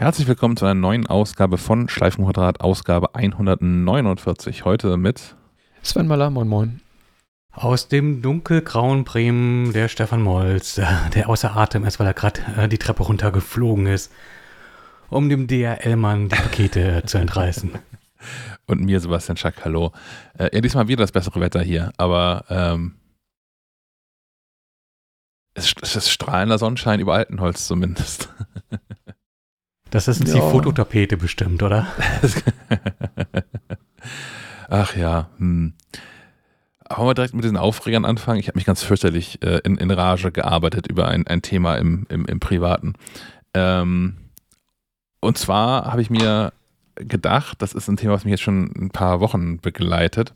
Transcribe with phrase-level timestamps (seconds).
[0.00, 4.64] Herzlich willkommen zu einer neuen Ausgabe von Schleifenquadrat, Ausgabe 149.
[4.64, 5.36] Heute mit
[5.82, 6.80] Sven Maller, moin moin.
[7.52, 12.40] Aus dem dunkelgrauen Bremen der Stefan Molz, äh, der außer Atem ist, weil er gerade
[12.56, 14.10] äh, die Treppe runtergeflogen ist,
[15.10, 17.72] um dem DRL-Mann die Pakete zu entreißen.
[18.66, 19.92] Und mir, Sebastian Schack, hallo.
[20.38, 22.94] Äh, ja, diesmal wieder das bessere Wetter hier, aber ähm,
[25.52, 28.32] es, es ist strahlender Sonnenschein über Altenholz zumindest.
[29.90, 30.34] Das ist ja.
[30.34, 31.86] die Fototapete bestimmt, oder?
[34.68, 35.28] Ach ja.
[35.38, 35.74] Hm.
[36.88, 38.40] Wollen wir direkt mit diesen Aufregern anfangen?
[38.40, 42.06] Ich habe mich ganz fürchterlich äh, in, in Rage gearbeitet über ein, ein Thema im,
[42.08, 42.94] im, im Privaten.
[43.54, 44.16] Ähm,
[45.20, 46.52] und zwar habe ich mir
[46.96, 50.34] gedacht, das ist ein Thema, was mich jetzt schon ein paar Wochen begleitet.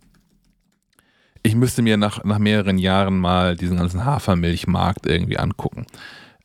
[1.43, 5.87] Ich müsste mir nach, nach mehreren Jahren mal diesen ganzen Hafermilchmarkt irgendwie angucken.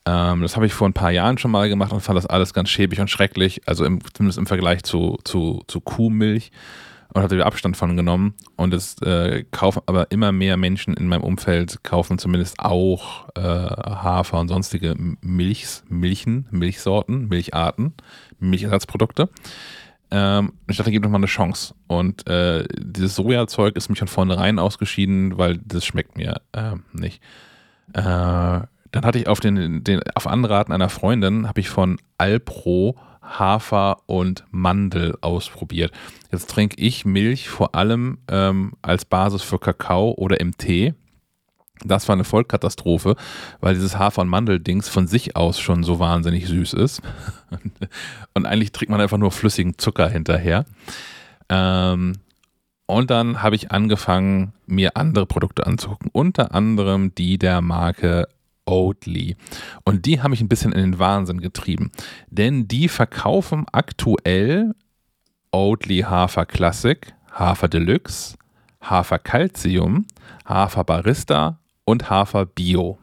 [0.09, 2.53] Ähm, das habe ich vor ein paar Jahren schon mal gemacht und fand das alles
[2.53, 6.51] ganz schäbig und schrecklich, also im, zumindest im Vergleich zu, zu, zu Kuhmilch
[7.13, 8.33] und hatte wieder Abstand von genommen.
[8.55, 13.41] Und es äh, kaufen aber immer mehr Menschen in meinem Umfeld kaufen zumindest auch äh,
[13.41, 17.93] Hafer und sonstige Milchs, Milchen, Milchsorten, Milcharten,
[18.39, 19.29] Milchersatzprodukte.
[20.09, 21.75] Ähm, ich dachte, gib noch mal eine Chance.
[21.85, 27.21] Und äh, dieses Sojazeug ist mich von vornherein ausgeschieden, weil das schmeckt mir äh, nicht.
[28.91, 33.97] Dann hatte ich auf den, den auf Anraten einer Freundin habe ich von Alpro Hafer
[34.07, 35.91] und Mandel ausprobiert.
[36.31, 40.93] Jetzt trinke ich Milch vor allem ähm, als Basis für Kakao oder im Tee.
[41.85, 43.15] Das war eine Vollkatastrophe,
[43.61, 47.01] weil dieses Hafer- und Mandeldings von sich aus schon so wahnsinnig süß ist.
[48.33, 50.65] und eigentlich trinkt man einfach nur flüssigen Zucker hinterher.
[51.47, 52.13] Ähm,
[52.85, 56.09] und dann habe ich angefangen, mir andere Produkte anzugucken.
[56.11, 58.27] Unter anderem die der Marke
[58.69, 59.35] Oatly.
[59.83, 61.91] Und die haben mich ein bisschen in den Wahnsinn getrieben.
[62.29, 64.73] Denn die verkaufen aktuell
[65.51, 68.37] Oatly Hafer Classic, Hafer Deluxe,
[68.81, 70.05] Hafer Calcium,
[70.45, 72.99] Hafer Barista und Hafer Bio.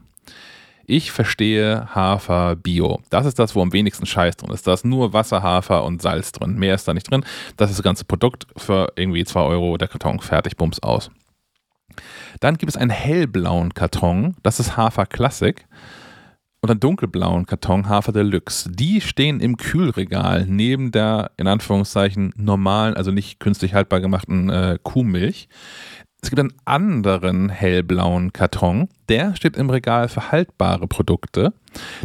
[0.89, 3.01] Ich verstehe Hafer Bio.
[3.11, 4.69] Das ist das, wo am wenigsten Scheiß drin ist.
[4.69, 6.55] Da ist nur Wasser, Hafer und Salz drin.
[6.55, 7.25] Mehr ist da nicht drin.
[7.57, 11.11] Das ist das ganze Produkt für irgendwie 2 Euro der Karton fertig, bums aus.
[12.41, 15.67] Dann gibt es einen hellblauen Karton, das ist Hafer Classic.
[16.63, 18.71] Und einen dunkelblauen Karton Hafer Deluxe.
[18.73, 24.79] Die stehen im Kühlregal neben der, in Anführungszeichen, normalen, also nicht künstlich haltbar gemachten äh,
[24.83, 25.49] Kuhmilch.
[26.23, 31.53] Es gibt einen anderen hellblauen Karton, der steht im Regal für haltbare Produkte.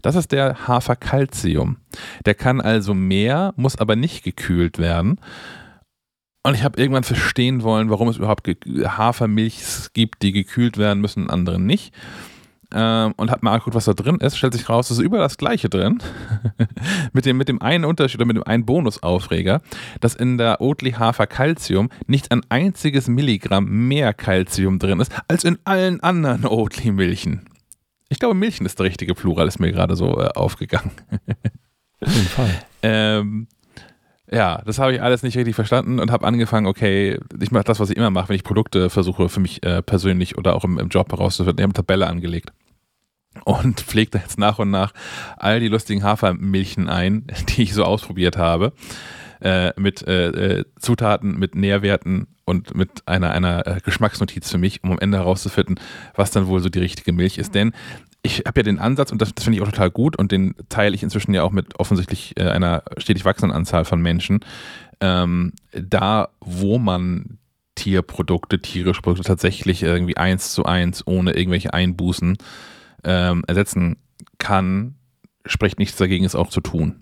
[0.03, 1.77] Das ist der Hafer Calcium.
[2.25, 5.19] Der kann also mehr, muss aber nicht gekühlt werden.
[6.43, 11.29] Und ich habe irgendwann verstehen wollen, warum es überhaupt Hafermilchs gibt, die gekühlt werden müssen,
[11.29, 11.93] andere nicht.
[12.73, 14.37] Ähm, und habe mal angeguckt, was da drin ist.
[14.37, 16.01] Stellt sich raus, es ist über das Gleiche drin.
[17.13, 19.61] mit, dem, mit dem einen Unterschied oder mit dem einen Bonusaufreger,
[19.99, 25.43] dass in der Oatly Hafer Calcium nicht ein einziges Milligramm mehr Calcium drin ist, als
[25.43, 27.45] in allen anderen Oatly Milchen.
[28.09, 30.91] Ich glaube, Milchen ist der richtige Plural, ist mir gerade so äh, aufgegangen.
[32.01, 32.49] Auf jeden Fall.
[32.83, 33.47] ähm,
[34.31, 37.79] ja, das habe ich alles nicht richtig verstanden und habe angefangen, okay, ich mache das,
[37.79, 40.79] was ich immer mache, wenn ich Produkte versuche für mich äh, persönlich oder auch im,
[40.79, 41.59] im Job herauszufinden.
[41.59, 42.53] Ich habe eine Tabelle angelegt
[43.43, 44.93] und pflege da jetzt nach und nach
[45.37, 48.71] all die lustigen Hafermilchen ein, die ich so ausprobiert habe,
[49.41, 54.83] äh, mit äh, äh Zutaten, mit Nährwerten und mit einer, einer äh, Geschmacksnotiz für mich,
[54.83, 55.79] um am Ende herauszufinden,
[56.15, 57.55] was dann wohl so die richtige Milch ist.
[57.55, 57.73] Denn
[58.23, 60.55] ich habe ja den Ansatz, und das, das finde ich auch total gut, und den
[60.69, 64.41] teile ich inzwischen ja auch mit offensichtlich äh, einer stetig wachsenden Anzahl von Menschen,
[64.99, 67.39] ähm, da, wo man
[67.75, 72.37] Tierprodukte, tierische Produkte tatsächlich irgendwie eins zu eins ohne irgendwelche Einbußen
[73.03, 73.97] ähm, ersetzen
[74.37, 74.95] kann,
[75.45, 77.00] spricht nichts dagegen, es auch zu tun.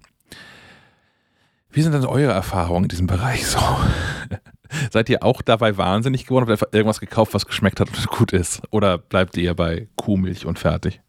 [1.72, 3.60] Wie sind denn eure Erfahrungen in diesem Bereich so?
[4.92, 6.50] Seid ihr auch dabei wahnsinnig geworden?
[6.50, 8.62] Habt ihr irgendwas gekauft, was geschmeckt hat und gut ist?
[8.72, 11.02] Oder bleibt ihr bei Kuhmilch und fertig?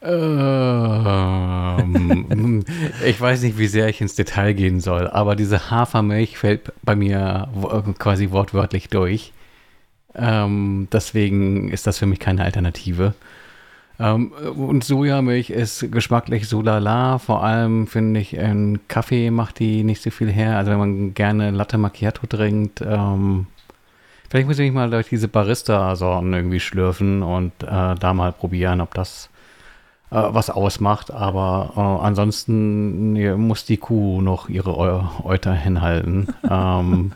[0.00, 0.24] Ähm,
[3.04, 6.94] ich weiß nicht, wie sehr ich ins Detail gehen soll, aber diese Hafermilch fällt bei
[6.96, 7.48] mir
[7.98, 9.32] quasi wortwörtlich durch.
[10.14, 13.14] Ähm, deswegen ist das für mich keine Alternative.
[14.00, 17.18] Ähm, und Sojamilch ist geschmacklich so lala.
[17.18, 20.56] Vor allem finde ich, ein Kaffee macht die nicht so viel her.
[20.56, 23.46] Also wenn man gerne Latte Macchiato trinkt, ähm,
[24.28, 28.80] vielleicht muss ich mich mal durch diese Barista-Sorten irgendwie schlürfen und äh, da mal probieren,
[28.80, 29.30] ob das
[30.10, 31.10] äh, was ausmacht.
[31.10, 34.76] Aber äh, ansonsten muss die Kuh noch ihre
[35.24, 36.28] Euter hinhalten.
[36.48, 37.12] ähm,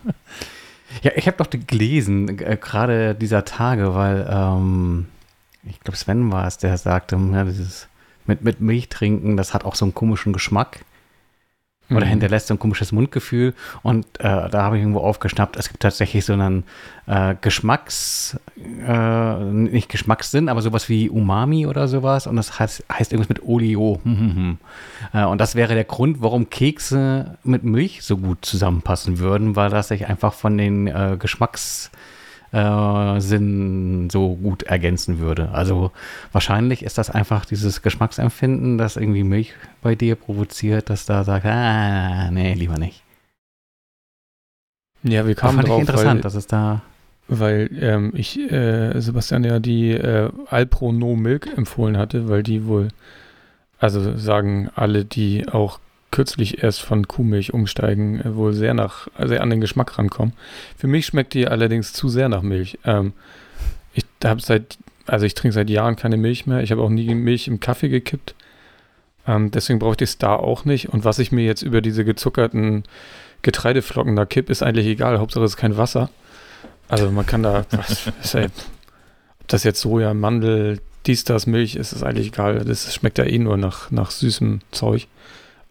[1.03, 5.07] ja, ich habe doch gelesen, äh, gerade dieser Tage, weil ähm,
[5.65, 7.89] ich glaube Sven war es, der sagte, ja, dieses
[8.27, 10.81] mit, mit Milch trinken, das hat auch so einen komischen Geschmack.
[11.91, 12.11] Oder Mhm.
[12.11, 13.55] hinterlässt so ein komisches Mundgefühl.
[13.83, 16.65] Und äh, da habe ich irgendwo aufgeschnappt, es gibt tatsächlich so einen
[17.07, 18.39] äh, Geschmacks,
[18.87, 22.27] äh, nicht Geschmackssinn, aber sowas wie Umami oder sowas.
[22.27, 24.01] Und das heißt, heißt irgendwas mit Olio.
[25.13, 29.69] Äh, und das wäre der Grund, warum Kekse mit Milch so gut zusammenpassen würden, weil
[29.69, 31.91] das sich einfach von den äh, Geschmacks
[32.53, 35.51] äh, Sinn so gut ergänzen würde.
[35.51, 35.91] Also
[36.33, 41.47] wahrscheinlich ist das einfach dieses Geschmacksempfinden, das irgendwie Milch bei dir provoziert, dass da sagt,
[41.47, 43.03] ah, nee, lieber nicht.
[45.03, 46.83] Ja, wir Das kamen fand ich drauf, interessant, weil, dass es da
[47.29, 52.67] weil ähm, ich äh, Sebastian ja die äh, Alpro No Milk empfohlen hatte, weil die
[52.67, 52.89] wohl,
[53.79, 55.79] also sagen alle, die auch
[56.13, 60.35] kürzlich erst von Kuhmilch umsteigen, äh, wohl sehr nach, sehr an den Geschmack rankommen.
[60.79, 62.79] Für mich schmeckt die allerdings zu sehr nach Milch.
[62.85, 63.13] Ähm,
[63.93, 66.63] ich habe seit, also ich trinke seit Jahren keine Milch mehr.
[66.63, 68.37] Ich habe auch nie Milch im Kaffee gekippt.
[69.27, 70.89] Ähm, deswegen brauchte ich es da auch nicht.
[70.91, 72.85] Und was ich mir jetzt über diese gezuckerten
[73.43, 75.19] Getreideflocken da kipp, ist eigentlich egal.
[75.19, 76.11] Hauptsache es ist kein Wasser.
[76.89, 78.05] Also man kann da, was,
[78.35, 82.65] ja, ob das jetzt Soja, Mandel, dies, das, Milch ist, ist eigentlich egal.
[82.65, 85.09] Das schmeckt ja eh nur nach, nach süßem Zeug.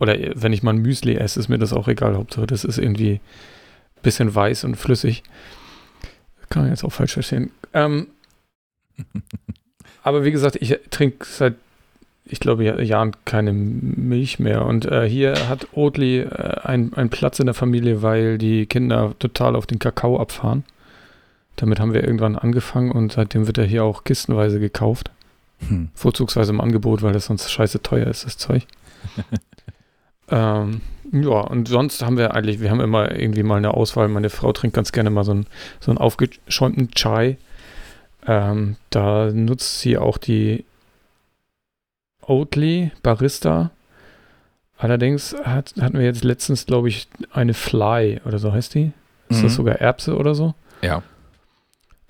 [0.01, 2.15] Oder wenn ich mal ein Müsli esse, ist mir das auch egal.
[2.17, 3.13] Hauptsache das ist irgendwie
[3.95, 5.21] ein bisschen weiß und flüssig.
[6.49, 7.51] Kann man jetzt auch falsch verstehen.
[7.73, 8.07] Ähm,
[10.03, 11.53] aber wie gesagt, ich trinke seit,
[12.25, 14.65] ich glaube, Ja- Jahren keine Milch mehr.
[14.65, 19.13] Und äh, hier hat Oatly äh, ein- einen Platz in der Familie, weil die Kinder
[19.19, 20.63] total auf den Kakao abfahren.
[21.57, 25.11] Damit haben wir irgendwann angefangen und seitdem wird er hier auch kistenweise gekauft.
[25.67, 25.89] Hm.
[25.93, 28.63] Vorzugsweise im Angebot, weil das sonst scheiße teuer ist, das Zeug.
[30.31, 30.81] ähm,
[31.11, 34.07] ja, und sonst haben wir eigentlich, wir haben immer irgendwie mal eine Auswahl.
[34.07, 35.45] Meine Frau trinkt ganz gerne mal so einen,
[35.79, 37.37] so einen aufgeschäumten Chai.
[38.25, 40.63] Ähm, da nutzt sie auch die
[42.21, 43.71] Oatly Barista.
[44.77, 48.91] Allerdings hat, hatten wir jetzt letztens, glaube ich, eine Fly oder so heißt die.
[49.29, 49.43] Ist Mhm.
[49.43, 50.53] das sogar Erbse oder so?
[50.81, 51.03] Ja.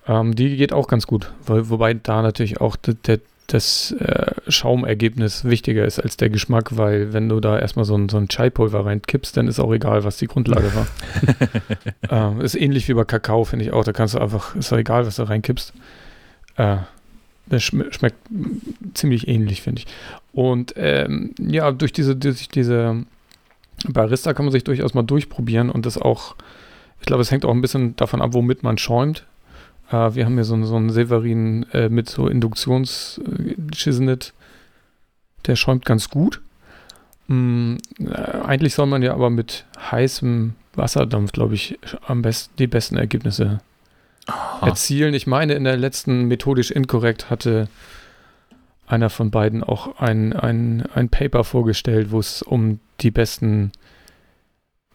[0.06, 3.20] Ähm, die geht auch ganz gut, weil, wobei da natürlich auch de, de,
[3.52, 8.08] das äh, Schaumergebnis wichtiger ist als der Geschmack, weil wenn du da erstmal so ein,
[8.08, 10.86] so ein Chai-Pulver reinkippst, dann ist auch egal, was die Grundlage war.
[12.32, 13.84] ähm, ist ähnlich wie bei Kakao, finde ich auch.
[13.84, 15.74] Da kannst du einfach, ist doch egal, was du reinkippst.
[16.56, 16.78] Äh,
[17.46, 18.16] das schm schmeckt
[18.94, 19.86] ziemlich ähnlich, finde ich.
[20.32, 23.04] Und ähm, ja, durch diese, durch diese
[23.86, 26.36] Barista kann man sich durchaus mal durchprobieren und das auch,
[27.00, 29.26] ich glaube, es hängt auch ein bisschen davon ab, womit man schäumt.
[29.92, 34.32] Äh, wir haben hier so, einen- so einen Severin äh, mit so Induktions-Chisnet.
[35.46, 36.40] Der schäumt ganz gut.
[37.28, 38.10] Mm, äh,
[38.44, 43.60] eigentlich soll man ja aber mit heißem Wasserdampf, glaube ich, am besten die besten Ergebnisse
[44.26, 44.66] Ah.
[44.68, 45.14] erzielen.
[45.14, 47.68] Ich meine, in der letzten methodisch inkorrekt hatte
[48.86, 53.72] einer von beiden auch ein, ein, ein Paper vorgestellt, wo es um die besten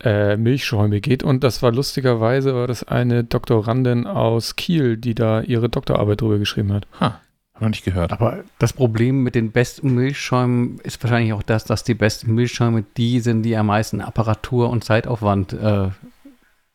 [0.03, 1.23] äh, Milchschäume geht.
[1.23, 6.37] Und das war lustigerweise, war das eine Doktorandin aus Kiel, die da ihre Doktorarbeit drüber
[6.37, 6.87] geschrieben hat.
[6.99, 7.19] Ha,
[7.59, 8.11] noch nicht gehört.
[8.11, 12.83] Aber das Problem mit den besten Milchschäumen ist wahrscheinlich auch das, dass die besten Milchschäume
[12.97, 15.89] die sind, die am meisten Apparatur und Zeitaufwand äh,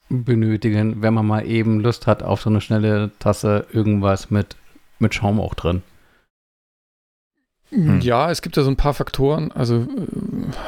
[0.09, 4.57] benötigen, wenn man mal eben Lust hat auf so eine schnelle Tasse irgendwas mit,
[4.99, 5.83] mit Schaum auch drin.
[7.73, 8.01] Hm.
[8.03, 9.87] Ja, es gibt ja so ein paar Faktoren, also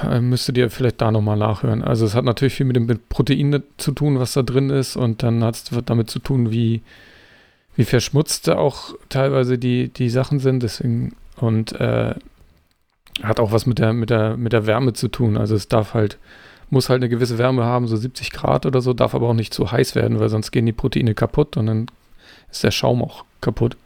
[0.09, 1.83] äh, müsstet ihr vielleicht da nochmal nachhören.
[1.83, 5.23] Also es hat natürlich viel mit dem Protein zu tun, was da drin ist und
[5.23, 6.81] dann hat es damit zu tun, wie,
[7.77, 12.15] wie verschmutzt auch teilweise die, die Sachen sind, deswegen und äh,
[13.23, 15.37] hat auch was mit der, mit der, mit der Wärme zu tun.
[15.37, 16.17] Also es darf halt,
[16.71, 19.53] muss halt eine gewisse Wärme haben, so 70 Grad oder so, darf aber auch nicht
[19.53, 21.87] zu heiß werden, weil sonst gehen die Proteine kaputt und dann
[22.51, 23.77] ist der Schaum auch kaputt.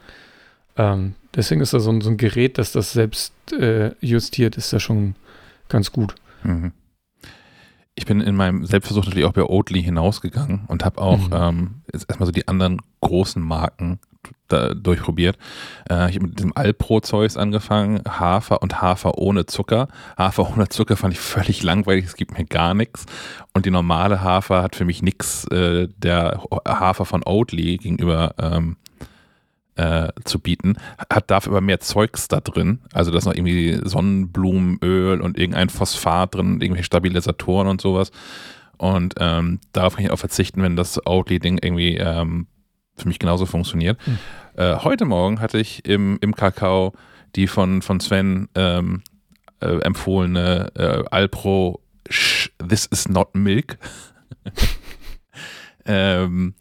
[0.78, 4.72] Ähm, deswegen ist da so ein, so ein Gerät, das das selbst äh, justiert, ist
[4.72, 5.14] da schon
[5.68, 6.14] ganz gut.
[6.44, 6.72] Mhm.
[7.94, 11.32] Ich bin in meinem Selbstversuch natürlich auch bei Oatly hinausgegangen und habe auch Mhm.
[11.34, 13.98] ähm, jetzt erstmal so die anderen großen Marken
[14.46, 15.36] da durchprobiert.
[15.90, 19.88] Äh, ich habe mit diesem Alpro-Zeugs angefangen, Hafer und Hafer ohne Zucker.
[20.16, 23.04] Hafer ohne Zucker fand ich völlig langweilig, es gibt mir gar nichts.
[23.52, 28.76] Und die normale Hafer hat für mich nichts äh, der Hafer von Oatly gegenüber ähm,
[29.78, 30.76] äh, zu bieten,
[31.08, 32.80] hat dafür aber mehr Zeugs da drin.
[32.92, 38.10] Also da ist noch irgendwie Sonnenblumenöl und irgendein Phosphat drin, irgendwelche Stabilisatoren und sowas.
[38.76, 42.48] Und ähm, darauf kann ich auch verzichten, wenn das Oatly-Ding irgendwie ähm,
[42.96, 43.98] für mich genauso funktioniert.
[44.04, 44.18] Hm.
[44.56, 46.92] Äh, heute Morgen hatte ich im, im Kakao
[47.36, 49.02] die von, von Sven ähm,
[49.60, 53.78] äh, empfohlene äh, Alpro Sh This is not Milk.
[55.84, 56.54] ähm,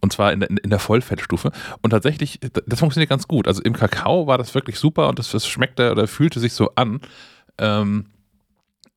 [0.00, 1.52] Und zwar in der, in der Vollfettstufe.
[1.82, 3.46] Und tatsächlich, das funktioniert ganz gut.
[3.46, 6.70] Also im Kakao war das wirklich super und das, das schmeckte oder fühlte sich so
[6.74, 7.00] an.
[7.58, 8.06] Ähm,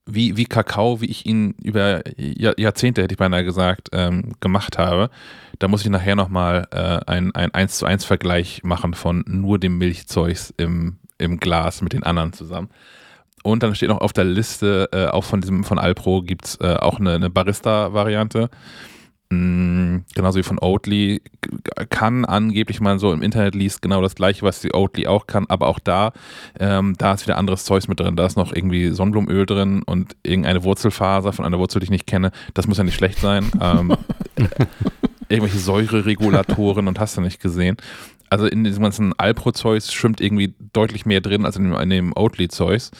[0.05, 5.09] wie, wie Kakao, wie ich ihn über Jahrzehnte, hätte ich beinahe gesagt, ähm, gemacht habe.
[5.59, 9.59] Da muss ich nachher nochmal äh, einen ein 1 zu 1 Vergleich machen von nur
[9.59, 12.69] dem Milchzeugs im, im Glas mit den anderen zusammen.
[13.43, 16.55] Und dann steht noch auf der Liste, äh, auch von diesem von Alpro gibt es
[16.61, 18.49] äh, auch eine, eine Barista-Variante.
[19.33, 21.21] Mm, genauso wie von Oatly,
[21.89, 25.45] kann angeblich man so im Internet liest genau das gleiche, was die Oatly auch kann,
[25.47, 26.13] aber auch da,
[26.59, 28.15] ähm, da ist wieder anderes Zeugs mit drin.
[28.15, 32.07] Da ist noch irgendwie Sonnenblumenöl drin und irgendeine Wurzelfaser von einer Wurzel, die ich nicht
[32.07, 32.31] kenne.
[32.53, 33.51] Das muss ja nicht schlecht sein.
[33.59, 33.95] Ähm,
[35.29, 37.77] irgendwelche Säureregulatoren und hast du nicht gesehen.
[38.29, 42.13] Also in diesem ganzen Alpro-Zeugs schwimmt irgendwie deutlich mehr drin als in dem, in dem
[42.15, 42.91] Oatly-Zeugs.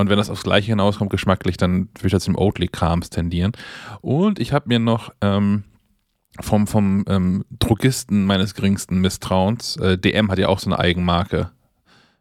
[0.00, 3.52] Und wenn das aufs Gleiche hinauskommt, geschmacklich, dann würde ich das zum Oatly-Krams tendieren.
[4.00, 5.64] Und ich habe mir noch ähm,
[6.40, 11.50] vom, vom ähm, Drogisten meines geringsten Misstrauens, äh, DM hat ja auch so eine Eigenmarke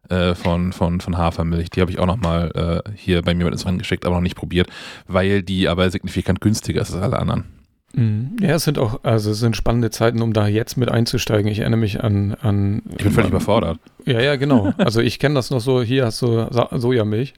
[0.09, 1.69] äh, von, von, von Hafermilch.
[1.69, 4.21] Die habe ich auch nochmal äh, hier bei mir mit ins Rennen geschickt, aber noch
[4.21, 4.69] nicht probiert,
[5.07, 7.45] weil die aber signifikant günstiger ist als alle anderen.
[7.93, 8.37] Mhm.
[8.39, 11.51] Ja, es sind auch, also es sind spannende Zeiten, um da jetzt mit einzusteigen.
[11.51, 12.35] Ich erinnere mich an.
[12.41, 13.79] an ich bin völlig überfordert.
[14.05, 14.73] Ja, ja, genau.
[14.77, 17.33] Also ich kenne das noch so, hier hast du Sojamilch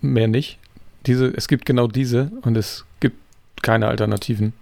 [0.00, 0.58] mehr nicht.
[1.06, 3.16] Diese, es gibt genau diese und es gibt
[3.62, 4.52] keine Alternativen.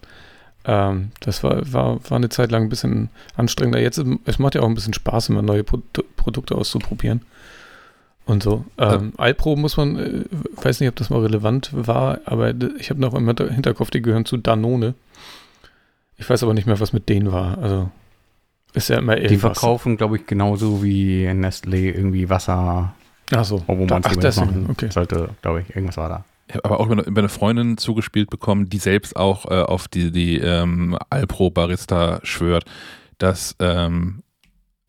[0.65, 3.81] Ähm, das war, war, war eine Zeit lang ein bisschen anstrengender.
[3.81, 5.81] Jetzt, es macht ja auch ein bisschen Spaß, immer neue Pro
[6.17, 7.23] Produkte auszuprobieren.
[8.27, 8.65] Und so.
[8.77, 9.25] Ähm, ja.
[9.25, 10.25] Alpro muss man, äh,
[10.63, 14.25] weiß nicht, ob das mal relevant war, aber ich habe noch im Hinterkopf, die gehören
[14.25, 14.95] zu Danone.
[16.19, 17.59] Ich weiß aber nicht mehr, was mit denen war.
[17.59, 17.91] Also
[18.73, 19.31] ist ja immer irgendwas.
[19.31, 22.95] Die verkaufen, glaube ich, genauso wie Nestlé irgendwie Wasser,
[23.33, 23.63] Ach so.
[23.67, 24.89] Wo man Ach, das machen okay.
[24.91, 25.75] sollte, glaube ich.
[25.75, 26.25] Irgendwas war da.
[26.49, 30.13] Ich habe aber auch über eine Freundin zugespielt bekommen, die selbst auch äh, auf die,
[30.13, 32.65] die ähm, Alpro Barista schwört,
[33.19, 34.23] dass ähm,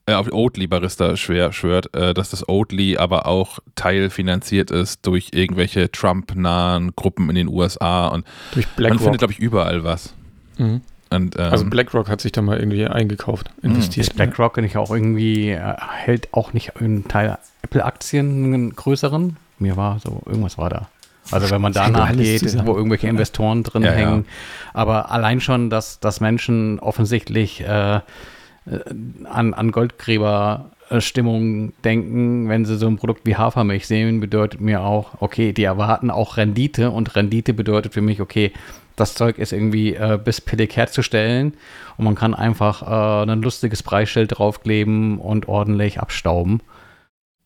[0.06, 5.30] äh, auf Oatly Barista schwer schwört, äh, dass das Oatly aber auch teilfinanziert ist durch
[5.34, 10.14] irgendwelche Trump-nahen Gruppen in den USA und durch man findet, glaube ich, überall was.
[10.58, 10.82] Mhm.
[11.10, 13.72] Und, ähm, also BlackRock hat sich da mal irgendwie eingekauft, hm.
[13.72, 14.08] investiert.
[14.08, 19.38] Ist BlackRock nicht auch irgendwie, äh, hält auch nicht einen Teil Apple-Aktien, einen größeren?
[19.60, 20.90] Mir war so, irgendwas war da.
[21.32, 24.26] Also wenn man danach geht, wo irgendwelche Investoren drin ja, hängen.
[24.26, 24.32] Ja.
[24.74, 28.02] Aber allein schon, dass, dass Menschen offensichtlich äh, äh
[29.26, 35.22] an, an Goldgräberstimmung denken, wenn sie so ein Produkt wie Hafermilch sehen, bedeutet mir auch,
[35.22, 38.54] okay, die erwarten auch Rendite und Rendite bedeutet für mich, okay,
[38.98, 41.54] das Zeug ist irgendwie äh, bis billig herzustellen
[41.96, 46.62] und man kann einfach äh, ein lustiges Preisschild draufkleben und ordentlich abstauben.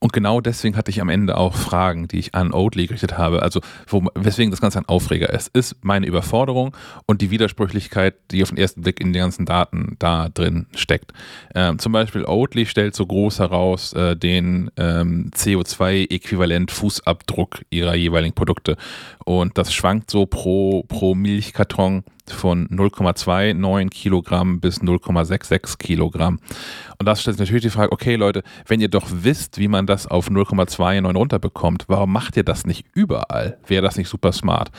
[0.03, 3.43] Und genau deswegen hatte ich am Ende auch Fragen, die ich an Oatly gerichtet habe.
[3.43, 8.41] Also, wo, weswegen das Ganze ein Aufreger ist, ist meine Überforderung und die Widersprüchlichkeit, die
[8.41, 11.13] auf den ersten Blick in den ganzen Daten da drin steckt.
[11.53, 18.77] Ähm, zum Beispiel Oatly stellt so groß heraus äh, den ähm, CO2-Äquivalent-Fußabdruck ihrer jeweiligen Produkte.
[19.24, 26.40] Und das schwankt so pro, pro Milchkarton von 0,29 Kilogramm bis 0,66 Kilogramm.
[27.00, 29.88] Und das stellt sich natürlich die Frage, okay Leute, wenn ihr doch wisst, wie man
[29.88, 33.58] das auf 0,29 runterbekommt, warum macht ihr das nicht überall?
[33.66, 34.72] Wäre das nicht super smart?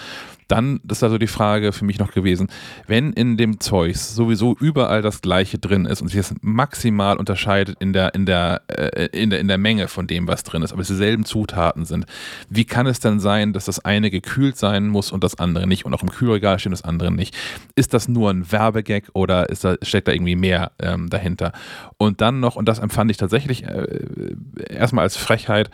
[0.53, 2.49] Dann ist also die Frage für mich noch gewesen,
[2.87, 7.79] wenn in dem Zeugs sowieso überall das Gleiche drin ist und sich das maximal unterscheidet
[7.81, 10.75] in der, in der, äh, in der, in der Menge von dem, was drin ist,
[10.75, 12.05] aber es dieselben Zutaten sind,
[12.51, 15.87] wie kann es denn sein, dass das eine gekühlt sein muss und das andere nicht
[15.87, 17.35] und auch im Kühlregal steht das andere nicht?
[17.75, 21.53] Ist das nur ein Werbegag oder ist da, steckt da irgendwie mehr ähm, dahinter?
[21.97, 24.37] Und dann noch, und das empfand ich tatsächlich äh,
[24.69, 25.71] erstmal als Frechheit,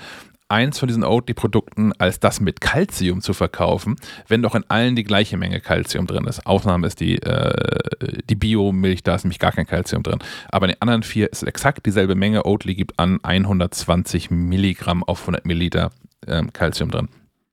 [0.48, 5.04] eins von diesen Oatly-Produkten als das mit Calcium zu verkaufen, wenn doch in allen die
[5.04, 6.46] gleiche Menge Calcium drin ist.
[6.46, 10.18] Ausnahme ist die, äh, die Bio-Milch, da ist nämlich gar kein Calcium drin.
[10.50, 12.46] Aber in den anderen vier ist exakt dieselbe Menge.
[12.46, 15.90] Oatly gibt an 120 Milligramm auf 100 Milliliter
[16.26, 17.08] ähm, Calcium drin.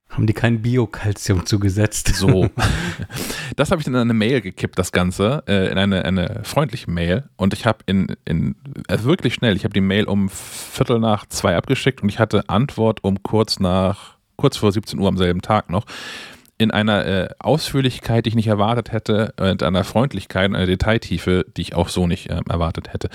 [0.10, 2.16] Haben die kein Biokalzium zugesetzt?
[2.16, 2.50] So.
[3.56, 6.92] Das habe ich dann in eine Mail gekippt, das Ganze, äh, in eine, eine freundliche
[6.92, 7.30] Mail.
[7.38, 8.56] Und ich habe in, in
[8.90, 12.50] also wirklich schnell, ich habe die Mail um Viertel nach zwei abgeschickt und ich hatte
[12.50, 15.86] Antwort um kurz nach, kurz vor 17 Uhr am selben Tag noch.
[16.58, 21.62] In einer äh, Ausführlichkeit, die ich nicht erwartet hätte, und einer Freundlichkeit, einer Detailtiefe, die
[21.62, 23.10] ich auch so nicht äh, erwartet hätte.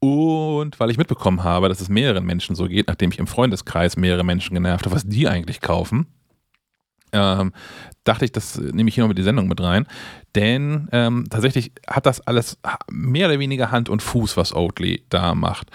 [0.00, 3.96] Und weil ich mitbekommen habe, dass es mehreren Menschen so geht, nachdem ich im Freundeskreis
[3.96, 6.06] mehrere Menschen genervt habe, was die eigentlich kaufen,
[7.14, 7.52] ähm,
[8.04, 9.86] dachte ich, das nehme ich hier noch mit die Sendung mit rein.
[10.34, 12.58] Denn ähm, tatsächlich hat das alles
[12.90, 15.70] mehr oder weniger Hand und Fuß, was Oatly da macht.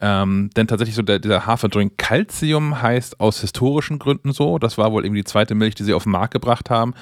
[0.00, 4.58] Ähm, denn tatsächlich so der, dieser Haferdrink Calcium heißt aus historischen Gründen so.
[4.58, 6.94] Das war wohl irgendwie die zweite Milch, die sie auf den Markt gebracht haben.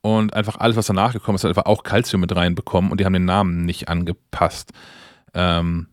[0.00, 3.04] Und einfach alles, was danach gekommen ist, hat einfach auch Calcium mit reinbekommen und die
[3.04, 4.72] haben den Namen nicht angepasst.
[5.34, 5.86] Ähm,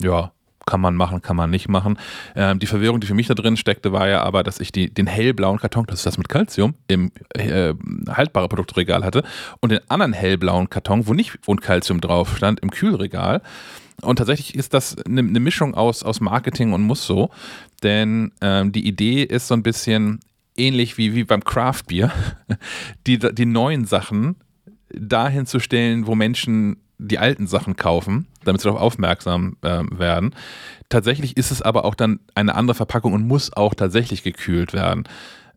[0.00, 0.32] ja,
[0.66, 1.98] kann man machen, kann man nicht machen.
[2.34, 4.92] Ähm, die Verwirrung, die für mich da drin steckte, war ja aber, dass ich die,
[4.92, 7.72] den hellblauen Karton, das ist das mit Calcium, im äh,
[8.08, 9.22] haltbare Produktregal hatte
[9.60, 13.42] und den anderen hellblauen Karton, wo nicht ein Calcium drauf stand, im Kühlregal.
[14.02, 17.30] Und tatsächlich ist das eine, eine Mischung aus, aus Marketing und muss so,
[17.82, 20.20] denn ähm, die Idee ist so ein bisschen
[20.56, 22.12] ähnlich wie, wie beim Craft Beer,
[23.06, 24.36] die, die neuen Sachen
[24.90, 30.34] dahin zu stellen, wo Menschen die alten Sachen kaufen, damit sie darauf aufmerksam äh, werden.
[30.88, 35.04] Tatsächlich ist es aber auch dann eine andere Verpackung und muss auch tatsächlich gekühlt werden.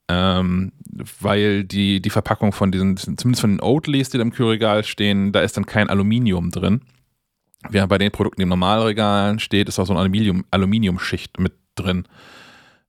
[0.07, 0.71] Ähm,
[1.19, 5.31] weil die, die Verpackung von diesen, zumindest von den Oatlys, die da im Kühlregal stehen,
[5.31, 6.81] da ist dann kein Aluminium drin.
[7.69, 11.53] Während bei den Produkten, die im Normalregalen steht, ist auch so eine Aluminium, Aluminiumschicht mit
[11.75, 12.05] drin.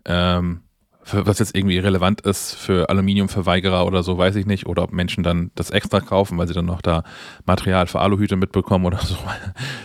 [0.06, 0.60] Ähm,
[1.04, 4.66] was jetzt irgendwie relevant ist für Aluminiumverweigerer oder so, weiß ich nicht.
[4.66, 7.04] Oder ob Menschen dann das extra kaufen, weil sie dann noch da
[7.46, 9.16] Material für Aluhüte mitbekommen oder so.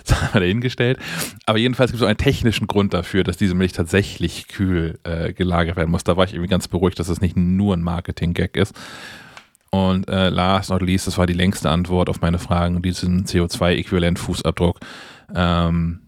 [0.06, 1.00] das haben wir dahingestellt.
[1.46, 5.78] Aber jedenfalls gibt es einen technischen Grund dafür, dass diese Milch tatsächlich kühl äh, gelagert
[5.78, 6.04] werden muss.
[6.04, 8.76] Da war ich irgendwie ganz beruhigt, dass es das nicht nur ein Marketing-Gag ist.
[9.70, 14.78] Und äh, last not least, das war die längste Antwort auf meine Fragen, diesen CO2-Äquivalent-Fußabdruck.
[15.34, 16.05] Ähm,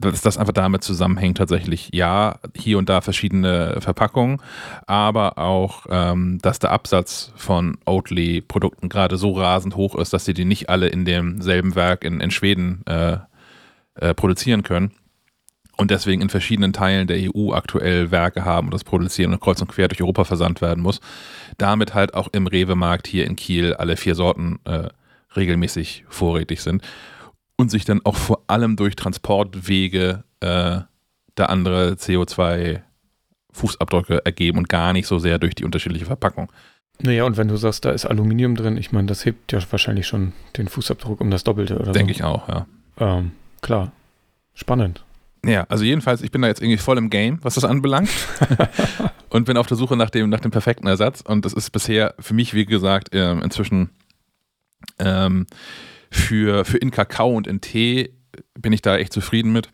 [0.00, 4.40] dass das einfach damit zusammenhängt, tatsächlich, ja, hier und da verschiedene Verpackungen,
[4.86, 10.34] aber auch, ähm, dass der Absatz von Oatly-Produkten gerade so rasend hoch ist, dass sie
[10.34, 13.18] die nicht alle in demselben Werk in, in Schweden äh,
[13.94, 14.92] äh, produzieren können
[15.76, 19.60] und deswegen in verschiedenen Teilen der EU aktuell Werke haben und das produzieren und kreuz
[19.60, 21.00] und quer durch Europa versandt werden muss.
[21.58, 24.88] Damit halt auch im Rewe-Markt hier in Kiel alle vier Sorten äh,
[25.36, 26.82] regelmäßig vorrätig sind
[27.60, 30.80] und sich dann auch vor allem durch Transportwege äh,
[31.34, 36.50] da andere CO2-Fußabdrücke ergeben und gar nicht so sehr durch die unterschiedliche Verpackung.
[37.02, 40.06] Naja, und wenn du sagst, da ist Aluminium drin, ich meine, das hebt ja wahrscheinlich
[40.06, 42.18] schon den Fußabdruck um das Doppelte oder Denke so.
[42.18, 42.66] ich auch, ja.
[42.98, 43.92] Ähm, klar.
[44.54, 45.04] Spannend.
[45.44, 48.10] Ja, also jedenfalls, ich bin da jetzt irgendwie voll im Game, was das anbelangt.
[49.30, 51.20] und bin auf der Suche nach dem, nach dem perfekten Ersatz.
[51.20, 53.90] Und das ist bisher für mich, wie gesagt, äh, inzwischen
[54.98, 55.46] ähm,
[56.10, 58.14] für, für in Kakao und in Tee
[58.58, 59.70] bin ich da echt zufrieden mit.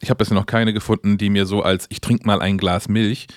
[0.00, 2.88] Ich habe bisher noch keine gefunden, die mir so als ich trinke mal ein Glas
[2.88, 3.28] Milch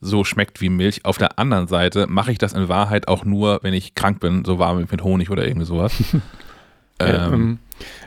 [0.00, 1.04] so schmeckt wie Milch.
[1.04, 4.44] Auf der anderen Seite mache ich das in Wahrheit auch nur, wenn ich krank bin,
[4.44, 5.92] so warm mit Honig oder irgendwie sowas.
[7.00, 7.58] ähm, ähm,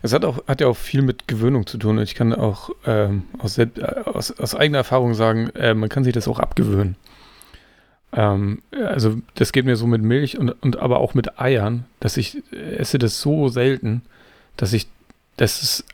[0.01, 1.99] es hat, auch, hat ja auch viel mit Gewöhnung zu tun.
[1.99, 3.59] Ich kann auch ähm, aus,
[4.05, 6.95] aus, aus, eigener Erfahrung sagen, äh, man kann sich das auch abgewöhnen.
[8.13, 12.17] Ähm, also das geht mir so mit Milch und, und aber auch mit Eiern, dass
[12.17, 14.01] ich esse das so selten,
[14.57, 14.87] dass ich,
[15.37, 15.85] dass es,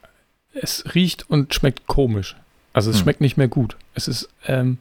[0.54, 2.36] es riecht und schmeckt komisch.
[2.74, 3.04] Also es hm.
[3.04, 3.78] schmeckt nicht mehr gut.
[3.94, 4.78] Es ist, ähm,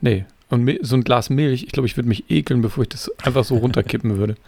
[0.00, 0.24] nee.
[0.48, 3.44] Und so ein Glas Milch, ich glaube, ich würde mich ekeln, bevor ich das einfach
[3.44, 4.36] so runterkippen würde.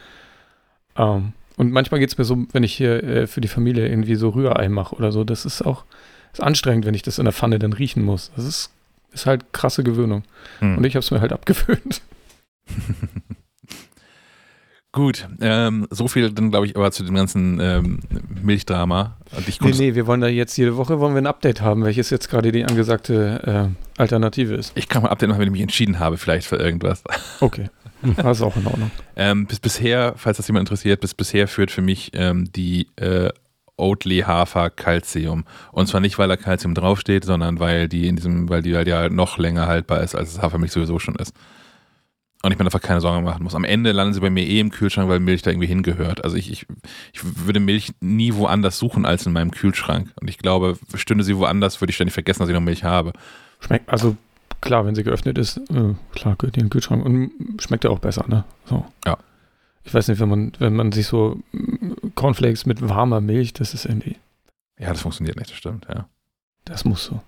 [1.00, 4.16] Ähm, und manchmal geht es mir so, wenn ich hier äh, für die Familie irgendwie
[4.16, 5.84] so Rührei mache oder so, das ist auch
[6.32, 8.30] ist anstrengend, wenn ich das in der Pfanne dann riechen muss.
[8.36, 8.70] Das ist,
[9.12, 10.24] ist halt krasse Gewöhnung.
[10.60, 10.78] Hm.
[10.78, 12.02] Und ich habe es mir halt abgewöhnt.
[14.92, 18.00] Gut, ähm, so viel dann glaube ich aber zu dem ganzen ähm,
[18.42, 19.18] Milchdrama.
[19.60, 22.30] nee, nee, wir wollen da jetzt jede Woche wollen wir ein Update haben, welches jetzt
[22.30, 24.72] gerade die angesagte äh, Alternative ist.
[24.76, 27.04] Ich kann mal ein Update machen, wenn ich mich entschieden habe, vielleicht für irgendwas.
[27.40, 27.68] Okay,
[28.16, 28.90] das ist auch in Ordnung.
[29.14, 33.28] ähm, bis bisher, falls das jemand interessiert, bis bisher führt für mich ähm, die äh,
[33.76, 35.44] Oatly Hafer Calcium.
[35.70, 38.88] Und zwar nicht, weil da Calcium draufsteht, sondern weil die in diesem, weil die halt
[38.88, 41.34] ja noch länger haltbar ist, als das Hafermilch sowieso schon ist
[42.42, 43.54] und ich mir einfach keine Sorgen machen muss.
[43.54, 46.22] Am Ende landen sie bei mir eh im Kühlschrank, weil Milch da irgendwie hingehört.
[46.22, 46.66] Also ich, ich,
[47.12, 50.12] ich würde Milch nie woanders suchen als in meinem Kühlschrank.
[50.20, 53.12] Und ich glaube, stünde sie woanders, würde ich ständig vergessen, dass ich noch Milch habe.
[53.58, 54.16] Schmeckt, also
[54.60, 57.90] klar, wenn sie geöffnet ist, äh, klar, gehört die in den Kühlschrank und schmeckt ja
[57.90, 58.44] auch besser, ne?
[58.66, 58.86] So.
[59.04, 59.18] Ja.
[59.82, 63.74] Ich weiß nicht, wenn man, wenn man sich so mm, Cornflakes mit warmer Milch, das
[63.74, 64.16] ist irgendwie.
[64.78, 66.06] Ja, das funktioniert nicht, das stimmt, ja.
[66.64, 67.20] Das muss so.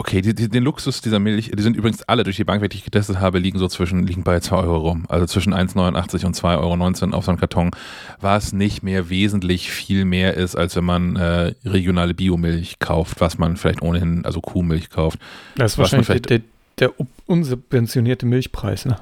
[0.00, 2.78] Okay, die, die, den Luxus dieser Milch, die sind übrigens alle durch die Bank, welche
[2.78, 5.04] ich getestet habe, liegen so zwischen, liegen bei 2 Euro rum.
[5.10, 7.70] Also zwischen 1,89 und 2,19 Euro auf so einem Karton,
[8.18, 13.36] was nicht mehr wesentlich viel mehr ist, als wenn man äh, regionale Biomilch kauft, was
[13.36, 15.18] man vielleicht ohnehin, also Kuhmilch kauft.
[15.56, 16.40] Das ist wahrscheinlich der,
[16.78, 16.94] der
[17.26, 18.96] unsubventionierte Milchpreis, ne?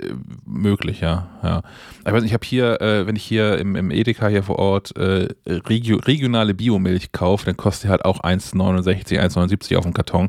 [0.00, 1.28] Äh, möglich, ja.
[1.42, 1.62] ja.
[2.00, 4.58] Ich weiß nicht, ich habe hier, äh, wenn ich hier im, im Edeka hier vor
[4.58, 9.94] Ort äh, regio regionale Biomilch kaufe, dann kostet die halt auch 1,69, 1,79 auf dem
[9.94, 10.28] Karton.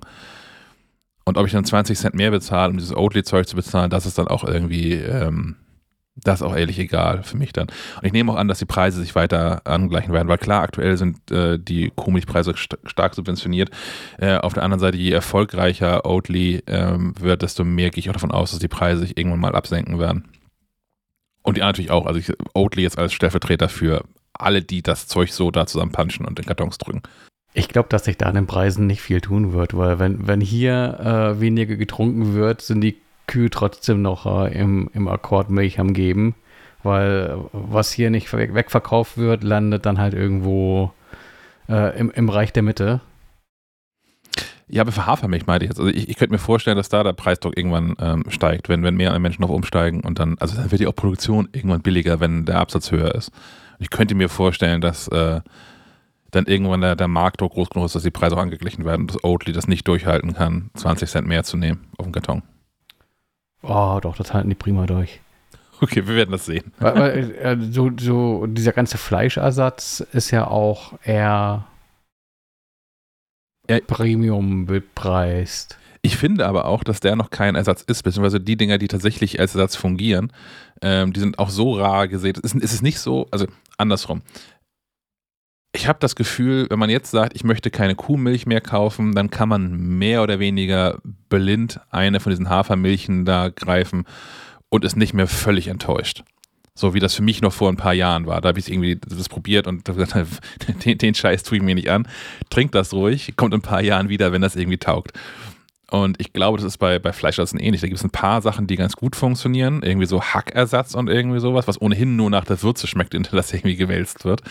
[1.25, 4.17] Und ob ich dann 20 Cent mehr bezahle, um dieses Oatly-Zeug zu bezahlen, das ist
[4.17, 5.57] dann auch irgendwie, ähm,
[6.23, 7.67] das ist auch ehrlich egal für mich dann.
[7.67, 10.97] Und ich nehme auch an, dass die Preise sich weiter angleichen werden, weil klar, aktuell
[10.97, 13.69] sind äh, die Kuhmilchpreise st stark subventioniert.
[14.17, 18.13] Äh, auf der anderen Seite, je erfolgreicher Oatly ähm, wird, desto mehr gehe ich auch
[18.13, 20.29] davon aus, dass die Preise sich irgendwann mal absenken werden.
[21.41, 24.03] Und die natürlich auch, also ich, Oatly jetzt als Stellvertreter für
[24.33, 27.01] alle, die das Zeug so da zusammenpanschen und in Kartons drücken.
[27.53, 30.39] Ich glaube, dass sich da an den Preisen nicht viel tun wird, weil wenn, wenn
[30.39, 32.97] hier äh, weniger getrunken wird, sind die
[33.29, 36.35] Kühe trotzdem noch äh, im, im Akkord Milch am Geben,
[36.83, 40.91] weil was hier nicht weg, wegverkauft wird, landet dann halt irgendwo
[41.69, 43.01] äh, im, im Reich der Mitte.
[44.67, 45.79] Ja, aber für Hafermilch meinte ich jetzt.
[45.79, 48.95] Also ich, ich könnte mir vorstellen, dass da der Preisdruck irgendwann ähm, steigt, wenn, wenn
[48.95, 52.45] mehr Menschen auf umsteigen und dann, also dann wird die auch Produktion irgendwann billiger, wenn
[52.45, 53.31] der Absatz höher ist.
[53.79, 55.41] Ich könnte mir vorstellen, dass äh,
[56.31, 59.15] dann irgendwann der, der Marktdruck groß genug ist, dass die Preise auch angeglichen werden und
[59.15, 62.43] das Oatly das nicht durchhalten kann, 20 Cent mehr zu nehmen auf dem Karton.
[63.61, 65.19] Oh, doch, das halten die prima durch.
[65.81, 66.73] Okay, wir werden das sehen.
[66.79, 71.65] Weil, weil äh, so, so dieser ganze Fleischersatz ist ja auch eher
[73.69, 73.79] Ja.
[73.87, 75.77] Premium bepreist.
[76.01, 79.39] Ich finde aber auch, dass der noch kein Ersatz ist, beziehungsweise die Dinger, die tatsächlich
[79.39, 80.31] als Ersatz fungieren,
[80.81, 82.37] ähm, die sind auch so rar gesät.
[82.37, 84.21] Es ist, es ist nicht so, also andersrum.
[85.71, 89.29] Ich habe das Gefühl, wenn man jetzt sagt, ich möchte keine Kuhmilch mehr kaufen, dann
[89.29, 90.97] kann man mehr oder weniger
[91.29, 94.05] blind eine von diesen Hafermilchen da greifen
[94.69, 96.23] und ist nicht mehr völlig enttäuscht.
[96.73, 98.41] So wie das für mich noch vor ein paar Jahren war.
[98.41, 100.15] Da habe ich irgendwie das probiert und gesagt,
[100.85, 102.07] den, den Scheiß tue ich mir nicht an.
[102.49, 105.11] Trink das ruhig, kommt in ein paar Jahren wieder, wenn das irgendwie taugt.
[105.91, 107.81] Und ich glaube, das ist bei, bei Fleischersatz ähnlich.
[107.81, 109.81] Da gibt es ein paar Sachen, die ganz gut funktionieren.
[109.83, 113.31] Irgendwie so Hackersatz und irgendwie sowas, was ohnehin nur nach der Würze schmeckt, in der
[113.33, 114.41] das irgendwie gewälzt wird.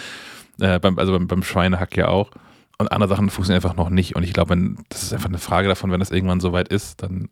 [0.60, 2.30] Äh, beim, also beim, beim Schweinehack ja auch.
[2.78, 4.14] Und andere Sachen funktionieren einfach noch nicht.
[4.14, 4.56] Und ich glaube,
[4.88, 7.28] das ist einfach eine Frage davon, wenn das irgendwann soweit ist, dann.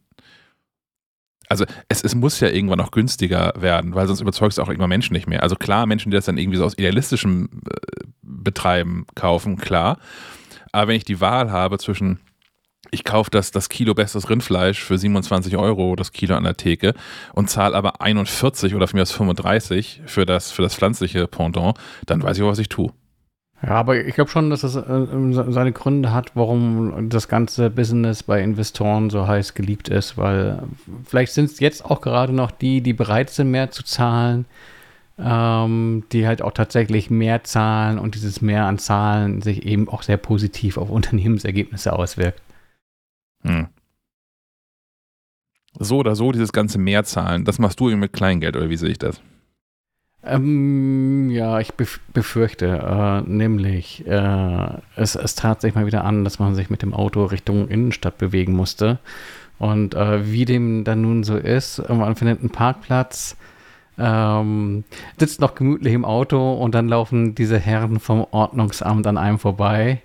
[1.49, 4.89] Also es, es muss ja irgendwann auch günstiger werden, weil sonst überzeugst du auch irgendwann
[4.89, 5.45] Menschen nicht mehr.
[5.45, 9.99] Also klar, Menschen, die das dann irgendwie so aus idealistischem äh, Betreiben kaufen, klar.
[10.73, 12.19] Aber wenn ich die Wahl habe zwischen,
[12.91, 16.95] ich kaufe das, das Kilo bestes Rindfleisch für 27 Euro, das Kilo an der Theke,
[17.33, 21.79] und zahle aber 41 oder von mir aus 35 für das, für das pflanzliche Pendant,
[22.07, 22.93] dann weiß ich auch, was ich tue.
[23.63, 25.07] Ja, aber ich glaube schon, dass es äh,
[25.51, 30.63] seine Gründe hat, warum das ganze Business bei Investoren so heiß geliebt ist, weil
[31.05, 34.45] vielleicht sind es jetzt auch gerade noch die, die bereit sind, mehr zu zahlen,
[35.19, 40.03] ähm, die halt auch tatsächlich mehr zahlen und dieses Mehr an Zahlen sich eben auch
[40.03, 42.43] sehr positiv auf Unternehmensergebnisse auswirkt.
[43.43, 43.69] Hm.
[45.79, 48.91] So oder so, dieses ganze Mehrzahlen, das machst du irgendwie mit Kleingeld, oder wie sehe
[48.91, 49.21] ich das?
[50.27, 56.25] Ähm, ja, ich bef befürchte, äh, nämlich, äh, es, es tat sich mal wieder an,
[56.25, 58.99] dass man sich mit dem Auto Richtung Innenstadt bewegen musste.
[59.59, 63.37] Und äh, wie dem dann nun so ist, äh, man findet einen Parkplatz,
[63.99, 64.85] ähm,
[65.19, 70.03] sitzt noch gemütlich im Auto und dann laufen diese Herren vom Ordnungsamt an einem vorbei,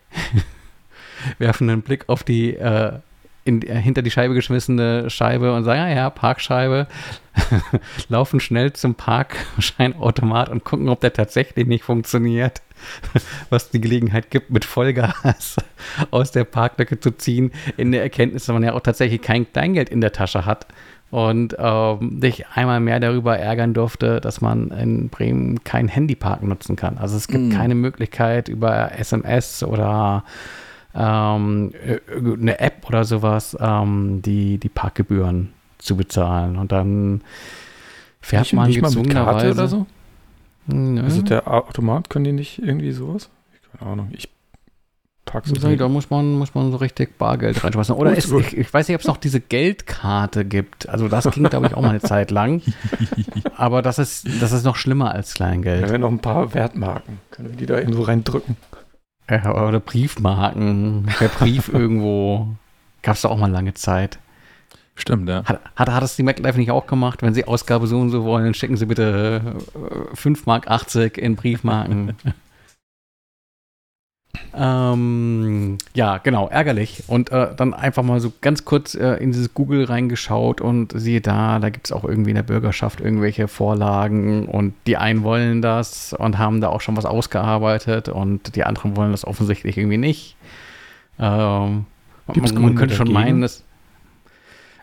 [1.40, 2.94] werfen einen Blick auf die äh,
[3.44, 6.88] in, äh, hinter die Scheibe geschmissene Scheibe und sagen, ja, ja, Parkscheibe,
[8.10, 12.62] laufen schnell zum Parkscheinautomat und gucken, ob der tatsächlich nicht funktioniert,
[13.50, 15.58] was die Gelegenheit gibt, mit Vollgas
[16.12, 19.90] aus der Parklücke zu ziehen, in der Erkenntnis, dass man ja auch tatsächlich kein Kleingeld
[19.90, 20.68] in der Tasche hat
[21.10, 26.78] und ähm, dich einmal mehr darüber ärgern durfte, dass man in Bremen kein Handyparken nutzen
[26.78, 26.98] kann.
[26.98, 27.52] Also es gibt Mm.
[27.52, 30.24] keine Möglichkeit über SMS oder
[30.96, 36.58] ähm, äh, eine App oder sowas, ähm, die, die Parkgebühren zu bezahlen.
[36.58, 37.22] Und dann
[38.20, 39.86] fährt Nicht- man nicht mal mit Karte oder so?
[40.68, 41.02] Nö.
[41.02, 43.30] Also der Automat, können die nicht irgendwie sowas?
[43.80, 44.10] Keine Ahnung.
[44.12, 44.30] Ich
[45.26, 47.96] pack's So, da muss man, muss man so richtig Bargeld reinschmeißen.
[47.96, 48.42] Oder gut.
[48.46, 50.88] ich, ich weiß nicht, ob es noch diese Geldkarte gibt.
[50.90, 52.62] Also das ging, glaube ich, auch mal eine Zeit lang.
[53.56, 55.90] Aber das ist, das ist noch schlimmer als Da Kleingeld.
[55.90, 57.20] wären noch ein paar Wertmarken.
[57.32, 58.56] Können wir die da so reindrücken?
[59.32, 61.06] Ja, oder Briefmarken.
[61.18, 62.50] Per Brief irgendwo.
[63.02, 64.20] Gab es da auch mal lange Zeit.
[64.96, 65.46] Stimmt, ja.
[65.46, 67.22] Hat, hat, hat es die MacLife nicht auch gemacht?
[67.22, 69.42] Wenn Sie Ausgabe so und so wollen, schicken Sie bitte
[70.12, 72.16] äh, 5 Mark 80 in Briefmarken.
[74.54, 77.04] ähm, ja, genau, ärgerlich.
[77.08, 81.22] Und äh, dann einfach mal so ganz kurz äh, in dieses Google reingeschaut und siehe
[81.22, 85.62] da, da gibt es auch irgendwie in der Bürgerschaft irgendwelche Vorlagen und die einen wollen
[85.62, 89.98] das und haben da auch schon was ausgearbeitet und die anderen wollen das offensichtlich irgendwie
[89.98, 90.36] nicht.
[91.20, 91.86] Ähm,
[92.28, 93.64] man, man könnte schon meinen, dass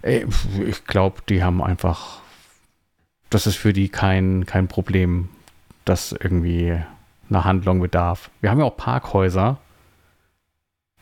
[0.02, 2.20] Ey, pf, Ich glaube, die haben einfach,
[3.30, 5.28] das ist für die kein, kein Problem,
[5.84, 6.78] das irgendwie
[7.30, 8.30] einer Handlung bedarf.
[8.40, 9.58] Wir haben ja auch Parkhäuser.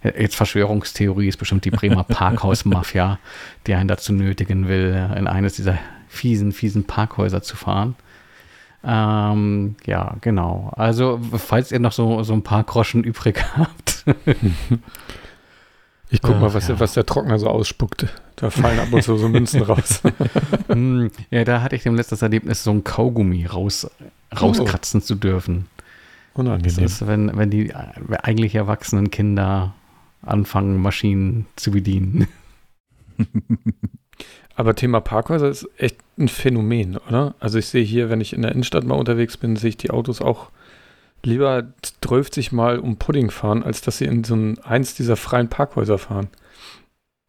[0.02, 3.18] Jetzt Verschwörungstheorie ist bestimmt die Bremer Parkhaus-Mafia,
[3.66, 7.96] die einen dazu nötigen will, in eines dieser fiesen, fiesen Parkhäuser zu fahren.
[8.84, 10.72] Ähm, ja, genau.
[10.76, 14.04] Also, falls ihr noch so, so ein paar Groschen übrig habt.
[16.10, 16.78] ich guck mal, was, ja.
[16.78, 18.06] was der Trockner so ausspuckt.
[18.36, 20.02] Da fallen ab und zu so Münzen raus.
[20.68, 23.88] Hm, ja, da hatte ich dem letztes Erlebnis, so ein Kaugummi raus,
[24.38, 25.04] rauskratzen oh.
[25.04, 25.66] zu dürfen.
[26.36, 26.62] Unangenehm.
[26.62, 29.74] Das ist, wenn, wenn die eigentlich erwachsenen Kinder
[30.22, 32.28] anfangen, Maschinen zu bedienen.
[34.56, 37.34] Aber Thema Parkhäuser ist echt ein Phänomen, oder?
[37.40, 39.90] Also ich sehe hier, wenn ich in der Innenstadt mal unterwegs bin, sehe ich die
[39.90, 40.50] Autos auch
[41.22, 41.64] lieber
[42.00, 45.98] 30 Mal um Pudding fahren, als dass sie in so ein, eins dieser freien Parkhäuser
[45.98, 46.28] fahren.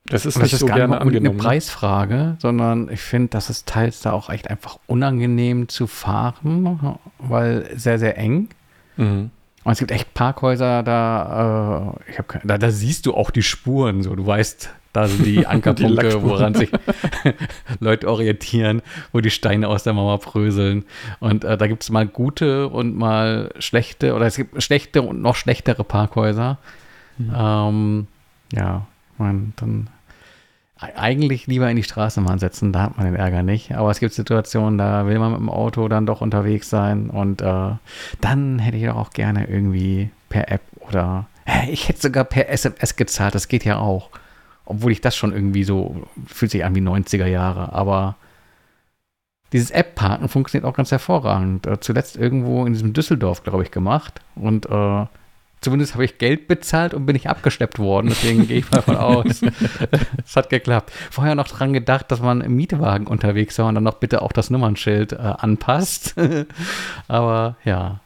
[0.05, 1.27] Das ist das nicht ist so gar gerne angenommen.
[1.27, 1.43] eine ne?
[1.43, 7.69] Preisfrage, sondern ich finde, das ist teils da auch echt einfach unangenehm zu fahren, weil
[7.75, 8.47] sehr, sehr eng.
[8.97, 9.31] Mhm.
[9.63, 13.43] Und es gibt echt Parkhäuser, da, äh, ich hab, da, da siehst du auch die
[13.43, 16.71] Spuren, so du weißt, da sind die Ankerpunkte, die woran sich
[17.79, 18.81] Leute orientieren,
[19.11, 20.85] wo die Steine aus der Mauer bröseln.
[21.19, 25.21] Und äh, da gibt es mal gute und mal schlechte, oder es gibt schlechte und
[25.21, 26.57] noch schlechtere Parkhäuser.
[27.17, 27.33] Mhm.
[27.35, 28.07] Ähm,
[28.53, 29.89] ja, man, dann
[30.79, 33.73] eigentlich lieber in die Straßenbahn setzen, da hat man den Ärger nicht.
[33.73, 37.41] Aber es gibt Situationen, da will man mit dem Auto dann doch unterwegs sein und
[37.41, 37.71] äh,
[38.21, 41.27] dann hätte ich doch auch gerne irgendwie per App oder
[41.69, 44.09] ich hätte sogar per SMS gezahlt, das geht ja auch.
[44.65, 48.17] Obwohl ich das schon irgendwie so, fühlt sich an wie 90er Jahre, aber
[49.53, 51.65] dieses App-Parken funktioniert auch ganz hervorragend.
[51.65, 55.05] Äh, zuletzt irgendwo in diesem Düsseldorf, glaube ich, gemacht und äh,
[55.59, 58.09] Zumindest habe ich Geld bezahlt und bin nicht abgeschleppt worden.
[58.09, 59.41] Deswegen gehe ich mal davon aus.
[60.25, 60.91] Es hat geklappt.
[61.09, 64.31] Vorher noch dran gedacht, dass man im Mietwagen unterwegs war und dann noch bitte auch
[64.31, 66.15] das Nummernschild äh, anpasst.
[67.07, 68.01] Aber ja.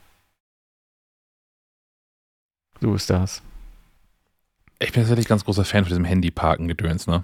[2.80, 3.42] So ist das.
[4.80, 7.24] Ich bin tatsächlich ganz großer Fan von diesem Handyparken-Gedöns, ne?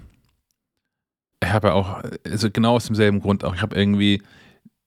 [1.42, 3.54] Ich habe ja auch, also genau aus demselben Grund auch.
[3.54, 4.22] Ich habe irgendwie,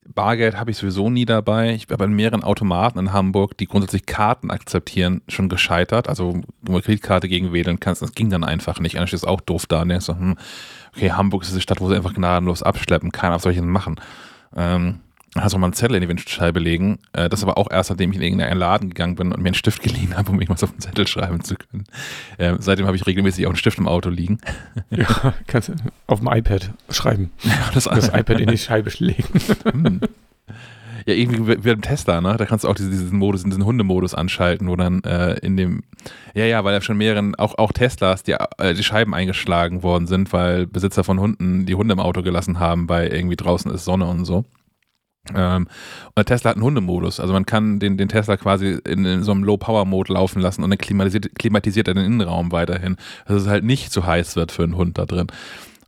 [0.08, 1.74] Bargeld habe ich sowieso nie dabei.
[1.74, 6.10] Ich bin bei mehreren Automaten in Hamburg, die grundsätzlich Karten akzeptieren, schon gescheitert.
[6.10, 8.98] Also, du Kreditkarte gegen wählen kannst, das ging dann einfach nicht.
[8.98, 9.84] Eigentlich ist es auch doof da.
[9.84, 10.38] Und denkst du, hm,
[10.96, 13.12] okay, Hamburg ist eine Stadt, wo sie einfach gnadenlos abschleppen.
[13.12, 13.96] Keiner auf solchen machen.
[14.56, 15.00] Ähm,
[15.36, 17.00] hast du mal einen Zettel in die Windschutzscheibe legen.
[17.14, 19.56] Äh, das aber auch erst, nachdem ich in irgendeinen Laden gegangen bin und mir einen
[19.56, 21.86] Stift geliehen habe, um irgendwas auf den Zettel schreiben zu können.
[22.38, 24.40] Äh, seitdem habe ich regelmäßig auch einen Stift im Auto liegen.
[24.90, 25.74] Ja, kannst du
[26.08, 27.32] auf dem iPad schreiben.
[27.44, 29.24] Ja, das, das iPad in die Scheibe legen.
[29.64, 30.02] Hm.
[31.06, 32.36] Ja, irgendwie wie beim Tesla, ne?
[32.38, 35.84] Da kannst du auch diesen Modus, diesen Hundemodus anschalten, wo dann äh, in dem,
[36.34, 40.08] ja, ja, weil ja schon mehreren, auch, auch Teslas, die, äh, die Scheiben eingeschlagen worden
[40.08, 43.86] sind, weil Besitzer von Hunden die Hunde im Auto gelassen haben, weil irgendwie draußen ist
[43.86, 44.46] Sonne und so.
[45.36, 45.68] Ähm,
[46.16, 47.20] und Tesla hat einen Hundemodus.
[47.20, 50.70] Also man kann den, den Tesla quasi in, in so einem Low-Power-Mode laufen lassen und
[50.70, 54.64] dann klimatisiert, klimatisiert er den Innenraum weiterhin, dass es halt nicht zu heiß wird für
[54.64, 55.28] einen Hund da drin.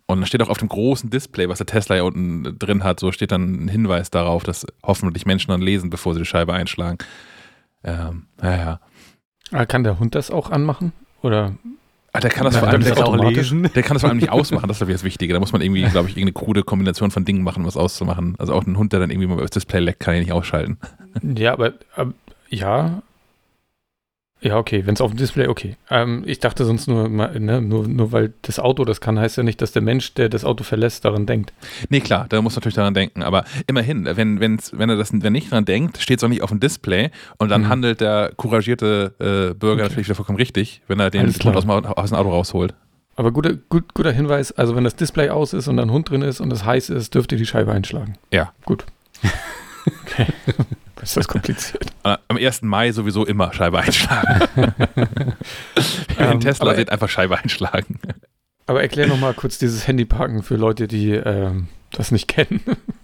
[0.06, 3.00] Und dann steht auch auf dem großen Display, was der Tesla ja unten drin hat,
[3.00, 6.54] so steht dann ein Hinweis darauf, dass hoffentlich Menschen dann lesen, bevor sie die Scheibe
[6.54, 6.98] einschlagen.
[7.84, 8.80] Ähm, naja.
[9.68, 10.94] Kann der Hund das auch anmachen?
[11.22, 11.56] Oder
[12.16, 13.70] Ah, der kann das vor allem nicht lesen.
[13.74, 15.34] Der kann das vor allem nicht ausmachen, das ist das Wichtige.
[15.34, 18.36] Da muss man irgendwie, glaube ich, irgendeine krude Kombination von Dingen machen, um was auszumachen.
[18.38, 20.78] Also auch ein Hund, der dann irgendwie mal das Display leckt, kann er nicht ausschalten.
[21.24, 22.14] Ja, aber, aber
[22.50, 23.02] ja,
[24.44, 25.78] ja, okay, wenn es auf dem Display, okay.
[25.90, 29.44] Ähm, ich dachte sonst nur, ne, nur, nur weil das Auto das kann, heißt ja
[29.44, 31.54] nicht, dass der Mensch, der das Auto verlässt, daran denkt.
[31.90, 33.24] Nee, klar, da muss natürlich daran denken.
[33.24, 36.42] Aber immerhin, wenn, wenn's, wenn er das wenn nicht daran denkt, steht es auch nicht
[36.42, 37.70] auf dem Display und dann mhm.
[37.70, 39.90] handelt der couragierte äh, Bürger okay.
[39.90, 42.74] natürlich wieder vollkommen richtig, wenn er den Hund aus, aus dem Auto rausholt.
[43.16, 46.22] Aber guter, gut, guter Hinweis, also wenn das Display aus ist und ein Hund drin
[46.22, 48.18] ist und es heiß ist, dürft ihr die Scheibe einschlagen.
[48.32, 48.54] Ja.
[48.66, 48.86] Gut.
[50.04, 50.28] okay.
[51.04, 51.86] Ist das kompliziert?
[52.06, 52.64] Äh, am 1.
[52.64, 54.50] Mai sowieso immer Scheibe einschlagen.
[54.56, 54.66] Wenn
[56.20, 57.98] ihr einen Tesla seht, einfach Scheibe einschlagen.
[58.66, 62.60] Aber erklär nochmal kurz dieses Handyparken für Leute, die ähm, das nicht kennen.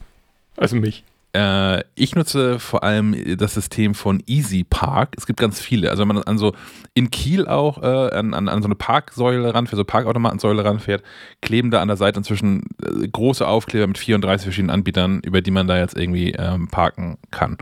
[0.58, 1.06] also mich.
[1.34, 5.14] Äh, ich nutze vor allem das System von Easy Park.
[5.18, 5.92] Es gibt ganz viele.
[5.92, 6.54] Also wenn man an so
[6.94, 11.04] in Kiel auch äh, an, an, an, so eine Parksäule ran, für so Parkautomatensäule ranfährt,
[11.42, 15.52] kleben da an der Seite inzwischen äh, große Aufkleber mit 34 verschiedenen Anbietern, über die
[15.52, 17.58] man da jetzt irgendwie ähm, parken kann.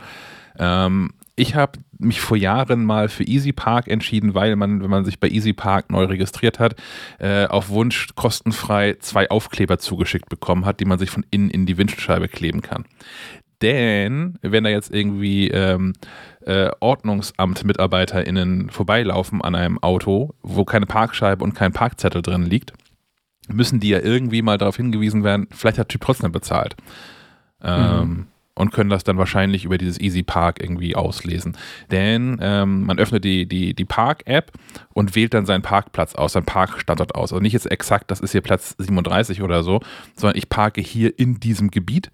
[0.58, 5.06] Ähm, ich habe mich vor Jahren mal für Easy Park entschieden, weil man, wenn man
[5.06, 6.75] sich bei Easy Park neu registriert hat,
[7.19, 11.67] äh, auf Wunsch kostenfrei zwei Aufkleber zugeschickt bekommen hat, die man sich von innen in
[11.67, 12.86] die Windschutzscheibe kleben kann.
[13.61, 15.93] Denn wenn da jetzt irgendwie ähm,
[16.45, 22.73] äh, Ordnungsamt-MitarbeiterInnen vorbeilaufen an einem Auto, wo keine Parkscheibe und kein Parkzettel drin liegt,
[23.47, 26.75] müssen die ja irgendwie mal darauf hingewiesen werden, vielleicht hat der Typ trotzdem bezahlt.
[27.63, 28.27] Ähm, mhm.
[28.53, 31.57] und können das dann wahrscheinlich über dieses Easy Park irgendwie auslesen.
[31.89, 34.51] Denn ähm, man öffnet die, die, die Park-App
[34.93, 37.33] und wählt dann seinen Parkplatz aus, seinen Parkstandort aus.
[37.33, 39.81] Also nicht jetzt exakt, das ist hier Platz 37 oder so,
[40.15, 42.11] sondern ich parke hier in diesem Gebiet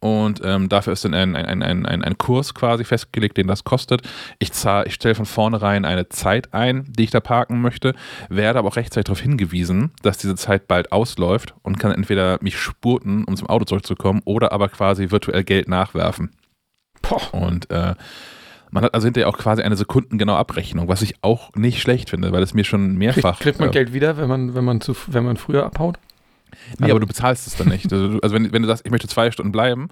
[0.00, 3.64] und ähm, dafür ist dann ein, ein, ein, ein, ein Kurs quasi festgelegt, den das
[3.64, 4.02] kostet.
[4.38, 7.94] Ich, zahl, ich stelle von vornherein eine Zeit ein, die ich da parken möchte,
[8.30, 12.58] werde aber auch rechtzeitig darauf hingewiesen, dass diese Zeit bald ausläuft und kann entweder mich
[12.58, 16.30] spurten, um zum Auto zurückzukommen, oder aber quasi virtuell Geld nachwerfen.
[17.02, 17.34] Boah.
[17.34, 17.94] Und äh,
[18.70, 22.32] man hat also hinterher auch quasi eine sekundengenaue Abrechnung, was ich auch nicht schlecht finde,
[22.32, 23.38] weil es mir schon mehrfach.
[23.38, 25.98] Kriegt, kriegt man äh, Geld wieder, wenn man, wenn man zu, wenn man früher abhaut?
[26.78, 27.92] Nee, also, aber du bezahlst es dann nicht.
[27.92, 29.88] Also, also, wenn, wenn du sagst, ich möchte zwei Stunden bleiben,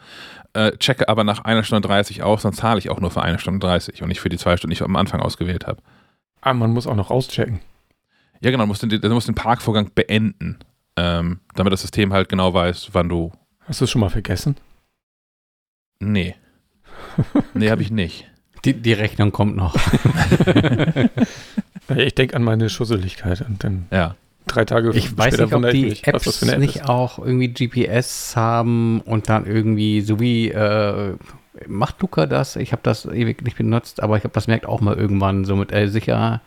[0.53, 3.38] äh, checke aber nach einer Stunde 30 aus, dann zahle ich auch nur für eine
[3.38, 5.83] Stunde 30 und nicht für die zwei Stunden, die ich am Anfang ausgewählt habe.
[6.40, 7.61] Ah, man muss auch noch auschecken.
[8.40, 10.59] Ja, genau, du musst den, du musst den Parkvorgang beenden,
[10.97, 13.33] ähm, damit das System halt genau weiß, wann du.
[13.66, 14.57] Hast du es schon mal vergessen?
[16.01, 16.37] Nee.
[17.55, 18.31] nee, habe ich nicht.
[18.64, 19.77] Die, die Rechnung kommt noch.
[21.97, 23.87] ich denke an meine Schusseligkeit und dann.
[23.90, 24.14] Ja
[24.48, 26.88] drei Tage Ich weiß nicht, ob die mich, Apps nicht ist.
[26.88, 31.14] auch irgendwie GPS haben und dann irgendwie, so wie, äh,
[31.66, 32.56] macht Luca das?
[32.56, 35.56] Ich habe das ewig nicht benutzt, aber ich habe das merkt auch mal irgendwann so
[35.56, 36.40] mit, ey, sicher,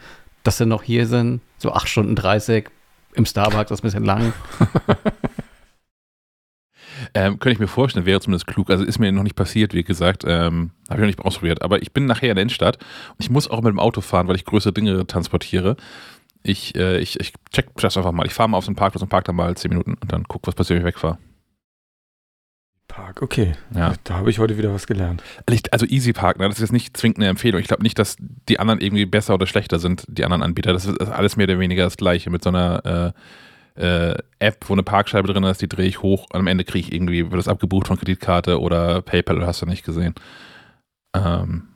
[0.44, 2.70] dass sie noch hier sind, so 8 Stunden 30
[3.14, 4.34] im Starbucks, das ist ein bisschen lang.
[7.14, 8.70] Ähm, könnte ich mir vorstellen, wäre zumindest klug.
[8.70, 10.24] Also ist mir noch nicht passiert, wie gesagt.
[10.26, 11.62] Ähm, Habe ich noch nicht ausprobiert.
[11.62, 14.28] Aber ich bin nachher in der Innenstadt und ich muss auch mit dem Auto fahren,
[14.28, 15.78] weil ich größere Dinge transportiere
[16.44, 18.26] ich, äh, ich, ich check das einfach mal.
[18.26, 20.48] Ich fahre mal auf den Parkplatz und park dann mal 10 Minuten und dann guck,
[20.48, 21.18] was passiert, wenn ich wegfahre.
[22.88, 23.54] Park, okay.
[23.74, 23.94] Ja.
[24.04, 25.24] Da habe ich heute wieder was gelernt.
[25.72, 26.48] Also Easy Park, ne?
[26.48, 27.62] das ist jetzt nicht zwingend eine Empfehlung.
[27.62, 30.74] Ich glaube nicht, dass die anderen irgendwie besser oder schlechter sind, die anderen Anbieter.
[30.74, 33.14] Das ist alles mehr oder weniger das Gleiche mit so einer
[33.78, 36.66] äh, äh, App, wo eine Parkscheibe drin ist, die drehe ich hoch und am Ende
[36.66, 40.14] kriege ich irgendwie, wird das abgebucht von Kreditkarte oder PayPal, hast du nicht gesehen.
[41.16, 41.70] Ähm,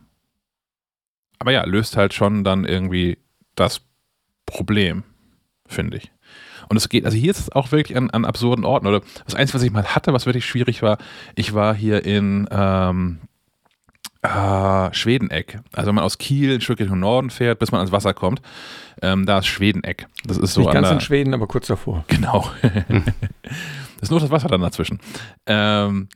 [1.39, 3.17] aber ja, löst halt schon dann irgendwie
[3.55, 3.81] das
[4.45, 5.03] Problem,
[5.67, 6.11] finde ich.
[6.69, 8.87] Und es geht, also hier ist es auch wirklich an, an absurden Orten.
[8.87, 10.97] Oder das Einzige, was ich mal hatte, was wirklich schwierig war,
[11.35, 13.19] ich war hier in ähm,
[14.23, 15.59] äh, Schwedeneck.
[15.73, 18.41] Also wenn man aus Kiel ein Stück Richtung Norden fährt, bis man ans Wasser kommt,
[19.01, 20.07] ähm, da ist Schwedeneck.
[20.25, 22.03] Das ist so Nicht ganz der, in Schweden, aber kurz davor.
[22.07, 22.49] Genau.
[22.61, 24.99] das ist nur das Wasser dann dazwischen.
[25.45, 26.07] Ähm,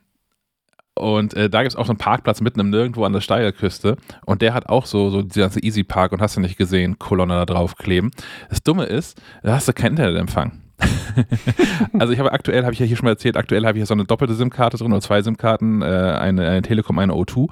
[0.99, 3.95] und äh, da gibt es auch so einen Parkplatz mitten im Nirgendwo an der Steilküste.
[4.25, 6.99] Und der hat auch so, so die ganze Easy Park und hast du nicht gesehen,
[6.99, 8.11] Kolonne da drauf kleben.
[8.49, 10.51] Das Dumme ist, da hast du keinen Internetempfang.
[11.99, 13.85] also ich habe aktuell, habe ich ja hier schon mal erzählt, aktuell habe ich ja
[13.85, 17.49] so eine doppelte SIM-Karte drin oder zwei SIM-Karten, äh, eine, eine Telekom, eine O2.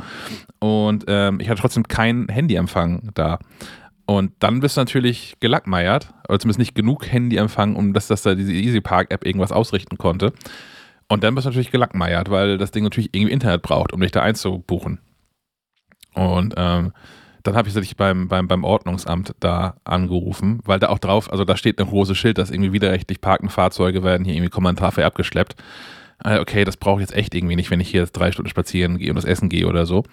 [0.59, 3.39] Und ähm, ich hatte trotzdem keinen Handyempfang da.
[4.05, 8.35] Und dann bist du natürlich gelackmeiert, oder zumindest nicht genug Handyempfang, um dass, dass da
[8.35, 10.31] diese Easy Park App irgendwas ausrichten konnte.
[11.09, 14.11] Und dann bist du natürlich gelackmeiert, weil das Ding natürlich irgendwie Internet braucht, um dich
[14.11, 14.99] da einzubuchen.
[16.13, 16.91] Und ähm,
[17.43, 21.45] dann habe ich tatsächlich beim, beim, beim Ordnungsamt da angerufen, weil da auch drauf, also
[21.45, 25.55] da steht ein großes Schild, dass irgendwie widerrechtlich parkende Fahrzeuge werden hier irgendwie kommentarfrei abgeschleppt.
[26.23, 28.49] Äh, okay, das brauche ich jetzt echt irgendwie nicht, wenn ich hier jetzt drei Stunden
[28.49, 30.03] spazieren gehe und das Essen gehe oder so.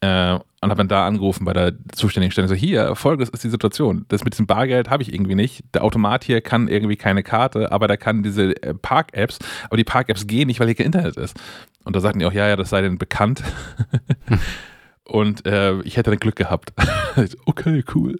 [0.00, 2.48] Äh, und habe dann da angerufen bei der zuständigen Stelle.
[2.48, 4.06] So, hier, folgendes ist die Situation.
[4.08, 5.62] Das mit diesem Bargeld habe ich irgendwie nicht.
[5.72, 9.84] Der Automat hier kann irgendwie keine Karte, aber der kann diese äh, Park-Apps, aber die
[9.84, 11.38] Park-Apps gehen nicht, weil hier kein Internet ist.
[11.84, 13.42] Und da sagten die auch, ja, ja, das sei denn bekannt.
[15.04, 16.72] und äh, ich hätte dann Glück gehabt.
[17.46, 18.18] okay, cool.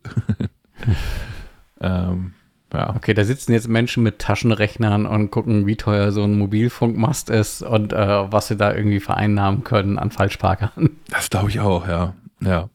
[1.80, 2.34] ähm,
[2.72, 2.94] ja.
[2.94, 7.62] Okay, da sitzen jetzt Menschen mit Taschenrechnern und gucken, wie teuer so ein Mobilfunkmast ist
[7.62, 10.90] und äh, was sie da irgendwie vereinnahmen können an Falschparkern.
[11.10, 12.14] Das glaube ich auch, ja.
[12.40, 12.68] Ja.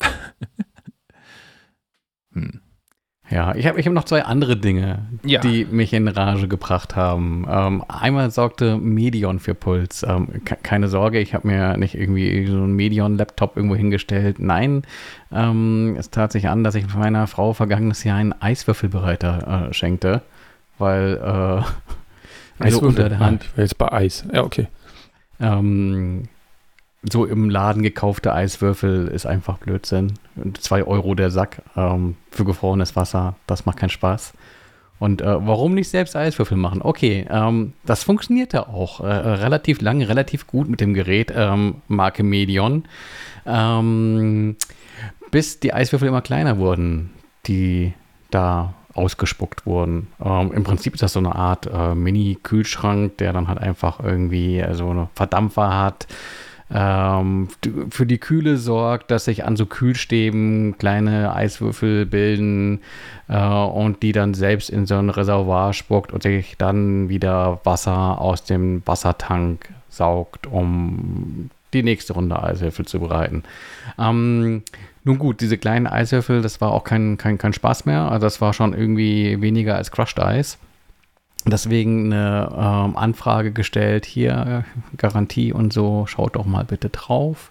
[2.34, 2.62] hm.
[3.34, 5.40] Ja, ich habe ich hab noch zwei andere Dinge, ja.
[5.40, 7.48] die mich in Rage gebracht haben.
[7.50, 10.06] Ähm, einmal sorgte Medion für Puls.
[10.08, 14.38] Ähm, keine Sorge, ich habe mir nicht irgendwie so einen Medion-Laptop irgendwo hingestellt.
[14.38, 14.84] Nein,
[15.32, 20.22] ähm, es tat sich an, dass ich meiner Frau vergangenes Jahr einen Eiswürfelbereiter äh, schenkte,
[20.78, 21.64] weil äh,
[22.64, 23.46] also unter der Hand.
[23.46, 24.26] Ich war jetzt bei Eis.
[24.32, 24.68] Ja, okay.
[25.40, 26.26] Ähm,
[27.12, 30.14] so im Laden gekaufte Eiswürfel ist einfach Blödsinn.
[30.60, 34.34] Zwei Euro der Sack ähm, für gefrorenes Wasser, das macht keinen Spaß.
[35.00, 36.82] Und äh, warum nicht selbst Eiswürfel machen?
[36.82, 42.24] Okay, ähm, das funktionierte auch äh, relativ lange, relativ gut mit dem Gerät, ähm, Marke
[42.24, 42.86] Medion,
[43.46, 44.56] ähm,
[45.30, 47.10] bis die Eiswürfel immer kleiner wurden,
[47.48, 47.94] die
[48.32, 50.08] da ausgespuckt wurden.
[50.24, 54.60] Ähm, Im Prinzip ist das so eine Art äh, Mini-Kühlschrank, der dann halt einfach irgendwie
[54.62, 56.08] so also eine Verdampfer hat
[56.74, 57.50] ähm,
[57.92, 62.82] für die Kühle sorgt, dass sich an so Kühlstäben kleine Eiswürfel bilden
[63.30, 68.20] äh, und die dann selbst in so ein Reservoir spuckt und sich dann wieder Wasser
[68.20, 73.44] aus dem Wassertank saugt, um die nächste Runde Eishöfel zu bereiten.
[74.00, 74.64] Ähm,
[75.04, 78.12] nun gut, diese kleinen Eishöfel, das war auch kein, kein, kein Spaß mehr.
[78.12, 80.58] Also das war schon irgendwie weniger als Crushed Eis.
[81.46, 84.64] Deswegen eine ähm, Anfrage gestellt, hier
[84.98, 87.50] Garantie und so, schaut doch mal bitte drauf.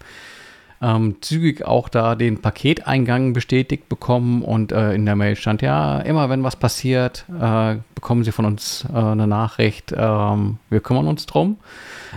[0.83, 6.01] Ähm, zügig auch da den Paketeingang bestätigt bekommen und äh, in der Mail stand, ja,
[6.01, 11.07] immer wenn was passiert, äh, bekommen Sie von uns äh, eine Nachricht, ähm, wir kümmern
[11.07, 11.59] uns drum.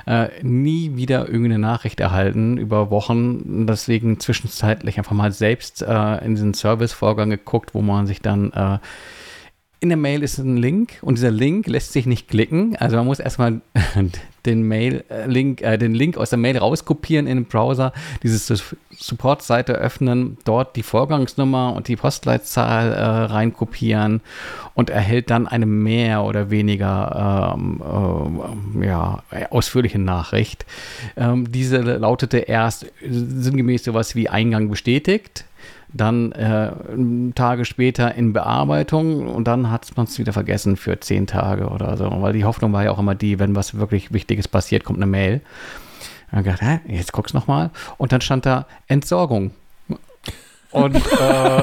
[0.07, 6.33] Äh, nie wieder irgendeine Nachricht erhalten über Wochen, deswegen zwischenzeitlich einfach mal selbst äh, in
[6.33, 8.79] diesen Servicevorgang geguckt, wo man sich dann äh,
[9.85, 12.75] in der Mail ist ein Link und dieser Link lässt sich nicht klicken.
[12.77, 13.61] Also man muss erstmal
[14.47, 18.57] den Mail-Link, äh, den Link aus der Mail rauskopieren in den Browser, diese
[18.97, 24.21] Support-Seite öffnen, dort die Vorgangsnummer und die Postleitzahl äh, reinkopieren
[24.73, 29.21] und erhält dann eine mehr oder weniger ähm, äh, ja,
[29.51, 30.65] ausführliche Nachricht.
[31.15, 35.45] Ähm, diese lautete erst sinngemäß sowas wie Eingang bestätigt
[35.95, 36.71] dann äh,
[37.35, 41.95] Tage später in Bearbeitung und dann hat man es wieder vergessen für zehn Tage oder
[41.97, 42.09] so.
[42.21, 45.07] Weil die Hoffnung war ja auch immer die, wenn was wirklich Wichtiges passiert, kommt eine
[45.07, 45.41] Mail.
[46.31, 47.71] Und dann gedacht, hä, jetzt guck's nochmal.
[47.97, 49.51] Und dann stand da Entsorgung.
[50.75, 51.19] Und äh,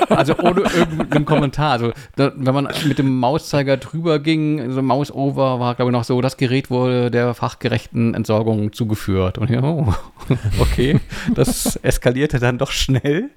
[0.09, 1.73] also ohne irgendeinen Kommentar.
[1.73, 5.93] Also da, wenn man mit dem Mauszeiger drüber ging, so also Mouse-Over war, glaube ich,
[5.93, 9.37] noch so, das Gerät wurde der fachgerechten Entsorgung zugeführt.
[9.37, 9.93] Und ja, oh,
[10.61, 10.99] okay,
[11.35, 13.31] das eskalierte dann doch schnell.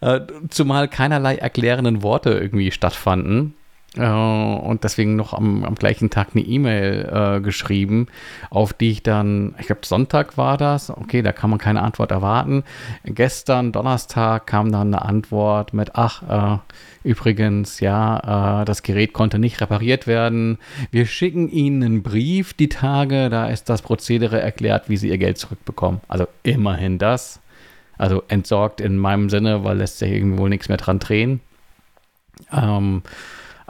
[0.00, 3.54] Äh, zumal keinerlei erklärenden Worte irgendwie stattfanden.
[3.96, 8.06] Äh, und deswegen noch am, am gleichen Tag eine E-Mail äh, geschrieben,
[8.48, 12.12] auf die ich dann, ich glaube Sonntag war das, okay, da kann man keine Antwort
[12.12, 12.62] erwarten.
[13.04, 16.22] Gestern, Donnerstag, kam dann eine Antwort mit, ach,
[16.54, 16.58] äh,
[17.02, 20.58] übrigens, ja, äh, das Gerät konnte nicht repariert werden.
[20.92, 25.18] Wir schicken Ihnen einen Brief die Tage, da ist das Prozedere erklärt, wie Sie Ihr
[25.18, 26.00] Geld zurückbekommen.
[26.06, 27.40] Also immerhin das.
[27.98, 31.40] Also entsorgt in meinem Sinne, weil lässt sich irgendwie wohl nichts mehr dran drehen.
[32.50, 33.02] Ähm,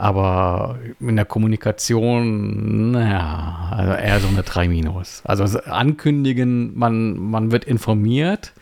[0.01, 5.21] aber in der Kommunikation, naja, also eher so eine 3 minus.
[5.27, 8.55] Also ankündigen, man, man wird informiert,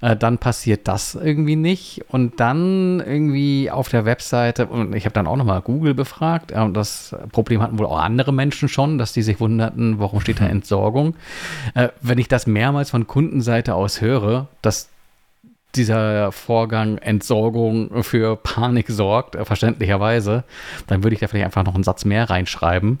[0.00, 2.04] äh, dann passiert das irgendwie nicht.
[2.08, 6.60] Und dann irgendwie auf der Webseite, und ich habe dann auch nochmal Google befragt, äh,
[6.60, 10.40] und das Problem hatten wohl auch andere Menschen schon, dass die sich wunderten, warum steht
[10.40, 11.16] da Entsorgung.
[11.74, 14.90] Äh, wenn ich das mehrmals von Kundenseite aus höre, dass
[15.76, 20.44] dieser Vorgang Entsorgung für Panik sorgt, äh, verständlicherweise,
[20.86, 22.98] dann würde ich da vielleicht einfach noch einen Satz mehr reinschreiben.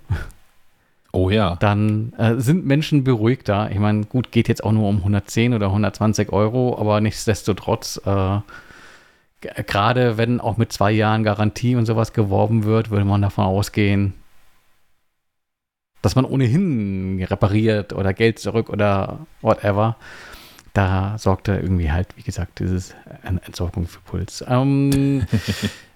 [1.12, 1.56] Oh ja.
[1.60, 3.70] Dann äh, sind Menschen beruhigter.
[3.70, 8.40] Ich meine, gut, geht jetzt auch nur um 110 oder 120 Euro, aber nichtsdestotrotz, äh,
[9.40, 14.14] gerade wenn auch mit zwei Jahren Garantie und sowas geworben wird, würde man davon ausgehen,
[16.02, 19.96] dass man ohnehin repariert oder Geld zurück oder whatever
[20.74, 24.44] da sorgte irgendwie halt, wie gesagt, dieses Entsorgung für Puls.
[24.46, 25.24] Ähm,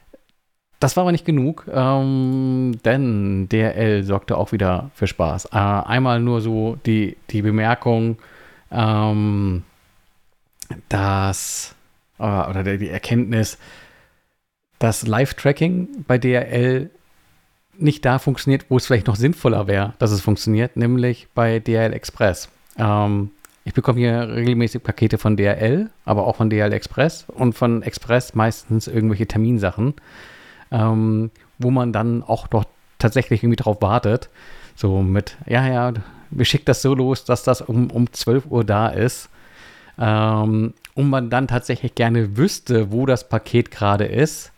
[0.81, 5.47] das war aber nicht genug, ähm, denn DRL sorgte auch wieder für Spaß.
[5.47, 8.19] Äh, einmal nur so die, die Bemerkung,
[8.71, 9.65] ähm,
[10.89, 11.75] dass,
[12.19, 13.59] äh, oder die Erkenntnis,
[14.79, 16.91] dass Live-Tracking bei DRL
[17.77, 21.93] nicht da funktioniert, wo es vielleicht noch sinnvoller wäre, dass es funktioniert, nämlich bei DRL
[21.93, 22.49] Express.
[22.77, 23.33] Ähm,
[23.69, 28.35] ich bekomme hier regelmäßig Pakete von DHL, aber auch von DHL Express und von Express
[28.35, 29.93] meistens irgendwelche Terminsachen,
[30.71, 32.65] ähm, wo man dann auch doch
[32.99, 34.31] tatsächlich irgendwie drauf wartet.
[34.75, 35.93] So mit, ja, ja,
[36.31, 39.29] wir schicken das so los, dass das um, um 12 Uhr da ist.
[39.99, 44.51] Ähm, und man dann tatsächlich gerne wüsste, wo das Paket gerade ist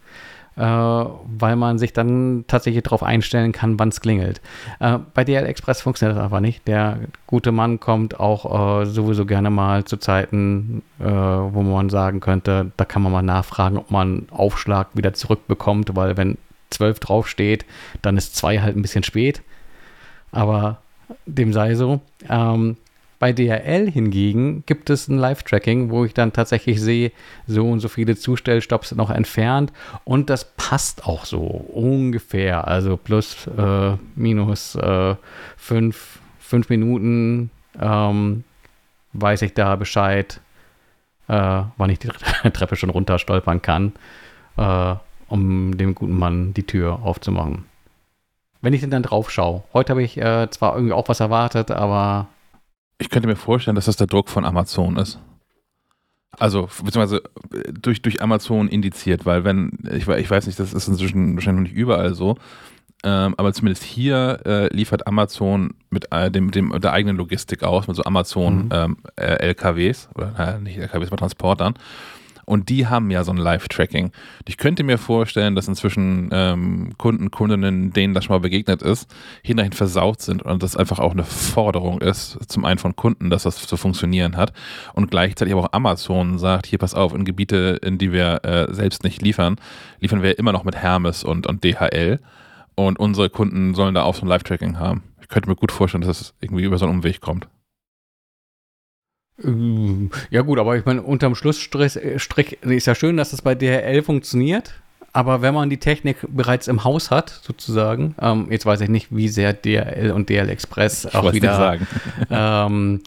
[0.56, 4.40] weil man sich dann tatsächlich darauf einstellen kann, wann es klingelt.
[4.80, 6.66] Äh, bei DL Express funktioniert das einfach nicht.
[6.68, 12.20] Der gute Mann kommt auch äh, sowieso gerne mal zu Zeiten, äh, wo man sagen
[12.20, 16.36] könnte, da kann man mal nachfragen, ob man Aufschlag wieder zurückbekommt, weil wenn
[16.70, 17.64] 12 draufsteht,
[18.02, 19.42] dann ist 2 halt ein bisschen spät.
[20.32, 20.78] Aber
[21.26, 22.00] dem sei so.
[22.28, 22.76] Ähm,
[23.20, 27.12] bei DHL hingegen gibt es ein Live-Tracking, wo ich dann tatsächlich sehe,
[27.46, 32.66] so und so viele Zustellstopps noch entfernt und das passt auch so ungefähr.
[32.66, 35.16] Also plus, äh, minus äh,
[35.58, 38.44] fünf, fünf Minuten ähm,
[39.12, 40.40] weiß ich da Bescheid,
[41.28, 42.08] äh, wann ich die
[42.52, 43.92] Treppe schon runter stolpern kann,
[44.56, 44.94] äh,
[45.28, 47.66] um dem guten Mann die Tür aufzumachen.
[48.62, 49.62] Wenn ich denn dann drauf schaue.
[49.74, 52.28] Heute habe ich äh, zwar irgendwie auch was erwartet, aber
[53.00, 55.18] ich könnte mir vorstellen, dass das der Druck von Amazon ist.
[56.38, 57.22] Also, beziehungsweise
[57.72, 61.68] durch, durch Amazon indiziert, weil wenn, ich, ich weiß nicht, das ist inzwischen wahrscheinlich noch
[61.70, 62.36] nicht überall so,
[63.02, 67.88] Ähm, aber zumindest hier äh, liefert Amazon mit äh, dem, dem, der eigenen Logistik aus,
[67.88, 68.68] mit so Amazon Mhm.
[68.72, 71.74] ähm, äh, LKWs, oder nicht LKWs, aber Transportern.
[72.50, 74.10] Und die haben ja so ein Live-Tracking.
[74.48, 79.08] Ich könnte mir vorstellen, dass inzwischen ähm, Kunden, Kundinnen, denen das schon mal begegnet ist,
[79.44, 83.44] hinterhin versaut sind und das einfach auch eine Forderung ist, zum einen von Kunden, dass
[83.44, 84.52] das zu funktionieren hat
[84.94, 88.74] und gleichzeitig aber auch Amazon sagt, hier pass auf, in Gebiete, in die wir äh,
[88.74, 89.54] selbst nicht liefern,
[90.00, 92.18] liefern wir immer noch mit Hermes und, und DHL
[92.74, 95.04] und unsere Kunden sollen da auch so ein Live-Tracking haben.
[95.22, 97.46] Ich könnte mir gut vorstellen, dass es irgendwie über so einen Umweg kommt.
[100.30, 103.54] Ja gut, aber ich meine, unterm Schlussstrich äh, Strich, ist ja schön, dass das bei
[103.54, 104.74] DHL funktioniert.
[105.12, 109.08] Aber wenn man die Technik bereits im Haus hat, sozusagen, ähm, jetzt weiß ich nicht,
[109.10, 111.86] wie sehr DHL und DHL Express Ich auch wieder sagen.
[112.30, 113.00] ähm,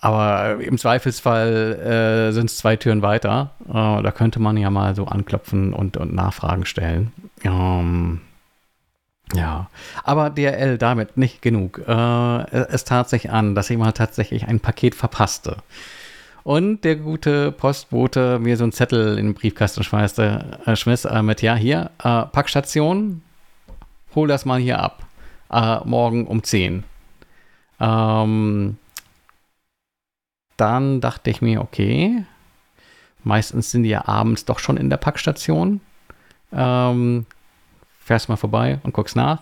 [0.00, 3.52] aber im Zweifelsfall äh, sind es zwei Türen weiter.
[3.68, 7.12] Äh, da könnte man ja mal so anklopfen und, und Nachfragen stellen.
[7.42, 8.20] Ähm,
[9.34, 9.68] ja,
[10.04, 11.82] aber DRL damit nicht genug.
[11.86, 15.56] Äh, es tat sich an, dass ich mal tatsächlich ein Paket verpasste.
[16.44, 21.22] Und der gute Postbote mir so einen Zettel in den Briefkasten schmeißte, äh, schmiss äh,
[21.22, 23.22] mit, ja, hier, äh, Packstation,
[24.14, 25.04] hol das mal hier ab.
[25.50, 26.84] Äh, morgen um 10.
[27.80, 28.78] Ähm,
[30.56, 32.24] dann dachte ich mir, okay,
[33.24, 35.80] meistens sind die ja abends doch schon in der Packstation.
[36.52, 37.26] Ähm,
[38.06, 39.40] fährst mal vorbei und guckst nach.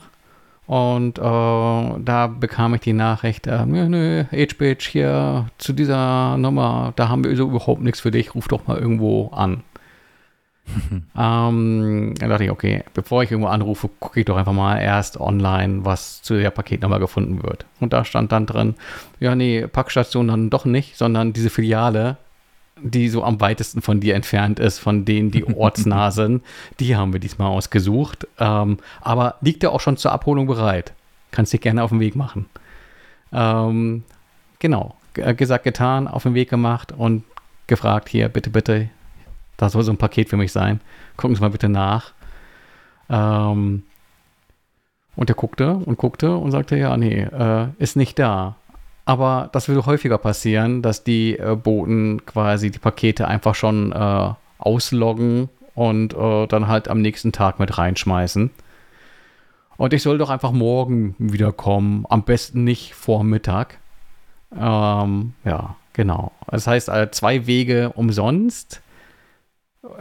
[0.66, 7.10] Und äh, da bekam ich die Nachricht, äh, nö, nö, hier zu dieser Nummer, da
[7.10, 9.62] haben wir so überhaupt nichts für dich, ruf doch mal irgendwo an.
[10.90, 15.20] ähm, dann dachte ich, okay, bevor ich irgendwo anrufe, gucke ich doch einfach mal erst
[15.20, 17.66] online, was zu der Paketnummer gefunden wird.
[17.80, 18.74] Und da stand dann drin,
[19.20, 22.16] ja, nee, Packstation dann doch nicht, sondern diese Filiale,
[22.80, 26.42] die so am weitesten von dir entfernt ist, von denen, die ortsnah sind,
[26.80, 28.26] die haben wir diesmal ausgesucht.
[28.38, 30.92] Ähm, aber liegt ja auch schon zur Abholung bereit.
[31.30, 32.46] Kannst dich gerne auf den Weg machen.
[33.32, 34.04] Ähm,
[34.58, 37.24] genau, G gesagt, getan, auf den Weg gemacht und
[37.66, 38.88] gefragt, hier, bitte, bitte,
[39.56, 40.80] da soll so ein Paket für mich sein.
[41.16, 42.12] Gucken Sie mal bitte nach.
[43.08, 43.84] Ähm,
[45.16, 48.56] und er guckte und guckte und sagte, ja, nee, äh, ist nicht da.
[49.04, 54.30] Aber das würde häufiger passieren, dass die äh, Boten quasi die Pakete einfach schon äh,
[54.58, 58.50] ausloggen und äh, dann halt am nächsten Tag mit reinschmeißen.
[59.76, 63.78] Und ich soll doch einfach morgen wiederkommen, am besten nicht vor Mittag.
[64.56, 66.32] Ähm, ja, genau.
[66.46, 68.80] Das heißt, äh, zwei Wege umsonst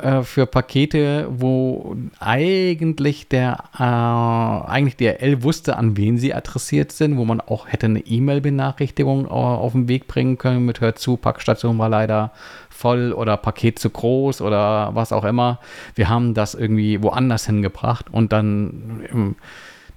[0.01, 7.17] äh, für Pakete, wo eigentlich der äh, eigentlich DRL wusste, an wen sie adressiert sind,
[7.17, 11.17] wo man auch hätte eine E-Mail-Benachrichtigung äh, auf den Weg bringen können mit Hör zu,
[11.17, 12.31] Packstation war leider
[12.69, 15.59] voll oder Paket zu groß oder was auch immer.
[15.95, 19.35] Wir haben das irgendwie woanders hingebracht und dann ähm,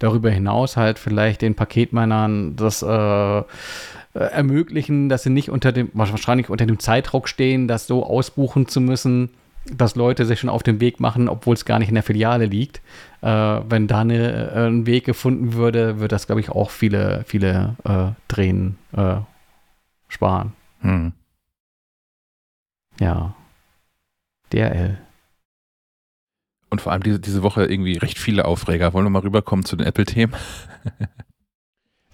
[0.01, 3.43] darüber hinaus halt vielleicht den Paketmännern das äh,
[4.15, 8.81] ermöglichen, dass sie nicht unter dem, wahrscheinlich unter dem Zeitdruck stehen, das so ausbuchen zu
[8.81, 9.31] müssen,
[9.73, 12.47] dass Leute sich schon auf den Weg machen, obwohl es gar nicht in der Filiale
[12.47, 12.81] liegt.
[13.23, 17.25] Äh, wenn da eine, äh, ein Weg gefunden würde, würde das, glaube ich, auch viele,
[17.27, 19.17] viele äh, Tränen äh,
[20.09, 20.53] sparen.
[20.81, 21.13] Hm.
[23.01, 23.35] Ja.
[24.53, 24.99] DRL.
[26.71, 28.93] Und vor allem diese, diese Woche irgendwie recht viele Aufreger.
[28.93, 30.35] Wollen wir mal rüberkommen zu den Apple-Themen?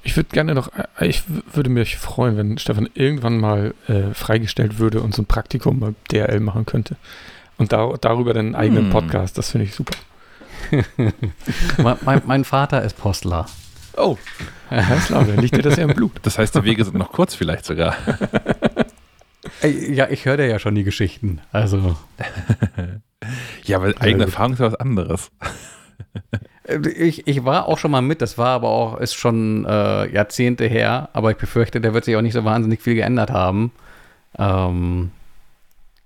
[0.05, 1.23] Ich würde gerne noch, äh, ich
[1.53, 5.95] würde mich freuen, wenn Stefan irgendwann mal äh, freigestellt würde und so ein Praktikum bei
[6.11, 6.97] DRL machen könnte.
[7.63, 8.91] Und da, darüber dann einen eigenen Hm.
[8.91, 9.95] Podcast, das finde ich super.
[11.79, 13.47] mein, mein, mein Vater ist Postler.
[13.97, 14.17] Oh.
[14.69, 16.11] Alles klar, dann liegt dir das ja im Blut.
[16.23, 17.95] Das heißt, die Wege sind noch kurz vielleicht sogar.
[19.61, 21.41] Ey, Ja, ich höre dir ja schon die Geschichten.
[21.53, 21.97] Also.
[23.63, 24.25] Ja, weil Sehr eigene.
[24.25, 25.31] Erfahrung ist ja was anderes.
[26.65, 30.13] Äh, Ich, ich war auch schon mal mit, das war aber auch, ist schon äh,
[30.13, 33.71] Jahrzehnte her, aber ich befürchte, der wird sich auch nicht so wahnsinnig viel geändert haben.
[34.37, 35.13] Ähm,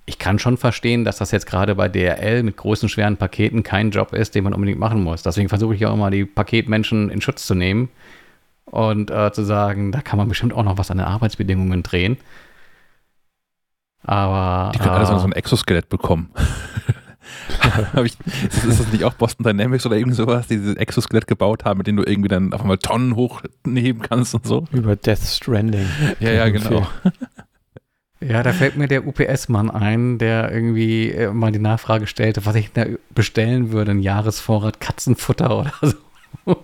[0.07, 3.91] ich kann schon verstehen, dass das jetzt gerade bei DRL mit großen, schweren Paketen kein
[3.91, 5.23] Job ist, den man unbedingt machen muss.
[5.23, 7.89] Deswegen versuche ich auch immer, die Paketmenschen in Schutz zu nehmen
[8.67, 12.19] und äh, zu sagen, da kann man bestimmt auch noch was an den Arbeitsbedingungen drehen.
[14.05, 14.71] Aber.
[14.73, 16.31] Die können alle so äh, so ein Exoskelett bekommen.
[17.61, 18.17] Hab ich,
[18.49, 21.79] ist, ist das nicht auch Boston Dynamics oder irgend sowas, die dieses Exoskelett gebaut haben,
[21.79, 24.65] mit dem du irgendwie dann auf einmal Tonnen hochheben kannst und so?
[24.71, 25.89] Über Death Stranding.
[26.21, 26.87] Ja, ja, genau.
[28.21, 32.55] Ja, da fällt mir der UPS-Mann ein, der irgendwie äh, mal die Nachfrage stellte, was
[32.55, 36.57] ich da bestellen würde, ein Jahresvorrat Katzenfutter oder so.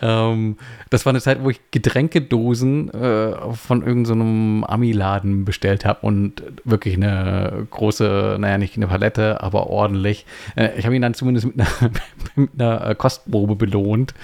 [0.00, 0.56] ähm,
[0.88, 6.42] das war eine Zeit, wo ich Getränkedosen äh, von irgendeinem so Ami-Laden bestellt habe und
[6.64, 10.24] wirklich eine große, naja, nicht eine Palette, aber ordentlich.
[10.56, 11.90] Äh, ich habe ihn dann zumindest mit einer,
[12.36, 14.14] mit einer äh, Kostprobe belohnt.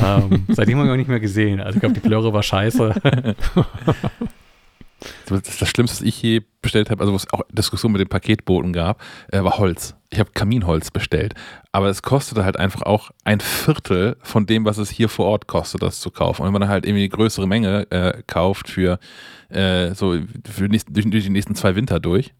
[0.00, 1.60] Ähm, seitdem habe ich auch nicht mehr gesehen.
[1.60, 2.94] Also ich glaube, die Plöre war scheiße.
[5.26, 8.08] Das, das Schlimmste, was ich je bestellt habe, also wo es auch Diskussionen mit dem
[8.08, 9.94] Paketboten gab, äh, war Holz.
[10.10, 11.34] Ich habe Kaminholz bestellt.
[11.70, 15.46] Aber es kostete halt einfach auch ein Viertel von dem, was es hier vor Ort
[15.46, 16.42] kostet, das zu kaufen.
[16.42, 18.98] Und wenn man dann halt irgendwie eine größere Menge äh, kauft für
[19.50, 20.18] äh, so
[20.50, 22.32] für nächsten, durch, durch die nächsten zwei Winter durch,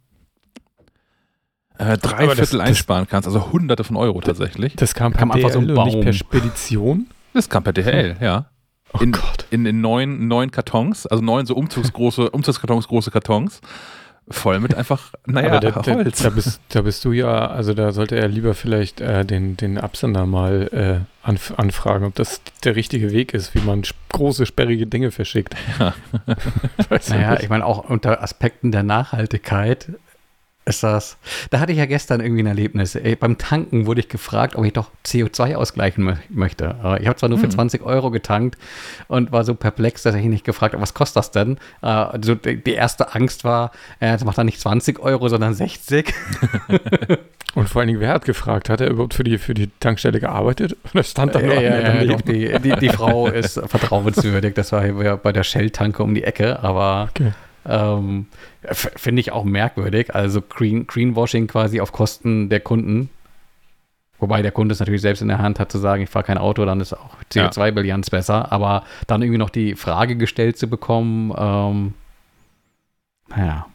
[1.78, 4.74] äh, drei Aber das- Viertel das- einsparen kannst, also hunderte von Euro tatsächlich.
[4.76, 7.06] Das kam per Kam einfach so ein DHL und nicht per Spedition.
[7.34, 8.50] Das kam per DHL, ja.
[8.93, 9.47] Oh In- Gott.
[9.51, 13.61] In, in neun, neun Kartons, also neun so umzugsgroße, Umzugskartons, große Kartons,
[14.30, 16.22] voll mit einfach, naja, da, da, Holz.
[16.22, 19.78] da, bist, da bist du ja, also da sollte er lieber vielleicht äh, den, den
[19.78, 24.86] Absender mal äh, anf anfragen, ob das der richtige Weg ist, wie man große, sperrige
[24.86, 25.55] Dinge verschickt.
[25.78, 25.95] Ja.
[27.09, 29.89] Naja, ich meine, auch unter Aspekten der Nachhaltigkeit
[30.69, 31.16] ist das.
[31.51, 32.95] Da hatte ich ja gestern irgendwie ein Erlebnis.
[32.95, 36.77] Ey, beim Tanken wurde ich gefragt, ob ich doch CO2 ausgleichen mö möchte.
[36.83, 37.53] Aber ich habe zwar nur für Hm.
[37.53, 38.57] 20 Euro getankt
[39.09, 41.57] und war so perplex, dass ich nicht gefragt habe, was kostet das denn?
[41.83, 46.12] Äh, also die, erste Angst war, äh, das macht dann nicht 20 Euro, sondern 60.
[47.55, 48.69] Und vor allen Dingen, wer hat gefragt?
[48.69, 50.77] Hat er überhaupt für die, für die Tankstelle gearbeitet?
[50.95, 54.55] Oder stand da nur ja, einer ja, doch, die, die, die Frau ist vertrauenswürdig.
[54.55, 57.33] Das war ja bei der Shell-Tanke um die Ecke, aber Okay.
[57.69, 58.27] Ähm,
[58.73, 60.14] finde ich auch merkwürdig.
[60.14, 63.11] Also Green, Greenwashing quasi auf Kosten der Kunden.
[64.19, 66.39] Wobei der Kunde es natürlich selbst in der Hand hat zu sagen, ich fahre kein
[66.39, 68.51] Auto, dann ist auch CO2-Bilanz besser.
[68.51, 71.95] Aber dann irgendwie noch die Frage gestellt zu bekommen, ähm,
[73.29, 73.66] naja.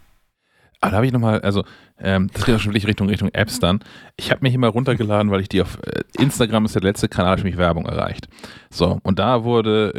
[0.81, 1.63] Aber da habe ich nochmal, also
[1.99, 3.79] ähm, das geht auch schon wirklich Richtung, Richtung Apps dann.
[4.17, 7.37] Ich habe hier mal runtergeladen, weil ich die auf äh, Instagram ist der letzte Kanal,
[7.37, 8.27] für mich Werbung erreicht.
[8.69, 9.91] So, und da wurde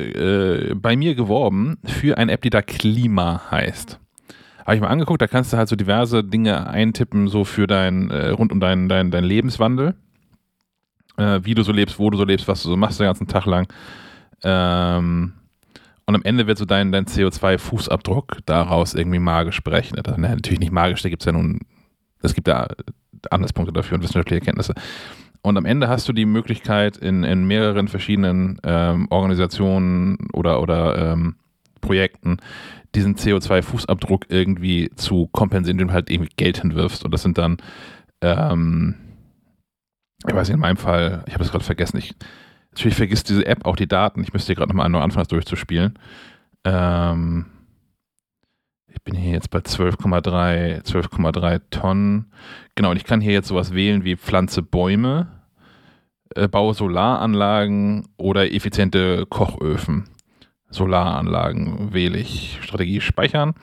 [0.71, 4.01] äh, bei mir geworben für eine App, die da Klima heißt.
[4.65, 8.11] Habe ich mal angeguckt, da kannst du halt so diverse Dinge eintippen, so für dein,
[8.11, 9.95] äh, rund um deinen dein, dein Lebenswandel.
[11.17, 13.29] Äh, wie du so lebst, wo du so lebst, was du so machst den ganzen
[13.29, 13.69] Tag lang.
[14.43, 15.35] Ähm,
[16.07, 20.07] und am Ende wird so dein, dein CO2-Fußabdruck daraus irgendwie magisch berechnet.
[20.17, 21.61] Na, natürlich nicht magisch, da gibt es ja nun,
[22.25, 22.69] es gibt ja
[23.31, 24.75] Anhaltspunkte dafür und wissenschaftliche Erkenntnisse.
[25.43, 31.13] Und am Ende hast du die Möglichkeit, in, in mehreren verschiedenen ähm, Organisationen oder, oder
[31.13, 31.37] ähm,
[31.83, 32.39] Projekten
[32.95, 37.05] diesen CO2-Fußabdruck irgendwie zu kompensieren, indem du halt irgendwie Geld hinwirfst.
[37.05, 37.59] Und das sind dann,
[38.23, 38.95] ähm,
[40.27, 42.15] ich weiß nicht, in meinem Fall, ich habe das gerade vergessen, ich,
[42.71, 44.23] natürlich vergisst diese App auch die Daten.
[44.23, 45.99] Ich müsste hier gerade nochmal anfangen, das durchzuspielen.
[46.65, 47.47] Ähm,
[49.05, 52.33] bin hier jetzt bei 12,3 12,3 Tonnen.
[52.75, 55.29] Genau, und ich kann hier jetzt sowas wählen wie Pflanze Bäume,
[56.35, 60.09] äh, baue Solaranlagen oder effiziente Kochöfen.
[60.71, 63.55] Solaranlagen wähle ich, Strategie speichern.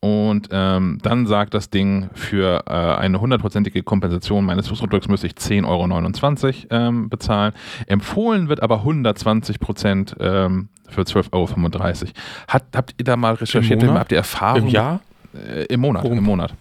[0.00, 5.32] Und ähm, dann sagt das Ding, für äh, eine hundertprozentige Kompensation meines Fußabdrucks müsste ich
[5.32, 7.52] 10,29 Euro ähm, bezahlen.
[7.86, 12.12] Empfohlen wird aber 120 Prozent ähm, für 12,35 Euro.
[12.46, 13.82] Hat, habt ihr da mal recherchiert?
[13.82, 14.62] Habt ihr Erfahrung?
[14.62, 15.00] Im Jahr?
[15.34, 16.04] Äh, Im Monat.
[16.04, 16.18] Warum?
[16.18, 16.54] Im Monat.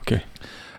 [0.00, 0.22] Okay.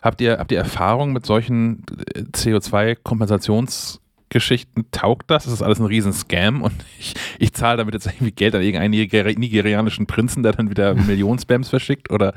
[0.02, 1.84] Habt ihr, habt ihr Erfahrung mit solchen
[2.16, 4.00] äh, CO2-Kompensations-
[4.30, 5.46] Geschichten taugt das?
[5.46, 8.92] das ist alles ein Riesenscam und ich, ich zahle damit jetzt irgendwie Geld an irgendeinen
[8.92, 12.34] Nigeri nigerianischen Prinzen, der dann wieder Millionen Spams verschickt oder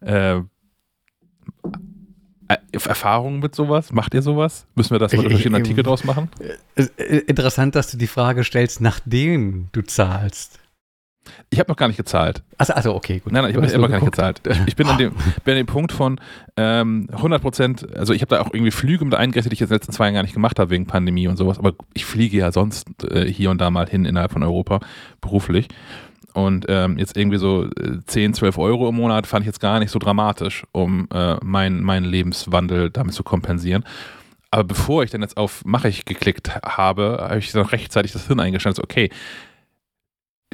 [0.00, 0.42] äh, äh
[2.72, 3.92] Erfahrungen mit sowas?
[3.92, 4.66] Macht ihr sowas?
[4.74, 6.30] Müssen wir das mal durch einen Artikel draus machen?
[6.74, 10.60] Äh, äh, interessant, dass du die Frage stellst, nachdem du zahlst.
[11.50, 12.42] Ich habe noch gar nicht gezahlt.
[12.58, 13.32] Also, also okay, gut.
[13.32, 14.40] Nein, nein, ich habe immer gar nicht gezahlt.
[14.66, 15.12] Ich bin an dem,
[15.44, 16.20] bin an dem Punkt von
[16.56, 19.70] ähm, 100 Prozent, also ich habe da auch irgendwie Flüge mit eingerechnet, die ich jetzt
[19.70, 22.04] in den letzten zwei Jahren gar nicht gemacht habe wegen Pandemie und sowas, aber ich
[22.04, 24.80] fliege ja sonst äh, hier und da mal hin innerhalb von Europa
[25.20, 25.68] beruflich.
[26.34, 29.78] Und ähm, jetzt irgendwie so äh, 10, 12 Euro im Monat fand ich jetzt gar
[29.78, 33.84] nicht so dramatisch, um äh, meinen meinen Lebenswandel damit zu kompensieren.
[34.50, 38.26] Aber bevor ich dann jetzt auf Mache ich geklickt habe, habe ich dann rechtzeitig das
[38.26, 39.10] Hirn eingeschaltet, okay,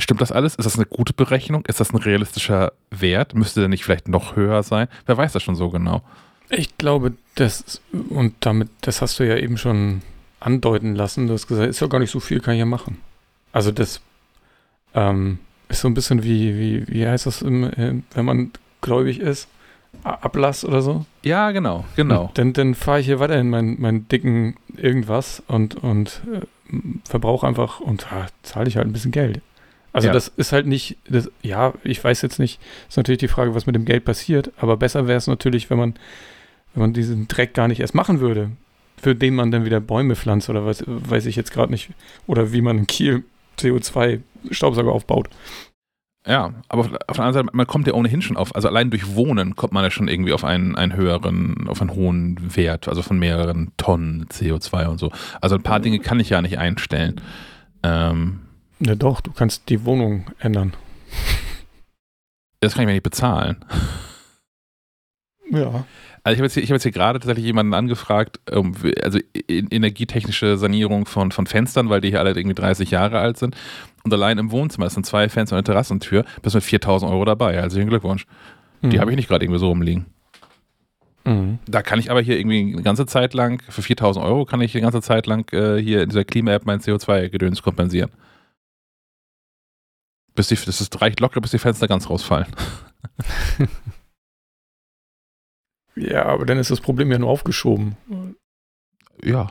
[0.01, 0.55] Stimmt das alles?
[0.55, 1.65] Ist das eine gute Berechnung?
[1.67, 3.35] Ist das ein realistischer Wert?
[3.35, 4.89] Müsste der nicht vielleicht noch höher sein?
[5.07, 6.03] Wer weiß das schon so genau?
[6.49, 10.03] Ich glaube, das, und damit, das hast du ja eben schon
[10.41, 12.99] andeuten lassen, du hast gesagt, ist ja gar nicht so viel, kann ich ja machen.
[13.53, 14.01] Also das
[14.95, 15.39] ähm,
[15.69, 19.49] ist so ein bisschen wie, wie, wie heißt das, im, wenn man gläubig ist?
[20.05, 21.05] Ablass oder so?
[21.23, 22.27] Ja, genau, genau.
[22.27, 27.47] Und dann, dann fahre ich hier weiterhin meinen meinen dicken irgendwas und, und äh, verbrauche
[27.47, 29.43] einfach und ah, zahle ich halt ein bisschen Geld.
[29.93, 30.13] Also Ja.
[30.13, 33.67] das ist halt nicht, das, ja, ich weiß jetzt nicht, ist natürlich die Frage, was
[33.67, 35.95] mit dem Geld passiert, aber besser wäre es natürlich, wenn man,
[36.75, 38.51] wenn man diesen Dreck gar nicht erst machen würde.
[39.03, 41.89] für den man dann wieder Bäume pflanzt oder was, weiß ich jetzt gerade nicht.
[42.27, 43.25] Oder wie man in Kiel
[43.59, 45.29] CO2-Staubsauger aufbaut.
[46.27, 49.15] Ja, aber auf, der anderen Seite, man kommt ja ohnehin schon auf, also allein durch
[49.15, 53.01] Wohnen kommt man ja schon irgendwie auf einen, einen höheren, auf einen hohen Wert, also
[53.01, 55.11] von mehreren Tonnen CO2 und so.
[55.41, 57.23] Also ein paar Dinge kann ich ja nicht einstellen.
[57.83, 58.41] Ähm,
[58.81, 60.75] ja doch, du kannst die Wohnung ändern.
[62.61, 63.65] Das kann ich mir nicht bezahlen.
[65.51, 65.85] Ja.
[66.23, 69.19] Also ich habe jetzt, hier, hab jetzt hier gerade tatsächlich jemanden angefragt, um, also
[69.49, 73.57] energietechnische Sanierung von, von Fenstern, weil die hier alle irgendwie 30 Jahre alt sind.
[74.05, 77.25] Und allein im Wohnzimmer, es sind zwei Fenster und eine Terrassentür, bist mit 4000 Euro
[77.25, 77.55] dabei.
[77.55, 78.27] Herzlichen Glückwunsch.
[78.83, 78.91] Mhm.
[78.91, 80.07] Die habe ich nicht gerade irgendwie so rumliegen.
[81.25, 81.59] Mhm.
[81.67, 84.75] Da kann ich aber hier irgendwie eine ganze Zeit lang, für 4000 Euro kann ich
[84.75, 88.11] eine ganze Zeit lang äh, hier in dieser Klima-App mein CO2-Gedöns kompensieren.
[90.41, 92.47] Bis die, das ist, reicht locker, bis die Fenster ganz rausfallen.
[95.97, 97.99] ja, aber dann ist das Problem ja nur aufgeschoben.
[99.23, 99.51] Ja.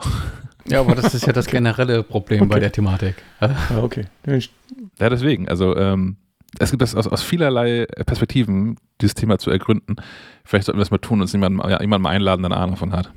[0.66, 2.50] Ja, aber das ist ja das generelle Problem okay.
[2.50, 3.18] bei der Thematik.
[3.40, 4.06] Ja, okay.
[4.26, 5.48] Ja, deswegen.
[5.48, 6.18] Also, ähm,
[6.58, 9.98] es gibt das aus, aus, vielerlei Perspektiven, dieses Thema zu ergründen.
[10.44, 12.60] Vielleicht sollten wir es mal tun und uns jemanden, ja, jemanden mal einladen, der eine
[12.60, 13.14] Ahnung davon hat.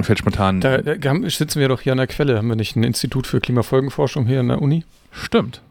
[0.00, 0.60] Fällt spontan.
[0.60, 2.36] Da, da, sitzen wir doch hier an der Quelle.
[2.36, 4.84] Haben wir nicht ein Institut für Klimafolgenforschung hier an der Uni?
[5.10, 5.62] Stimmt.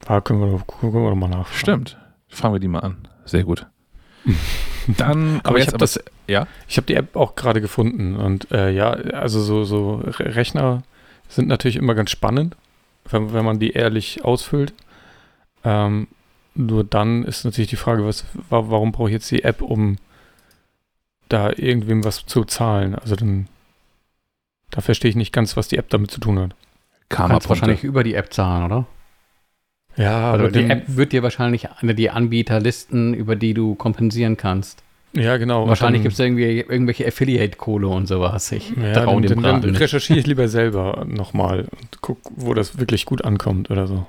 [0.00, 1.58] Da können wir doch, können wir doch mal nachfragen.
[1.58, 1.98] Stimmt.
[2.28, 3.08] Fangen wir die mal an.
[3.24, 3.66] Sehr gut.
[4.86, 8.70] Dann, aber ich habe das, ja, ich habe die App auch gerade gefunden und äh,
[8.70, 10.82] ja, also so, so Rechner
[11.28, 12.56] sind natürlich immer ganz spannend,
[13.08, 14.74] wenn, wenn man die ehrlich ausfüllt.
[15.64, 16.08] Ähm,
[16.54, 19.96] nur dann ist natürlich die Frage, was, warum brauche ich jetzt die App, um
[21.28, 22.94] da irgendwem was zu zahlen?
[22.94, 23.48] Also dann,
[24.72, 26.56] da verstehe ich nicht ganz, was die App damit zu tun hat.
[27.08, 28.86] Kann man wahrscheinlich über die App zahlen, oder?
[29.96, 34.82] Ja, also die App wird dir wahrscheinlich die Anbieter listen, über die du kompensieren kannst.
[35.12, 35.68] Ja, genau.
[35.68, 38.50] Wahrscheinlich gibt es irgendwie irgendwelche Affiliate-Kohle und sowas.
[38.50, 42.78] Ich ja, dann, dem dann, dann recherchiere ich lieber selber nochmal und guck, wo das
[42.78, 44.06] wirklich gut ankommt oder so.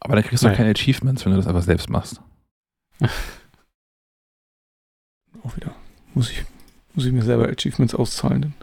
[0.00, 0.56] Aber dann kriegst du Nein.
[0.56, 2.22] keine Achievements, wenn du das einfach selbst machst.
[5.42, 5.74] Auch wieder.
[6.14, 6.42] Muss ich,
[6.94, 8.54] muss ich mir selber Achievements auszahlen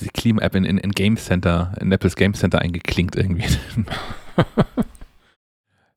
[0.00, 0.08] denn?
[0.08, 3.44] Die Klima-App in, in, in Game Center, in Apples Game Center eingeklinkt irgendwie.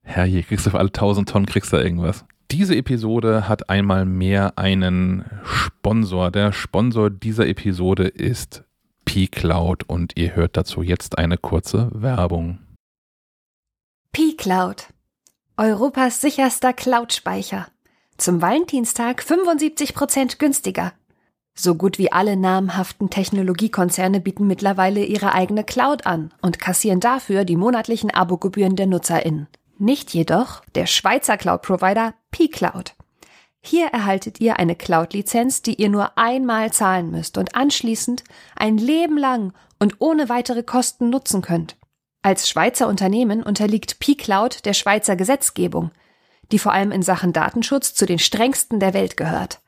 [0.04, 2.26] Herrje, kriegst du für alle 1000 Tonnen, kriegst du irgendwas.
[2.52, 6.32] Diese Episode hat einmal mehr einen Sponsor.
[6.32, 8.66] Der Sponsor dieser Episode ist
[9.06, 12.60] P-Cloud und ihr hört dazu jetzt eine kurze Werbung.
[14.12, 14.88] P-Cloud,
[15.56, 17.68] Europas sicherster Cloud-Speicher.
[18.18, 20.94] Zum Valentinstag 75% günstiger.
[21.54, 27.46] So gut wie alle namhaften Technologiekonzerne bieten mittlerweile ihre eigene Cloud an und kassieren dafür
[27.46, 29.48] die monatlichen Abogebühren der NutzerInnen
[29.82, 32.94] nicht jedoch der Schweizer Cloud-Provider pCloud.
[33.60, 38.24] Hier erhaltet ihr eine Cloud-Lizenz, die ihr nur einmal zahlen müsst und anschließend
[38.56, 41.76] ein Leben lang und ohne weitere Kosten nutzen könnt.
[42.22, 45.92] Als Schweizer Unternehmen unterliegt pCloud der Schweizer Gesetzgebung,
[46.52, 49.62] die vor allem in Sachen Datenschutz zu den strengsten der Welt gehört.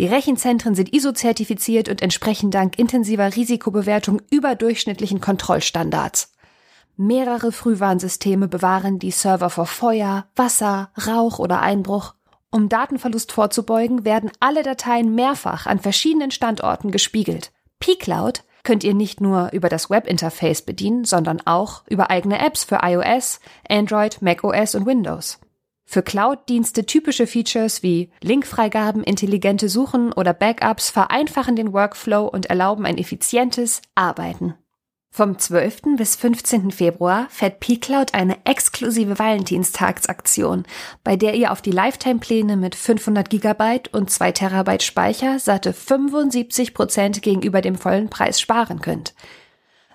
[0.00, 6.32] Die Rechenzentren sind ISO-zertifiziert und entsprechen dank intensiver Risikobewertung überdurchschnittlichen Kontrollstandards.
[6.96, 12.14] Mehrere Frühwarnsysteme bewahren die Server vor Feuer, Wasser, Rauch oder Einbruch.
[12.50, 17.52] Um Datenverlust vorzubeugen, werden alle Dateien mehrfach an verschiedenen Standorten gespiegelt.
[17.80, 22.78] pCloud könnt ihr nicht nur über das Webinterface bedienen, sondern auch über eigene Apps für
[22.82, 23.38] iOS,
[23.68, 25.38] Android, macOS und Windows.
[25.92, 32.86] Für Cloud-Dienste typische Features wie Linkfreigaben, intelligente Suchen oder Backups vereinfachen den Workflow und erlauben
[32.86, 34.54] ein effizientes Arbeiten.
[35.12, 35.96] Vom 12.
[35.96, 36.70] bis 15.
[36.70, 40.62] Februar fährt pCloud eine exklusive Valentinstagsaktion,
[41.02, 46.72] bei der ihr auf die Lifetime-Pläne mit 500 GB und 2 TB Speicher satte 75
[46.72, 49.12] Prozent gegenüber dem vollen Preis sparen könnt.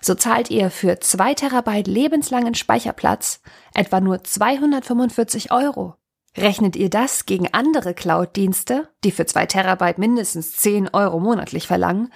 [0.06, 3.42] So zahlt ihr für 2 TB lebenslangen Speicherplatz
[3.74, 5.96] etwa nur 245 Euro.
[6.38, 12.14] Rechnet ihr das gegen andere Cloud-Dienste, die für 2 TB mindestens 10 Euro monatlich verlangen,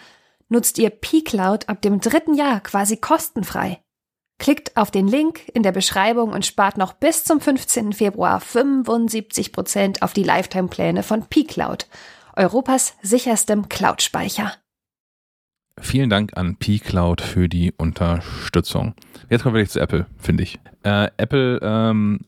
[0.49, 3.81] nutzt ihr pCloud ab dem dritten Jahr quasi kostenfrei.
[4.37, 7.93] Klickt auf den Link in der Beschreibung und spart noch bis zum 15.
[7.93, 11.87] Februar 75% auf die Lifetime-Pläne von pCloud,
[12.35, 14.53] Europas sicherstem Cloud-Speicher.
[15.82, 18.93] Vielen Dank an pCloud für die Unterstützung.
[19.30, 20.59] Jetzt kommen wir wirklich zu Apple, finde ich.
[20.84, 22.19] Äh, Apple ähm,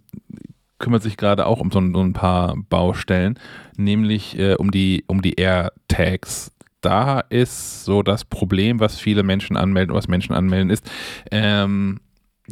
[0.80, 3.38] kümmert sich gerade auch um so ein, so ein paar Baustellen,
[3.78, 9.56] nämlich äh, um die, um die AirTags da ist so das Problem, was viele Menschen
[9.56, 10.89] anmelden, was Menschen anmelden, ist,
[11.32, 12.02] ähm,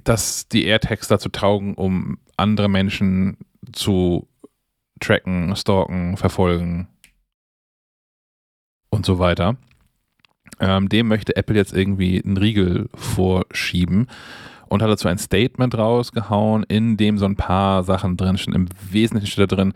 [0.03, 3.37] dass die AirTags dazu taugen, um andere Menschen
[3.73, 4.27] zu
[4.99, 6.87] tracken, stalken, verfolgen
[8.89, 9.57] und so weiter.
[10.59, 14.07] Ähm, dem möchte Apple jetzt irgendwie einen Riegel vorschieben
[14.67, 18.53] und hat dazu ein Statement rausgehauen, in dem so ein paar Sachen drin stehen.
[18.53, 19.73] Im Wesentlichen steht da drin,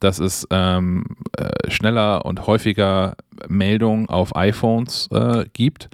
[0.00, 1.04] dass es ähm,
[1.36, 3.16] äh, schneller und häufiger
[3.48, 5.90] Meldungen auf iPhones äh, gibt,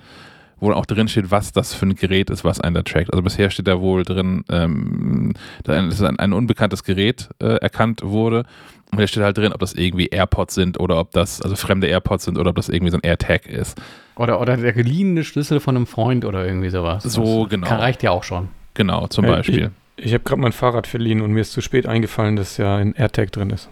[0.59, 3.13] wo auch drin steht, was das für ein Gerät ist, was einen da trackt.
[3.13, 5.35] Also bisher steht da wohl drin, ähm,
[5.65, 8.45] dass ein, ein unbekanntes Gerät äh, erkannt wurde.
[8.93, 11.89] Und da steht halt drin, ob das irgendwie AirPods sind oder ob das, also fremde
[11.89, 13.79] AirPods sind oder ob das irgendwie so ein AirTag ist.
[14.17, 17.03] Oder, oder der geliehene Schlüssel von einem Freund oder irgendwie sowas.
[17.05, 17.67] So, das genau.
[17.67, 18.49] Kann, reicht ja auch schon.
[18.75, 19.71] Genau, zum Äh, Beispiel.
[19.97, 22.77] Ich, ich habe gerade mein Fahrrad verliehen und mir ist zu spät eingefallen, dass ja
[22.77, 23.69] ein AirTag drin ist.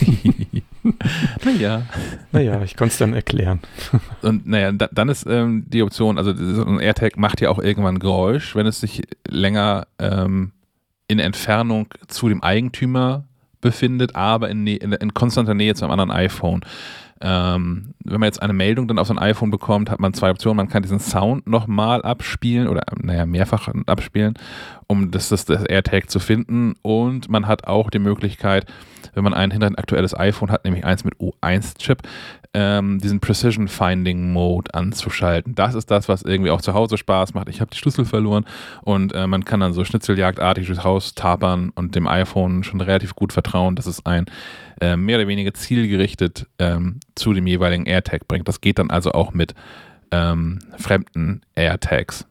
[1.44, 1.82] naja.
[2.32, 3.60] Naja, ich konnte es dann erklären.
[4.22, 7.58] Und naja, da, dann ist ähm, die Option, also so ein AirTag macht ja auch
[7.58, 10.52] irgendwann Geräusch, wenn es sich länger ähm,
[11.08, 13.24] in Entfernung zu dem Eigentümer
[13.60, 16.62] befindet, aber in, in, in konstanter Nähe zu einem anderen iPhone.
[17.20, 20.30] Ähm, wenn man jetzt eine Meldung dann auf so ein iPhone bekommt, hat man zwei
[20.30, 20.56] Optionen.
[20.56, 24.34] Man kann diesen Sound nochmal abspielen oder, naja, mehrfach abspielen,
[24.86, 26.74] um das, das, das AirTag zu finden.
[26.82, 28.66] Und man hat auch die Möglichkeit,
[29.14, 32.02] wenn man ein hinter ein aktuelles iPhone hat, nämlich eins mit U1-Chip,
[32.58, 35.54] ähm, diesen Precision Finding Mode anzuschalten.
[35.54, 37.50] Das ist das, was irgendwie auch zu Hause Spaß macht.
[37.50, 38.46] Ich habe die Schlüssel verloren
[38.80, 43.14] und äh, man kann dann so schnitzeljagdartig durchs Haus tapern und dem iPhone schon relativ
[43.14, 44.24] gut vertrauen, dass es ein
[44.80, 48.48] äh, mehr oder weniger zielgerichtet ähm, zu dem jeweiligen AirTag bringt.
[48.48, 49.54] Das geht dann also auch mit
[50.10, 52.26] ähm, fremden AirTags.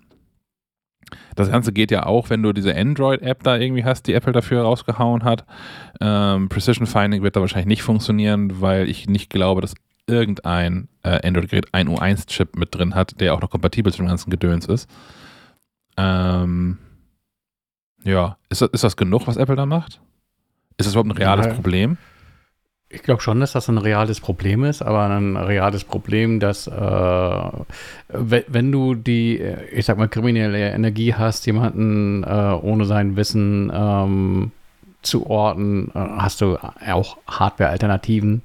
[1.36, 4.64] Das Ganze geht ja auch, wenn du diese Android-App da irgendwie hast, die Apple dafür
[4.64, 5.46] rausgehauen hat.
[6.02, 9.76] Ähm, Precision Finding wird da wahrscheinlich nicht funktionieren, weil ich nicht glaube, dass
[10.08, 14.30] irgendein äh, Android-Gerät ein U1-Chip mit drin hat, der auch noch kompatibel zu dem ganzen
[14.30, 14.90] Gedöns ist.
[15.98, 16.78] Ähm,
[18.04, 20.00] ja, ist das, ist das genug, was Apple da macht?
[20.78, 21.54] Ist das überhaupt ein reales Ja.
[21.54, 21.98] Problem?
[22.88, 27.50] Ich glaube schon, dass das ein reales Problem ist, aber ein reales Problem, dass äh,
[28.10, 33.72] wenn, du die, äh, ich sag mal, kriminelle Energie hast, jemanden äh, ohne sein Wissen
[33.74, 34.52] ähm,
[35.02, 38.44] zu orten, äh, hast du auch Hardware-Alternativen,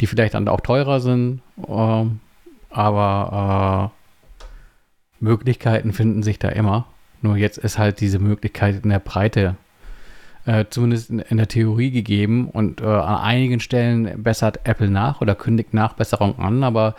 [0.00, 2.20] die vielleicht dann auch teurer sind, ähm,
[2.70, 3.92] aber
[5.20, 6.86] äh, Möglichkeiten finden sich da immer.
[7.22, 9.56] Nur jetzt ist halt diese Möglichkeit in der Breite
[10.46, 15.20] äh, zumindest in, in der Theorie gegeben und äh, an einigen Stellen bessert Apple nach
[15.20, 16.94] oder kündigt Nachbesserung an, aber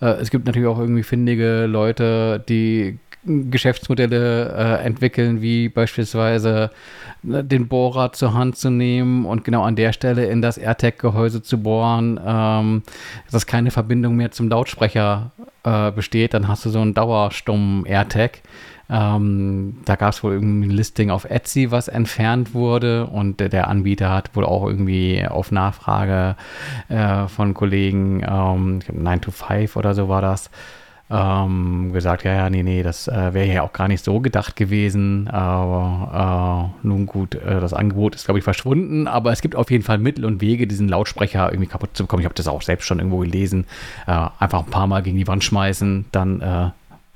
[0.00, 6.70] äh, es gibt natürlich auch irgendwie findige Leute, die Geschäftsmodelle äh, entwickeln, wie beispielsweise
[7.22, 11.42] ne, den Bohrer zur Hand zu nehmen und genau an der Stelle in das AirTag-Gehäuse
[11.42, 12.82] zu bohren, ähm,
[13.30, 15.30] dass keine Verbindung mehr zum Lautsprecher
[15.64, 18.42] äh, besteht, dann hast du so einen dauerstummen AirTag.
[18.90, 23.48] Ähm, da gab es wohl irgendwie ein Listing auf Etsy, was entfernt wurde und der,
[23.48, 26.36] der Anbieter hat wohl auch irgendwie auf Nachfrage
[26.90, 30.50] äh, von Kollegen, ähm, ich glaube 9 to 5 oder so war das,
[31.14, 34.56] ähm, gesagt, ja, ja, nee, nee, das äh, wäre ja auch gar nicht so gedacht
[34.56, 39.54] gewesen, aber äh, nun gut, äh, das Angebot ist, glaube ich, verschwunden, aber es gibt
[39.54, 42.20] auf jeden Fall Mittel und Wege, diesen Lautsprecher irgendwie kaputt zu bekommen.
[42.20, 43.66] Ich habe das auch selbst schon irgendwo gelesen.
[44.06, 46.70] Äh, einfach ein paar Mal gegen die Wand schmeißen, dann äh,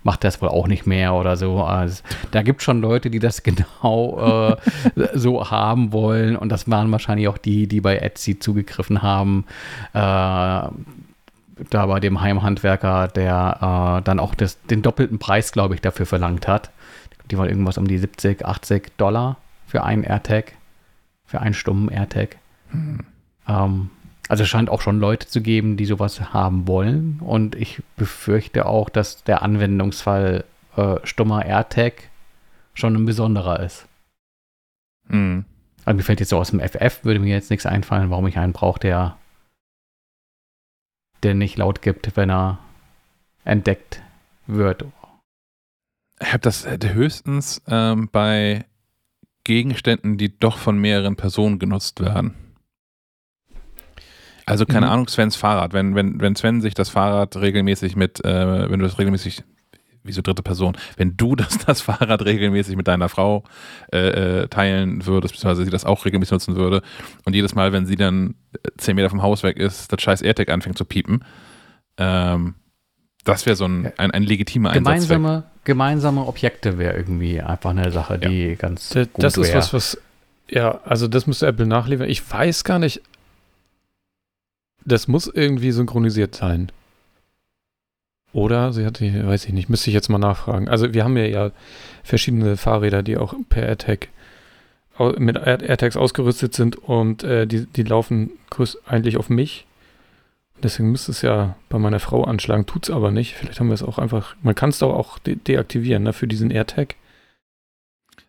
[0.04, 1.62] macht das wohl auch nicht mehr oder so.
[1.62, 4.56] Also, da gibt es schon Leute, die das genau
[4.94, 9.44] äh, so haben wollen und das waren wahrscheinlich auch die, die bei Etsy zugegriffen haben.
[9.92, 10.68] Äh,
[11.70, 16.06] da bei dem Heimhandwerker, der äh, dann auch das, den doppelten Preis, glaube ich, dafür
[16.06, 16.70] verlangt hat.
[17.30, 19.36] Die waren irgendwas um die 70, 80 Dollar
[19.66, 20.52] für einen AirTag,
[21.26, 22.36] für einen stummen AirTag.
[23.46, 23.90] Ähm,
[24.28, 27.20] also es scheint auch schon Leute zu geben, die sowas haben wollen.
[27.20, 30.44] Und ich befürchte auch, dass der Anwendungsfall
[30.76, 32.04] äh, stummer AirTag
[32.74, 33.86] schon ein besonderer ist.
[35.08, 35.44] Hm.
[35.84, 38.38] Also mir fällt jetzt so aus dem FF, würde mir jetzt nichts einfallen, warum ich
[38.38, 39.16] einen brauche, der,
[41.22, 42.58] der nicht laut gibt, wenn er
[43.44, 44.02] entdeckt
[44.46, 44.84] wird.
[46.20, 48.64] Ich habe das höchstens ähm, bei
[49.44, 52.34] Gegenständen, die doch von mehreren Personen genutzt werden.
[54.46, 54.92] Also keine Mhm.
[54.92, 55.72] Ahnung, Svens Fahrrad.
[55.74, 59.42] Wenn, wenn, wenn Sven sich das Fahrrad regelmäßig mit, äh, wenn du das regelmäßig,
[60.08, 63.44] wieso dritte Person, wenn du das, das Fahrrad regelmäßig mit deiner Frau
[63.92, 66.82] äh, äh, teilen würdest, beziehungsweise sie das auch regelmäßig nutzen würde
[67.24, 70.22] und jedes Mal, wenn sie dann äh, zehn Meter vom Haus weg ist, das scheiß
[70.22, 71.24] AirTag anfängt zu piepen,
[71.98, 72.54] ähm,
[73.24, 74.72] das wäre so ein, ein, ein legitimer.
[74.72, 79.56] Gemeinsame, gemeinsame Objekte wäre irgendwie einfach eine Sache, die ganz Das, gut das ist wär.
[79.56, 79.98] was, was,
[80.48, 82.08] ja, also das müsste Apple nachliefern.
[82.08, 83.02] Ich weiß gar nicht,
[84.84, 86.72] das muss irgendwie synchronisiert sein.
[88.32, 90.68] Oder sie hat, die- weiß ich nicht, müsste ich jetzt mal nachfragen.
[90.68, 91.50] Also wir haben ja, ja
[92.04, 94.08] verschiedene Fahrräder, die auch per AirTag
[95.16, 98.30] mit Air- AirTags ausgerüstet sind und äh, die, die laufen
[98.86, 99.64] eigentlich auf mich.
[100.60, 103.34] Deswegen müsste es ja bei meiner Frau anschlagen, tut es aber nicht.
[103.34, 106.26] Vielleicht haben wir es auch einfach, man kann es doch auch de deaktivieren, ne, für
[106.26, 106.96] diesen AirTag.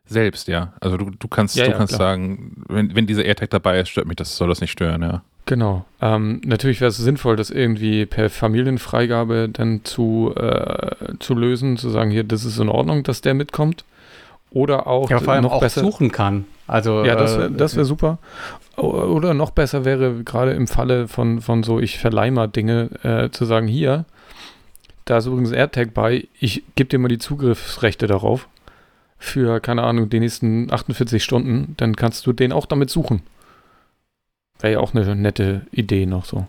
[0.06, 0.74] Selbst, ja.
[0.80, 2.10] Also du, du kannst, Ja, du ja, kannst klar.
[2.12, 5.24] sagen, wenn, wenn dieser AirTag dabei ist, stört mich das, soll das nicht stören, ja.
[5.50, 5.84] Genau.
[6.00, 11.89] Ähm, natürlich wäre es sinnvoll, das irgendwie per Familienfreigabe dann zu, äh, zu lösen, zu
[11.89, 13.84] sagen, hier, das ist in Ordnung, dass der mitkommt.
[14.52, 15.82] Oder auch, Ja, vor allem noch auch besser.
[15.82, 16.45] suchen kann.
[16.68, 18.20] Also, Ja, das wäre äh, das wär super.
[18.78, 23.32] Oder noch besser wäre, gerade im Falle von, von so, ich verleih mal Dinge, äh,
[23.32, 24.06] zu sagen, hier,
[25.06, 28.47] da ist übrigens AirTag bei, ich gebe dir mal die Zugriffsrechte darauf
[29.18, 33.24] für, keine Ahnung, die nächsten 48 Stunden, dann kannst du den auch damit suchen.
[34.60, 36.47] Wäre ja auch eine nette Idee noch so.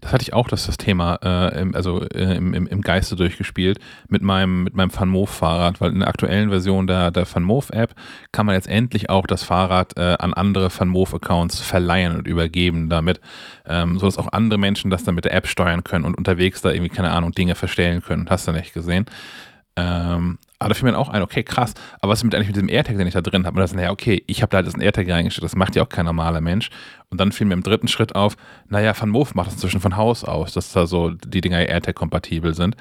[0.00, 3.78] Das hatte ich auch, dass das Thema, äh, im, also äh, im, im, Geiste durchgespielt
[4.08, 7.94] mit meinem, mit meinem VanMoof-Fahrrad, weil in der aktuellen Version der, der VanMoof-App
[8.30, 13.20] kann man jetzt endlich auch das Fahrrad äh, an andere VanMoof-Accounts verleihen und übergeben damit,
[13.66, 16.70] ähm, sodass auch andere Menschen das dann mit der App steuern können und unterwegs da
[16.70, 18.28] irgendwie, keine Ahnung, Dinge verstellen können.
[18.30, 19.06] Hast du nicht gesehen?
[19.74, 22.48] Ähm, aber da fiel mir dann auch ein, okay, krass, aber was ist mit eigentlich
[22.48, 23.56] mit diesem AirTag, den ich da drin habe?
[23.56, 25.88] Und das, naja, okay, ich habe da halt das AirTag reingestellt, das macht ja auch
[25.88, 26.70] kein normaler Mensch.
[27.10, 28.36] Und dann fiel mir im dritten Schritt auf,
[28.68, 32.54] naja, Van Moof macht das inzwischen von Haus aus, dass da so die Dinger AirTag-kompatibel
[32.54, 32.76] sind.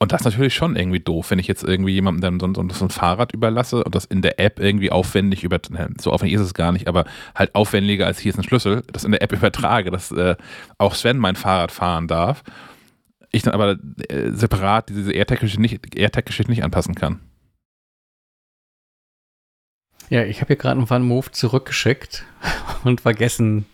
[0.00, 2.68] Und das ist natürlich schon irgendwie doof, wenn ich jetzt irgendwie jemandem dann so, so,
[2.72, 5.58] so ein Fahrrad überlasse und das in der App irgendwie aufwendig über,
[5.98, 7.04] so aufwendig ist es gar nicht, aber
[7.34, 10.36] halt aufwendiger als hier ist ein Schlüssel, das in der App übertrage, dass äh,
[10.78, 12.44] auch Sven mein Fahrrad fahren darf.
[13.30, 17.20] Ich dann aber äh, separat diese AirTag-Geschichte nicht, AirTag nicht anpassen kann.
[20.10, 22.24] Ja, ich habe hier gerade einen Van Move zurückgeschickt
[22.84, 23.66] und vergessen,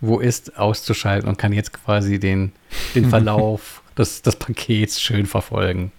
[0.00, 2.52] wo ist, auszuschalten und kann jetzt quasi den,
[2.94, 5.92] den Verlauf des, des Pakets schön verfolgen.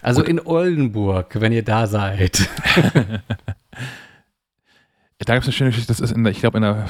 [0.00, 2.48] Also Und- in Oldenburg, wenn ihr da seid.
[5.24, 6.86] Da gibt es eine schöne Geschichte, das ist in der, ich glaube, in der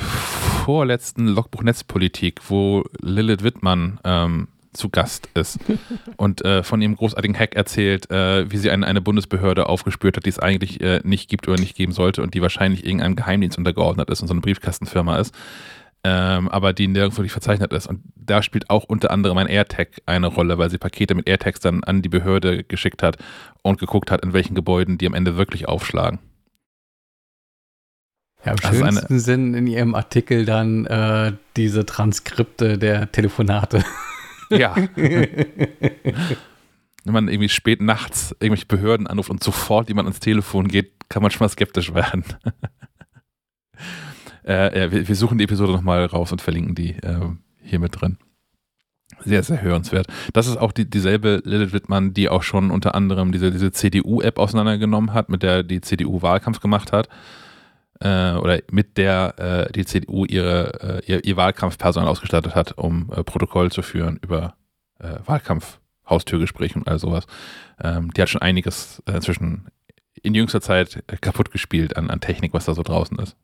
[0.65, 5.59] vorletzten Logbuch Netzpolitik, wo Lilith Wittmann ähm, zu Gast ist
[6.17, 10.25] und äh, von ihrem großartigen Hack erzählt, äh, wie sie eine, eine Bundesbehörde aufgespürt hat,
[10.25, 13.59] die es eigentlich äh, nicht gibt oder nicht geben sollte und die wahrscheinlich irgendeinem Geheimdienst
[13.59, 15.35] untergeordnet ist und so eine Briefkastenfirma ist,
[16.03, 17.87] ähm, aber die nirgendwo nicht verzeichnet ist.
[17.87, 21.61] Und da spielt auch unter anderem ein AirTag eine Rolle, weil sie Pakete mit AirTags
[21.61, 23.19] dann an die Behörde geschickt hat
[23.61, 26.19] und geguckt hat, in welchen Gebäuden die am Ende wirklich aufschlagen.
[28.45, 33.85] Ja, im Also eine- schönsten Sinn in ihrem Artikel dann äh, diese Transkripte der Telefonate.
[34.51, 34.77] Ja.
[37.05, 41.23] Wenn man irgendwie spät nachts irgendwelche Behörden anruft und sofort jemand ans Telefon geht, kann
[41.23, 42.23] man schon mal skeptisch werden.
[44.47, 47.21] äh, ja, wir, wir suchen die Episode nochmal raus und verlinken die äh,
[47.63, 48.19] hier mit drin.
[49.25, 50.07] Sehr, sehr hörenswert.
[50.33, 54.39] Das ist auch die, dieselbe Lilith Wittmann, die auch schon unter anderem diese, diese CDU-App
[54.39, 57.09] auseinandergenommen hat, mit der die CDU Wahlkampf gemacht hat.
[58.03, 63.13] Äh, oder mit der äh, die CDU ihre, äh, ihr, ihr Wahlkampfpersonal ausgestattet hat, um
[63.13, 64.57] äh, Protokoll zu führen über
[64.99, 65.79] äh, Wahlkampf,
[66.09, 67.27] Haustürgespräche und all sowas.
[67.81, 69.69] Ähm, die hat schon einiges äh, inzwischen
[70.21, 73.37] in jüngster Zeit äh, kaputt gespielt an, an Technik, was da so draußen ist.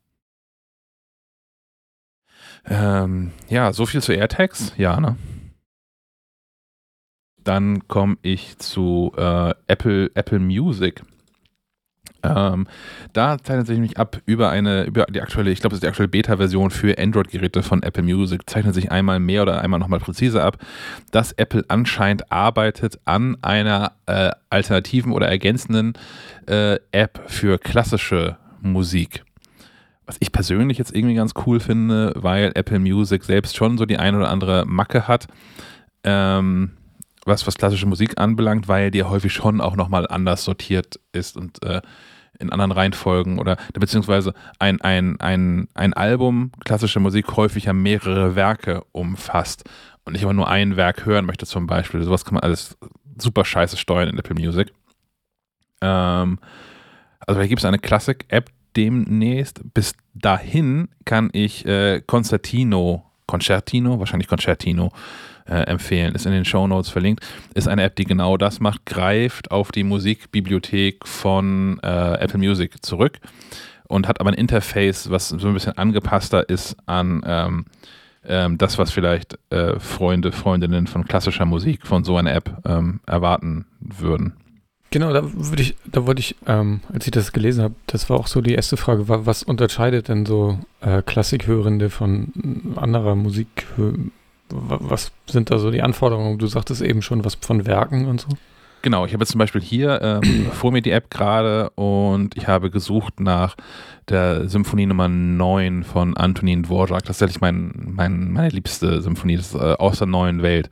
[2.64, 4.72] Ähm, ja, so viel zu AirTags.
[4.76, 5.16] Ja, ne?
[7.36, 11.02] Dann komme ich zu äh, Apple, Apple Music.
[12.28, 12.66] Ähm,
[13.12, 15.88] da zeichnet sich nämlich ab über eine, über die aktuelle, ich glaube, das ist die
[15.88, 20.44] aktuelle Beta-Version für Android-Geräte von Apple Music, zeichnet sich einmal mehr oder einmal nochmal präziser
[20.44, 20.58] ab,
[21.10, 25.94] dass Apple anscheinend arbeitet an einer äh, alternativen oder ergänzenden
[26.46, 29.24] äh, App für klassische Musik.
[30.06, 33.98] Was ich persönlich jetzt irgendwie ganz cool finde, weil Apple Music selbst schon so die
[33.98, 35.26] eine oder andere Macke hat.
[36.02, 36.72] Ähm,
[37.28, 41.62] was, was klassische Musik anbelangt, weil die häufig schon auch nochmal anders sortiert ist und
[41.62, 41.82] äh,
[42.38, 48.36] in anderen Reihenfolgen oder beziehungsweise ein, ein, ein, ein Album klassische Musik häufig ja mehrere
[48.36, 49.64] Werke umfasst
[50.04, 52.02] und nicht aber nur ein Werk hören möchte zum Beispiel.
[52.02, 52.76] Sowas kann man alles
[53.18, 54.72] super scheiße steuern in Apple Music.
[55.80, 56.38] Ähm,
[57.26, 59.60] also da gibt es eine Klassik-App demnächst.
[59.74, 64.90] Bis dahin kann ich äh, Concertino, Concertino, wahrscheinlich Concertino,
[65.46, 66.16] äh, empfehlen.
[66.16, 67.24] Ist in den Show Notes verlinkt.
[67.54, 72.84] Ist eine App, die genau das macht, greift auf die Musikbibliothek von äh, Apple Music
[72.84, 73.20] zurück
[73.86, 77.66] und hat aber ein Interface, was so ein bisschen angepasster ist an ähm,
[78.26, 83.00] ähm, das, was vielleicht äh, Freunde, Freundinnen von klassischer Musik von so einer App ähm,
[83.06, 84.34] erwarten würden.
[84.90, 88.18] Genau, da würde ich, da wollte ich, ähm, als ich das gelesen habe, das war
[88.18, 93.14] auch so die erste Frage, wa- was unterscheidet denn so äh, Klassikhörende von mm, anderer
[93.14, 93.66] Musik?
[93.76, 96.38] Wa- Was sind da so die Anforderungen?
[96.38, 98.28] Du sagtest eben schon was von Werken und so.
[98.82, 102.46] Genau, ich habe jetzt zum Beispiel hier ähm, vor mir die App gerade und ich
[102.46, 103.56] habe gesucht nach
[104.08, 107.04] der Symphonie Nummer 9 von Antonin Dvorak.
[107.04, 110.70] Das ist tatsächlich mein, mein, meine liebste Symphonie, das äh, aus der neuen Welt.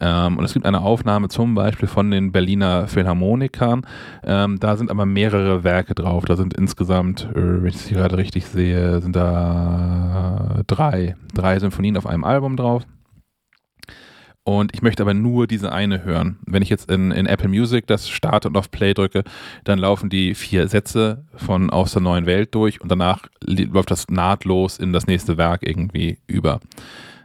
[0.00, 3.86] Ähm, und es gibt eine Aufnahme zum Beispiel von den Berliner Philharmonikern.
[4.24, 6.24] Ähm, da sind aber mehrere Werke drauf.
[6.24, 11.58] Da sind insgesamt, äh, wenn ich es hier gerade richtig sehe, sind da drei, drei
[11.58, 12.84] Symphonien auf einem Album drauf.
[14.46, 16.36] Und ich möchte aber nur diese eine hören.
[16.44, 19.24] Wenn ich jetzt in, in Apple Music das starte und auf Play drücke,
[19.64, 24.08] dann laufen die vier Sätze von Aus der neuen Welt durch und danach läuft das
[24.10, 26.60] nahtlos in das nächste Werk irgendwie über.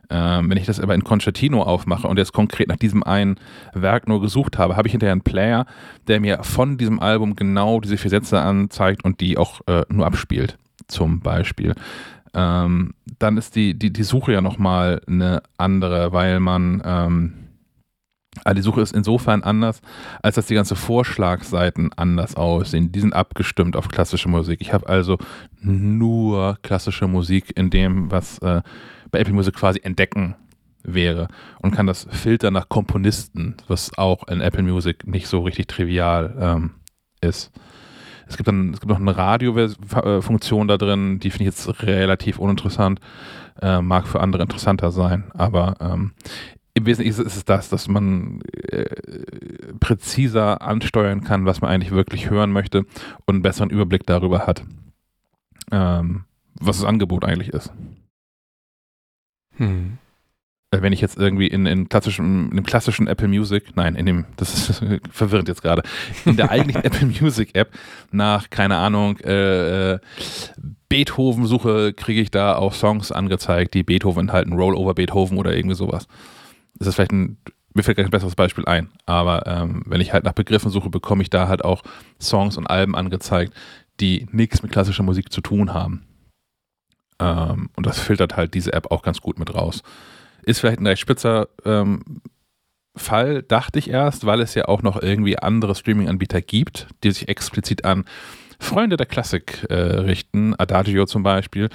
[0.09, 3.35] Ähm, wenn ich das aber in Concertino aufmache und jetzt konkret nach diesem einen
[3.73, 5.65] Werk nur gesucht habe, habe ich hinterher einen Player,
[6.07, 10.07] der mir von diesem Album genau diese vier Sätze anzeigt und die auch äh, nur
[10.07, 10.57] abspielt,
[10.87, 11.75] zum Beispiel
[12.33, 17.33] ähm, dann ist die, die, die Suche ja nochmal eine andere, weil man, ähm,
[18.43, 19.81] also die Suche ist insofern anders,
[20.21, 22.91] als dass die ganze Vorschlagseiten anders aussehen.
[22.91, 24.61] Die sind abgestimmt auf klassische Musik.
[24.61, 25.17] Ich habe also
[25.61, 28.61] nur klassische Musik in dem, was äh,
[29.11, 30.35] bei Apple Music quasi entdecken
[30.83, 31.27] wäre
[31.61, 36.35] und kann das filtern nach Komponisten, was auch in Apple Music nicht so richtig trivial
[36.39, 36.71] ähm,
[37.21, 37.51] ist.
[38.29, 42.37] Es gibt dann, es gibt noch eine Radiofunktion da drin, die finde ich jetzt relativ
[42.37, 42.99] uninteressant,
[43.61, 46.13] äh, mag für andere interessanter sein, aber ähm,
[46.75, 48.85] im Wesentlichen ist es das, dass man äh,
[49.79, 52.85] präziser ansteuern kann, was man eigentlich wirklich hören möchte
[53.25, 54.63] und einen besseren Überblick darüber hat,
[55.71, 57.73] ähm, was das Angebot eigentlich ist.
[59.57, 59.97] Hm.
[60.71, 64.05] Äh, wenn ich jetzt irgendwie in, in, klassischen, in dem klassischen Apple Music, nein, in
[64.05, 65.83] dem, das ist verwirrend jetzt gerade,
[66.25, 67.73] in der eigentlichen Apple Music App
[68.11, 69.99] nach, keine Ahnung, äh, äh,
[70.87, 75.75] Beethoven suche, kriege ich da auch Songs angezeigt, die Beethoven enthalten, Rollover Beethoven oder irgendwie
[75.75, 76.07] sowas.
[76.75, 77.37] Das ist vielleicht ein,
[77.73, 80.89] mir fällt gleich ein besseres Beispiel ein, aber ähm, wenn ich halt nach Begriffen suche,
[80.89, 81.83] bekomme ich da halt auch
[82.19, 83.53] Songs und Alben angezeigt,
[83.99, 86.03] die nichts mit klassischer Musik zu tun haben.
[87.19, 89.83] Ähm, und das filtert halt diese App auch ganz gut mit raus.
[90.49, 92.21] Ist vielleicht ein recht spitzer ähm,
[92.95, 97.27] Fall, dachte ich erst, weil es ja auch noch irgendwie andere Streaming-Anbieter gibt, die sich
[97.27, 98.05] explizit an
[98.59, 101.69] Freunde der Klassik äh, richten, Adagio zum Beispiel.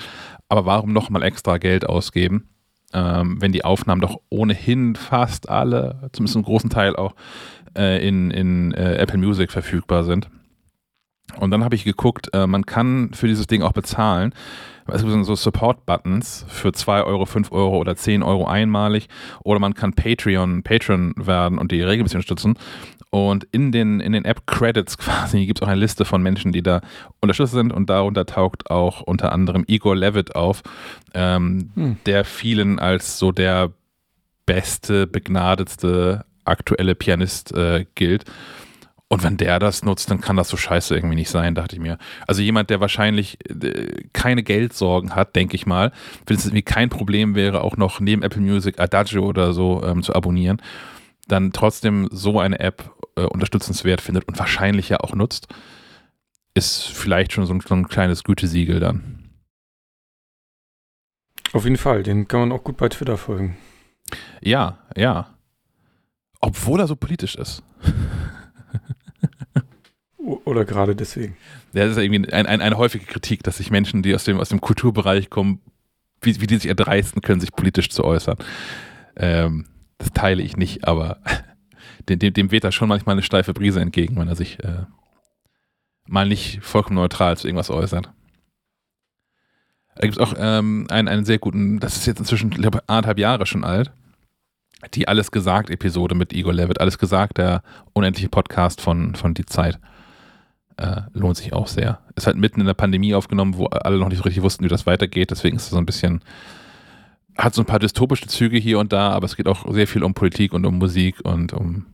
[0.48, 2.48] Aber warum nochmal extra Geld ausgeben,
[2.92, 7.14] ähm, wenn die Aufnahmen doch ohnehin fast alle, zumindest einen großen Teil auch,
[7.78, 10.28] äh, in, in äh, Apple Music verfügbar sind?
[11.38, 14.34] Und dann habe ich geguckt, äh, man kann für dieses Ding auch bezahlen.
[14.88, 19.08] Es gibt so Support-Buttons für 2 Euro, 5 Euro oder 10 Euro einmalig.
[19.42, 22.58] Oder man kann Patreon, Patreon werden und die regelmäßig unterstützen.
[23.10, 26.62] Und in den, in den App-Credits quasi gibt es auch eine Liste von Menschen, die
[26.62, 26.80] da
[27.20, 27.72] unterstützt sind.
[27.72, 30.62] Und darunter taucht auch unter anderem Igor Levitt auf,
[31.14, 31.96] ähm, hm.
[32.06, 33.70] der vielen als so der
[34.46, 38.24] beste, begnadetste aktuelle Pianist äh, gilt.
[39.14, 41.80] Und wenn der das nutzt, dann kann das so scheiße irgendwie nicht sein, dachte ich
[41.80, 41.98] mir.
[42.26, 45.92] Also jemand, der wahrscheinlich äh, keine Geldsorgen hat, denke ich mal,
[46.26, 50.02] wenn es irgendwie kein Problem wäre, auch noch neben Apple Music Adagio oder so ähm,
[50.02, 50.60] zu abonnieren,
[51.28, 55.46] dann trotzdem so eine App äh, unterstützenswert findet und wahrscheinlich ja auch nutzt,
[56.54, 59.30] ist vielleicht schon so ein, so ein kleines Gütesiegel dann.
[61.52, 63.56] Auf jeden Fall, den kann man auch gut bei Twitter folgen.
[64.40, 65.36] Ja, ja.
[66.40, 67.62] Obwohl er so politisch ist.
[70.24, 71.36] Oder gerade deswegen.
[71.74, 74.40] Ja, das ist irgendwie ein, ein, eine häufige Kritik, dass sich Menschen, die aus dem,
[74.40, 75.60] aus dem Kulturbereich kommen,
[76.22, 78.38] wie, wie die sich erdreisten können, sich politisch zu äußern.
[79.16, 79.66] Ähm,
[79.98, 81.18] das teile ich nicht, aber
[82.08, 84.86] dem, dem, weht da schon manchmal eine steife Brise entgegen, wenn er sich äh,
[86.06, 88.10] mal nicht vollkommen neutral zu irgendwas äußert.
[89.96, 92.82] Da gibt es auch ähm, einen, einen sehr guten, das ist jetzt inzwischen, ich glaube,
[92.86, 93.92] anderthalb Jahre schon alt,
[94.94, 96.80] die Alles gesagt-Episode mit Igor Levitt.
[96.80, 97.62] Alles gesagt, der
[97.92, 99.78] unendliche Podcast von, von Die Zeit.
[100.76, 102.00] Äh, lohnt sich auch sehr.
[102.16, 104.68] Ist halt mitten in der Pandemie aufgenommen, wo alle noch nicht so richtig wussten, wie
[104.68, 105.30] das weitergeht.
[105.30, 106.20] Deswegen ist es so ein bisschen,
[107.36, 110.02] hat so ein paar dystopische Züge hier und da, aber es geht auch sehr viel
[110.02, 111.86] um Politik und um Musik und um,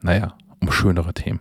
[0.00, 1.40] naja, um schönere Themen.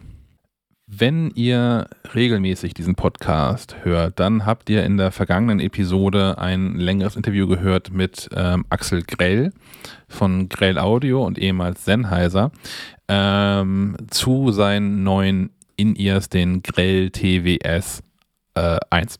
[0.88, 7.16] Wenn ihr regelmäßig diesen Podcast hört, dann habt ihr in der vergangenen Episode ein längeres
[7.16, 9.52] Interview gehört mit ähm, Axel Grell
[10.08, 12.52] von Grell Audio und ehemals Sennheiser
[13.08, 18.04] ähm, zu seinen neuen In-Ears, den Grell TWS
[18.56, 19.20] äh, 1.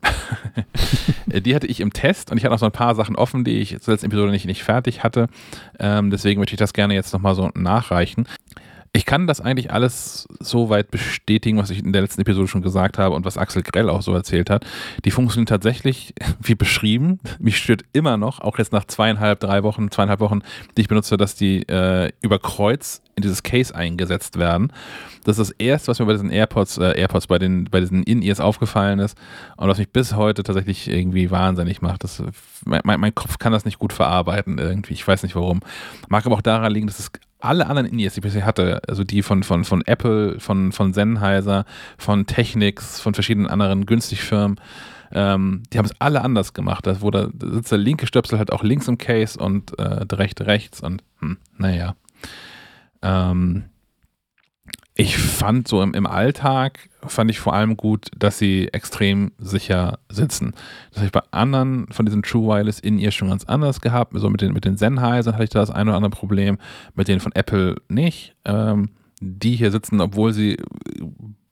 [1.28, 3.60] die hatte ich im Test und ich hatte noch so ein paar Sachen offen, die
[3.60, 5.28] ich zur letzten Episode nicht, nicht fertig hatte.
[5.80, 8.28] Ähm, deswegen möchte ich das gerne jetzt nochmal so nachreichen.
[8.96, 12.62] Ich kann das eigentlich alles so weit bestätigen, was ich in der letzten Episode schon
[12.62, 14.66] gesagt habe und was Axel Grell auch so erzählt hat.
[15.04, 17.20] Die funktionieren tatsächlich wie beschrieben.
[17.38, 20.40] Mich stört immer noch, auch jetzt nach zweieinhalb, drei Wochen, zweieinhalb Wochen,
[20.78, 24.72] die ich benutze, dass die äh, über Kreuz in dieses Case eingesetzt werden.
[25.26, 28.04] Das ist das erste, was mir bei diesen AirPods, äh, AirPods, bei, den, bei diesen
[28.04, 29.18] In-Ears aufgefallen ist
[29.58, 32.04] und was mich bis heute tatsächlich irgendwie wahnsinnig macht.
[32.04, 32.24] Das,
[32.64, 34.94] mein, mein Kopf kann das nicht gut verarbeiten irgendwie.
[34.94, 35.62] Ich weiß nicht warum.
[36.08, 39.04] Mag aber auch daran liegen, dass es alle anderen Indies, die ich bisher hatte, also
[39.04, 41.66] die von, von, von Apple, von, von Sennheiser,
[41.98, 44.60] von Technics, von verschiedenen anderen günstig Firmen,
[45.12, 46.88] ähm, die haben es alle anders gemacht.
[46.88, 50.20] Da, wo da sitzt der linke Stöpsel halt auch links im Case und äh, der
[50.20, 51.96] rechte rechts und hm, naja.
[53.02, 53.66] Ähm,
[54.98, 60.00] ich fand so im, im Alltag, fand ich vor allem gut, dass sie extrem sicher
[60.10, 60.54] sitzen.
[60.90, 64.14] Das habe ich bei anderen von diesen True Wireless in ihr schon ganz anders gehabt.
[64.16, 66.58] So mit den, mit den Sennheiser hatte ich da das ein oder andere Problem,
[66.94, 68.36] mit denen von Apple nicht.
[68.46, 68.90] Ähm,
[69.20, 70.58] die hier sitzen, obwohl sie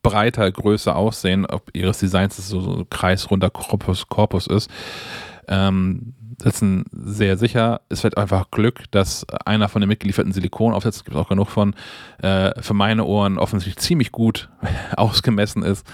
[0.03, 4.69] breiter, größer aussehen, ob ihres Designs so, so kreisrunder Korpus, Korpus ist,
[5.47, 6.13] ähm,
[6.43, 7.81] sitzen sehr sicher.
[7.89, 11.75] Es wird einfach Glück, dass einer von den mitgelieferten Silikonaufsätzen, gibt es auch genug von,
[12.21, 14.49] äh, für meine Ohren offensichtlich ziemlich gut
[14.97, 15.87] ausgemessen ist.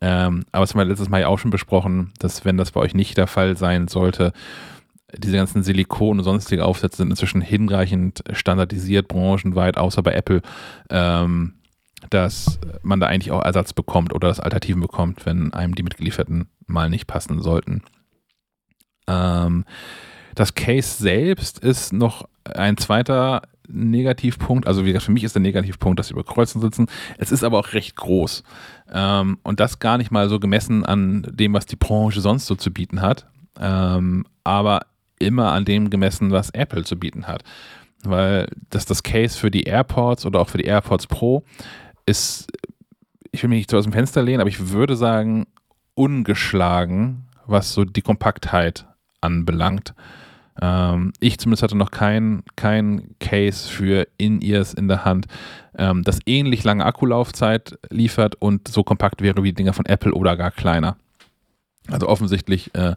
[0.00, 2.80] Ähm, aber das haben wir letztes Mal ja auch schon besprochen, dass wenn das bei
[2.80, 4.32] euch nicht der Fall sein sollte,
[5.16, 10.42] diese ganzen Silikon und sonstige Aufsätze sind inzwischen hinreichend standardisiert, branchenweit, außer bei Apple,
[10.90, 11.54] ähm,
[12.10, 16.48] dass man da eigentlich auch Ersatz bekommt oder das Alternativen bekommt, wenn einem die mitgelieferten
[16.66, 17.82] mal nicht passen sollten.
[19.06, 19.64] Ähm,
[20.34, 24.66] das Case selbst ist noch ein zweiter Negativpunkt.
[24.66, 26.86] Also wie gesagt, für mich ist der Negativpunkt, dass sie über Kreuzen sitzen.
[27.18, 28.42] Es ist aber auch recht groß.
[28.92, 32.54] Ähm, und das gar nicht mal so gemessen an dem, was die Branche sonst so
[32.54, 33.26] zu bieten hat.
[33.58, 34.82] Ähm, aber
[35.18, 37.42] immer an dem gemessen, was Apple zu bieten hat.
[38.04, 41.44] Weil das das Case für die AirPods oder auch für die AirPods Pro
[42.04, 42.52] ist,
[43.32, 45.46] ich will mich nicht so aus dem Fenster lehnen, aber ich würde sagen,
[45.94, 48.86] ungeschlagen, was so die Kompaktheit
[49.26, 49.94] anbelangt.
[50.60, 55.26] Ähm, ich zumindest hatte noch kein, kein Case für In-Ears in der Hand,
[55.76, 60.36] ähm, das ähnlich lange Akkulaufzeit liefert und so kompakt wäre wie Dinger von Apple oder
[60.36, 60.96] gar kleiner.
[61.88, 62.96] Also offensichtlich äh,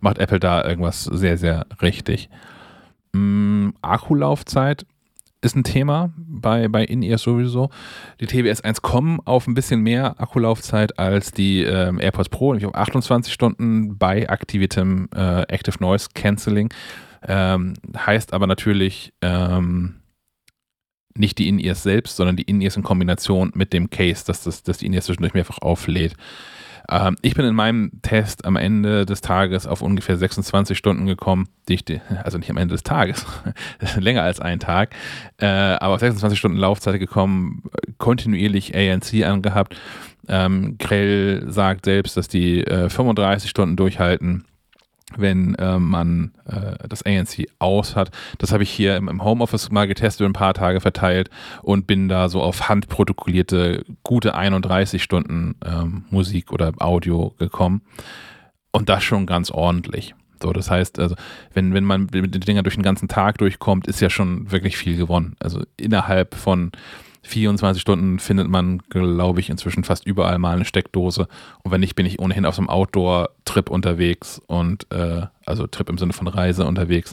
[0.00, 2.30] macht Apple da irgendwas sehr, sehr richtig.
[3.12, 4.86] Mm, Akkulaufzeit
[5.42, 7.70] ist ein Thema bei, bei In-Ears sowieso.
[8.20, 12.66] Die TWS 1 kommen auf ein bisschen mehr Akkulaufzeit als die ähm, AirPods Pro, nämlich
[12.66, 16.72] auf 28 Stunden bei aktiviertem äh, Active Noise Cancelling.
[17.26, 19.96] Ähm, heißt aber natürlich ähm,
[21.14, 24.78] nicht die In-Ears selbst, sondern die In-Ears in Kombination mit dem Case, dass, das, dass
[24.78, 26.14] die In-Ears zwischendurch mehrfach auflädt.
[26.90, 31.48] Ähm, ich bin in meinem Test am Ende des Tages auf ungefähr 26 Stunden gekommen,
[31.68, 31.84] die ich,
[32.24, 33.24] also nicht am Ende des Tages,
[33.96, 34.94] länger als ein Tag,
[35.38, 37.62] äh, aber auf 26 Stunden Laufzeit gekommen,
[37.98, 39.76] kontinuierlich ANC angehabt.
[40.28, 44.44] Ähm, Grell sagt selbst, dass die äh, 35 Stunden durchhalten
[45.16, 48.10] wenn äh, man äh, das ANC aus hat.
[48.38, 51.30] Das habe ich hier im, Homeoffice mal getestet, ein paar Tage verteilt
[51.62, 57.82] und bin da so auf handprotokollierte gute 31 Stunden ähm, Musik oder Audio gekommen.
[58.72, 60.14] Und das schon ganz ordentlich.
[60.42, 61.16] So, das heißt, also,
[61.52, 64.76] wenn, wenn man mit den Dingern durch den ganzen Tag durchkommt, ist ja schon wirklich
[64.76, 65.36] viel gewonnen.
[65.38, 66.72] Also innerhalb von
[67.22, 71.28] 24 Stunden findet man, glaube ich, inzwischen fast überall mal eine Steckdose.
[71.62, 75.88] Und wenn nicht, bin ich ohnehin auf so einem Outdoor-Trip unterwegs und äh, also Trip
[75.90, 77.12] im Sinne von Reise unterwegs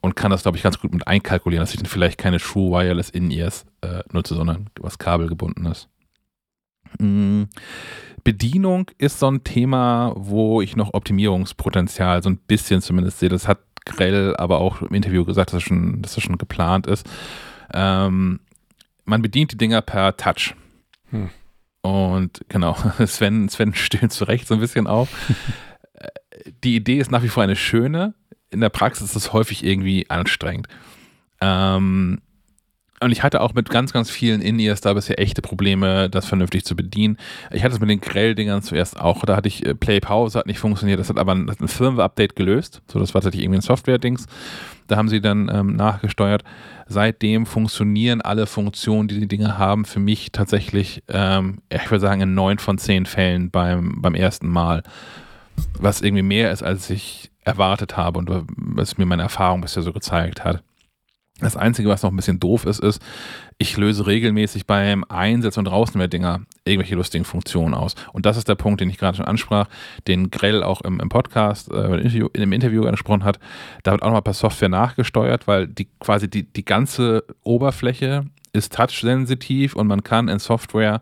[0.00, 2.70] und kann das, glaube ich, ganz gut mit einkalkulieren, dass ich dann vielleicht keine True
[2.70, 5.88] Wireless In-Ears äh, nutze, sondern was kabelgebundenes.
[6.98, 7.48] Mhm.
[8.24, 13.28] Bedienung ist so ein Thema, wo ich noch Optimierungspotenzial so ein bisschen zumindest sehe.
[13.28, 16.86] Das hat Grell aber auch im Interview gesagt, dass das schon, dass das schon geplant
[16.86, 17.08] ist.
[17.74, 18.40] Ähm,
[19.04, 20.54] man bedient die Dinger per Touch.
[21.10, 21.30] Hm.
[21.82, 22.76] Und genau,
[23.06, 25.08] Sven, Sven stöhnt zu Recht so ein bisschen auf.
[26.64, 28.14] die Idee ist nach wie vor eine schöne.
[28.50, 30.68] In der Praxis ist es häufig irgendwie anstrengend.
[31.40, 32.20] Ähm,
[33.02, 36.64] und ich hatte auch mit ganz, ganz vielen In-Ears da bisher echte Probleme, das vernünftig
[36.64, 37.16] zu bedienen.
[37.50, 39.24] Ich hatte es mit den Grell-Dingern zuerst auch.
[39.24, 41.00] Da hatte ich äh, Play-Pause, hat nicht funktioniert.
[41.00, 42.82] Das hat aber ein, ein Firmware-Update gelöst.
[42.90, 44.26] So, das war tatsächlich irgendwie ein Software-Dings.
[44.86, 46.44] Da haben sie dann ähm, nachgesteuert.
[46.86, 52.20] Seitdem funktionieren alle Funktionen, die die Dinge haben, für mich tatsächlich, ähm, ich würde sagen,
[52.20, 54.82] in neun von zehn Fällen beim, beim ersten Mal.
[55.78, 59.92] Was irgendwie mehr ist, als ich erwartet habe und was mir meine Erfahrung bisher so
[59.92, 60.62] gezeigt hat.
[61.42, 63.02] Das Einzige, was noch ein bisschen doof ist, ist,
[63.58, 67.94] ich löse regelmäßig beim Einsetzen und Rausnehmen der Dinger irgendwelche lustigen Funktionen aus.
[68.12, 69.68] Und das ist der Punkt, den ich gerade schon ansprach,
[70.06, 73.38] den Grell auch im, im Podcast, äh, im, Interview, in dem Interview angesprochen hat.
[73.82, 78.74] Da wird auch nochmal per Software nachgesteuert, weil die quasi die, die ganze Oberfläche ist
[78.74, 81.00] touch-sensitiv und man kann in Software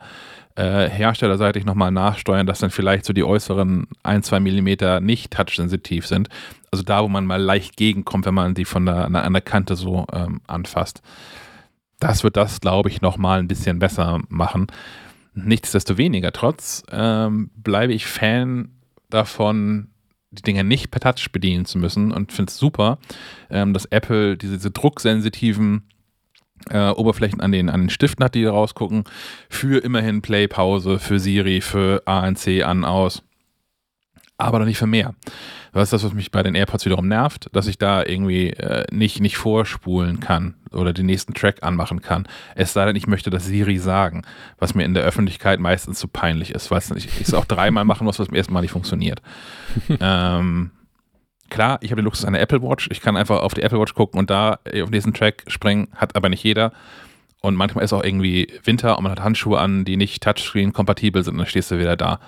[0.61, 6.07] äh, herstellerseitig nochmal nachsteuern, dass dann vielleicht so die äußeren 1, 2 Millimeter nicht touch-sensitiv
[6.07, 6.29] sind.
[6.71, 9.75] Also da, wo man mal leicht gegenkommt, wenn man die von der, an der Kante
[9.75, 11.01] so ähm, anfasst.
[11.99, 14.67] Das wird das, glaube ich, nochmal ein bisschen besser machen.
[15.33, 18.71] Nichtsdestoweniger, trotz ähm, bleibe ich Fan
[19.09, 19.89] davon,
[20.31, 22.99] die Dinge nicht per Touch bedienen zu müssen und finde es super,
[23.49, 25.89] ähm, dass Apple diese, diese drucksensitiven
[26.69, 29.05] äh, Oberflächen an den, an den Stiften hat, die da rausgucken,
[29.49, 33.23] für immerhin Play, Pause, für Siri, für ANC an, aus,
[34.37, 35.15] aber noch nicht für mehr.
[35.73, 38.85] Das ist das, was mich bei den AirPods wiederum nervt, dass ich da irgendwie äh,
[38.91, 42.27] nicht, nicht vorspulen kann oder den nächsten Track anmachen kann.
[42.57, 44.23] Es sei denn, ich möchte das Siri sagen,
[44.59, 48.05] was mir in der Öffentlichkeit meistens zu peinlich ist, weil ich es auch dreimal machen
[48.05, 49.23] muss, was beim ersten Mal nicht funktioniert.
[50.01, 50.73] ähm,
[51.51, 52.89] klar, ich habe den Luxus einer Apple Watch.
[52.91, 56.17] Ich kann einfach auf die Apple Watch gucken und da auf diesen Track springen, hat
[56.17, 56.73] aber nicht jeder.
[57.43, 61.35] Und manchmal ist auch irgendwie Winter und man hat Handschuhe an, die nicht Touchscreen-kompatibel sind
[61.35, 62.21] und dann stehst du wieder da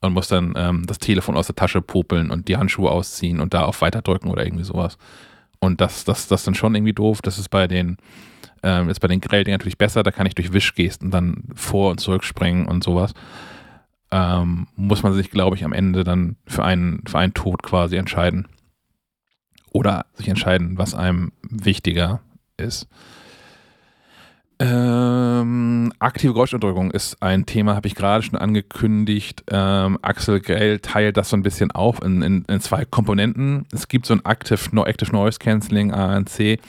[0.00, 3.54] und muss dann ähm, das Telefon aus der Tasche popeln und die Handschuhe ausziehen und
[3.54, 4.98] da auf Weiter drücken oder irgendwie sowas.
[5.58, 7.22] Und das, das, das ist dann schon irgendwie doof.
[7.22, 7.96] Das ist bei den,
[8.62, 10.02] ähm, ist bei den Grell-Dingen natürlich besser.
[10.02, 13.14] Da kann ich durch Wischgesten dann vor- und zurückspringen und sowas.
[14.10, 17.96] Ähm, muss man sich, glaube ich, am Ende dann für einen, für einen Tod quasi
[17.96, 18.46] entscheiden.
[19.74, 22.20] Oder sich entscheiden, was einem wichtiger
[22.56, 22.86] ist.
[24.60, 29.42] Ähm, aktive Geräuschunterdrückung ist ein Thema, habe ich gerade schon angekündigt.
[29.50, 33.66] Ähm, Axel Grell teilt das so ein bisschen auf in, in, in, zwei Komponenten.
[33.72, 36.60] Es gibt so ein Active, no, Active Noise Cancelling, ANC,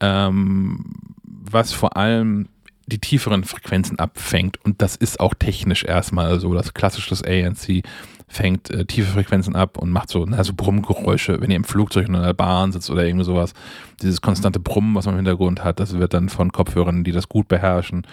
[0.00, 0.86] ähm,
[1.22, 2.48] was vor allem
[2.86, 4.56] die tieferen Frequenzen abfängt.
[4.64, 6.54] Und das ist auch technisch erstmal so.
[6.54, 7.82] Das klassische ANC
[8.30, 12.08] fängt äh, tiefe Frequenzen ab und macht so, na, so Brummgeräusche, wenn ihr im Flugzeug
[12.08, 13.54] in einer Bahn sitzt oder irgendwie sowas.
[14.02, 17.28] Dieses konstante Brummen, was man im Hintergrund hat, das wird dann von Kopfhörern, die das
[17.28, 18.06] gut beherrschen,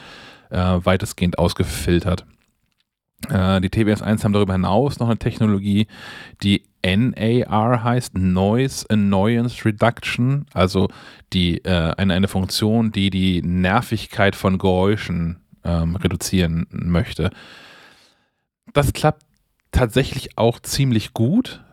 [0.50, 2.26] äh, weitestgehend ausgefiltert.
[3.30, 5.86] Äh, die TBS1 haben darüber hinaus noch eine Technologie,
[6.42, 10.88] die NAR heißt, Noise Annoyance Reduction, also
[11.32, 17.30] die, äh, eine, eine Funktion, die die Nervigkeit von Geräuschen ähm, reduzieren möchte.
[18.74, 19.27] Das klappt
[19.78, 21.64] tatsächlich auch ziemlich gut,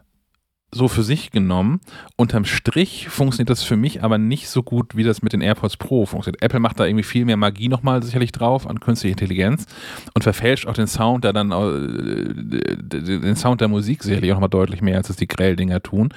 [0.70, 1.80] so für sich genommen.
[2.16, 5.76] Unterm Strich funktioniert das für mich aber nicht so gut, wie das mit den AirPods
[5.76, 6.42] Pro funktioniert.
[6.42, 9.66] Apple macht da irgendwie viel mehr Magie nochmal sicherlich drauf an künstliche Intelligenz
[10.14, 14.50] und verfälscht auch den Sound, der dann äh, den Sound der Musik sicherlich auch nochmal
[14.50, 16.12] deutlich mehr, als es die Grell-Dinger tun.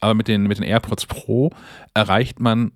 [0.00, 1.50] Aber mit den, mit den AirPods Pro
[1.94, 2.72] erreicht man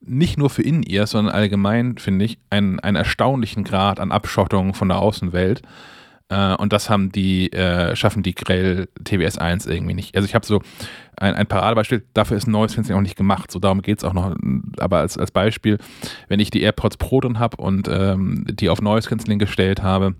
[0.00, 4.88] nicht nur für In-Ears, sondern allgemein, finde ich, einen, einen erstaunlichen Grad an Abschottung von
[4.88, 5.62] der Außenwelt.
[6.30, 10.14] Äh, und das haben die, äh, schaffen die Grell TBS 1 irgendwie nicht.
[10.16, 10.62] Also ich habe so
[11.16, 13.50] ein, ein Paradebeispiel, dafür ist Noise Cancelling auch nicht gemacht.
[13.50, 14.34] So darum geht es auch noch.
[14.78, 15.78] Aber als, als Beispiel,
[16.28, 20.14] wenn ich die AirPods Pro drin habe und ähm, die auf Noise Cancelling gestellt habe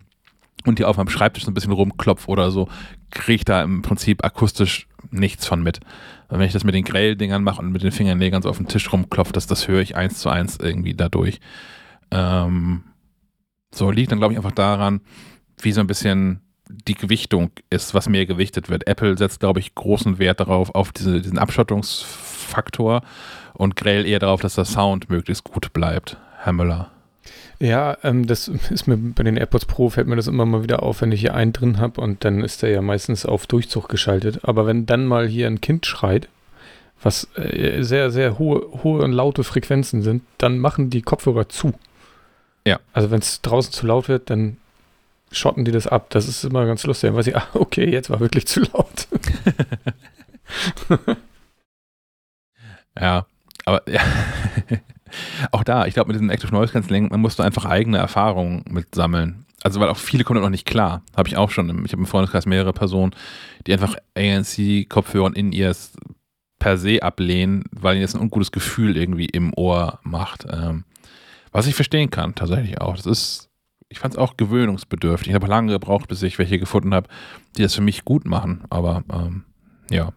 [0.67, 2.69] und die auf meinem Schreibtisch so ein bisschen rumklopf oder so,
[3.11, 5.81] kriege ich da im Prinzip akustisch nichts von mit.
[6.29, 8.69] Und wenn ich das mit den Grell-Dingern mache und mit den Fingernägern so auf dem
[8.69, 11.41] Tisch rumklopfe, das, das höre ich eins zu eins irgendwie dadurch.
[12.11, 12.83] Ähm,
[13.73, 15.01] so liegt dann, glaube ich, einfach daran,
[15.65, 18.87] wie so ein bisschen die Gewichtung ist, was mehr gewichtet wird.
[18.87, 23.03] Apple setzt, glaube ich, großen Wert darauf, auf diese, diesen Abschottungsfaktor
[23.55, 26.17] und Grell eher darauf, dass der Sound möglichst gut bleibt.
[26.39, 26.91] Herr Müller.
[27.59, 30.83] Ja, ähm, das ist mir bei den AirPods Pro fällt mir das immer mal wieder
[30.83, 33.89] auf, wenn ich hier einen drin habe und dann ist der ja meistens auf Durchzug
[33.89, 34.41] geschaltet.
[34.45, 36.29] Aber wenn dann mal hier ein Kind schreit,
[37.03, 41.75] was äh, sehr, sehr hohe, hohe und laute Frequenzen sind, dann machen die Kopfhörer zu.
[42.67, 42.79] Ja.
[42.93, 44.57] Also wenn es draußen zu laut wird, dann
[45.33, 46.11] schotten die das ab.
[46.11, 47.15] Das ist immer ganz lustig.
[47.15, 49.09] Weiß ich, ah, okay, jetzt war wirklich zu laut.
[52.99, 53.27] ja,
[53.65, 54.01] aber ja.
[55.53, 58.65] auch da, ich glaube, mit diesem Active Noise Cancelling, man musst du einfach eigene Erfahrungen
[58.69, 59.47] mit sammeln.
[59.63, 61.03] Also, weil auch viele kommen noch nicht klar.
[61.17, 61.69] Habe ich auch schon.
[61.85, 63.15] Ich habe im Freundeskreis mehrere Personen,
[63.67, 65.93] die einfach ANC-Kopfhörer und In-Ears
[66.59, 70.47] per se ablehnen, weil ihnen das ein ungutes Gefühl irgendwie im Ohr macht.
[70.51, 70.85] Ähm,
[71.53, 72.97] was ich verstehen kann, tatsächlich auch.
[72.97, 73.50] Das ist
[73.91, 75.29] ich fand es auch gewöhnungsbedürftig.
[75.29, 77.09] Ich habe lange gebraucht, bis ich welche gefunden habe,
[77.57, 78.63] die das für mich gut machen.
[78.71, 79.45] Aber ähm,
[79.91, 80.13] ja.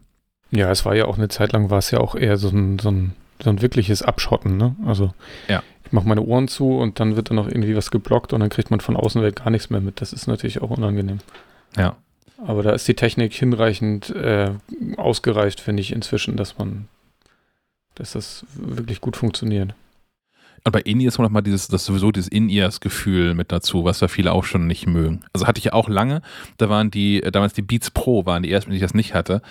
[0.52, 2.78] Ja, es war ja auch eine Zeit lang, war es ja auch eher so ein,
[2.78, 3.14] so ein,
[3.44, 4.58] so ein wirkliches Abschotten.
[4.58, 4.76] Ne?
[4.86, 5.12] Also
[5.48, 5.64] ja.
[5.84, 8.50] ich mache meine Ohren zu und dann wird da noch irgendwie was geblockt und dann
[8.50, 10.02] kriegt man von Außenwelt gar nichts mehr mit.
[10.02, 11.18] Das ist natürlich auch unangenehm.
[11.76, 11.96] Ja.
[12.46, 14.52] Aber da ist die Technik hinreichend äh,
[14.98, 16.88] ausgereift, finde ich inzwischen, dass man,
[17.96, 19.74] dass das wirklich gut funktioniert.
[20.66, 24.32] Und bei In-Ears kommt nochmal dieses, das sowieso dieses In-Ears-Gefühl mit dazu, was da viele
[24.32, 25.26] auch schon nicht mögen.
[25.34, 26.22] Also hatte ich ja auch lange,
[26.58, 29.14] da waren die, äh, damals die Beats Pro waren die ersten, die ich das nicht
[29.14, 29.42] hatte,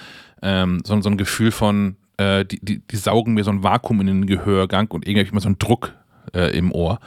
[0.41, 4.01] ähm, so, so ein Gefühl von, äh, die, die, die saugen mir so ein Vakuum
[4.01, 5.95] in den Gehörgang und irgendwie immer so einen Druck
[6.35, 6.99] äh, im Ohr.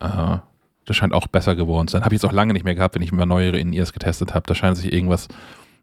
[0.00, 0.38] Äh,
[0.84, 2.04] das scheint auch besser geworden zu sein.
[2.04, 4.44] Habe ich jetzt auch lange nicht mehr gehabt, wenn ich mal neuere In-Ears getestet habe.
[4.46, 5.28] Da scheint sich irgendwas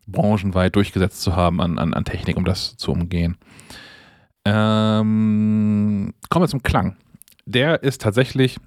[0.07, 3.37] branchenweit durchgesetzt zu haben an, an, an Technik, um das zu umgehen.
[4.45, 6.95] Ähm, kommen wir zum Klang.
[7.45, 8.57] Der ist tatsächlich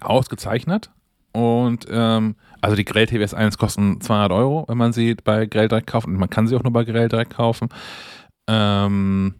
[0.00, 0.90] ausgezeichnet
[1.32, 5.68] und ähm, also die Grell TWS 1 kosten 200 Euro, wenn man sie bei Grell
[5.68, 7.68] direkt kauft und man kann sie auch nur bei Grell direkt kaufen.
[8.48, 9.34] Ähm,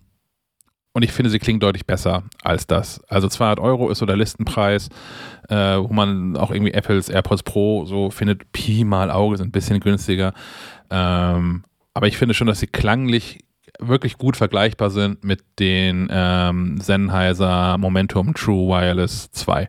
[0.92, 3.00] und ich finde, sie klingen deutlich besser als das.
[3.04, 4.88] Also 200 Euro ist so der Listenpreis,
[5.48, 9.52] äh, wo man auch irgendwie Apples AirPods Pro so findet, Pi mal Auge sind ein
[9.52, 10.32] bisschen günstiger.
[10.90, 11.64] Ähm,
[11.94, 13.44] aber ich finde schon, dass sie klanglich
[13.80, 19.68] wirklich gut vergleichbar sind mit den ähm, Sennheiser Momentum True Wireless 2.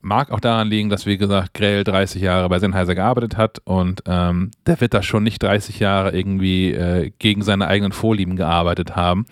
[0.00, 4.02] Mag auch daran liegen, dass, wie gesagt, Grell 30 Jahre bei Sennheiser gearbeitet hat und
[4.06, 8.96] ähm, der wird da schon nicht 30 Jahre irgendwie äh, gegen seine eigenen Vorlieben gearbeitet
[8.96, 9.24] haben.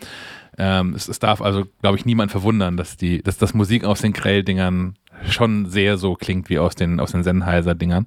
[0.56, 4.00] Ähm, es, es, darf also, glaube ich, niemand verwundern, dass, die, dass das Musik aus
[4.00, 4.94] den Grell-Dingern
[5.28, 8.06] schon sehr so klingt wie aus den, aus den Sennheiser-Dingern.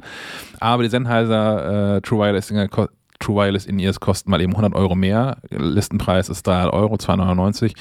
[0.59, 2.67] Aber die Sennheiser äh, True Wireless-Dinger
[3.19, 5.37] True Wireless In-Ears kosten mal eben 100 Euro mehr.
[5.49, 7.73] Listenpreis ist 300 Euro, 299.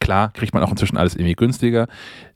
[0.00, 1.86] Klar, kriegt man auch inzwischen alles irgendwie günstiger.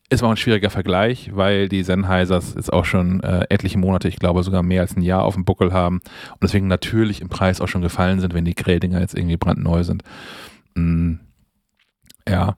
[0.09, 4.21] Ist auch ein schwieriger Vergleich, weil die Sennheisers jetzt auch schon äh, etliche Monate, ich
[4.21, 7.61] glaube sogar mehr als ein Jahr auf dem Buckel haben und deswegen natürlich im Preis
[7.61, 10.05] auch schon gefallen sind, wenn die Grelldinger jetzt irgendwie brandneu sind.
[10.77, 11.15] Mm,
[12.29, 12.57] ja,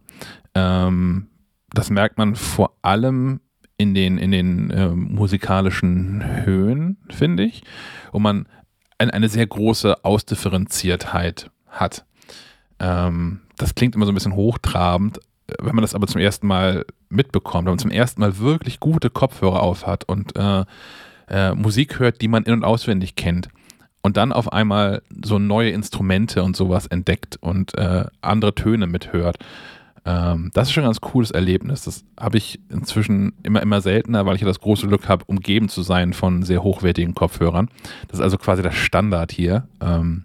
[0.54, 1.28] ähm,
[1.70, 3.40] das merkt man vor allem
[3.78, 7.62] in den, in den äh, musikalischen Höhen, finde ich,
[8.12, 8.46] wo man
[8.98, 12.04] ein, eine sehr große Ausdifferenziertheit hat.
[12.80, 15.20] Ähm, das klingt immer so ein bisschen hochtrabend,
[15.60, 19.10] wenn man das aber zum ersten Mal mitbekommt, wenn man zum ersten Mal wirklich gute
[19.10, 20.64] Kopfhörer auf hat und äh,
[21.28, 23.48] äh, Musik hört, die man in- und auswendig kennt
[24.02, 29.38] und dann auf einmal so neue Instrumente und sowas entdeckt und äh, andere Töne mithört.
[30.08, 31.82] Ähm, das ist schon ein ganz cooles Erlebnis.
[31.82, 35.68] Das habe ich inzwischen immer, immer seltener, weil ich ja das große Glück habe, umgeben
[35.68, 37.68] zu sein von sehr hochwertigen Kopfhörern.
[38.08, 39.68] Das ist also quasi der Standard hier.
[39.82, 40.24] Ähm,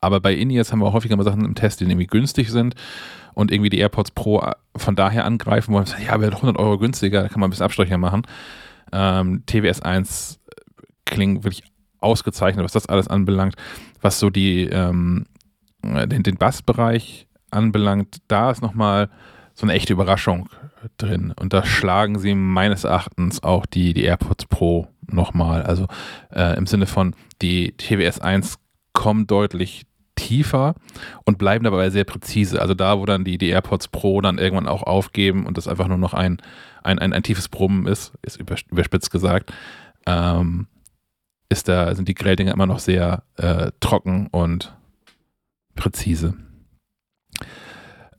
[0.00, 2.74] aber bei In-Ears haben wir auch häufiger mal Sachen im Test, die irgendwie günstig sind
[3.34, 5.86] und irgendwie die AirPods Pro äh, von daher angreifen wollen.
[6.04, 8.22] Ja, wäre 100 Euro günstiger, da kann man ein bisschen Abstriche machen.
[8.90, 10.40] Ähm, TWS 1
[11.04, 11.62] klingt wirklich
[12.00, 13.54] ausgezeichnet, was das alles anbelangt.
[14.00, 15.26] Was so die, ähm,
[15.84, 19.10] den, den Bassbereich anbelangt, da ist nochmal
[19.54, 20.48] so eine echte Überraschung
[20.96, 21.32] drin.
[21.38, 25.62] Und da schlagen sie meines Erachtens auch die, die AirPods Pro nochmal.
[25.62, 25.86] Also
[26.32, 28.58] äh, im Sinne von, die TWS 1
[28.92, 29.86] kommen deutlich
[30.16, 30.74] tiefer
[31.24, 32.60] und bleiben dabei sehr präzise.
[32.60, 35.88] Also da, wo dann die, die AirPods Pro dann irgendwann auch aufgeben und das einfach
[35.88, 36.38] nur noch ein,
[36.82, 39.52] ein, ein, ein tiefes Brummen ist, ist überspitzt gesagt,
[40.06, 40.66] ähm,
[41.48, 44.74] ist da, sind die Grelldinger immer noch sehr äh, trocken und
[45.74, 46.34] präzise.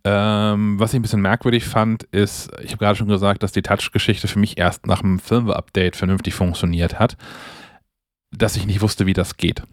[0.03, 3.61] Ähm, was ich ein bisschen merkwürdig fand, ist, ich habe gerade schon gesagt, dass die
[3.61, 7.17] Touch-Geschichte für mich erst nach dem Firmware-Update vernünftig funktioniert hat,
[8.31, 9.63] dass ich nicht wusste, wie das geht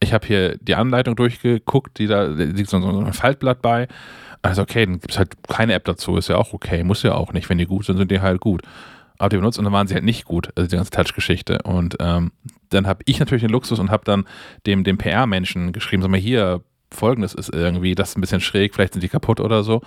[0.00, 3.88] ich habe hier die Anleitung durchgeguckt, die da liegt so, ein Faltblatt bei.
[4.42, 7.14] Also okay, dann gibt es halt keine App dazu, ist ja auch okay, muss ja
[7.14, 7.48] auch nicht.
[7.50, 8.62] Wenn die gut sind, sind die halt gut.
[9.18, 11.58] Aber die benutzt und dann waren sie halt nicht gut, also die ganze Touch-Geschichte.
[11.64, 12.30] Und ähm,
[12.68, 14.24] dann habe ich natürlich den Luxus und habe dann
[14.64, 16.62] dem, dem PR-Menschen geschrieben, sag mal hier,
[16.92, 19.82] folgendes ist irgendwie, das ist ein bisschen schräg, vielleicht sind die kaputt oder so.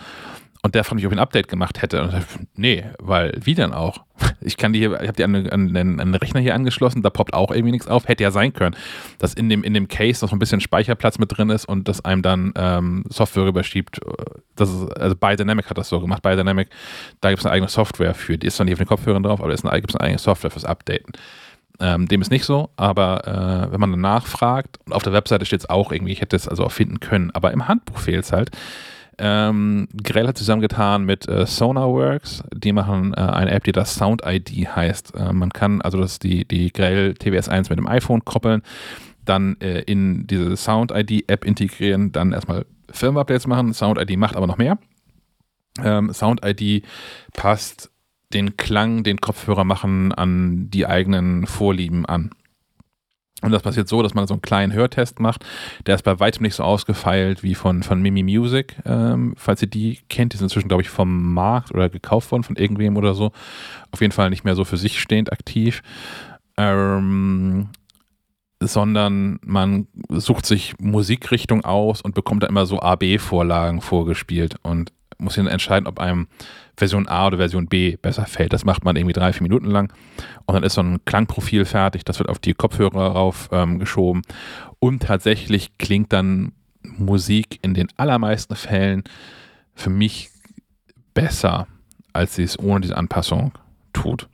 [0.64, 2.04] Und der fragt mich, ob ich ein Update gemacht hätte.
[2.04, 2.24] Und ich,
[2.56, 4.06] nee, weil wie denn auch?
[4.44, 7.12] Ich kann die hier, ich habe die an, an, an einen Rechner hier angeschlossen, da
[7.12, 8.08] poppt auch irgendwie nichts auf.
[8.08, 8.76] Hätte ja sein können,
[9.20, 12.04] dass in dem, in dem Case noch ein bisschen Speicherplatz mit drin ist und das
[12.04, 14.00] einem dann ähm, Software rüberschiebt.
[14.56, 16.24] Das ist, also Biodynamic hat das so gemacht.
[16.24, 16.70] Biodynamic,
[17.20, 18.40] da gibt es eine eigene Software für.
[18.40, 20.66] Die ist zwar nicht auf den Kopfhörern drauf, aber es gibt eine eigene Software fürs
[20.66, 21.14] Updaten.
[21.82, 25.46] Ähm, dem ist nicht so, aber äh, wenn man dann nachfragt, und auf der Webseite
[25.46, 28.24] steht es auch irgendwie, ich hätte es also auch finden können, aber im Handbuch fehlt
[28.24, 28.52] es halt.
[29.18, 32.44] Ähm, Grell hat zusammengetan mit äh, Sonarworks.
[32.54, 35.14] Die machen äh, eine App, die das Sound ID heißt.
[35.16, 38.64] Äh, man kann also das die, die Grell TWS 1 mit dem iPhone koppeln,
[39.26, 43.74] dann äh, in diese Sound ID App integrieren, dann erstmal Firmware-Updates machen.
[43.74, 44.80] Sound ID macht aber noch mehr.
[45.84, 46.84] Ähm, Sound ID
[47.34, 47.91] passt
[48.34, 52.32] den Klang, den Kopfhörer machen, an die eigenen Vorlieben an.
[53.42, 55.44] Und das passiert so, dass man so einen kleinen Hörtest macht.
[55.88, 58.76] Der ist bei weitem nicht so ausgefeilt wie von, von Mimi Music.
[58.86, 62.44] Ähm, falls ihr die kennt, die sind inzwischen, glaube ich, vom Markt oder gekauft worden
[62.44, 63.32] von irgendwem oder so.
[63.92, 65.82] Auf jeden Fall nicht mehr so für sich stehend aktiv.
[66.56, 67.70] Ähm,
[68.60, 75.36] sondern man sucht sich Musikrichtung aus und bekommt da immer so AB-Vorlagen vorgespielt und muss
[75.36, 76.28] dann entscheiden, ob einem
[76.82, 78.54] Version A oder Version B besser fällt.
[78.54, 79.94] Das macht man irgendwie drei, vier Minuten lang
[80.48, 83.84] und dann ist so ein Klangprofil fertig, das wird auf die Kopfhörer rauf ähm,
[84.80, 89.04] und tatsächlich klingt dann Musik in den allermeisten Fällen
[89.76, 90.32] für mich
[91.14, 91.68] besser,
[92.14, 93.52] als sie es ohne diese Anpassung
[93.94, 94.28] tut.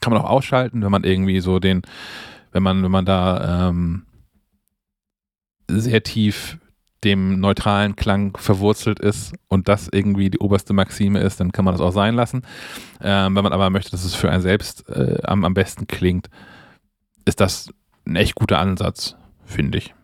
[0.00, 1.80] Kann man auch ausschalten, wenn man irgendwie so den,
[2.52, 4.04] wenn man, wenn man da ähm,
[5.68, 6.58] sehr tief
[7.06, 11.72] dem neutralen Klang verwurzelt ist und das irgendwie die oberste Maxime ist, dann kann man
[11.72, 12.42] das auch sein lassen.
[13.00, 16.28] Ähm, wenn man aber möchte, dass es für einen selbst äh, am, am besten klingt,
[17.24, 17.70] ist das
[18.06, 19.94] ein echt guter Ansatz, finde ich.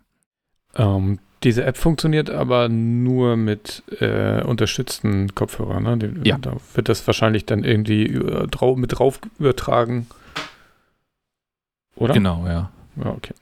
[0.77, 5.83] Ähm, diese App funktioniert aber nur mit äh, unterstützten Kopfhörern.
[5.83, 5.99] Ne?
[5.99, 6.39] Die, ja.
[6.39, 10.07] Da wird das wahrscheinlich dann irgendwie über, drau mit drauf übertragen.
[11.97, 12.15] Oder?
[12.15, 12.71] Genau, ja.
[12.97, 13.35] Ja, okay.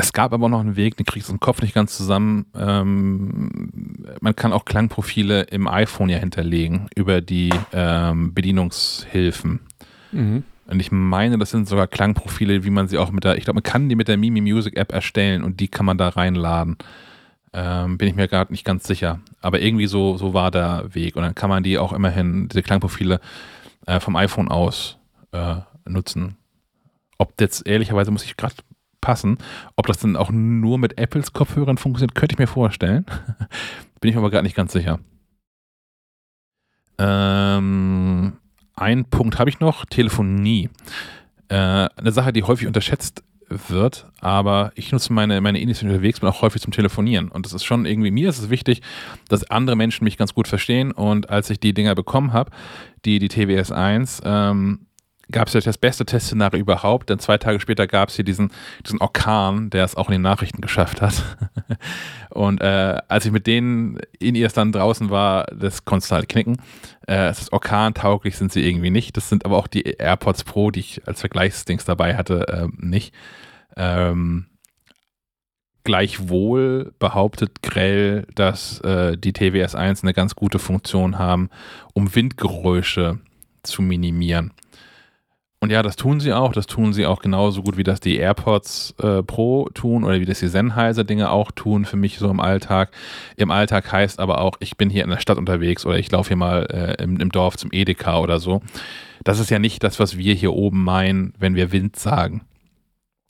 [0.00, 2.46] Es gab aber noch einen Weg, den kriegst du im Kopf nicht ganz zusammen.
[2.54, 9.60] Ähm, man kann auch Klangprofile im iPhone ja hinterlegen über die ähm, Bedienungshilfen.
[10.12, 10.44] Mhm.
[10.66, 13.56] Und ich meine, das sind sogar Klangprofile, wie man sie auch mit der, ich glaube,
[13.56, 16.78] man kann die mit der Mimi Music App erstellen und die kann man da reinladen.
[17.52, 19.20] Ähm, bin ich mir gerade nicht ganz sicher.
[19.40, 21.16] Aber irgendwie so, so war der Weg.
[21.16, 23.20] Und dann kann man die auch immerhin, diese Klangprofile
[23.86, 24.96] äh, vom iPhone aus
[25.32, 26.36] äh, nutzen.
[27.18, 28.54] Ob jetzt, ehrlicherweise muss ich gerade
[29.00, 29.38] passen,
[29.76, 33.04] ob das dann auch nur mit Apples Kopfhörern funktioniert, könnte ich mir vorstellen.
[34.00, 34.98] bin ich aber gerade nicht ganz sicher.
[36.98, 38.34] Ähm,
[38.76, 40.70] ein Punkt habe ich noch, Telefonie.
[41.48, 46.28] Äh, eine Sache, die häufig unterschätzt wird, aber ich nutze meine, meine Indies unterwegs, bin
[46.28, 47.28] auch häufig zum Telefonieren.
[47.28, 48.80] Und das ist schon irgendwie, mir ist es wichtig,
[49.28, 50.92] dass andere Menschen mich ganz gut verstehen.
[50.92, 52.50] Und als ich die Dinger bekommen habe,
[53.04, 54.86] die, die TWS 1, ähm,
[55.30, 58.50] gab es ja das beste Testszenario überhaupt, denn zwei Tage später gab es hier diesen,
[58.84, 61.38] diesen Orkan, der es auch in den Nachrichten geschafft hat.
[62.30, 66.28] und äh, als ich mit denen in ihr dann draußen war, das konntest du halt
[66.28, 66.56] knicken.
[67.06, 69.16] Äh, es ist orkantauglich sind sie irgendwie nicht.
[69.16, 73.14] Das sind aber auch die AirPods Pro, die ich als Vergleichsdings dabei hatte, äh, nicht.
[73.76, 74.46] Ähm,
[75.84, 81.50] gleichwohl behauptet Grell, dass äh, die TWS 1 eine ganz gute Funktion haben,
[81.94, 83.18] um Windgeräusche
[83.62, 84.52] zu minimieren.
[85.62, 86.52] Und ja, das tun sie auch.
[86.52, 90.24] Das tun sie auch genauso gut, wie das die AirPods äh, Pro tun oder wie
[90.24, 92.90] das die Sennheiser-Dinge auch tun für mich so im Alltag.
[93.36, 96.28] Im Alltag heißt aber auch, ich bin hier in der Stadt unterwegs oder ich laufe
[96.28, 98.62] hier mal äh, im, im Dorf zum Edeka oder so.
[99.22, 102.40] Das ist ja nicht das, was wir hier oben meinen, wenn wir Wind sagen.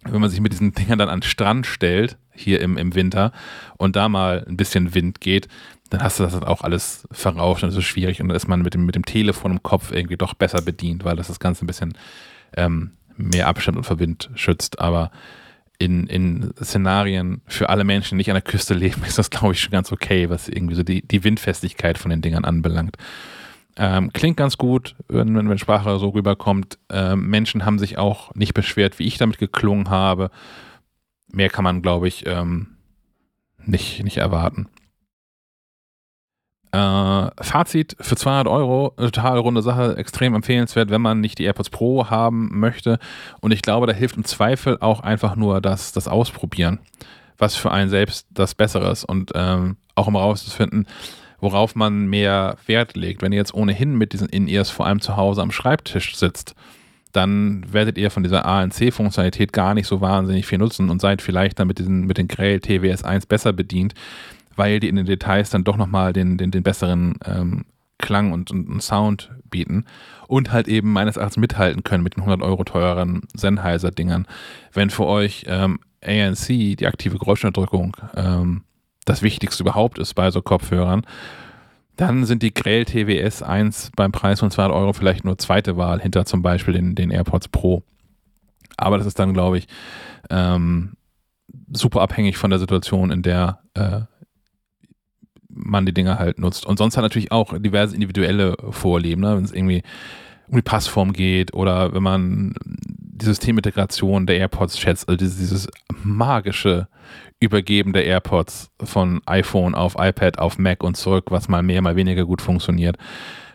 [0.05, 3.33] Wenn man sich mit diesen Dingern dann an den Strand stellt, hier im, im Winter,
[3.77, 5.49] und da mal ein bisschen Wind geht,
[5.91, 8.63] dann hast du das auch alles verrauscht und das ist schwierig und dann ist man
[8.63, 11.65] mit dem, mit dem Telefon im Kopf irgendwie doch besser bedient, weil das das Ganze
[11.65, 11.95] ein bisschen
[12.57, 14.81] ähm, mehr abstimmt und vor Wind schützt.
[14.81, 15.11] Aber
[15.79, 19.55] in, in Szenarien für alle Menschen, die nicht an der Küste leben, ist das, glaube
[19.55, 22.97] ich, schon ganz okay, was irgendwie so die, die Windfestigkeit von den Dingern anbelangt.
[23.77, 26.79] Ähm, klingt ganz gut, wenn, wenn, wenn Sprache so rüberkommt.
[26.91, 30.31] Ähm, Menschen haben sich auch nicht beschwert, wie ich damit geklungen habe.
[31.33, 32.77] Mehr kann man, glaube ich, ähm,
[33.65, 34.69] nicht, nicht erwarten.
[36.73, 41.45] Äh, Fazit für 200 Euro, eine total runde Sache, extrem empfehlenswert, wenn man nicht die
[41.45, 42.99] AirPods Pro haben möchte.
[43.41, 46.79] Und ich glaube, da hilft im Zweifel auch einfach nur das, das Ausprobieren,
[47.39, 50.87] was für einen selbst das Bessere ist und ähm, auch um herauszufinden,
[51.41, 53.23] worauf man mehr Wert legt.
[53.23, 56.55] Wenn ihr jetzt ohnehin mit diesen In-Ears vor allem zu Hause am Schreibtisch sitzt,
[57.13, 61.59] dann werdet ihr von dieser ANC-Funktionalität gar nicht so wahnsinnig viel nutzen und seid vielleicht
[61.59, 63.95] dann mit, diesen, mit den Grail TWS 1 besser bedient,
[64.57, 67.65] weil die in den Details dann doch nochmal den, den, den besseren ähm,
[67.99, 69.85] Klang und, und, Sound bieten
[70.27, 74.27] und halt eben meines Erachtens mithalten können mit den 100 Euro teureren Sennheiser-Dingern.
[74.73, 78.63] Wenn für euch ähm, ANC, die aktive Geräuschunterdrückung, ähm,
[79.05, 81.03] das Wichtigste überhaupt ist bei so Kopfhörern,
[81.97, 86.01] dann sind die Grell TWS 1 beim Preis von 200 Euro vielleicht nur zweite Wahl
[86.01, 87.83] hinter zum Beispiel den, den AirPods Pro.
[88.79, 89.67] Aber das ist dann, glaube ich,
[90.31, 90.95] ähm,
[91.71, 94.01] super abhängig von der Situation, in der äh,
[95.63, 96.67] man die Dinge halt nutzt.
[96.67, 99.37] Und sonst hat natürlich auch diverse individuelle Vorlieben, ne?
[99.37, 99.83] wenn es irgendwie
[100.49, 105.69] um die Passform geht oder wenn man die Systemintegration der AirPods schätzt, also dieses, dieses
[106.03, 106.89] magische
[107.39, 111.97] Übergeben der AirPods von iPhone auf iPad auf Mac und zurück, was mal mehr, mal
[111.97, 112.97] weniger gut funktioniert.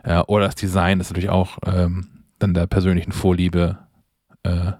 [0.04, 2.08] Äh, oder das Design ist natürlich auch ähm,
[2.40, 3.78] dann der persönlichen Vorliebe,
[4.44, 4.72] äh,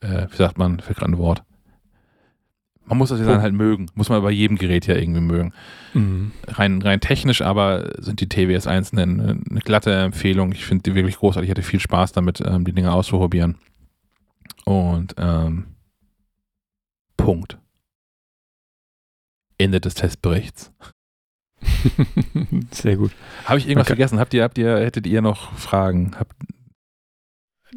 [0.00, 1.42] äh, wie sagt man, für gerade ein Wort,
[2.86, 3.42] man muss das Design oh.
[3.42, 3.86] halt mögen.
[3.94, 5.52] Muss man bei jedem Gerät ja irgendwie mögen.
[5.94, 6.32] Mhm.
[6.48, 10.52] Rein, rein technisch aber sind die TWS 1 eine, eine glatte Empfehlung.
[10.52, 11.48] Ich finde die wirklich großartig.
[11.48, 13.56] Ich hatte viel Spaß damit, ähm, die Dinge auszuprobieren.
[14.64, 15.66] Und ähm,
[17.16, 17.58] Punkt.
[19.56, 20.72] Ende des Testberichts.
[22.70, 23.12] Sehr gut.
[23.46, 23.96] Habe ich irgendwas okay.
[23.96, 24.18] vergessen?
[24.18, 26.16] Habt ihr, habt ihr, hättet ihr noch Fragen?
[26.18, 26.34] Habt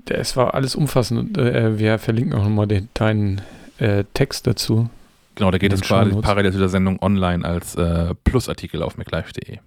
[0.10, 1.38] es war alles umfassend.
[1.38, 3.42] Äh, wir verlinken auch nochmal den, deinen
[3.80, 4.90] äh, Text dazu.
[5.38, 9.58] Genau, der geht jetzt quasi parallel zu der Sendung online als äh, Plusartikel auf MacLife.de.
[9.58, 9.62] Genau.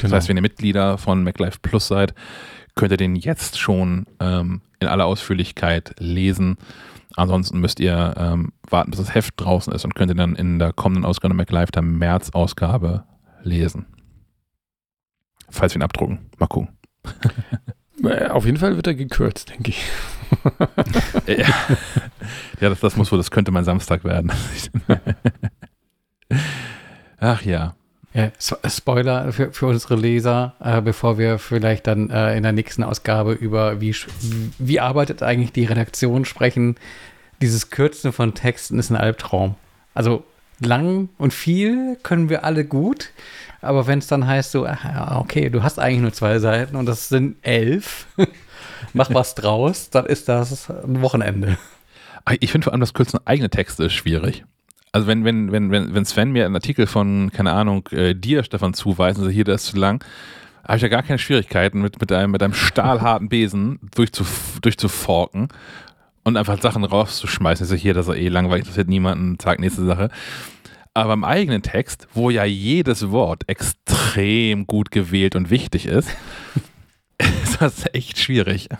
[0.00, 2.14] Das heißt, wenn ihr Mitglieder von MacLife Plus seid,
[2.76, 6.56] könnt ihr den jetzt schon ähm, in aller Ausführlichkeit lesen.
[7.16, 10.60] Ansonsten müsst ihr ähm, warten, bis das Heft draußen ist und könnt ihr dann in
[10.60, 13.02] der kommenden Ausgabe MacLife, der März-Ausgabe,
[13.42, 13.86] lesen.
[15.50, 16.30] Falls wir ihn abdrucken.
[16.38, 16.78] Mal gucken.
[18.04, 19.82] Äh, auf jeden Fall wird er gekürzt, denke ich.
[21.26, 21.46] ja,
[22.60, 24.32] das, das muss wohl, das könnte mein Samstag werden.
[27.20, 27.74] Ach ja.
[28.14, 32.82] ja Spoiler für, für unsere Leser, äh, bevor wir vielleicht dann äh, in der nächsten
[32.84, 33.94] Ausgabe über wie,
[34.58, 36.76] wie arbeitet eigentlich die Redaktion sprechen.
[37.40, 39.54] Dieses Kürzen von Texten ist ein Albtraum.
[39.94, 40.24] Also
[40.60, 43.10] lang und viel können wir alle gut.
[43.60, 44.68] Aber wenn es dann heißt so,
[45.16, 48.06] okay, du hast eigentlich nur zwei Seiten und das sind elf,
[48.92, 51.58] mach was draus, dann ist das ein Wochenende.
[52.40, 54.44] Ich finde vor allem das Kürzen eigene Texte ist schwierig.
[54.92, 58.42] Also wenn, wenn, wenn, wenn, wenn Sven mir einen Artikel von, keine Ahnung, äh, dir,
[58.42, 60.04] Stefan, zuweist und sagt, hier, der ist zu lang,
[60.64, 65.48] habe ich ja gar keine Schwierigkeiten, mit, mit, einem, mit einem stahlharten Besen durchzuf, durchzuforken
[66.24, 67.64] und einfach Sachen rauszuschmeißen.
[67.64, 70.10] Ich sage, hier, das ist eh langweilig, das wird niemanden, Tag nächste Sache.
[70.94, 76.10] Aber im eigenen Text, wo ja jedes Wort extrem gut gewählt und wichtig ist,
[77.66, 78.68] ist das echt schwierig.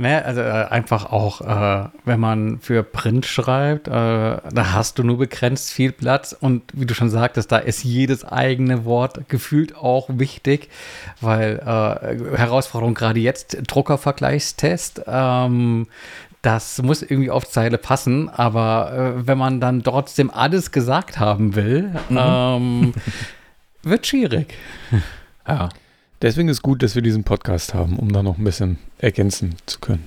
[0.00, 5.02] Naja, also äh, einfach auch, äh, wenn man für Print schreibt, äh, da hast du
[5.02, 9.74] nur begrenzt viel Platz und wie du schon sagtest, da ist jedes eigene Wort gefühlt
[9.74, 10.68] auch wichtig,
[11.20, 15.88] weil äh, Herausforderung gerade jetzt, Druckervergleichstest, ähm,
[16.42, 21.56] das muss irgendwie auf Zeile passen, aber äh, wenn man dann trotzdem alles gesagt haben
[21.56, 22.16] will, mhm.
[22.16, 22.94] ähm,
[23.82, 24.54] wird schwierig.
[25.48, 25.70] Ja.
[26.20, 29.78] Deswegen ist gut, dass wir diesen Podcast haben, um da noch ein bisschen ergänzen zu
[29.78, 30.04] können.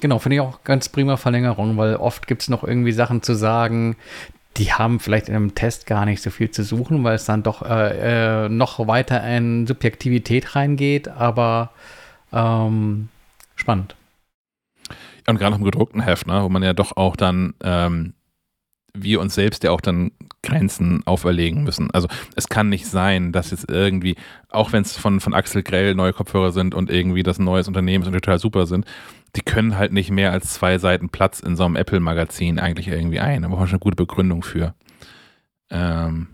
[0.00, 3.34] Genau, finde ich auch ganz prima Verlängerung, weil oft gibt es noch irgendwie Sachen zu
[3.34, 3.96] sagen,
[4.56, 7.42] die haben vielleicht in einem Test gar nicht so viel zu suchen, weil es dann
[7.42, 11.70] doch äh, äh, noch weiter in Subjektivität reingeht, aber
[12.32, 13.08] ähm,
[13.56, 13.96] spannend.
[15.26, 18.14] Und gerade noch im gedruckten Heft, ne, wo man ja doch auch dann ähm,
[18.92, 20.10] wir uns selbst ja auch dann
[20.42, 21.90] Grenzen auferlegen müssen.
[21.90, 24.16] Also es kann nicht sein, dass jetzt irgendwie,
[24.48, 28.06] auch wenn es von, von Axel Grell neue Kopfhörer sind und irgendwie das neues Unternehmen
[28.06, 28.86] und total super sind,
[29.36, 33.20] die können halt nicht mehr als zwei Seiten Platz in so einem Apple-Magazin eigentlich irgendwie
[33.20, 33.42] ein.
[33.42, 34.74] Da braucht man schon eine gute Begründung für.
[35.70, 36.28] Ähm,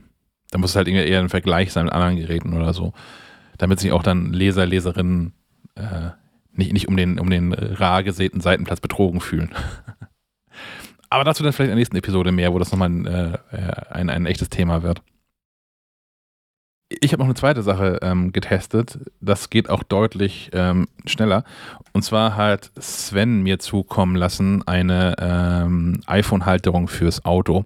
[0.51, 2.93] da muss es halt eher ein Vergleich sein mit anderen Geräten oder so,
[3.59, 5.35] damit sich auch dann Leser, Leserinnen
[5.75, 6.11] äh,
[6.53, 9.51] nicht, nicht um den, um den rar gesäten Seitenplatz betrogen fühlen.
[11.11, 13.39] Aber dazu dann vielleicht in der nächsten Episode mehr, wo das nochmal ein, äh,
[13.91, 15.03] ein, ein echtes Thema wird.
[16.89, 18.99] Ich habe noch eine zweite Sache ähm, getestet.
[19.21, 21.45] Das geht auch deutlich ähm, schneller.
[21.93, 27.65] Und zwar hat Sven mir zukommen lassen eine ähm, iPhone-Halterung fürs Auto.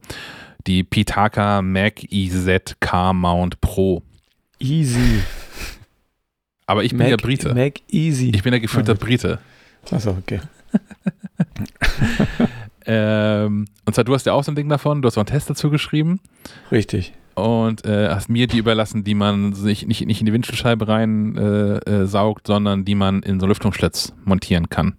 [0.67, 4.03] Die Pitaka Mac EZ Car Mount Pro.
[4.59, 5.23] Easy.
[6.67, 7.55] Aber ich bin Mac, ja Brite.
[7.55, 8.31] Mac Easy.
[8.35, 9.39] Ich bin ja gefühlter Brite.
[9.91, 10.41] Achso, okay.
[12.87, 15.27] ähm, und zwar, du hast ja auch so ein Ding davon, du hast auch einen
[15.27, 16.21] Test dazu geschrieben.
[16.71, 20.89] Richtig und äh, hast mir die überlassen, die man sich nicht, nicht in die Windschutzscheibe
[20.89, 24.95] rein äh, äh, saugt, sondern die man in so Lüftungsschlitz montieren kann.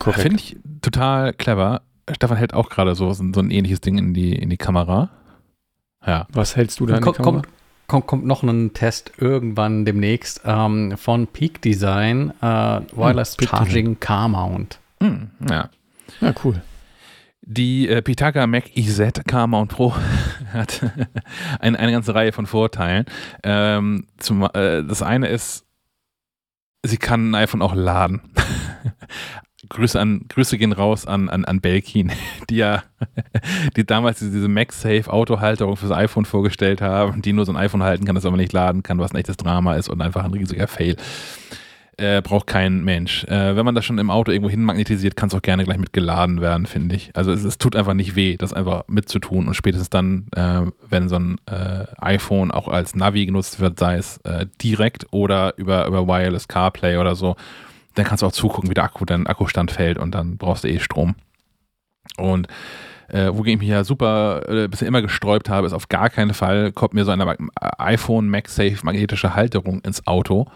[0.00, 1.82] Finde ich total clever.
[2.10, 5.10] Stefan hält auch gerade so, so ein ähnliches Ding in die, in die Kamera.
[6.06, 6.26] Ja.
[6.32, 7.22] Was hältst du da in die Kamera?
[7.22, 7.48] Kommt,
[7.86, 14.00] kommt, kommt noch ein Test irgendwann demnächst ähm, von Peak Design, äh, Wireless hm, Charging
[14.00, 14.78] Car Mount.
[15.02, 15.70] Hm, ja.
[16.20, 16.62] Ja, cool.
[17.42, 19.94] Die äh, Pitaka Mac EZ K-Mount Pro
[20.52, 20.82] hat
[21.60, 23.04] eine, eine ganze Reihe von Vorteilen.
[23.42, 25.64] Ähm, zum, äh, das eine ist,
[26.82, 28.22] sie kann ein iPhone auch laden.
[29.68, 32.12] Grüße, an, Grüße gehen raus an, an, an Belkin,
[32.50, 32.84] die ja
[33.76, 38.04] die damals diese MagSafe Autohalterung fürs iPhone vorgestellt haben, die nur so ein iPhone halten
[38.04, 40.68] kann, das aber nicht laden kann, was ein echtes Drama ist und einfach ein riesiger
[40.68, 40.96] Fail
[41.98, 43.24] äh, braucht kein Mensch.
[43.24, 45.78] Äh, wenn man das schon im Auto irgendwo hin magnetisiert, kann es auch gerne gleich
[45.78, 47.10] mit geladen werden, finde ich.
[47.14, 49.48] Also es, es, tut einfach nicht weh, das einfach mitzutun.
[49.48, 53.96] Und spätestens dann, äh, wenn so ein äh, iPhone auch als Navi genutzt wird, sei
[53.96, 57.36] es äh, direkt oder über, über Wireless CarPlay oder so,
[57.94, 60.68] dann kannst du auch zugucken, wie der Akku, dein Akkustand fällt und dann brauchst du
[60.68, 61.14] eh Strom.
[62.18, 62.46] Und
[63.08, 66.34] äh, wogegen ich mich ja super äh, bisher immer gesträubt habe, ist auf gar keinen
[66.34, 67.36] Fall, kommt mir so eine
[67.78, 70.46] iPhone MagSafe magnetische Halterung ins Auto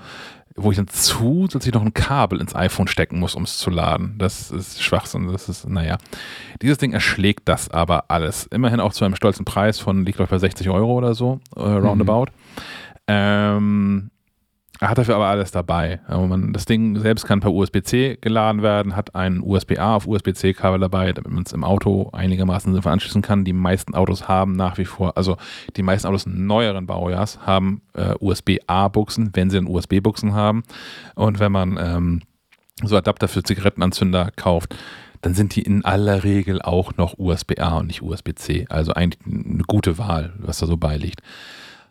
[0.57, 4.17] wo ich dann zusätzlich noch ein Kabel ins iPhone stecken muss, um es zu laden.
[4.19, 5.31] Das ist Schwachsinn.
[5.31, 5.99] Das ist, naja.
[6.61, 8.47] Dieses Ding erschlägt das aber alles.
[8.47, 11.41] Immerhin auch zu einem stolzen Preis von, liegt glaube ich bei 60 Euro oder so,
[11.57, 12.27] äh, roundabout.
[12.27, 12.31] Mhm.
[13.07, 14.11] Ähm,
[14.81, 16.01] er hat dafür aber alles dabei.
[16.07, 20.81] Also man, das Ding selbst kann per USB-C geladen werden, hat ein USB-A auf USB-C-Kabel
[20.81, 23.45] dabei, damit man es im Auto einigermaßen sinnvoll anschließen kann.
[23.45, 25.37] Die meisten Autos haben nach wie vor, also
[25.77, 30.63] die meisten Autos neueren Baujahrs haben äh, USB-A-Buchsen, wenn sie dann USB-Buchsen haben.
[31.15, 32.23] Und wenn man ähm,
[32.83, 34.75] so Adapter für Zigarettenanzünder kauft,
[35.21, 38.65] dann sind die in aller Regel auch noch USB-A und nicht USB-C.
[38.71, 41.21] Also eigentlich eine gute Wahl, was da so beiliegt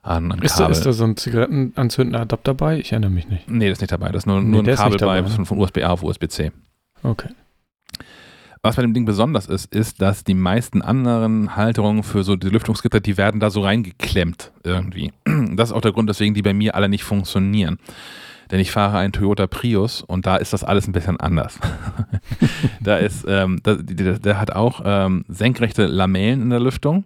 [0.02, 0.68] an, an ist, Kabel.
[0.68, 2.80] Da, ist da so ein Zigarettenanzünder Adapter dabei?
[2.80, 3.50] Ich erinnere mich nicht.
[3.50, 4.10] Nee, das ist nicht dabei.
[4.10, 5.28] Das ist nur, Nee, nur ein Kabel nicht bei dabei, ne?
[5.28, 6.52] von, von USB-A auf USB-C.
[7.04, 7.30] Okay.
[8.62, 12.50] Was bei dem Ding besonders ist, ist, dass die meisten anderen Halterungen für so die
[12.50, 15.14] Lüftungsgitter, die werden da so reingeklemmt irgendwie.
[15.56, 17.80] Das ist auch der Grund, weswegen die bei mir alle nicht funktionieren.
[18.52, 21.60] Denn ich fahre einen Toyota Prius und da ist das alles ein bisschen anders.
[22.82, 27.06] da ist, ähm, da, der, der hat auch ähm, senkrechte Lamellen in der Lüftung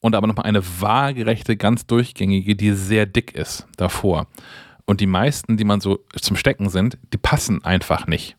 [0.00, 4.26] und aber nochmal eine waagerechte, ganz durchgängige, die sehr dick ist davor.
[4.84, 8.36] Und die meisten, die man so zum Stecken sind, die passen einfach nicht.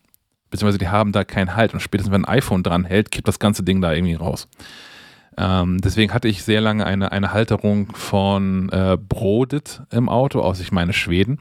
[0.50, 3.38] Beziehungsweise die haben da keinen Halt und spätestens wenn ein iPhone dran hält, kippt das
[3.38, 4.48] ganze Ding da irgendwie raus.
[5.36, 10.58] Ähm, deswegen hatte ich sehr lange eine, eine Halterung von äh, Brodit im Auto, aus
[10.60, 11.38] ich meine Schweden,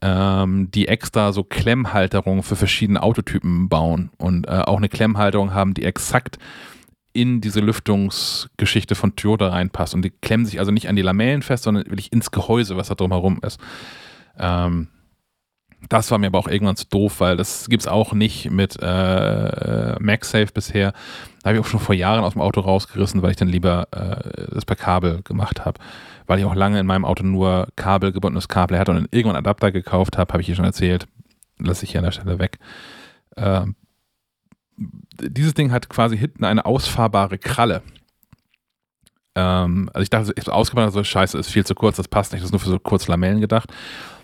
[0.00, 5.74] ähm, die extra so Klemmhalterungen für verschiedene Autotypen bauen und äh, auch eine Klemmhalterung haben,
[5.74, 6.38] die exakt
[7.12, 9.94] in diese Lüftungsgeschichte von Toyota reinpasst.
[9.94, 12.88] Und die klemmen sich also nicht an die Lamellen fest, sondern wirklich ins Gehäuse, was
[12.88, 13.60] da drumherum ist.
[14.38, 14.88] Ähm,
[15.88, 18.76] das war mir aber auch irgendwann zu doof, weil das gibt es auch nicht mit
[18.80, 20.92] äh, MagSafe bisher.
[21.42, 23.88] Da habe ich auch schon vor Jahren aus dem Auto rausgerissen, weil ich dann lieber
[23.92, 25.80] äh, das per Kabel gemacht habe.
[26.26, 29.46] Weil ich auch lange in meinem Auto nur kabelgebundenes Kabel hatte und dann irgendwann einen
[29.46, 31.06] Adapter gekauft habe, habe ich hier schon erzählt.
[31.58, 32.58] Lasse ich hier an der Stelle weg.
[33.36, 33.74] Ähm,
[34.76, 37.82] dieses Ding hat quasi hinten eine ausfahrbare Kralle.
[39.34, 42.32] Ähm, also ich dachte, ich habe ausgebaut, so scheiße, ist viel zu kurz, das passt
[42.32, 43.70] nicht, das ist nur für so kurze Lamellen gedacht.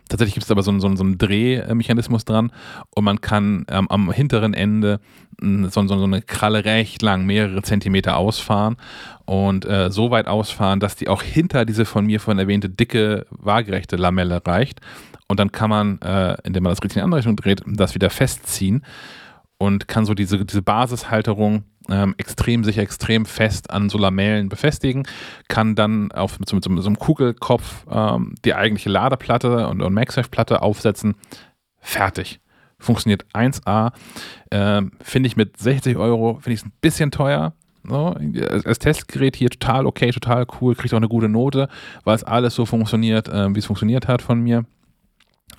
[0.08, 2.52] Tatsächlich gibt es aber so, einen- so, einen- so einen Drehmechanismus dran
[2.94, 5.00] und man kann ähm, am hinteren Ende
[5.40, 8.76] mh, so, so, so eine Kralle recht lang, mehrere Zentimeter ausfahren
[9.24, 13.26] und äh, so weit ausfahren, dass die auch hinter diese von mir vorhin erwähnte dicke,
[13.30, 14.80] waagerechte Lamelle reicht.
[15.28, 17.96] Und dann kann man, äh, indem man das richtig in die andere Richtung dreht, das
[17.96, 18.84] wieder festziehen
[19.58, 25.06] und kann so diese, diese Basishalterung ähm, extrem sicher, extrem fest an so Lamellen befestigen,
[25.48, 29.94] kann dann auf, mit, so, mit so einem Kugelkopf ähm, die eigentliche Ladeplatte und, und
[29.94, 31.14] MagSafe-Platte aufsetzen.
[31.78, 32.40] Fertig.
[32.78, 33.92] Funktioniert 1A.
[34.50, 37.54] Ähm, finde ich mit 60 Euro, finde ich es ein bisschen teuer.
[37.88, 38.16] So,
[38.64, 41.68] als Testgerät hier total okay, total cool, kriegt auch eine gute Note,
[42.02, 44.64] weil es alles so funktioniert, ähm, wie es funktioniert hat von mir.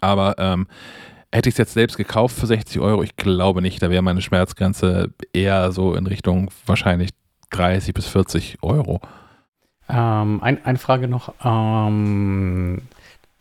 [0.01, 0.67] Aber ähm,
[1.31, 3.03] Hätte ich es jetzt selbst gekauft für 60 Euro?
[3.03, 3.81] Ich glaube nicht.
[3.81, 7.09] Da wäre meine Schmerzgrenze eher so in Richtung wahrscheinlich
[7.49, 9.01] 30 bis 40 Euro.
[9.89, 11.33] Ähm, ein, eine Frage noch.
[11.43, 12.81] Ähm,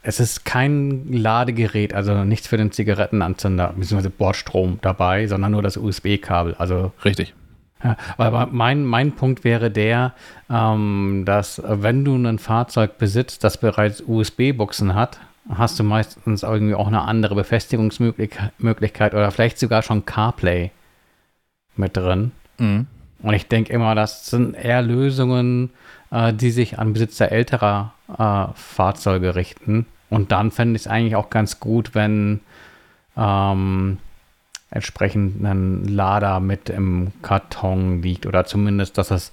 [0.02, 4.08] es ist kein Ladegerät, also nichts für den Zigarettenanzünder bzw.
[4.08, 6.54] Bordstrom dabei, sondern nur das USB-Kabel.
[6.58, 7.34] Also Richtig.
[7.82, 10.14] ja, aber mein, mein Punkt wäre der,
[10.48, 16.42] ähm, dass äh, wenn du ein Fahrzeug besitzt, das bereits USB-Buchsen hat, hast du meistens
[16.42, 20.70] irgendwie auch eine andere Befestigungsmöglichkeit oder vielleicht sogar schon CarPlay
[21.76, 22.32] mit drin.
[22.58, 22.86] Mhm.
[23.22, 25.70] Und ich denke immer, das sind eher Lösungen,
[26.10, 29.86] äh, die sich an Besitzer älterer äh, Fahrzeuge richten.
[30.10, 32.40] Und dann fände ich es eigentlich auch ganz gut, wenn
[33.16, 33.98] ähm,
[34.70, 39.32] entsprechend ein Lader mit im Karton liegt oder zumindest, dass es,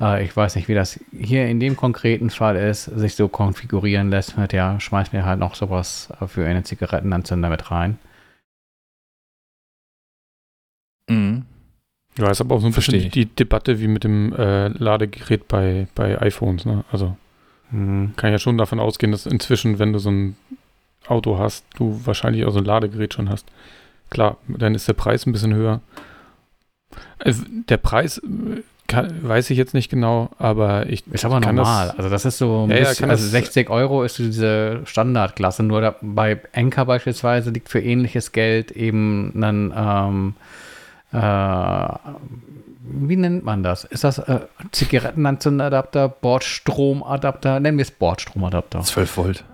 [0.00, 4.10] äh, ich weiß nicht, wie das hier in dem konkreten Fall ist, sich so konfigurieren
[4.10, 7.98] lässt mit, ja, schmeiß mir halt noch sowas äh, für eine Zigarettenanzünder mit rein.
[11.08, 11.44] Mhm.
[12.18, 13.10] Ja, ist aber auch so ein bisschen ich.
[13.10, 16.64] die Debatte wie mit dem äh, Ladegerät bei, bei iPhones.
[16.64, 16.84] Ne?
[16.90, 17.16] Also
[17.70, 18.14] Hm.
[18.16, 20.36] kann ja schon davon ausgehen, dass inzwischen, wenn du so ein
[21.06, 23.46] Auto hast, du wahrscheinlich auch so ein Ladegerät schon hast.
[24.10, 25.80] Klar, dann ist der Preis ein bisschen höher.
[27.18, 31.54] Also, der Preis äh, kann, weiß ich jetzt nicht genau, aber ich Ist aber kann
[31.54, 31.88] normal.
[31.88, 34.80] Das, also das ist so ein Ja, bisschen, also das- 60 Euro ist so diese
[34.84, 35.62] Standardklasse.
[35.62, 40.34] Nur da, bei Enka beispielsweise liegt für ähnliches Geld eben ein, ähm,
[41.12, 41.88] äh,
[42.90, 43.84] wie nennt man das?
[43.84, 44.40] Ist das äh,
[44.72, 47.60] Zigarettenanzünderadapter, Bordstromadapter?
[47.60, 48.80] Nennen wir es Bordstromadapter.
[48.80, 49.44] 12 Volt.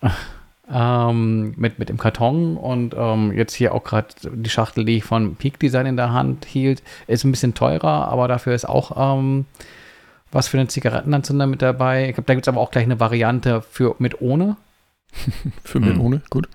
[0.70, 5.04] Ähm, mit, mit dem Karton und ähm, jetzt hier auch gerade die Schachtel, die ich
[5.04, 9.16] von Peak Design in der Hand hielt, ist ein bisschen teurer, aber dafür ist auch
[9.16, 9.46] ähm,
[10.30, 12.08] was für einen Zigarettenanzünder mit dabei.
[12.08, 14.56] Ich glaube, da gibt es aber auch gleich eine Variante für mit ohne.
[15.64, 16.00] für mich Hm.
[16.00, 16.48] ohne, gut.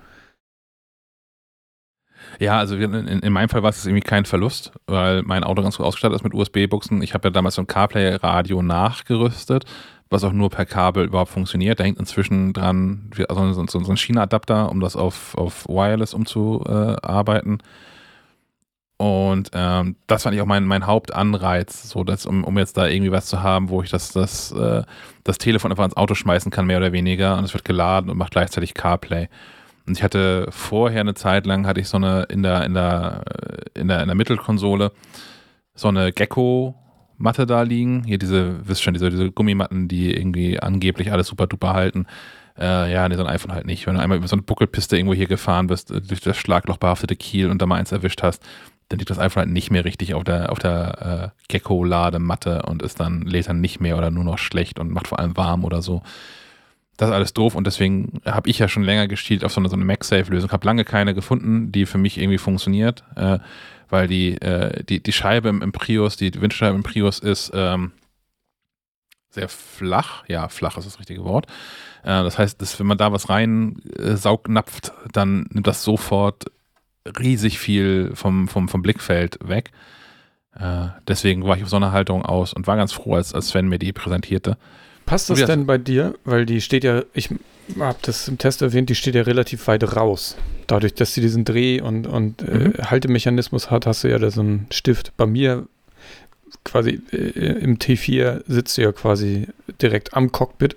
[2.39, 5.77] Ja, also in, in meinem Fall war es irgendwie kein Verlust, weil mein Auto ganz
[5.77, 7.01] gut ausgestattet ist mit USB-Buchsen.
[7.01, 9.65] Ich habe ja damals so ein CarPlay-Radio nachgerüstet,
[10.13, 11.79] was auch nur per Kabel überhaupt funktioniert.
[11.79, 17.61] Da hängt inzwischen dran also so, ein China-Adapter, um das auf, auf Wireless umzuarbeiten.
[18.97, 22.87] Und ähm, das fand ich auch mein, mein Hauptanreiz, so dass, um, um jetzt da
[22.87, 24.83] irgendwie was zu haben, wo ich das, das, äh,
[25.23, 27.37] das Telefon einfach ins Auto schmeißen kann, mehr oder weniger.
[27.37, 29.27] Und es wird geladen und macht gleichzeitig CarPlay.
[29.85, 33.23] Und ich hatte vorher eine Zeit lang, hatte ich so eine in der, in der,
[33.25, 34.91] äh, in der, in der Mittelkonsole
[35.75, 36.13] so eine
[37.13, 38.03] Gecko-Matte da liegen.
[38.03, 42.05] Hier diese, wisst schon, diese, diese Gummimatten, die irgendwie angeblich alles super duper halten.
[42.57, 43.87] Äh, ja, nee, so ein iPhone halt nicht.
[43.87, 47.15] Wenn du einmal über so eine Buckelpiste irgendwo hier gefahren bist, äh, durch das schlaglochbehaftete
[47.15, 48.43] Kiel und da mal eins erwischt hast,
[48.89, 52.83] dann liegt das iPhone halt nicht mehr richtig auf der, auf der äh, Gecko-Ladematte und
[52.83, 55.63] ist dann, lädt dann nicht mehr oder nur noch schlecht und macht vor allem warm
[55.63, 56.03] oder so
[56.97, 59.69] das ist alles doof und deswegen habe ich ja schon länger gestielt auf so eine,
[59.69, 60.51] so eine MagSafe-Lösung.
[60.51, 63.39] Habe lange keine gefunden, die für mich irgendwie funktioniert, äh,
[63.89, 67.93] weil die, äh, die, die Scheibe im, im, Prius, die Windscheibe im Prius ist ähm,
[69.29, 70.23] sehr flach.
[70.27, 71.47] Ja, flach ist das richtige Wort.
[72.03, 76.45] Äh, das heißt, dass, wenn man da was rein äh, saugnapft, dann nimmt das sofort
[77.19, 79.71] riesig viel vom, vom, vom Blickfeld weg.
[80.55, 83.49] Äh, deswegen war ich auf so einer Haltung aus und war ganz froh, als, als
[83.49, 84.57] Sven mir die präsentierte.
[85.05, 86.15] Passt das denn bei dir?
[86.23, 87.29] Weil die steht ja, ich
[87.79, 90.37] habe das im Test erwähnt, die steht ja relativ weit raus.
[90.67, 92.73] Dadurch, dass sie diesen Dreh- und, und äh, mhm.
[92.77, 95.15] äh, Haltemechanismus hat, hast du ja da so einen Stift.
[95.17, 95.67] Bei mir
[96.63, 97.17] quasi äh,
[97.59, 99.47] im T4 sitzt du ja quasi
[99.81, 100.75] direkt am Cockpit.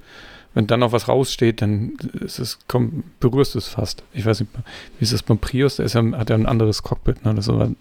[0.55, 4.03] Wenn dann noch was raussteht, dann ist es, komm, berührst du es fast.
[4.15, 4.53] Ich weiß nicht,
[4.98, 5.77] wie ist das beim Prius?
[5.77, 7.24] Der ist ja, hat ja ein anderes Cockpit.
[7.24, 7.35] Ne?
[7.35, 7.73] Das ist aber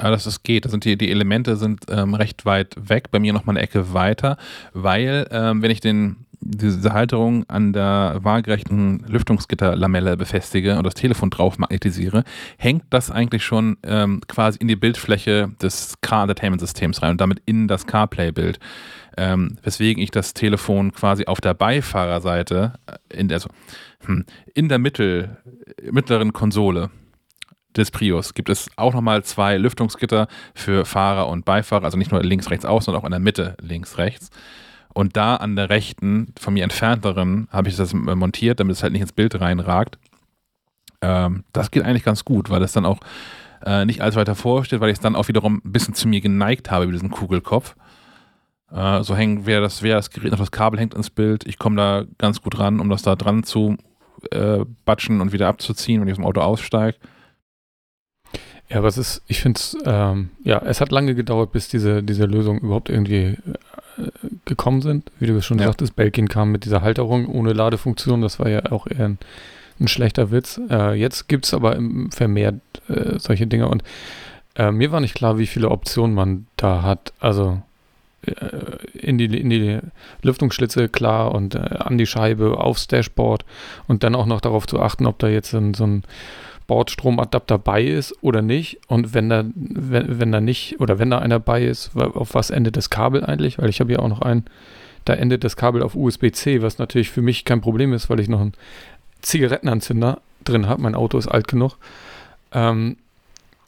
[0.00, 0.64] ja, dass es geht.
[0.64, 3.92] Das sind die, die Elemente sind ähm, recht weit weg, bei mir nochmal eine Ecke
[3.92, 4.36] weiter,
[4.72, 11.30] weil ähm, wenn ich den, diese Halterung an der waagerechten Lüftungsgitterlamelle befestige und das Telefon
[11.30, 12.22] drauf magnetisiere,
[12.58, 17.66] hängt das eigentlich schon ähm, quasi in die Bildfläche des Car-Entertainment-Systems rein und damit in
[17.66, 18.60] das CarPlay-Bild.
[19.16, 23.48] Ähm, weswegen ich das Telefon quasi auf der Beifahrerseite äh, in, also,
[24.06, 25.38] hm, in der Mittel,
[25.90, 26.88] mittleren Konsole
[27.78, 32.22] des Prius gibt es auch nochmal zwei Lüftungsgitter für Fahrer und Beifahrer, also nicht nur
[32.22, 34.30] links, rechts aus, sondern auch in der Mitte links, rechts.
[34.92, 38.92] Und da an der rechten, von mir entfernteren, habe ich das montiert, damit es halt
[38.92, 39.98] nicht ins Bild reinragt.
[41.00, 42.98] Ähm, das geht eigentlich ganz gut, weil es dann auch
[43.64, 46.08] äh, nicht allzu weit davor steht, weil ich es dann auch wiederum ein bisschen zu
[46.08, 47.76] mir geneigt habe über diesen Kugelkopf.
[48.72, 51.46] Äh, so hängen, wer das, wer das Gerät noch das Kabel hängt ins Bild.
[51.46, 53.76] Ich komme da ganz gut ran, um das da dran zu
[54.30, 56.98] äh, batschen und wieder abzuziehen, wenn ich aus dem Auto aussteige.
[58.68, 62.02] Ja, aber es ist, ich finde es, ähm, ja, es hat lange gedauert, bis diese,
[62.02, 63.36] diese Lösungen überhaupt irgendwie
[63.96, 64.10] äh,
[64.44, 65.10] gekommen sind.
[65.18, 65.66] Wie du schon ja.
[65.66, 69.18] sagtest, Belkin kam mit dieser Halterung ohne Ladefunktion, das war ja auch eher ein,
[69.80, 70.60] ein schlechter Witz.
[70.70, 71.78] Äh, jetzt gibt es aber
[72.10, 73.82] vermehrt äh, solche Dinge und
[74.56, 77.14] äh, mir war nicht klar, wie viele Optionen man da hat.
[77.20, 77.62] Also
[78.22, 78.34] äh,
[78.92, 79.78] in die, in die
[80.22, 83.46] Lüftungsschlitze klar und äh, an die Scheibe, aufs Dashboard
[83.86, 86.02] und dann auch noch darauf zu achten, ob da jetzt ein, so ein
[86.68, 88.78] Bordstromadapter bei ist oder nicht.
[88.86, 92.50] Und wenn da, wenn, wenn da nicht, oder wenn da einer bei ist, auf was
[92.50, 93.58] endet das Kabel eigentlich?
[93.58, 94.44] Weil ich habe ja auch noch einen,
[95.04, 98.28] da endet das Kabel auf USB-C, was natürlich für mich kein Problem ist, weil ich
[98.28, 98.52] noch einen
[99.22, 100.82] Zigarettenanzünder drin habe.
[100.82, 101.78] Mein Auto ist alt genug.
[102.52, 102.98] Ähm,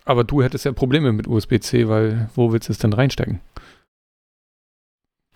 [0.05, 3.41] aber du hättest ja Probleme mit USB-C, weil wo willst du es denn reinstecken?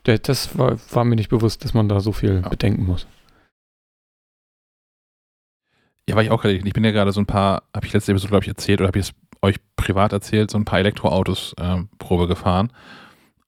[0.04, 3.06] Das war, war, mir nicht bewusst, dass man da so viel bedenken muss.
[6.08, 6.54] Ja, war ich auch gerade.
[6.54, 8.88] Ich bin ja gerade so ein paar, habe ich letzte Episode, glaube ich, erzählt oder
[8.88, 12.70] habe ich es euch privat erzählt, so ein paar Elektroautos äh, Probe gefahren.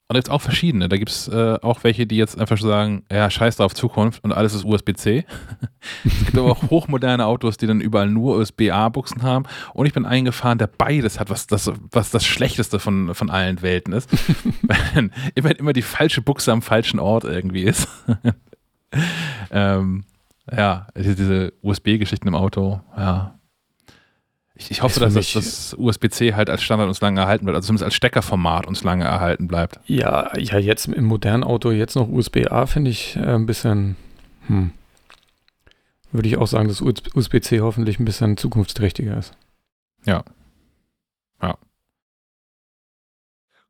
[0.08, 0.88] Und jetzt auch verschiedene.
[0.88, 4.30] Da gibt es äh, auch welche, die jetzt einfach sagen, ja, scheiß drauf Zukunft und
[4.30, 5.24] alles ist USB-C.
[6.04, 9.46] es gibt aber auch hochmoderne Autos, die dann überall nur USB-A-Buchsen haben.
[9.74, 13.62] Und ich bin eingefahren, der beides hat, was das, was das Schlechteste von, von allen
[13.62, 14.08] Welten ist.
[14.62, 17.88] Weil immer, immer die falsche Buchse am falschen Ort irgendwie ist.
[19.50, 20.04] ähm,
[20.50, 23.38] ja, diese USB-Geschichten im Auto, ja.
[24.58, 27.66] Ich, ich hoffe, dass das, das USB-C halt als Standard uns lange erhalten bleibt, also
[27.66, 29.80] zumindest als Steckerformat uns lange erhalten bleibt.
[29.84, 33.96] Ja, ja, jetzt im modernen Auto jetzt noch USB-A finde ich äh, ein bisschen,
[34.46, 34.72] hm.
[36.12, 39.34] Würde ich auch sagen, dass USB-C hoffentlich ein bisschen zukunftsträchtiger ist.
[40.06, 40.24] Ja.
[41.42, 41.58] Ja.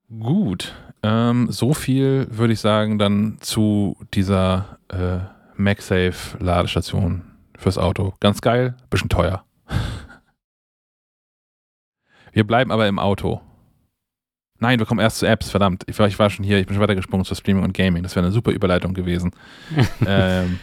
[0.09, 0.75] Gut.
[1.03, 7.23] Ähm, so viel würde ich sagen dann zu dieser äh, MagSafe-Ladestation
[7.59, 8.15] fürs Auto.
[8.21, 9.45] Ganz geil, bisschen teuer.
[12.33, 13.41] Wir bleiben aber im Auto.
[14.59, 15.85] Nein, wir kommen erst zu Apps, verdammt.
[15.87, 18.03] Ich war, ich war schon hier, ich bin schon weitergesprungen zu Streaming und Gaming.
[18.03, 19.33] Das wäre eine super Überleitung gewesen.
[20.07, 20.59] ähm,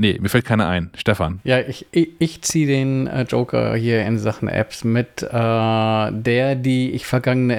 [0.00, 0.90] Nee, mir fällt keiner ein.
[0.94, 1.40] Stefan.
[1.42, 6.54] Ja, ich, ich, ich ziehe den äh, Joker hier in Sachen Apps mit, äh, der,
[6.54, 7.56] die ich vergangene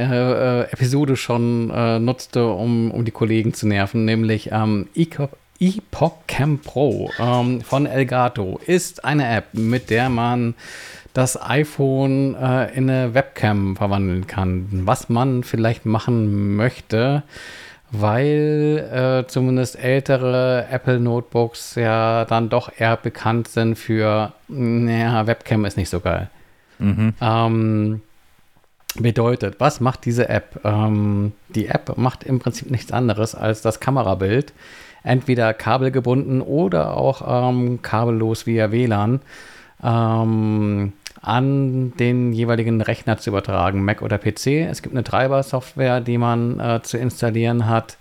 [0.69, 5.31] äh, Episode schon äh, nutzte, um, um die Kollegen zu nerven, nämlich ähm, Epoch
[6.27, 10.55] Cam Pro ähm, von Elgato ist eine App, mit der man
[11.13, 14.67] das iPhone äh, in eine Webcam verwandeln kann.
[14.85, 17.23] Was man vielleicht machen möchte,
[17.91, 25.65] weil äh, zumindest ältere Apple Notebooks ja dann doch eher bekannt sind für, naja, Webcam
[25.65, 26.29] ist nicht so geil.
[26.77, 27.13] Mhm.
[27.19, 28.01] Ähm,
[28.95, 30.61] bedeutet, was macht diese App?
[30.63, 34.53] Ähm, die App macht im Prinzip nichts anderes als das Kamerabild,
[35.03, 39.21] entweder kabelgebunden oder auch ähm, kabellos via WLAN.
[39.83, 44.67] Ähm, an den jeweiligen Rechner zu übertragen, Mac oder PC.
[44.69, 47.97] Es gibt eine Treiber-Software, die man äh, zu installieren hat.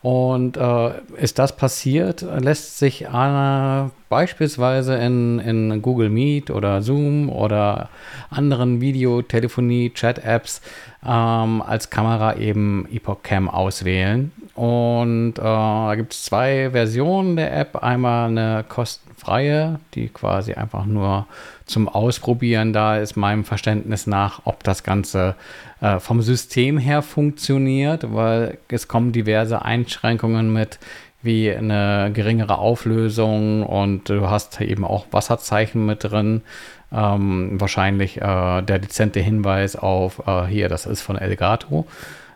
[0.00, 7.28] Und äh, ist das passiert, lässt sich äh, beispielsweise in, in Google Meet oder Zoom
[7.28, 7.88] oder
[8.30, 10.62] anderen Videotelefonie, Chat-Apps
[11.04, 14.30] ähm, als Kamera eben Epoch Cam auswählen.
[14.54, 17.82] Und äh, da gibt es zwei Versionen der App.
[17.82, 21.26] Einmal eine kostenfreie, die quasi einfach nur
[21.68, 25.36] zum Ausprobieren da ist, meinem Verständnis nach, ob das Ganze
[25.80, 30.78] äh, vom System her funktioniert, weil es kommen diverse Einschränkungen mit,
[31.22, 36.42] wie eine geringere Auflösung und du hast eben auch Wasserzeichen mit drin.
[36.90, 41.86] Ähm, wahrscheinlich äh, der dezente Hinweis auf äh, hier, das ist von Elgato.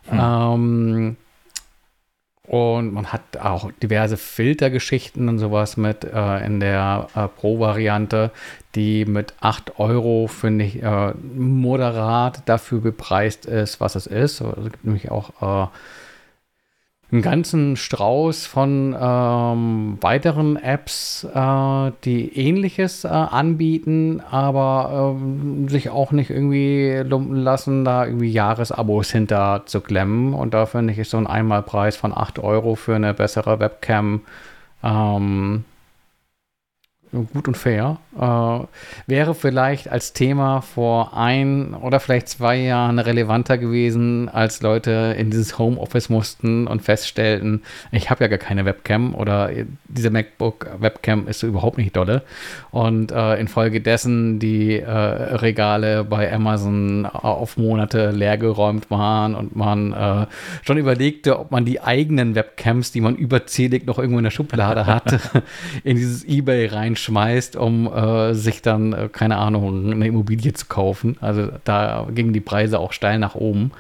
[0.09, 0.19] Hm.
[0.21, 1.17] Ähm,
[2.53, 8.31] und man hat auch diverse Filtergeschichten und sowas mit äh, in der äh, Pro-Variante,
[8.75, 14.43] die mit 8 Euro, finde ich, äh, moderat dafür bepreist ist, was es ist.
[14.43, 15.71] Also, es gibt nämlich auch äh,
[17.13, 25.91] einen ganzen Strauß von ähm, weiteren Apps, äh, die ähnliches äh, anbieten, aber ähm, sich
[25.91, 30.33] auch nicht irgendwie lumpen lassen, da irgendwie Jahresabos hinter zu klemmen.
[30.33, 34.23] Und da finde ich, so ein Einmalpreis von 8 Euro für eine bessere Webcam
[34.83, 35.65] ähm,
[37.13, 37.99] gut und fair.
[38.19, 38.67] Äh,
[39.07, 45.31] wäre vielleicht als Thema vor ein oder vielleicht zwei Jahren relevanter gewesen, als Leute in
[45.31, 49.51] dieses Homeoffice mussten und feststellten, ich habe ja gar keine Webcam oder
[49.89, 52.23] diese MacBook-Webcam ist überhaupt nicht dolle.
[52.71, 60.27] Und äh, infolgedessen die äh, Regale bei Amazon auf Monate leergeräumt waren und man äh,
[60.63, 64.87] schon überlegte, ob man die eigenen Webcams, die man überzählig noch irgendwo in der Schublade
[64.87, 65.21] hatte,
[65.85, 70.67] in dieses Ebay reinschreibt schmeißt, um äh, sich dann, äh, keine Ahnung, eine Immobilie zu
[70.67, 71.17] kaufen.
[71.21, 73.73] Also da gingen die Preise auch steil nach oben.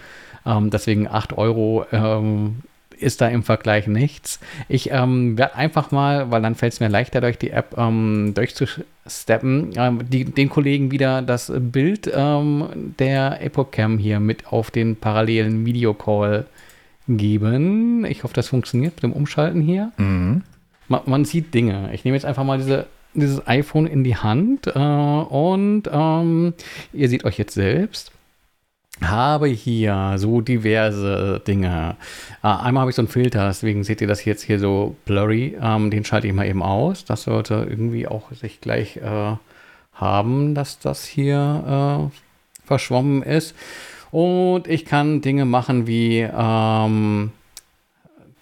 [0.44, 2.57] Ähm, deswegen 8 Euro ähm,
[3.03, 4.40] ist da im Vergleich nichts.
[4.69, 8.32] Ich ähm, werde einfach mal, weil dann fällt es mir leichter durch die App ähm,
[8.35, 14.97] durchzusteppen, ähm, die, den Kollegen wieder das Bild ähm, der EpochCam hier mit auf den
[14.97, 16.47] parallelen Videocall
[17.09, 18.05] geben.
[18.05, 19.93] Ich hoffe, das funktioniert mit dem Umschalten hier.
[19.97, 20.43] Mhm.
[20.89, 21.90] Man, man, sieht Dinge.
[21.93, 26.55] Ich nehme jetzt einfach mal diese dieses iPhone in die Hand äh, und ähm,
[26.93, 28.13] ihr seht euch jetzt selbst.
[29.01, 31.97] Habe hier so diverse Dinge.
[32.43, 35.57] Äh, einmal habe ich so einen Filter, deswegen seht ihr das jetzt hier so blurry.
[35.61, 37.05] Ähm, den schalte ich mal eben aus.
[37.05, 39.37] Das sollte irgendwie auch sich gleich äh,
[39.95, 43.55] haben, dass das hier äh, verschwommen ist.
[44.11, 47.33] Und ich kann Dinge machen wie ähm,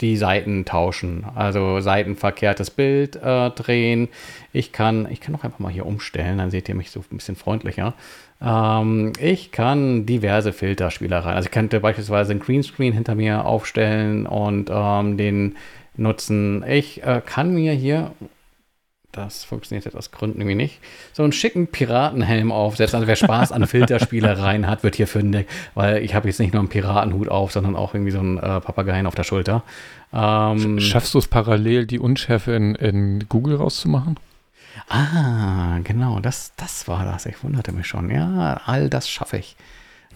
[0.01, 1.25] die Seiten tauschen.
[1.35, 4.09] Also seitenverkehrtes Bild äh, drehen.
[4.53, 7.17] Ich kann, ich kann auch einfach mal hier umstellen, dann seht ihr mich so ein
[7.17, 7.95] bisschen freundlicher.
[8.43, 11.37] Ähm, ich kann diverse Filterspielereien.
[11.37, 15.57] Also ich könnte beispielsweise einen Greenscreen hinter mir aufstellen und ähm, den
[15.97, 16.65] nutzen.
[16.67, 18.13] Ich äh, kann mir hier
[19.13, 20.79] das funktioniert jetzt aus Gründen irgendwie nicht.
[21.13, 22.97] So einen schicken Piratenhelm aufsetzen.
[22.97, 26.61] Also wer Spaß an Filterspielereien hat, wird hier fündig, weil ich habe jetzt nicht nur
[26.61, 29.63] einen Piratenhut auf, sondern auch irgendwie so einen äh, Papageien auf der Schulter.
[30.13, 34.17] Ähm, Schaffst du es parallel, die Unschärfe in, in Google rauszumachen?
[34.89, 37.27] Ah, genau, das, das war das.
[37.27, 38.11] Ich wunderte mich schon.
[38.11, 39.57] Ja, all das schaffe ich.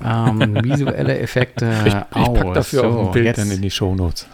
[0.05, 3.39] Ähm, visuelle Effekte ich, ich pack dafür so, auch ein Bild jetzt.
[3.39, 4.27] dann in die Shownotes.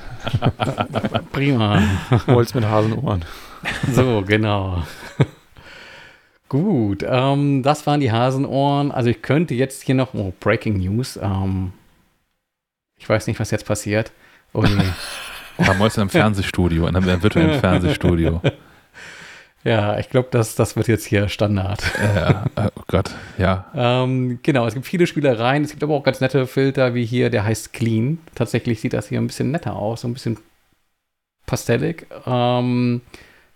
[1.33, 1.83] Prima.
[2.27, 3.25] Holz mit Hasenohren.
[3.93, 4.83] So, genau.
[6.49, 8.91] Gut, ähm, das waren die Hasenohren.
[8.91, 11.19] Also ich könnte jetzt hier noch, oh, Breaking News.
[11.23, 11.73] Ähm,
[12.99, 14.13] ich weiß nicht, was jetzt passiert.
[14.53, 14.69] Oh nee.
[15.65, 18.41] Haben wir im Fernsehstudio, in einem virtuellen Fernsehstudio.
[19.63, 21.83] Ja, ich glaube, das, das wird jetzt hier Standard.
[21.99, 23.67] Ja, oh Gott, ja.
[23.75, 25.65] ähm, genau, es gibt viele Spielereien.
[25.65, 28.19] Es gibt aber auch ganz nette Filter, wie hier, der heißt Clean.
[28.35, 30.39] Tatsächlich sieht das hier ein bisschen netter aus, so ein bisschen
[31.45, 32.07] pastellig.
[32.27, 33.03] Ähm,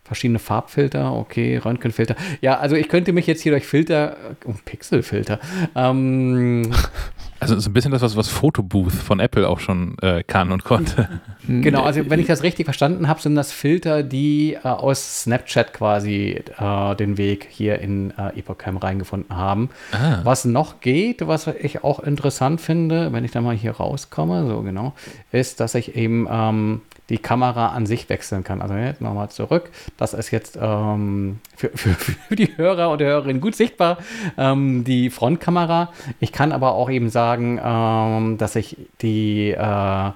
[0.05, 2.15] verschiedene Farbfilter, okay, Röntgenfilter.
[2.41, 5.41] Ja, also ich könnte mich jetzt hier durch Filter, oh, Pixelfilter.
[5.75, 6.71] Ähm,
[7.45, 10.65] also so ein bisschen das, was, was Photobooth von Apple auch schon äh, kann und
[10.65, 11.09] konnte.
[11.47, 15.75] Genau, also wenn ich das richtig verstanden habe, sind das Filter, die äh, aus Snapchat
[15.75, 19.69] quasi äh, den Weg hier in äh, Epocam reingefunden haben.
[19.93, 20.21] Ah.
[20.23, 24.63] Was noch geht, was ich auch interessant finde, wenn ich da mal hier rauskomme, so
[24.63, 24.95] genau,
[25.33, 26.81] ist, dass ich eben ähm,
[27.11, 28.63] die Kamera an sich wechseln kann.
[28.63, 29.71] Also jetzt nochmal zurück.
[29.99, 33.99] Das ist jetzt ähm, für, für, für, die Hörer und Hörerinnen gut sichtbar,
[34.39, 35.93] ähm, die Frontkamera.
[36.21, 40.11] Ich kann aber auch eben sagen, ähm, dass ich die, äh,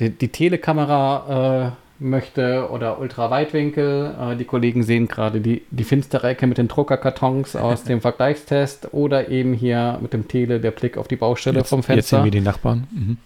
[0.00, 4.14] die, die, Telekamera äh, möchte oder Ultraweitwinkel.
[4.20, 8.92] Äh, die Kollegen sehen gerade die, die finstere Ecke mit den Druckerkartons aus dem Vergleichstest
[8.92, 11.96] oder eben hier mit dem Tele der Blick auf die Baustelle jetzt, vom Fenster.
[11.96, 12.86] Jetzt sehen wir die Nachbarn.
[12.92, 13.18] Mhm.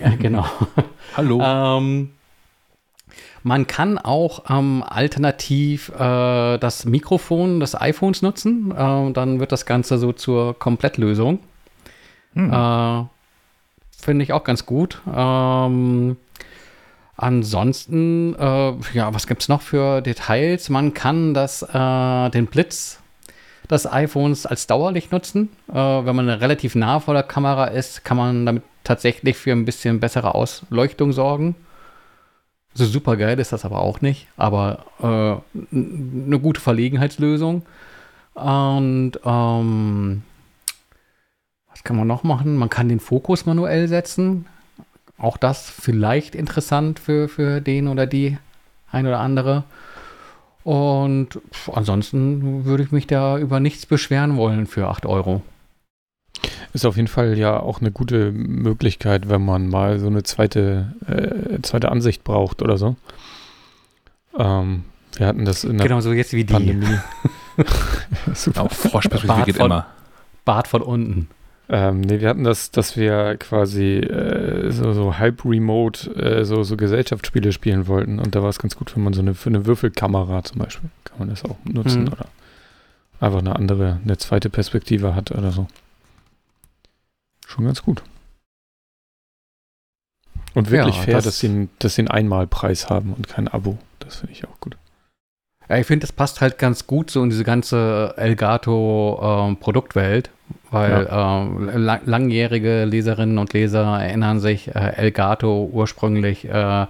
[0.00, 0.44] Ja, genau.
[1.16, 1.40] Hallo.
[1.42, 2.10] ähm,
[3.42, 8.70] man kann auch ähm, alternativ äh, das Mikrofon des iPhones nutzen.
[8.70, 11.38] Äh, dann wird das Ganze so zur Komplettlösung.
[12.34, 12.52] Hm.
[12.52, 13.04] Äh,
[14.00, 15.00] Finde ich auch ganz gut.
[15.14, 16.16] Ähm,
[17.16, 20.70] ansonsten, äh, ja, was gibt es noch für Details?
[20.70, 22.98] Man kann das, äh, den Blitz
[23.70, 25.50] des iPhones als Dauerlicht nutzen.
[25.68, 29.64] Äh, wenn man relativ nah vor der Kamera ist, kann man damit tatsächlich für ein
[29.64, 31.54] bisschen bessere Ausleuchtung sorgen.
[32.72, 37.62] So super geil ist das aber auch nicht, aber äh, eine gute Verlegenheitslösung.
[38.34, 40.22] Und ähm,
[41.80, 42.56] was kann man noch machen?
[42.56, 44.44] Man kann den Fokus manuell setzen.
[45.16, 48.36] Auch das vielleicht interessant für, für den oder die
[48.92, 49.64] ein oder andere.
[50.62, 51.40] Und
[51.72, 55.40] ansonsten würde ich mich da über nichts beschweren wollen für 8 Euro.
[56.74, 60.94] Ist auf jeden Fall ja auch eine gute Möglichkeit, wenn man mal so eine zweite,
[61.06, 62.96] äh, zweite Ansicht braucht oder so.
[64.38, 64.84] Ähm,
[65.16, 66.52] wir hatten das in der Genau, so jetzt wie die.
[66.52, 66.98] Pandemie.
[68.34, 68.64] Super.
[68.64, 69.86] Auch Froschperspektive geht immer.
[70.44, 71.28] Bart von unten.
[71.72, 76.64] Ähm, nee, wir hatten das, dass wir quasi äh, so, so halb remote äh, so,
[76.64, 78.18] so Gesellschaftsspiele spielen wollten.
[78.18, 80.90] Und da war es ganz gut, wenn man so eine, für eine Würfelkamera zum Beispiel,
[81.04, 82.08] kann man das auch nutzen mhm.
[82.08, 82.26] oder
[83.20, 85.68] einfach eine andere, eine zweite Perspektive hat oder so
[87.50, 88.02] schon ganz gut.
[90.54, 93.78] Und wirklich ja, fair, das dass sie, dass sie einen Einmalpreis haben und kein Abo.
[93.98, 94.76] Das finde ich auch gut.
[95.70, 100.32] Ja, ich finde, das passt halt ganz gut so in diese ganze Elgato-Produktwelt, ähm,
[100.72, 101.42] weil ja.
[101.42, 106.86] ähm, lang langjährige Leserinnen und Leser erinnern sich, äh, Elgato ursprünglich äh,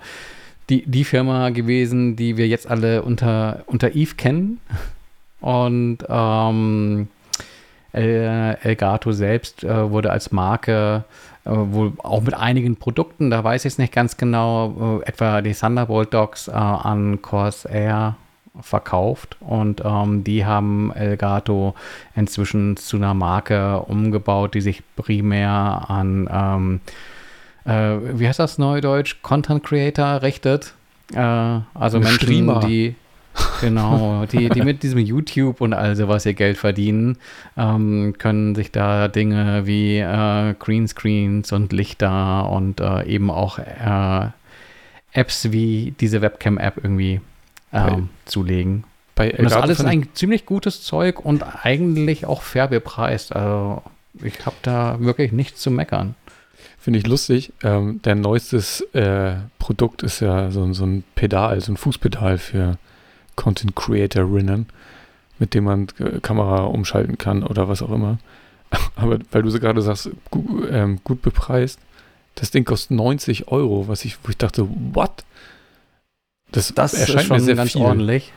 [0.70, 4.60] die, die Firma gewesen, die wir jetzt alle unter, unter Eve kennen.
[5.42, 7.08] Und ähm,
[7.92, 11.04] El, Elgato selbst äh, wurde als Marke
[11.44, 15.42] äh, wohl auch mit einigen Produkten, da weiß ich es nicht ganz genau, äh, etwa
[15.42, 18.16] die Thunderbolt Dogs äh, an Corsair
[18.60, 21.74] verkauft und ähm, die haben Elgato
[22.14, 26.80] inzwischen zu einer Marke umgebaut, die sich primär an, ähm,
[27.64, 30.74] äh, wie heißt das neudeutsch, Content Creator richtet.
[31.14, 31.18] Äh,
[31.74, 32.60] also Menschen, Streamer.
[32.60, 32.94] die
[33.60, 37.16] Genau, die, die mit diesem YouTube und all sowas ihr Geld verdienen,
[37.56, 44.28] ähm, können sich da Dinge wie äh, Greenscreens und Lichter und äh, eben auch äh,
[45.12, 47.20] Apps wie diese Webcam-App irgendwie
[47.72, 48.84] ähm, zulegen.
[49.14, 53.34] Bei und das alles ein ziemlich gutes Zeug und eigentlich auch fair bepreist.
[53.34, 53.82] Also
[54.22, 56.14] ich habe da wirklich nichts zu meckern.
[56.78, 57.52] Finde ich lustig.
[57.62, 62.78] Ähm, der neuestes äh, Produkt ist ja so, so ein Pedal, so ein Fußpedal für
[63.36, 64.66] Content Creatorinnen,
[65.38, 68.18] mit dem man äh, Kamera umschalten kann oder was auch immer.
[68.96, 71.78] Aber weil du so gerade sagst, gut, ähm, gut bepreist,
[72.34, 75.24] das Ding kostet 90 Euro, was ich, wo ich dachte, what?
[76.52, 78.32] Das, das erscheint mir sehr ganz viel ordentlich.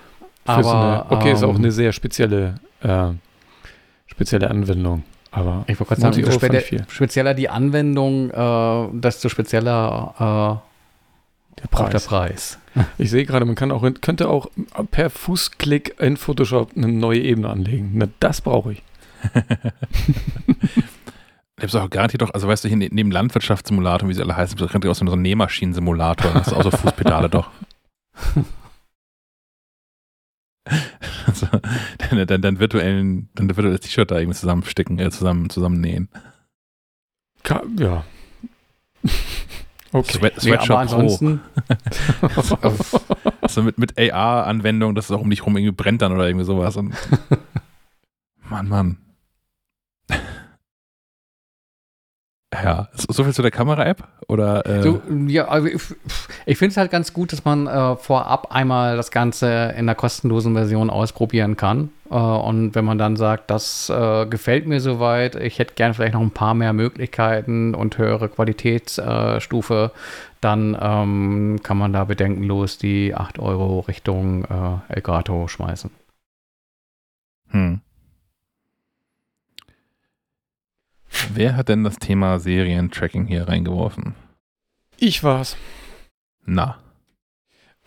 [0.45, 3.09] Aber so eine, okay, ähm, ist auch ähm, eine sehr spezielle, äh,
[4.07, 5.03] spezielle Anwendung.
[5.31, 11.85] Aber ich wollte gerade sagen, speziell, spezieller die Anwendung, äh, desto spezieller äh, der Preis.
[11.85, 12.59] Auch der Preis.
[12.97, 14.47] Ich sehe gerade, man kann auch, könnte auch
[14.89, 17.91] per Fußklick in Photoshop eine neue Ebene anlegen.
[17.93, 18.83] Na, das brauche ich.
[21.61, 24.35] Ich habe auch garantiert doch, also weißt du, hier ne-, neben Landwirtschaftssimulator, wie sie alle
[24.35, 26.31] heißen, könnte auch so ein Nähmaschinen-Simulator.
[26.33, 27.49] Das ist auch so Fußpedale doch.
[31.27, 31.47] also,
[31.97, 36.09] dann, dann, dann virtuellen, dann virtuelles T-Shirt da irgendwie zusammensticken, äh, zusammen, zusammennähen.
[37.77, 38.05] Ja.
[39.95, 40.17] Okay.
[40.17, 41.41] Sweat, Sweatshop nee, ansonsten
[43.41, 46.45] also mit, mit AR-Anwendung, dass es auch um dich rum irgendwie brennt dann oder irgendwie
[46.45, 46.75] sowas.
[46.77, 46.95] Und
[48.49, 48.97] Mann, Mann.
[52.63, 54.03] Ja, so viel zu der Kamera-App?
[54.27, 55.67] Oder, äh so, ja, also
[56.45, 59.95] ich, finde es halt ganz gut, dass man äh, vorab einmal das Ganze in der
[59.95, 61.89] kostenlosen Version ausprobieren kann.
[62.09, 66.13] Äh, und wenn man dann sagt, das äh, gefällt mir soweit, ich hätte gerne vielleicht
[66.13, 69.91] noch ein paar mehr Möglichkeiten und höhere Qualitätsstufe,
[70.41, 75.89] dann ähm, kann man da bedenkenlos die 8 Euro Richtung äh, Elgato schmeißen.
[77.49, 77.81] Hm.
[81.33, 84.15] Wer hat denn das Thema Serientracking hier reingeworfen?
[84.97, 85.57] Ich war's.
[86.45, 86.77] Na.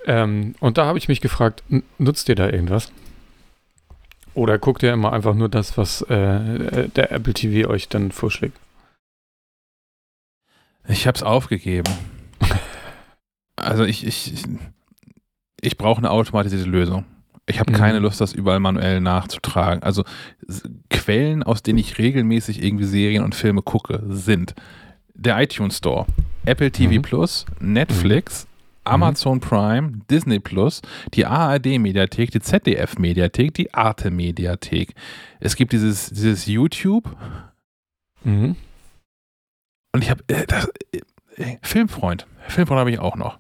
[0.07, 1.65] Ähm, und da habe ich mich gefragt,
[1.99, 2.93] nutzt ihr da irgendwas?
[4.35, 8.59] Oder guckt ihr immer einfach nur das, was äh, der Apple TV euch dann vorschlägt?
[10.89, 11.91] Ich habe es aufgegeben.
[13.57, 14.45] also ich, ich, ich,
[15.61, 17.05] ich brauche eine automatisierte Lösung.
[17.49, 17.77] Ich habe mhm.
[17.77, 19.83] keine Lust, das überall manuell nachzutragen.
[19.83, 20.05] Also
[20.91, 24.55] Quellen, aus denen ich regelmäßig irgendwie Serien und Filme gucke, sind
[25.15, 26.07] der iTunes Store,
[26.45, 27.03] Apple TV mhm.
[27.03, 28.91] Plus, Netflix, mhm.
[28.93, 30.83] Amazon Prime, Disney Plus,
[31.15, 34.95] die ARD Mediathek, die ZDF Mediathek, die Arte Mediathek.
[35.41, 37.17] Es gibt dieses, dieses YouTube.
[38.25, 38.57] Mhm.
[39.93, 40.45] Und ich habe äh,
[41.37, 42.27] äh, Filmfreund.
[42.49, 43.39] Filmfreund habe ich auch noch.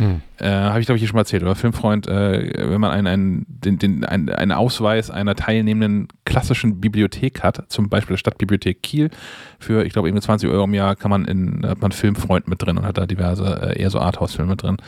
[0.00, 0.22] Hm.
[0.38, 1.42] Äh, Habe ich, glaube ich, hier schon mal erzählt.
[1.42, 6.80] Aber Filmfreund, äh, wenn man einen, einen, den, den, einen, einen Ausweis einer teilnehmenden klassischen
[6.80, 9.10] Bibliothek hat, zum Beispiel der Stadtbibliothek Kiel,
[9.58, 12.62] für, ich glaube, irgendwie 20 Euro im Jahr kann man in, hat man Filmfreund mit
[12.62, 14.78] drin und hat da diverse, äh, eher so Arthouse-Filme drin.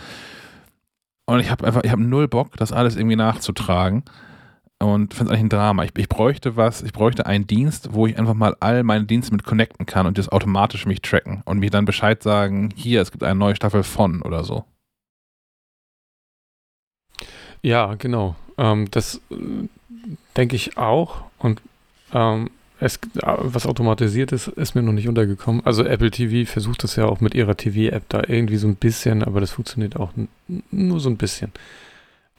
[1.26, 4.04] Und ich habe einfach, ich habe null Bock, das alles irgendwie nachzutragen
[4.78, 5.84] und finde es eigentlich ein Drama.
[5.84, 9.32] Ich, ich bräuchte was, ich bräuchte einen Dienst, wo ich einfach mal all meine Dienste
[9.32, 13.12] mit connecten kann und das automatisch mich tracken und mir dann Bescheid sagen, hier, es
[13.12, 14.64] gibt eine neue Staffel von oder so.
[17.62, 18.36] Ja, genau.
[18.58, 19.68] Ähm, das äh,
[20.36, 21.22] denke ich auch.
[21.38, 21.62] Und
[22.12, 25.64] ähm, es, was automatisiert ist, ist mir noch nicht untergekommen.
[25.64, 29.22] Also Apple TV versucht das ja auch mit ihrer TV-App da irgendwie so ein bisschen,
[29.22, 30.10] aber das funktioniert auch
[30.72, 31.52] nur so ein bisschen.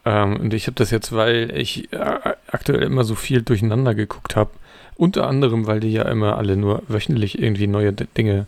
[0.03, 4.35] Ähm, und ich habe das jetzt, weil ich äh, aktuell immer so viel durcheinander geguckt
[4.35, 4.51] habe.
[4.95, 8.45] Unter anderem, weil die ja immer alle nur wöchentlich irgendwie neue Dinge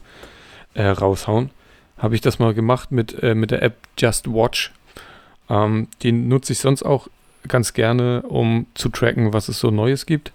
[0.74, 1.50] äh, raushauen.
[1.98, 4.74] Habe ich das mal gemacht mit, äh, mit der App Just Watch.
[5.50, 7.08] Ähm, die nutze ich sonst auch
[7.48, 10.32] ganz gerne, um zu tracken, was es so Neues gibt.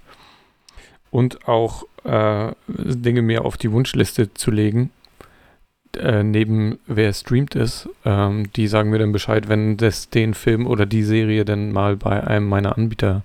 [1.11, 4.91] Und auch äh, Dinge mehr auf die Wunschliste zu legen.
[5.99, 10.67] Äh, neben wer streamt ist, ähm, die sagen mir dann Bescheid, wenn das den Film
[10.67, 13.23] oder die Serie dann mal bei einem meiner Anbieter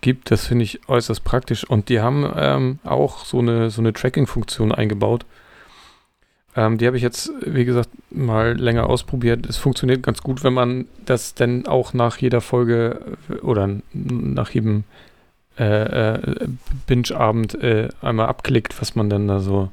[0.00, 0.30] gibt.
[0.30, 1.64] Das finde ich äußerst praktisch.
[1.64, 5.26] Und die haben ähm, auch so eine, so eine Tracking-Funktion eingebaut,
[6.56, 9.46] ähm, die habe ich jetzt, wie gesagt, mal länger ausprobiert.
[9.46, 14.50] Es funktioniert ganz gut, wenn man das dann auch nach jeder Folge äh, oder nach
[14.50, 14.84] jedem
[15.58, 16.48] äh, äh,
[16.86, 19.70] Binge-Abend äh, einmal abklickt, was man dann da so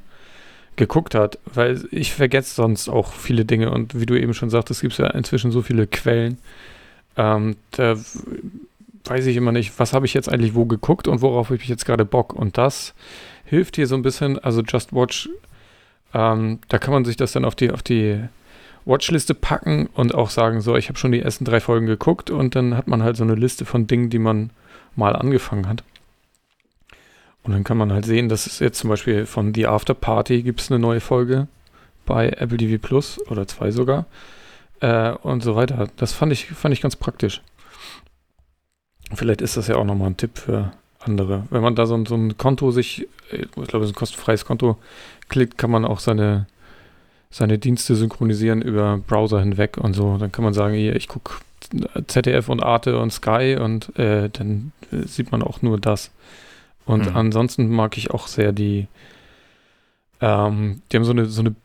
[0.75, 1.39] geguckt hat.
[1.45, 4.99] Weil ich vergesse sonst auch viele Dinge und wie du eben schon sagtest, gibt es
[4.99, 6.37] ja inzwischen so viele Quellen.
[7.15, 7.95] Ähm, da
[9.05, 11.67] weiß ich immer nicht, was habe ich jetzt eigentlich wo geguckt und worauf habe ich
[11.67, 12.33] jetzt gerade Bock.
[12.33, 12.93] Und das
[13.45, 14.37] hilft hier so ein bisschen.
[14.37, 15.29] Also Just Watch
[16.13, 18.19] ähm, da kann man sich das dann auf die, auf die
[18.85, 22.55] Watchliste packen und auch sagen, so, ich habe schon die ersten drei Folgen geguckt und
[22.55, 24.51] dann hat man halt so eine Liste von Dingen, die man
[24.95, 25.83] mal angefangen hat.
[27.43, 30.41] Und dann kann man halt sehen, dass es jetzt zum Beispiel von The After Party
[30.43, 31.47] gibt es eine neue Folge
[32.05, 34.05] bei Apple TV Plus oder zwei sogar
[34.81, 35.87] äh, und so weiter.
[35.97, 37.41] Das fand ich, fand ich ganz praktisch.
[39.13, 40.71] Vielleicht ist das ja auch nochmal ein Tipp für
[41.07, 41.43] andere.
[41.49, 44.45] Wenn man da so, so ein Konto sich, äh, ich glaube, es ist ein kostenfreies
[44.45, 44.77] Konto,
[45.29, 46.47] klickt, kann man auch seine,
[47.29, 50.17] seine Dienste synchronisieren über Browser hinweg und so.
[50.17, 51.35] Dann kann man sagen, hier, ich gucke
[52.07, 56.11] ZDF und Arte und Sky und äh, dann äh, sieht man auch nur das.
[56.85, 57.15] Und mhm.
[57.15, 58.87] ansonsten mag ich auch sehr die,
[60.21, 61.55] ähm, die haben so eine, so eine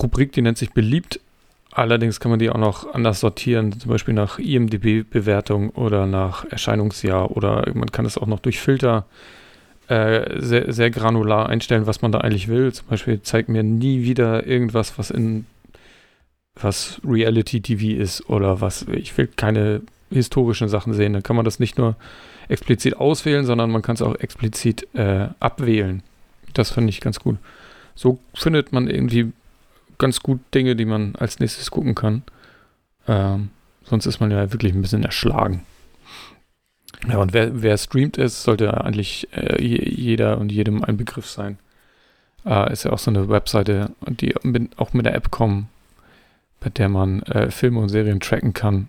[0.00, 1.20] Rubrik, die nennt sich beliebt.
[1.72, 7.30] Allerdings kann man die auch noch anders sortieren, zum Beispiel nach IMDB-Bewertung oder nach Erscheinungsjahr
[7.30, 9.06] oder man kann es auch noch durch Filter
[9.86, 12.72] äh, sehr, sehr granular einstellen, was man da eigentlich will.
[12.72, 15.46] Zum Beispiel zeigt mir nie wieder irgendwas, was in
[16.54, 18.86] was Reality TV ist oder was.
[18.88, 21.12] Ich will keine historischen Sachen sehen.
[21.12, 21.96] Dann kann man das nicht nur
[22.48, 26.02] explizit auswählen, sondern man kann es auch explizit äh, abwählen.
[26.52, 27.36] Das finde ich ganz gut.
[27.94, 29.32] So findet man irgendwie
[30.00, 32.22] ganz gut Dinge, die man als nächstes gucken kann.
[33.06, 33.50] Ähm,
[33.84, 35.62] sonst ist man ja wirklich ein bisschen erschlagen.
[37.08, 41.58] Ja, und wer, wer streamt ist, sollte eigentlich äh, jeder und jedem ein Begriff sein.
[42.44, 45.68] Äh, ist ja auch so eine Webseite, die mit, auch mit der App kommen,
[46.58, 48.88] bei der man äh, Filme und Serien tracken kann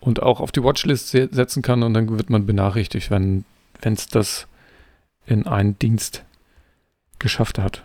[0.00, 3.44] und auch auf die Watchlist se setzen kann und dann wird man benachrichtigt, wenn
[3.82, 4.46] es das
[5.26, 6.24] in einen Dienst
[7.18, 7.84] geschafft hat.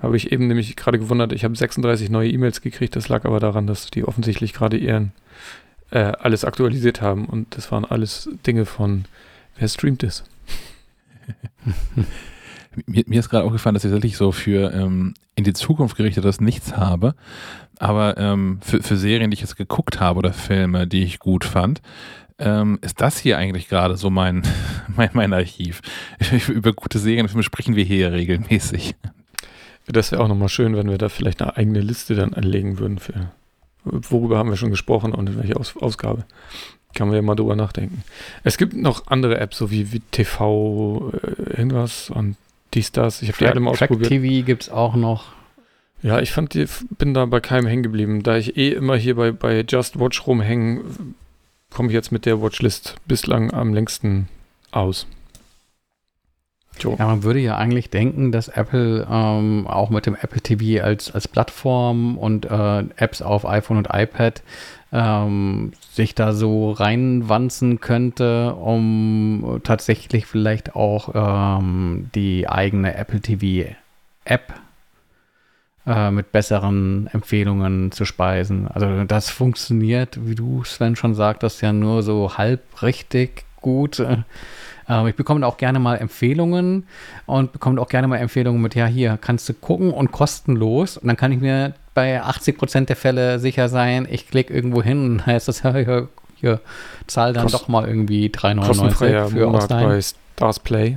[0.00, 3.40] Habe ich eben nämlich gerade gewundert, ich habe 36 neue E-Mails gekriegt, das lag aber
[3.40, 5.12] daran, dass die offensichtlich gerade ihren
[5.90, 9.06] äh, alles aktualisiert haben und das waren alles Dinge von,
[9.58, 10.24] wer streamt es?
[12.86, 16.40] mir, mir, ist gerade aufgefallen, dass ich tatsächlich so für ähm, in die Zukunft gerichtetes
[16.40, 17.14] nichts habe,
[17.78, 21.44] aber ähm, für, für Serien, die ich jetzt geguckt habe oder Filme, die ich gut
[21.44, 21.82] fand,
[22.38, 24.42] ähm, ist das hier eigentlich gerade so mein,
[24.96, 25.80] mein, mein Archiv.
[26.48, 28.94] Über gute Serien sprechen wir hier regelmäßig.
[29.90, 32.98] Das wäre auch nochmal schön, wenn wir da vielleicht eine eigene Liste dann anlegen würden
[32.98, 33.30] für
[33.84, 36.24] worüber haben wir schon gesprochen und in welcher Aus Ausgabe.
[36.94, 38.02] Kann man ja mal drüber nachdenken.
[38.44, 42.36] Es gibt noch andere Apps, so wie, wie TV, äh, irgendwas und
[42.74, 43.22] dies, das.
[43.22, 44.08] Ich habe die alle mal Track ausprobiert.
[44.08, 45.26] TV gibt es auch noch.
[46.02, 46.66] Ja, ich fand die,
[46.96, 48.22] bin da bei keinem hängen geblieben.
[48.22, 50.80] Da ich eh immer hier bei, bei Just Watch rumhänge,
[51.70, 54.28] komme ich jetzt mit der Watchlist bislang am längsten
[54.70, 55.06] aus.
[56.80, 56.96] Jo.
[56.98, 61.12] Ja, man würde ja eigentlich denken, dass Apple ähm, auch mit dem Apple TV als,
[61.12, 64.42] als Plattform und äh, Apps auf iPhone und iPad
[64.92, 73.70] ähm, sich da so reinwanzen könnte, um tatsächlich vielleicht auch ähm, die eigene Apple TV
[74.24, 74.54] App
[75.86, 78.68] äh, mit besseren Empfehlungen zu speisen.
[78.68, 83.98] Also das funktioniert, wie du Sven schon sagtest, ja nur so halb richtig gut.
[84.00, 84.18] Äh,
[85.08, 86.86] ich bekomme auch gerne mal Empfehlungen
[87.26, 90.96] und bekomme auch gerne mal Empfehlungen mit, ja, hier kannst du gucken und kostenlos.
[90.96, 94.82] Und dann kann ich mir bei 80 Prozent der Fälle sicher sein, ich klicke irgendwo
[94.82, 96.60] hin und heißt das, ja, hier, hier
[97.06, 100.96] zahl dann Kost doch mal irgendwie 3,99 für Monat bei Stars Play.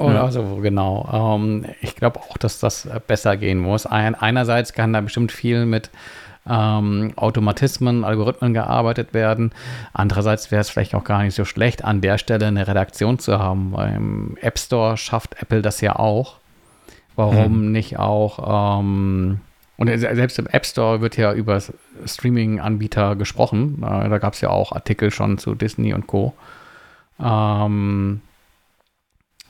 [0.00, 0.24] Oh, ja.
[0.24, 1.36] Also genau.
[1.36, 3.84] Ähm, ich glaube auch, dass das besser gehen muss.
[3.84, 5.90] Ein, einerseits kann da bestimmt viel mit
[6.48, 9.52] ähm, Automatismen, Algorithmen gearbeitet werden.
[9.92, 13.38] Andererseits wäre es vielleicht auch gar nicht so schlecht, an der Stelle eine Redaktion zu
[13.38, 13.72] haben.
[13.72, 16.36] Beim App Store schafft Apple das ja auch.
[17.16, 17.72] Warum mhm.
[17.72, 19.40] nicht auch ähm,
[19.80, 21.58] und selbst im App Store wird ja über
[22.04, 23.82] Streaming-Anbieter gesprochen.
[23.82, 26.34] Äh, da gab es ja auch Artikel schon zu Disney und Co.
[27.18, 28.20] Ähm,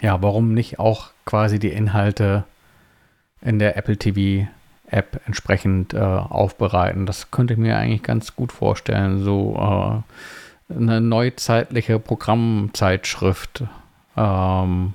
[0.01, 2.45] ja, warum nicht auch quasi die Inhalte
[3.43, 4.49] in der Apple TV
[4.91, 7.07] App entsprechend äh, aufbereiten.
[7.07, 9.23] Das könnte ich mir eigentlich ganz gut vorstellen.
[9.23, 10.03] So
[10.69, 13.65] äh, eine neuzeitliche Programmzeitschrift.
[14.17, 14.95] Ähm,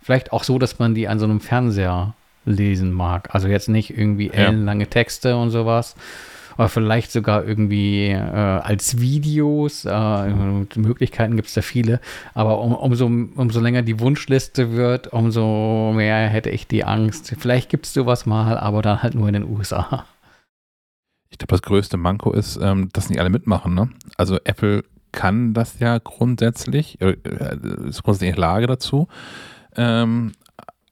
[0.00, 2.14] vielleicht auch so, dass man die an so einem Fernseher
[2.44, 3.34] lesen mag.
[3.34, 5.96] Also jetzt nicht irgendwie ellenlange Texte und sowas,
[6.56, 9.84] oder vielleicht sogar irgendwie äh, als Videos.
[9.84, 10.28] Äh,
[10.76, 12.00] Möglichkeiten gibt es da viele.
[12.34, 17.34] Aber um, umso, umso länger die Wunschliste wird, umso mehr hätte ich die Angst.
[17.38, 20.04] Vielleicht gibt es sowas mal, aber dann halt nur in den USA.
[21.30, 23.74] Ich glaube, das größte Manko ist, ähm, dass nicht alle mitmachen.
[23.74, 23.90] Ne?
[24.16, 27.16] Also Apple kann das ja grundsätzlich, äh,
[27.88, 29.08] ist grundsätzlich in der Lage dazu.
[29.76, 30.32] Ähm,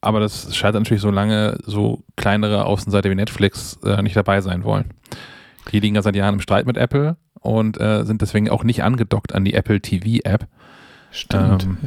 [0.00, 4.86] aber das scheitert natürlich, solange so kleinere Außenseiter wie Netflix äh, nicht dabei sein wollen.
[5.70, 8.82] Die liegen ja seit Jahren im Streit mit Apple und äh, sind deswegen auch nicht
[8.82, 10.46] angedockt an die Apple TV App.
[11.10, 11.64] Stimmt.
[11.64, 11.78] Ähm,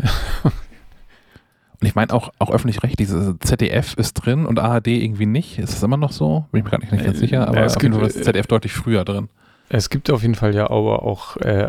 [0.43, 5.59] und ich meine auch, auch öffentlich-rechtlich, ZDF ist drin und ARD irgendwie nicht.
[5.59, 6.45] Ist das immer noch so?
[6.51, 8.73] Bin ich mir gerade nicht, nicht ganz äh, sicher, aber es gibt das ZDF deutlich
[8.73, 9.29] früher drin.
[9.67, 11.65] Es gibt auf jeden Fall ja aber auch äh,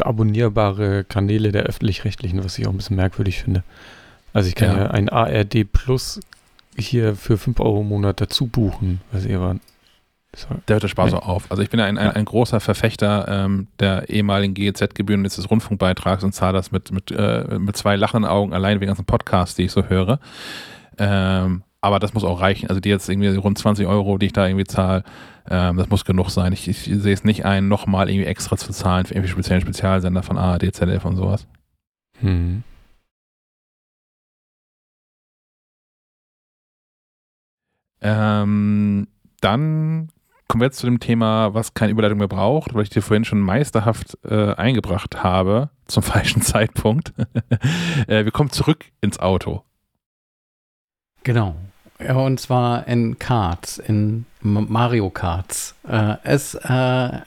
[0.00, 3.62] abonnierbare Kanäle der öffentlich-rechtlichen, was ich auch ein bisschen merkwürdig finde.
[4.32, 6.20] Also ich kann ja, ja ein ARD Plus
[6.78, 9.56] hier für 5 Euro im Monat dazu buchen, weiß ich aber
[10.68, 11.50] der hört der Spaß auch auf.
[11.50, 15.50] Also ich bin ja ein, ein, ein großer Verfechter ähm, der ehemaligen GEZ-Gebühren und des
[15.50, 19.54] Rundfunkbeitrags und zahle das mit, mit, äh, mit zwei lachenden Augen allein wegen ganzen Podcasts,
[19.54, 20.20] die ich so höre.
[20.98, 22.68] Ähm, aber das muss auch reichen.
[22.68, 25.04] Also die jetzt irgendwie rund 20 Euro, die ich da irgendwie zahle,
[25.48, 26.52] ähm, das muss genug sein.
[26.52, 30.22] Ich, ich sehe es nicht ein, nochmal irgendwie extra zu zahlen für irgendwie speziellen Spezialsender
[30.22, 31.46] von ARD, ZDF und sowas.
[32.20, 32.62] Hm.
[38.00, 39.06] Ähm,
[39.40, 40.08] dann
[40.48, 43.24] kommen wir jetzt zu dem Thema, was keine Überleitung mehr braucht, weil ich dir vorhin
[43.24, 47.12] schon meisterhaft äh, eingebracht habe, zum falschen Zeitpunkt.
[48.06, 49.62] äh, wir kommen zurück ins Auto.
[51.24, 51.56] Genau.
[51.98, 55.74] Und zwar in Karts, in Mario Karts.
[55.88, 57.20] Äh, es äh,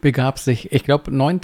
[0.00, 1.40] begab sich, ich glaube, 9.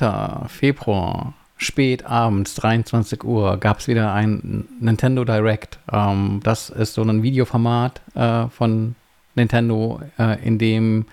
[0.46, 5.78] Februar, spät abends, 23 Uhr, gab es wieder ein Nintendo Direct.
[5.90, 8.94] Ähm, das ist so ein Videoformat äh, von
[9.34, 11.06] Nintendo, äh, in dem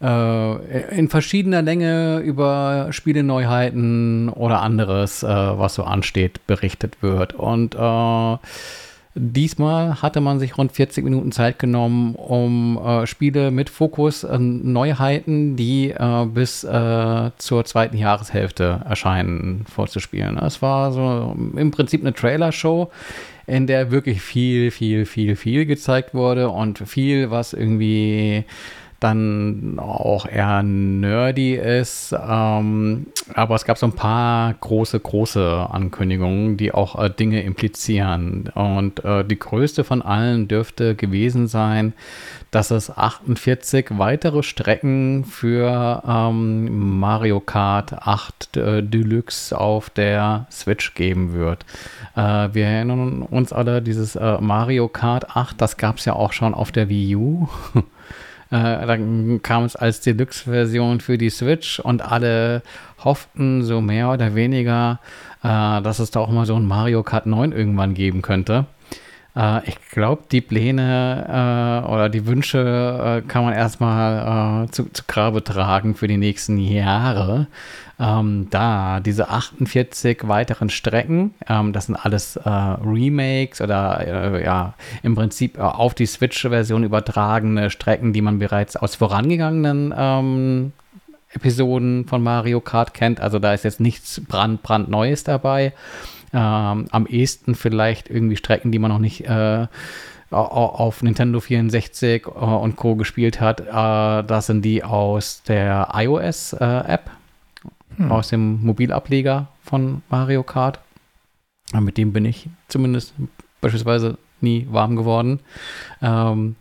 [0.00, 7.34] äh, in verschiedener Länge über Spieleneuheiten oder anderes, äh, was so ansteht, berichtet wird.
[7.34, 8.36] Und äh,
[9.14, 14.38] Diesmal hatte man sich rund 40 Minuten Zeit genommen, um äh, Spiele mit Fokus äh,
[14.38, 20.38] Neuheiten, die äh, bis äh, zur zweiten Jahreshälfte erscheinen, vorzuspielen.
[20.38, 22.90] Es war so im Prinzip eine Trailer-Show.
[23.46, 28.44] In der wirklich viel, viel, viel, viel gezeigt wurde und viel, was irgendwie
[29.02, 32.12] dann auch eher nerdy ist.
[32.12, 38.50] Ähm, aber es gab so ein paar große, große Ankündigungen, die auch äh, Dinge implizieren.
[38.54, 41.94] Und äh, die größte von allen dürfte gewesen sein,
[42.50, 50.94] dass es 48 weitere Strecken für ähm, Mario Kart 8 äh, Deluxe auf der Switch
[50.94, 51.64] geben wird.
[52.14, 56.32] Äh, wir erinnern uns alle, dieses äh, Mario Kart 8, das gab es ja auch
[56.32, 57.48] schon auf der Wii U.
[58.52, 62.62] Äh, dann kam es als Deluxe-Version für die Switch und alle
[63.02, 65.00] hofften so mehr oder weniger,
[65.42, 68.66] äh, dass es da auch mal so ein Mario Kart 9 irgendwann geben könnte.
[69.36, 74.84] Äh, ich glaube, die Pläne äh, oder die Wünsche äh, kann man erstmal äh, zu,
[74.92, 77.46] zu Grabe tragen für die nächsten Jahre.
[77.98, 85.14] Ähm, da diese 48 weiteren Strecken, ähm, das sind alles äh, Remakes oder ja, im
[85.14, 90.72] Prinzip auf die Switch-Version übertragene Strecken, die man bereits aus vorangegangenen ähm,
[91.32, 93.20] Episoden von Mario Kart kennt.
[93.20, 95.72] Also da ist jetzt nichts brand, brandneues dabei.
[96.32, 99.66] Ähm, am ehesten vielleicht irgendwie Strecken, die man noch nicht äh,
[100.30, 102.96] auf Nintendo 64 äh, und Co.
[102.96, 103.60] gespielt hat.
[103.60, 107.10] Äh, das sind die aus der iOS-App,
[107.98, 108.12] äh, hm.
[108.12, 110.80] aus dem Mobilableger von Mario Kart.
[111.78, 113.14] Mit dem bin ich zumindest
[113.60, 115.40] beispielsweise nie warm geworden.
[116.02, 116.56] Ähm,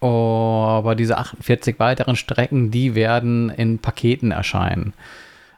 [0.00, 4.92] aber diese 48 weiteren Strecken, die werden in Paketen erscheinen.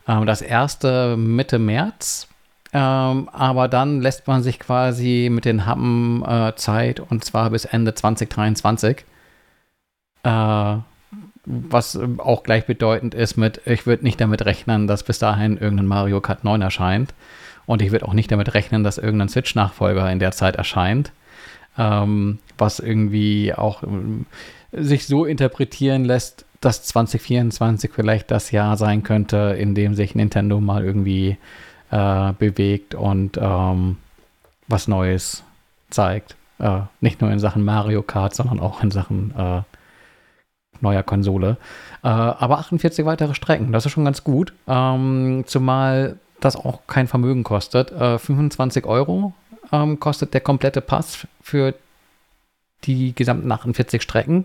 [0.06, 2.27] Ähm, das erste Mitte März
[2.72, 7.64] ähm, aber dann lässt man sich quasi mit den Happen äh, Zeit und zwar bis
[7.64, 9.04] Ende 2023.
[10.22, 10.76] Äh,
[11.50, 16.20] was auch gleichbedeutend ist mit, ich würde nicht damit rechnen, dass bis dahin irgendein Mario
[16.20, 17.14] Kart 9 erscheint.
[17.64, 21.12] Und ich würde auch nicht damit rechnen, dass irgendein Switch-Nachfolger in der Zeit erscheint.
[21.78, 23.86] Ähm, was irgendwie auch äh,
[24.72, 30.60] sich so interpretieren lässt, dass 2024 vielleicht das Jahr sein könnte, in dem sich Nintendo
[30.60, 31.38] mal irgendwie
[31.90, 33.96] äh, bewegt und ähm,
[34.66, 35.44] was Neues
[35.90, 36.36] zeigt.
[36.58, 39.62] Äh, nicht nur in Sachen Mario Kart, sondern auch in Sachen äh,
[40.80, 41.56] neuer Konsole.
[42.02, 44.52] Äh, aber 48 weitere Strecken, das ist schon ganz gut.
[44.66, 47.90] Ähm, zumal das auch kein Vermögen kostet.
[47.90, 49.32] 25 äh, Euro
[49.72, 51.74] ähm, kostet der komplette Pass für
[52.84, 54.44] die gesamten 48 Strecken.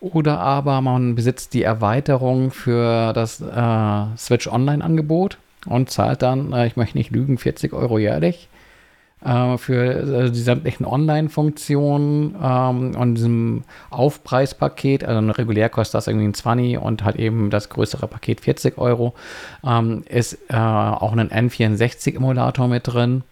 [0.00, 5.38] Oder aber man besitzt die Erweiterung für das äh, Switch Online-Angebot
[5.68, 8.48] und zahlt dann, äh, ich möchte nicht lügen, 40 Euro jährlich
[9.24, 15.04] äh, für äh, die sämtlichen Online-Funktionen ähm, und diesem Aufpreispaket.
[15.04, 19.14] Also regulär kostet das irgendwie ein 20 und hat eben das größere Paket 40 Euro.
[19.64, 23.24] Ähm, ist äh, auch ein N64-Emulator mit drin.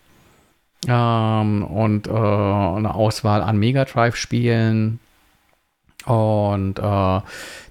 [0.89, 5.01] Ähm, und äh, eine Auswahl an Mega Drive-Spielen.
[6.05, 7.21] Und äh,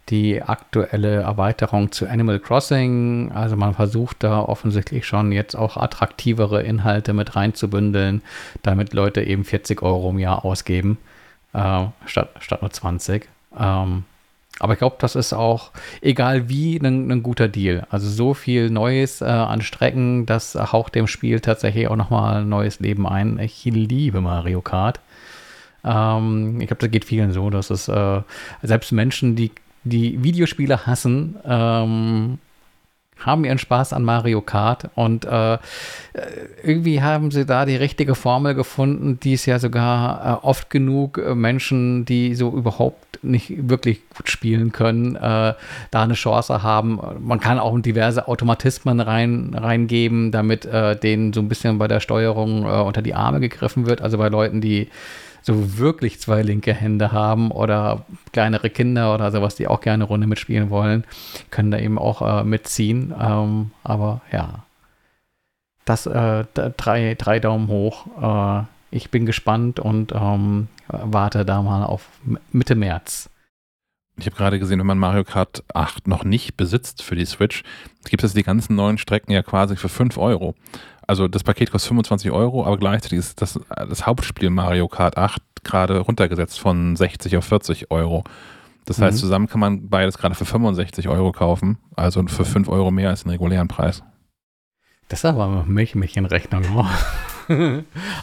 [0.10, 3.32] die aktuelle Erweiterung zu Animal Crossing.
[3.34, 8.22] Also man versucht da offensichtlich schon jetzt auch attraktivere Inhalte mit reinzubündeln,
[8.62, 10.98] damit Leute eben 40 Euro im Jahr ausgeben,
[11.54, 13.28] äh, statt, statt nur 20.
[13.58, 14.04] Ähm,
[14.60, 15.72] aber ich glaube, das ist auch,
[16.02, 17.86] egal wie, ein, guter Deal.
[17.90, 22.50] Also so viel Neues äh, an Strecken, das haucht dem Spiel tatsächlich auch nochmal ein
[22.50, 23.38] neues Leben ein.
[23.40, 25.02] Ich liebe Mario Kart.
[25.84, 28.22] Ähm, ich glaube, das geht vielen so, dass es äh,
[28.62, 29.52] selbst Menschen, die
[29.86, 32.40] die Videospiele hassen, ähm,
[33.20, 35.58] haben ihren Spaß an Mario Kart und äh,
[36.64, 41.18] irgendwie haben sie da die richtige Formel gefunden, die es ja sogar äh, oft genug
[41.18, 45.54] äh, Menschen, die so überhaupt nicht wirklich gut spielen können, äh,
[45.92, 47.00] da eine Chance haben.
[47.20, 52.02] Man kann auch diverse Automatismen rein, reingeben, damit äh, denen so ein bisschen bei der
[52.02, 54.02] Steuerung äh, unter die Arme gegriffen wird.
[54.02, 54.90] Also bei Leuten, die
[55.46, 58.04] so wirklich zwei linke Hände haben oder
[58.34, 61.04] kleinere Kinder oder sowas, die auch gerne eine Runde mitspielen wollen,
[61.52, 63.14] können da eben auch äh, mitziehen.
[63.20, 64.64] Ähm, aber ja,
[65.86, 66.46] das äh,
[66.78, 68.08] drei, drei Daumen hoch.
[68.20, 72.08] Äh, ich bin gespannt und ähm, warte da mal auf
[72.52, 73.30] Mitte März.
[74.18, 77.64] Ich habe gerade gesehen, wenn man Mario Kart 8 noch nicht besitzt für die Switch,
[78.06, 80.56] gibt es die ganzen neuen Strecken ja quasi für 5 Euro.
[81.06, 85.42] Also das Paket kostet 25 Euro, aber gleichzeitig ist das, das Hauptspiel Mario Kart 8
[85.64, 88.24] gerade runtergesetzt von 60 auf 40 Euro.
[88.86, 89.22] Das heißt, mhm.
[89.22, 93.24] zusammen kann man beides gerade für 65 Euro kaufen, also für 5 Euro mehr als
[93.24, 94.04] den regulären Preis.
[95.10, 96.64] Das ist aber mich in Rechnung.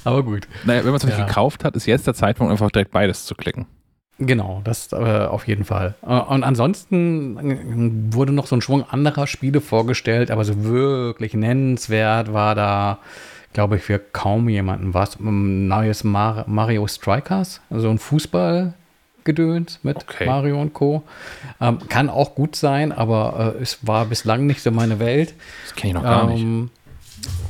[0.05, 0.49] aber gut.
[0.65, 1.25] Naja, wenn man es ja.
[1.25, 3.67] gekauft hat, ist jetzt der Zeitpunkt, einfach direkt beides zu klicken.
[4.27, 5.95] Genau, das äh, auf jeden Fall.
[6.03, 11.35] Äh, und ansonsten äh, wurde noch so ein Schwung anderer Spiele vorgestellt, aber so wirklich
[11.35, 12.99] nennenswert war da
[13.53, 15.19] glaube ich, für kaum jemanden was.
[15.21, 20.27] Ein neues Mar Mario Strikers, also ein Fußballgedöns mit okay.
[20.27, 21.03] Mario und Co.
[21.61, 25.35] Ähm, kann auch gut sein, aber äh, es war bislang nicht so meine Welt.
[25.65, 26.71] Das kenne ich noch gar ähm, nicht.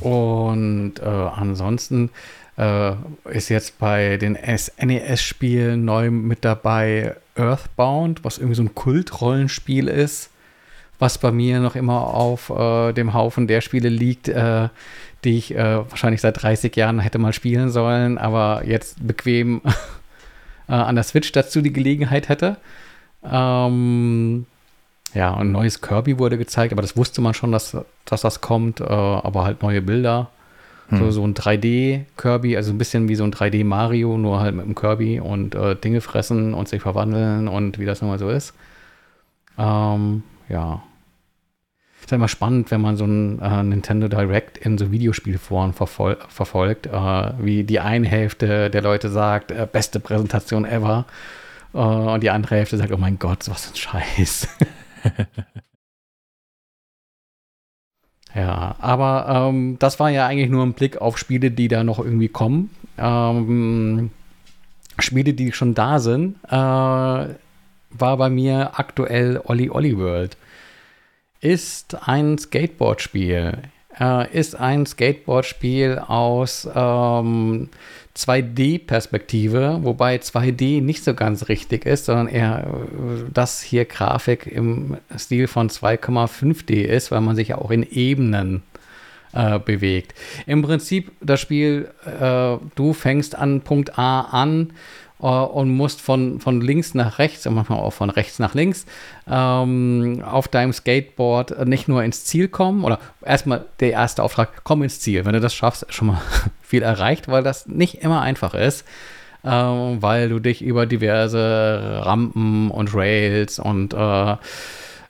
[0.01, 2.09] Und äh, ansonsten
[2.57, 2.93] äh,
[3.25, 10.29] ist jetzt bei den NES-Spielen neu mit dabei Earthbound, was irgendwie so ein Kultrollenspiel ist,
[10.99, 14.69] was bei mir noch immer auf äh, dem Haufen der Spiele liegt, äh,
[15.23, 19.61] die ich äh, wahrscheinlich seit 30 Jahren hätte mal spielen sollen, aber jetzt bequem
[20.67, 22.57] äh, an der Switch dazu die Gelegenheit hätte.
[23.23, 24.45] Ähm,
[25.13, 28.81] ja, ein neues Kirby wurde gezeigt, aber das wusste man schon, dass, dass das kommt,
[28.81, 30.29] äh, aber halt neue Bilder.
[30.89, 30.99] Hm.
[30.99, 34.75] So, so ein 3D-Kirby, also ein bisschen wie so ein 3D-Mario, nur halt mit dem
[34.75, 38.53] Kirby und äh, Dinge fressen und sich verwandeln und wie das nun mal so ist.
[39.57, 40.83] Ähm, ja.
[42.01, 46.17] Ist ja immer spannend, wenn man so ein äh, Nintendo Direct in so Videospielforen verfol
[46.27, 51.05] verfolgt, äh, wie die eine Hälfte der Leute sagt, äh, beste Präsentation ever.
[51.73, 54.49] Äh, und die andere Hälfte sagt, oh mein Gott, was ein Scheiß.
[58.35, 61.99] Ja, aber ähm, das war ja eigentlich nur ein Blick auf Spiele, die da noch
[61.99, 62.71] irgendwie kommen.
[62.97, 64.11] Ähm,
[64.99, 67.37] Spiele, die schon da sind, äh, war
[68.17, 70.37] bei mir aktuell Olli Olli World.
[71.41, 73.57] Ist ein Skateboard-Spiel.
[73.99, 77.69] Äh, ist ein Skateboard-Spiel aus ähm,
[78.15, 84.97] 2D-Perspektive, wobei 2D nicht so ganz richtig ist, sondern eher äh, das hier Grafik im
[85.17, 88.61] Stil von 2,5D ist, weil man sich ja auch in Ebenen
[89.33, 90.13] äh, bewegt.
[90.45, 94.73] Im Prinzip das Spiel, äh, du fängst an Punkt A an
[95.23, 98.85] äh, und musst von, von links nach rechts und manchmal auch von rechts nach links
[99.27, 104.83] ähm, auf deinem Skateboard nicht nur ins Ziel kommen oder erstmal der erste Auftrag, komm
[104.83, 105.25] ins Ziel.
[105.25, 106.21] Wenn du das schaffst, schon mal
[106.61, 108.85] viel erreicht, weil das nicht immer einfach ist.
[109.45, 114.35] Ähm, weil du dich über diverse Rampen und Rails und äh,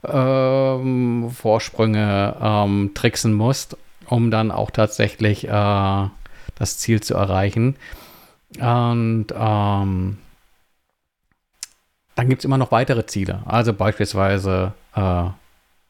[0.07, 3.77] ähm, Vorsprünge ähm, tricksen musst,
[4.07, 6.07] um dann auch tatsächlich äh,
[6.55, 7.75] das Ziel zu erreichen.
[8.59, 10.17] Und ähm,
[12.15, 13.41] dann gibt es immer noch weitere Ziele.
[13.45, 15.23] Also beispielsweise äh,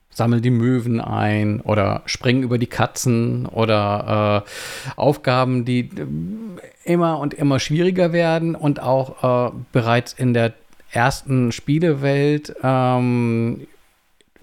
[0.09, 6.05] sammel die Möwen ein oder spring über die Katzen oder äh, Aufgaben, die äh,
[6.83, 10.53] immer und immer schwieriger werden und auch äh, bereits in der
[10.91, 13.67] ersten Spielewelt ähm,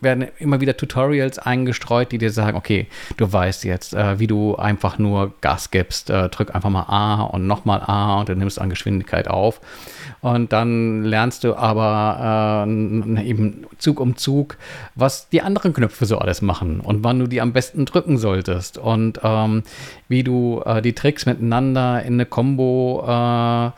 [0.01, 2.87] werden immer wieder Tutorials eingestreut, die dir sagen, okay,
[3.17, 7.23] du weißt jetzt, äh, wie du einfach nur Gas gibst, äh, drück einfach mal A
[7.23, 9.61] und nochmal A und dann nimmst du an Geschwindigkeit auf.
[10.21, 14.59] Und dann lernst du aber äh, eben Zug um Zug,
[14.95, 18.77] was die anderen Knöpfe so alles machen und wann du die am besten drücken solltest
[18.77, 19.63] und ähm,
[20.09, 23.71] wie du äh, die Tricks miteinander in eine Combo äh,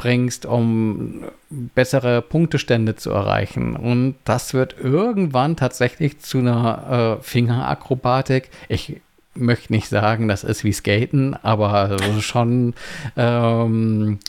[0.00, 3.76] bringst, um bessere Punktestände zu erreichen.
[3.76, 8.48] Und das wird irgendwann tatsächlich zu einer äh, Fingerakrobatik.
[8.70, 9.02] Ich
[9.34, 12.72] möchte nicht sagen, das ist wie Skaten, aber schon
[13.18, 14.20] ähm,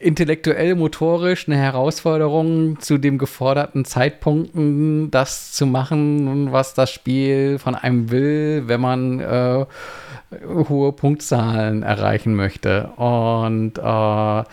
[0.00, 7.76] intellektuell, motorisch eine Herausforderung zu dem geforderten Zeitpunkten, das zu machen, was das Spiel von
[7.76, 9.64] einem will, wenn man äh,
[10.68, 12.88] hohe Punktzahlen erreichen möchte.
[12.96, 14.44] Und äh,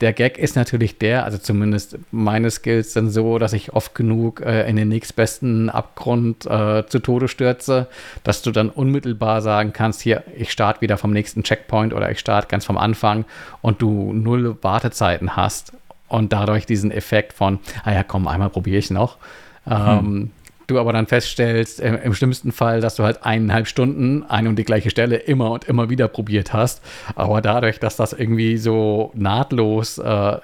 [0.00, 4.40] der Gag ist natürlich der, also zumindest meine Skills sind so, dass ich oft genug
[4.40, 7.86] äh, in den nächstbesten Abgrund äh, zu Tode stürze,
[8.22, 12.18] dass du dann unmittelbar sagen kannst, hier, ich starte wieder vom nächsten Checkpoint oder ich
[12.18, 13.24] starte ganz vom Anfang
[13.62, 15.72] und du null Wartezeiten hast
[16.08, 19.16] und dadurch diesen Effekt von, ah ja, komm, einmal probiere ich noch.
[19.64, 20.30] Hm.
[20.66, 24.56] Du aber dann feststellst, im, im, schlimmsten Fall, dass du halt eineinhalb Stunden eine und
[24.56, 26.82] die gleiche Stelle immer und immer wieder probiert hast.
[27.14, 30.38] Aber dadurch, dass das irgendwie so nahtlos äh,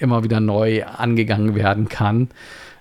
[0.00, 2.28] immer wieder neu angegangen werden kann,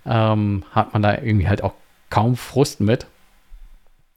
[0.07, 1.73] ähm, hat man da irgendwie halt auch
[2.09, 3.05] kaum Frust mit.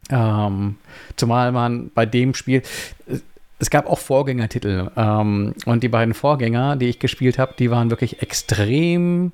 [0.09, 0.77] Ähm,
[1.16, 2.62] zumal man bei dem Spiel,
[3.59, 7.90] es gab auch Vorgängertitel ähm, und die beiden Vorgänger, die ich gespielt habe, die waren
[7.90, 9.32] wirklich extrem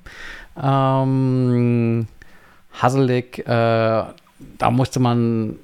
[0.61, 2.07] ähm,
[2.81, 3.39] hasselig.
[3.39, 4.03] Äh,
[4.57, 5.57] da musste man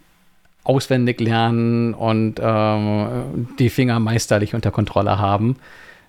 [0.63, 5.57] auswendig lernen und äh, die Finger meisterlich unter Kontrolle haben.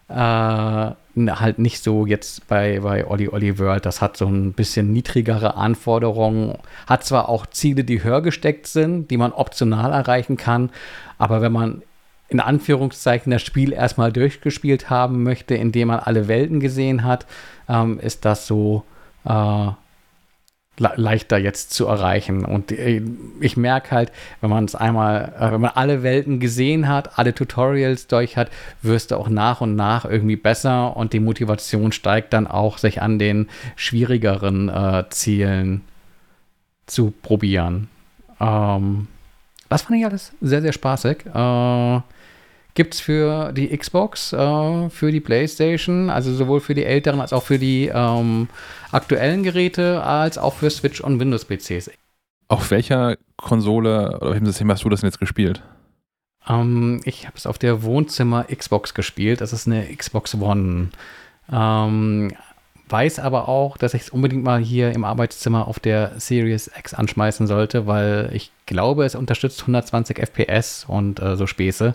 [0.09, 3.87] Äh, halt nicht so jetzt bei, bei Olli Olli World.
[3.87, 6.59] Das hat so ein bisschen niedrigere Anforderungen.
[6.87, 10.71] Hat zwar auch Ziele, die höher gesteckt sind, die man optional erreichen kann,
[11.19, 11.83] aber wenn man
[12.29, 17.27] in Anführungszeichen das Spiel erstmal durchgespielt haben möchte, indem man alle Welten gesehen hat,
[17.69, 18.83] ähm, ist das so
[19.25, 19.69] äh,
[20.79, 22.45] leichter jetzt zu erreichen.
[22.45, 23.03] Und äh,
[23.41, 27.35] ich merke halt, wenn man es einmal, äh, wenn man alle Welten gesehen hat, alle
[27.35, 28.51] Tutorials durch hat,
[28.83, 33.03] wirst du auch nach und nach irgendwie besser und die Motivation steigt dann auch, sich
[33.03, 35.83] an den schwierigeren äh, Zielen
[36.87, 37.89] zu probieren.
[38.41, 39.09] Ähm,
[39.69, 41.27] das fand ich alles sehr, sehr spaßig.
[41.27, 42.01] Äh,
[42.75, 47.33] Gibt es für die Xbox, äh, für die PlayStation, also sowohl für die älteren als
[47.33, 48.49] auch für die ähm,
[48.91, 51.91] aktuellen Geräte, als auch für Switch und Windows-PCs.
[52.49, 55.63] Auf welcher Konsole oder welchem System hast du das denn jetzt gespielt?
[56.49, 59.41] Ähm, ich habe es auf der Wohnzimmer Xbox gespielt.
[59.41, 60.91] Das ist eine Xbox One.
[61.53, 62.33] Ähm,
[62.89, 66.93] weiß aber auch, dass ich es unbedingt mal hier im Arbeitszimmer auf der Series X
[66.93, 71.95] anschmeißen sollte, weil ich glaube, es unterstützt 120 FPS und äh, so Späße.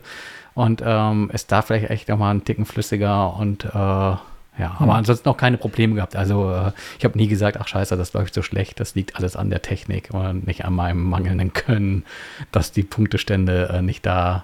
[0.60, 4.22] Und ähm, ist da vielleicht echt nochmal einen Ticken flüssiger und äh, ja,
[4.58, 4.90] aber hm.
[4.90, 6.18] ansonsten auch keine Probleme gehabt.
[6.18, 9.38] Also äh, ich habe nie gesagt, ach scheiße, das läuft so schlecht, das liegt alles
[9.38, 12.04] an der Technik und nicht an meinem mangelnden Können,
[12.52, 14.44] dass die Punktestände äh, nicht da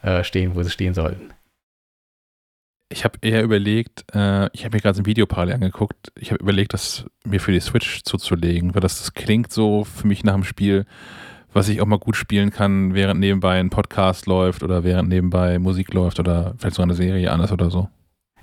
[0.00, 1.34] äh, stehen, wo sie stehen sollten.
[2.88, 6.42] Ich habe eher überlegt, äh, ich habe mir gerade ein Video parallel angeguckt, ich habe
[6.42, 10.32] überlegt, das mir für die Switch zuzulegen, weil das, das klingt so für mich nach
[10.32, 10.86] dem Spiel,
[11.52, 15.58] was ich auch mal gut spielen kann, während nebenbei ein Podcast läuft oder während nebenbei
[15.58, 17.88] Musik läuft oder vielleicht sogar eine Serie anders oder so.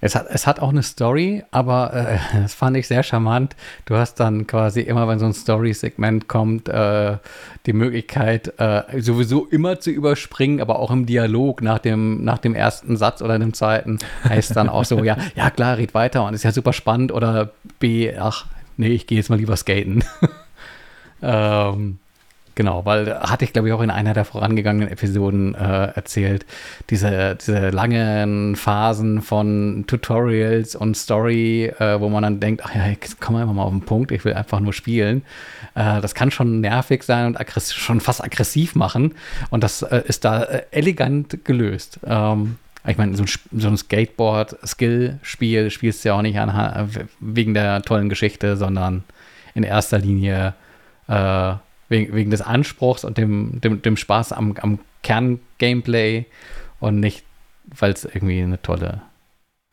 [0.02, 3.56] Es hat, es hat auch eine Story, aber äh, das fand ich sehr charmant.
[3.86, 7.18] Du hast dann quasi immer, wenn so ein Story-Segment kommt, äh,
[7.66, 12.56] die Möglichkeit, äh, sowieso immer zu überspringen, aber auch im Dialog nach dem, nach dem
[12.56, 16.34] ersten Satz oder dem zweiten heißt dann auch so, ja, ja klar, red weiter und
[16.34, 18.46] ist ja super spannend oder B, ach,
[18.78, 20.04] nee, ich gehe jetzt mal lieber skaten.
[21.22, 22.00] ähm,
[22.60, 26.46] Genau, weil hatte ich, glaube ich, auch in einer der vorangegangenen Episoden äh, erzählt,
[26.90, 32.86] diese, diese langen Phasen von Tutorials und Story, äh, wo man dann denkt, ach ja,
[32.88, 35.22] jetzt wir einfach mal auf den Punkt, ich will einfach nur spielen.
[35.74, 37.38] Äh, das kann schon nervig sein und
[37.72, 39.16] schon fast aggressiv machen.
[39.52, 42.02] Und das äh, ist da äh, elegant gelöst.
[42.06, 46.92] Ähm, ich meine, so ein, so ein Skateboard-Skill-Spiel spielst du ja auch nicht an,
[47.22, 49.06] wegen der tollen Geschichte, sondern
[49.54, 50.56] in erster Linie
[51.08, 51.54] äh,
[51.90, 56.26] wegen, wegen des Anspruchs und dem, dem, dem Spaß am, am Kern-Gameplay
[56.80, 57.24] und nicht,
[57.66, 59.02] weil es irgendwie eine tolle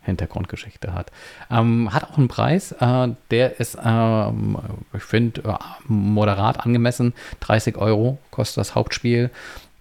[0.00, 1.10] Hintergrundgeschichte hat.
[1.50, 4.56] Ähm, hat auch einen Preis, äh, der ist, ähm,
[4.94, 5.54] ich finde, äh,
[5.86, 7.12] moderat angemessen.
[7.40, 9.30] 30 Euro kostet das Hauptspiel.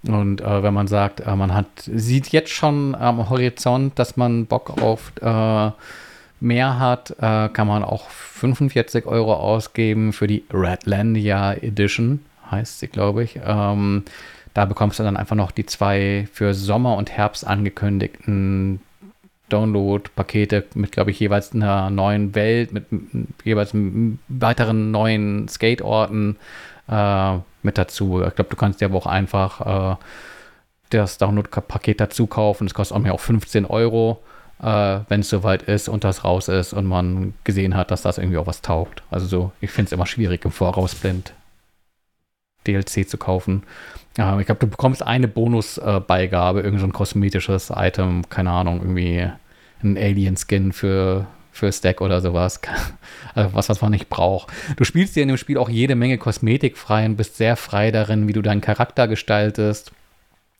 [0.07, 4.45] Und äh, wenn man sagt, äh, man hat, sieht jetzt schon am Horizont, dass man
[4.45, 5.71] Bock auf äh,
[6.39, 12.87] mehr hat, äh, kann man auch 45 Euro ausgeben für die Redlandia Edition, heißt sie,
[12.87, 13.39] glaube ich.
[13.45, 14.03] Ähm,
[14.53, 18.79] da bekommst du dann einfach noch die zwei für Sommer und Herbst angekündigten
[19.49, 22.85] Download-Pakete mit, glaube ich, jeweils einer neuen Welt, mit
[23.43, 23.71] jeweils
[24.27, 26.37] weiteren neuen Skateorten
[26.87, 28.23] äh, mit dazu.
[28.23, 29.95] Ich glaube, du kannst dir aber auch einfach äh,
[30.89, 32.65] das Download-Paket dazu kaufen.
[32.65, 34.23] Das kostet auch mehr auch 15 Euro
[34.61, 38.17] äh, wenn es soweit ist und das raus ist und man gesehen hat, dass das
[38.17, 39.03] irgendwie auch was taugt.
[39.11, 41.33] Also so, ich finde es immer schwierig, im Voraus blind
[42.65, 43.63] DLC zu kaufen.
[44.17, 49.29] Äh, ich glaube, du bekommst eine Bonusbeigabe, äh, irgend so kosmetisches Item, keine Ahnung, irgendwie
[49.83, 52.61] ein Alien-Skin für, für Stack oder sowas.
[53.33, 54.49] Also was, was man nicht braucht.
[54.77, 57.91] Du spielst dir in dem Spiel auch jede Menge Kosmetik frei und bist sehr frei
[57.91, 59.91] darin, wie du deinen Charakter gestaltest.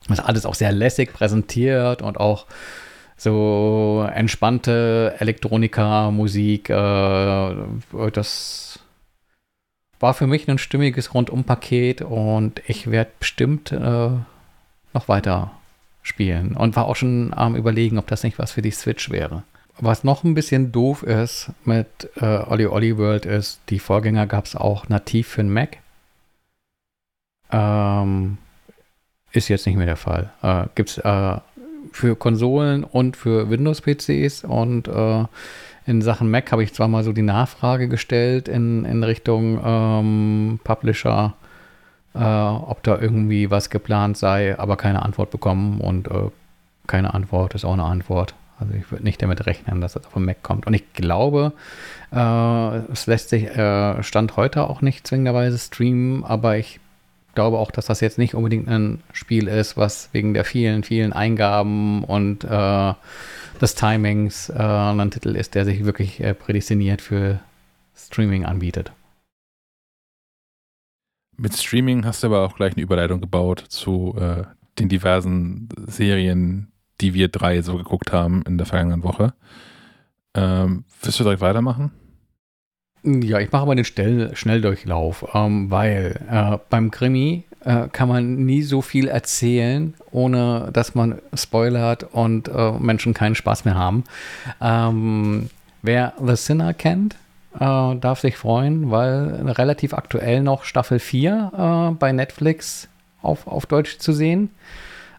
[0.06, 2.44] Das ist alles auch sehr lässig präsentiert und auch
[3.16, 6.70] so entspannte Elektronika-Musik.
[6.70, 7.54] Äh,
[8.12, 8.80] das
[9.98, 14.10] war für mich ein stimmiges Rundumpaket und ich werde bestimmt äh,
[14.92, 15.52] noch weiter
[16.02, 19.42] spielen und war auch schon am überlegen, ob das nicht was für die Switch wäre.
[19.78, 24.46] Was noch ein bisschen doof ist mit äh, Olli Olli World ist, die Vorgänger gab
[24.46, 25.78] es auch nativ für den Mac.
[27.50, 28.38] Ähm,
[29.32, 30.30] ist jetzt nicht mehr der Fall.
[30.42, 31.38] Äh, Gibt es äh,
[31.92, 34.44] für Konsolen und für Windows-PCs.
[34.44, 35.24] Und äh,
[35.86, 40.60] in Sachen Mac habe ich zwar mal so die Nachfrage gestellt in, in Richtung ähm,
[40.64, 41.34] Publisher,
[42.14, 45.80] äh, ob da irgendwie was geplant sei, aber keine Antwort bekommen.
[45.80, 46.30] Und äh,
[46.86, 48.34] keine Antwort ist auch eine Antwort.
[48.58, 50.66] Also ich würde nicht damit rechnen, dass das auf dem Mac kommt.
[50.66, 51.52] Und ich glaube,
[52.12, 56.80] äh, es lässt sich äh, Stand heute auch nicht zwingenderweise streamen, aber ich
[57.36, 61.12] glaube auch, dass das jetzt nicht unbedingt ein Spiel ist, was wegen der vielen, vielen
[61.12, 62.94] Eingaben und äh,
[63.60, 67.38] des Timings äh, ein Titel ist, der sich wirklich äh, prädestiniert für
[67.94, 68.90] Streaming anbietet.
[71.36, 74.44] Mit Streaming hast du aber auch gleich eine Überleitung gebaut zu äh,
[74.78, 79.34] den diversen Serien, die wir drei so geguckt haben in der vergangenen Woche.
[80.34, 81.92] Ähm, willst du direkt weitermachen?
[83.06, 88.44] Ja, ich mache aber den Stell Schnelldurchlauf, ähm, weil äh, beim Krimi äh, kann man
[88.44, 94.02] nie so viel erzählen, ohne dass man spoilert und äh, Menschen keinen Spaß mehr haben.
[94.60, 95.50] Ähm,
[95.82, 97.14] wer The Sinner kennt,
[97.54, 102.88] äh, darf sich freuen, weil relativ aktuell noch Staffel 4 äh, bei Netflix
[103.22, 104.50] auf, auf Deutsch zu sehen.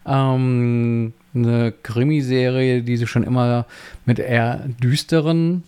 [0.05, 3.65] Ähm, eine Krimiserie, die sich schon immer
[4.05, 5.63] mit eher düsteren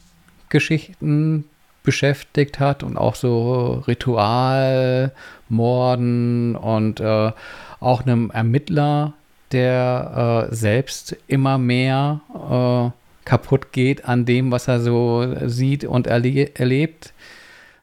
[0.49, 1.45] Geschichten
[1.83, 7.31] beschäftigt hat und auch so Ritualmorden und äh,
[7.79, 9.13] auch einem Ermittler,
[9.51, 12.89] der äh, selbst immer mehr äh,
[13.25, 17.13] kaputt geht an dem, was er so sieht und erle erlebt.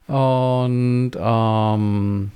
[0.06, 2.30] Und ähm,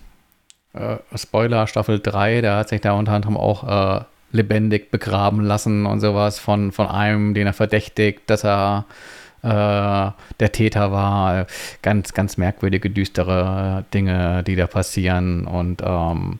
[0.73, 5.87] äh, Spoiler Staffel 3, der hat sich da unter anderem auch äh, lebendig begraben lassen
[5.87, 8.87] und sowas von, von einem, den er verdächtigt, dass er
[9.43, 11.47] äh, der Täter war.
[11.83, 15.47] Ganz, ganz merkwürdige, düstere Dinge, die da passieren.
[15.47, 16.39] Und ähm,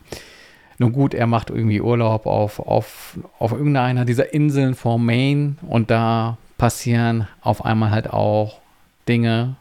[0.77, 5.91] nun gut, er macht irgendwie Urlaub auf, auf, auf irgendeiner dieser Inseln vor Maine und
[5.91, 8.61] da passieren auf einmal halt auch
[9.07, 9.55] Dinge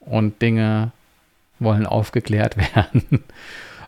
[0.00, 0.90] und Dinge
[1.58, 3.24] wollen aufgeklärt werden.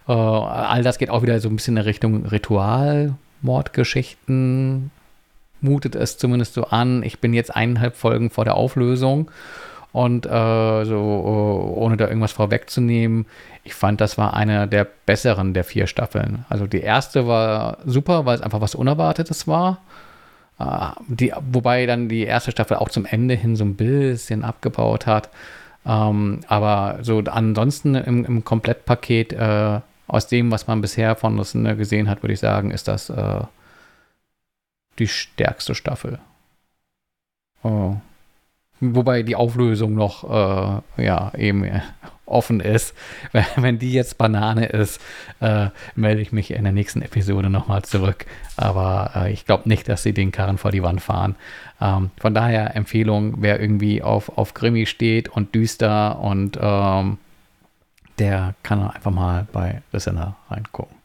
[0.08, 4.90] äh, all das geht auch wieder so ein bisschen in Richtung Ritualmordgeschichten,
[5.60, 7.02] mutet es zumindest so an.
[7.02, 9.30] Ich bin jetzt eineinhalb Folgen vor der Auflösung
[9.92, 13.26] und äh, so, uh, ohne da irgendwas vorwegzunehmen,
[13.64, 16.44] ich fand, das war eine der besseren der vier Staffeln.
[16.48, 19.78] Also die erste war super, weil es einfach was Unerwartetes war.
[20.60, 25.06] Uh, die, wobei dann die erste Staffel auch zum Ende hin so ein bisschen abgebaut
[25.06, 25.28] hat.
[25.86, 31.52] Ähm, aber so ansonsten im, im Komplettpaket uh, aus dem, was man bisher von uns
[31.52, 33.42] gesehen hat, würde ich sagen, ist das uh,
[34.98, 36.18] die stärkste Staffel.
[37.62, 37.96] Oh.
[38.80, 41.80] Wobei die Auflösung noch, äh, ja, eben äh,
[42.26, 42.94] offen ist.
[43.56, 45.00] Wenn die jetzt Banane ist,
[45.40, 48.26] äh, melde ich mich in der nächsten Episode nochmal zurück.
[48.56, 51.34] Aber äh, ich glaube nicht, dass sie den Karren vor die Wand fahren.
[51.80, 57.18] Ähm, von daher Empfehlung, wer irgendwie auf, auf Krimi steht und düster und ähm,
[58.18, 60.97] der kann einfach mal bei Sinner reingucken.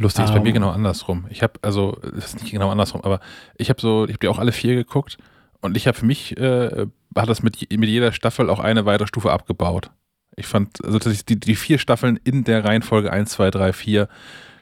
[0.00, 1.26] Lustig ist bei um, mir genau andersrum.
[1.28, 3.20] Ich habe, also, das ist nicht genau andersrum, aber
[3.56, 5.18] ich habe so, ich habe die auch alle vier geguckt
[5.60, 9.06] und ich habe für mich, äh, hat das mit, mit jeder Staffel auch eine weitere
[9.06, 9.90] Stufe abgebaut.
[10.36, 13.72] Ich fand, also dass ich die, die vier Staffeln in der Reihenfolge 1, 2, 3,
[13.74, 14.08] 4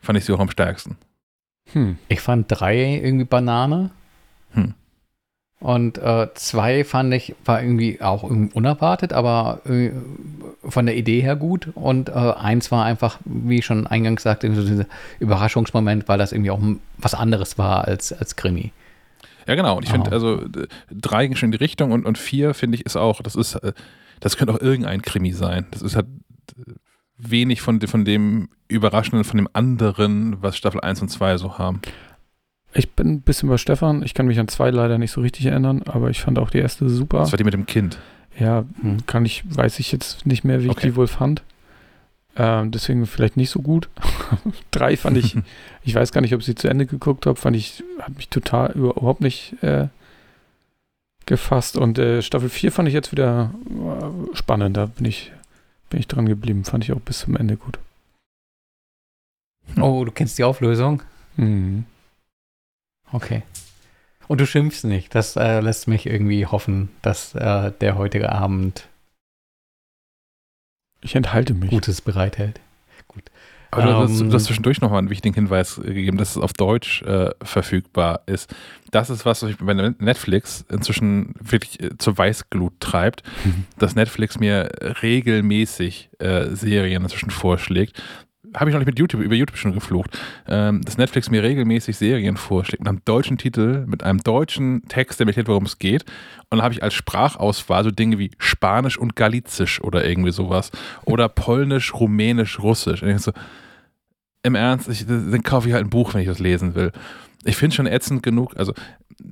[0.02, 0.96] fand ich sie auch am stärksten.
[1.72, 1.98] Hm.
[2.08, 3.90] Ich fand drei irgendwie Banane.
[5.60, 9.90] Und äh, zwei fand ich, war irgendwie auch irgendwie unerwartet, aber äh,
[10.68, 11.68] von der Idee her gut.
[11.74, 14.86] Und äh, eins war einfach, wie ich schon eingangs sagte, so dieser
[15.18, 16.60] Überraschungsmoment, weil das irgendwie auch
[16.96, 18.72] was anderes war als, als Krimi.
[19.48, 19.76] Ja, genau.
[19.76, 20.14] Und ich finde, oh.
[20.14, 20.44] also
[20.90, 23.56] drei ging schon in die Richtung und, und vier, finde ich, ist auch, das ist,
[23.56, 23.72] äh,
[24.20, 25.66] das könnte auch irgendein Krimi sein.
[25.72, 26.06] Das ist halt
[27.16, 31.80] wenig von, von dem Überraschenden, von dem anderen, was Staffel 1 und 2 so haben.
[32.74, 34.02] Ich bin ein bisschen bei Stefan.
[34.02, 36.58] Ich kann mich an zwei leider nicht so richtig erinnern, aber ich fand auch die
[36.58, 37.20] erste super.
[37.20, 37.98] Das war die mit dem Kind.
[38.38, 39.06] Ja, hm.
[39.06, 40.86] kann ich, weiß ich jetzt nicht mehr, wie okay.
[40.86, 41.42] ich die wohl fand.
[42.36, 43.88] Ähm, deswegen vielleicht nicht so gut.
[44.70, 45.36] Drei fand ich,
[45.82, 48.28] ich weiß gar nicht, ob ich sie zu Ende geguckt habe, fand ich, hat mich
[48.28, 49.88] total überhaupt nicht äh,
[51.26, 51.76] gefasst.
[51.76, 54.76] Und äh, Staffel 4 fand ich jetzt wieder äh, spannend.
[54.76, 55.32] Da bin ich,
[55.90, 56.64] bin ich dran geblieben.
[56.64, 57.78] Fand ich auch bis zum Ende gut.
[59.80, 61.02] Oh, du kennst die Auflösung?
[61.36, 61.84] Mhm.
[63.12, 63.42] Okay.
[64.26, 65.14] Und du schimpfst nicht.
[65.14, 68.88] Das äh, lässt mich irgendwie hoffen, dass äh, der heutige Abend
[71.00, 71.70] ich enthalte mich.
[71.70, 72.60] Gutes bereithält.
[73.06, 73.24] Gut.
[73.70, 76.54] Aber du, hast, du hast ähm, zwischendurch nochmal einen wichtigen Hinweis gegeben, dass es auf
[76.54, 78.54] Deutsch äh, verfügbar ist.
[78.90, 83.66] Das ist was, was ich bei Netflix inzwischen wirklich äh, zur Weißglut treibt, mhm.
[83.78, 84.70] dass Netflix mir
[85.02, 88.02] regelmäßig äh, Serien inzwischen vorschlägt,
[88.54, 91.96] habe ich noch nicht mit YouTube, über YouTube schon geflucht, ähm, dass Netflix mir regelmäßig
[91.96, 95.78] Serien vorschlägt mit einem deutschen Titel, mit einem deutschen Text, der mir erklärt, worum es
[95.78, 96.04] geht.
[96.50, 100.70] Und dann habe ich als Sprachauswahl so Dinge wie Spanisch und Galizisch oder irgendwie sowas.
[101.04, 103.02] Oder Polnisch, Rumänisch, Russisch.
[103.02, 103.32] Und ich so,
[104.42, 106.92] im Ernst, ich, dann kaufe ich halt ein Buch, wenn ich das lesen will.
[107.44, 108.72] Ich finde schon ätzend genug, also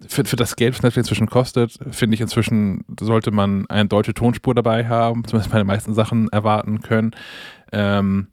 [0.09, 4.15] für, für das Geld, was Netflix inzwischen kostet, finde ich inzwischen, sollte man eine deutsche
[4.15, 7.13] Tonspur dabei haben, zumindest bei den meisten Sachen erwarten können.
[7.73, 8.29] Ähm,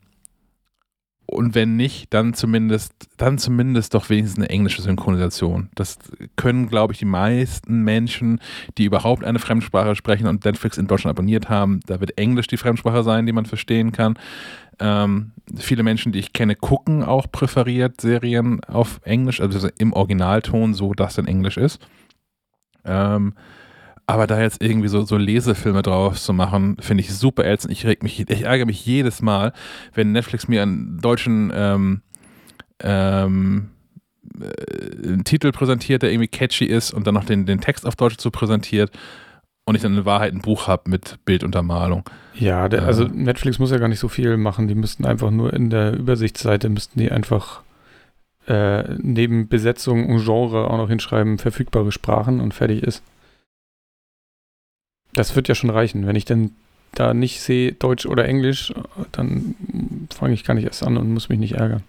[1.25, 5.69] und wenn nicht, dann zumindest, dann zumindest doch wenigstens eine englische Synchronisation.
[5.75, 5.97] Das
[6.35, 8.39] können, glaube ich, die meisten Menschen,
[8.77, 12.57] die überhaupt eine Fremdsprache sprechen und Netflix in Deutschland abonniert haben, da wird Englisch die
[12.57, 14.15] Fremdsprache sein, die man verstehen kann.
[14.79, 20.73] Ähm, viele Menschen, die ich kenne, gucken auch präferiert Serien auf Englisch, also im Originalton,
[20.73, 21.79] so dass in Englisch ist.
[22.83, 23.33] Ähm,
[24.05, 27.71] Aber da jetzt irgendwie so, so Lesefilme drauf zu machen, finde ich super ätzend.
[27.71, 29.53] Ich reg mich, ich ärgere mich jedes Mal,
[29.93, 32.01] wenn Netflix mir einen deutschen ähm,
[32.81, 33.69] ähm,
[34.39, 37.95] äh, einen Titel präsentiert, der irgendwie catchy ist und dann noch den, den Text auf
[37.95, 38.91] Deutsch zu präsentiert
[39.65, 42.03] und ich dann in Wahrheit ein Buch habe mit Bilduntermalung.
[42.33, 44.67] Ja, der, also Netflix muss ja gar nicht so viel machen.
[44.67, 47.61] Die müssten einfach nur in der Übersichtsseite müssten die einfach
[48.47, 53.03] äh, neben Besetzung und Genre auch noch hinschreiben, verfügbare Sprachen und fertig ist.
[55.13, 56.07] Das wird ja schon reichen.
[56.07, 56.51] Wenn ich dann
[56.93, 58.73] da nicht sehe, Deutsch oder Englisch,
[59.11, 59.55] dann
[60.13, 61.83] fange ich gar nicht erst an und muss mich nicht ärgern.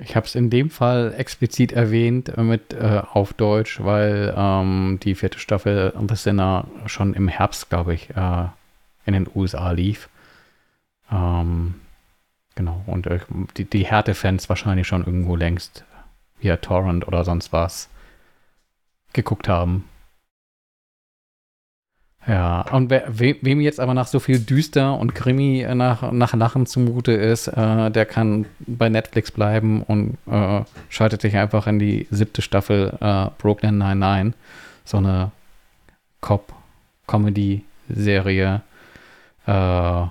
[0.00, 5.16] Ich habe es in dem Fall explizit erwähnt mit äh, auf Deutsch, weil ähm, die
[5.16, 6.40] vierte Staffel ein bisschen
[6.86, 8.46] schon im Herbst, glaube ich, äh,
[9.06, 10.08] in den USA lief.
[11.10, 11.74] Ähm,
[12.54, 13.18] genau, und äh,
[13.56, 15.84] die, die Härte-Fans wahrscheinlich schon irgendwo längst
[16.40, 17.88] via Torrent oder sonst was
[19.12, 19.84] geguckt haben.
[22.26, 26.66] Ja, und we, wem jetzt aber nach so viel Düster und Krimi nach, nach Lachen
[26.66, 32.06] zumute ist, äh, der kann bei Netflix bleiben und äh, schaltet sich einfach in die
[32.10, 34.38] siebte Staffel äh, Brooklyn 99.
[34.84, 35.30] So eine
[36.20, 38.60] Cop-Comedy-Serie.
[39.46, 40.02] Äh,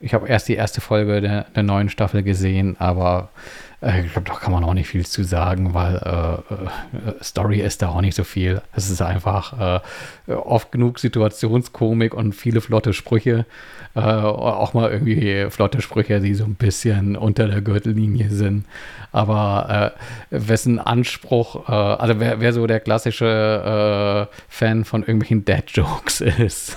[0.00, 3.38] ich habe erst die erste Folge der, der neuen Staffel gesehen, aber äh,
[3.80, 7.80] ich glaube, da kann man auch nicht viel zu sagen, weil äh, äh, Story ist
[7.80, 8.60] da auch nicht so viel.
[8.72, 9.80] Es ist einfach
[10.26, 13.46] äh, oft genug Situationskomik und viele flotte Sprüche.
[13.94, 18.66] Äh, auch mal irgendwie flotte Sprüche, die so ein bisschen unter der Gürtellinie sind.
[19.12, 19.94] Aber
[20.30, 26.76] äh, wessen Anspruch, also wer, wer, so der klassische Fan von irgendwelchen Dad-Jokes ist,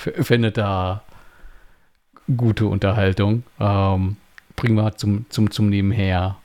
[0.00, 1.02] findet da
[2.36, 3.44] gute Unterhaltung.
[3.60, 4.16] Ähm,
[4.62, 6.36] prima zum, zum, zum Nebenher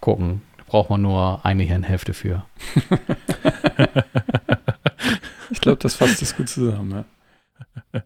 [0.00, 0.42] gucken.
[0.58, 2.44] Da braucht man nur eine Hirnhälfte für.
[5.50, 7.04] ich glaube, das fasst das gut zusammen.
[7.92, 8.02] Ja.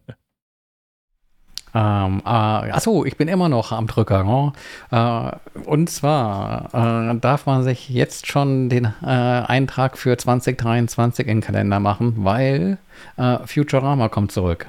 [1.76, 4.22] Ähm, äh, achso, ich bin immer noch am Drücker.
[4.22, 4.52] Ne?
[4.90, 11.38] Äh, und zwar äh, darf man sich jetzt schon den äh, Eintrag für 2023 in
[11.38, 12.76] den Kalender machen, weil
[13.16, 14.68] äh, Futurama kommt zurück.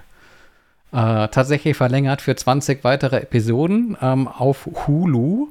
[0.96, 5.50] Äh, tatsächlich verlängert für 20 weitere Episoden ähm, auf Hulu.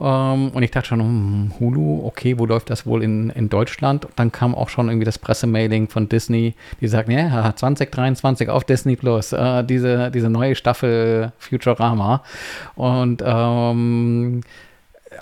[0.00, 4.06] Ähm, und ich dachte schon, hm, Hulu, okay, wo läuft das wohl in, in Deutschland?
[4.06, 8.64] Und dann kam auch schon irgendwie das Pressemailing von Disney, die sagten, ja, 2023 auf
[8.64, 12.22] Disney Plus, äh, diese, diese neue Staffel Futurama.
[12.74, 14.40] Und ähm,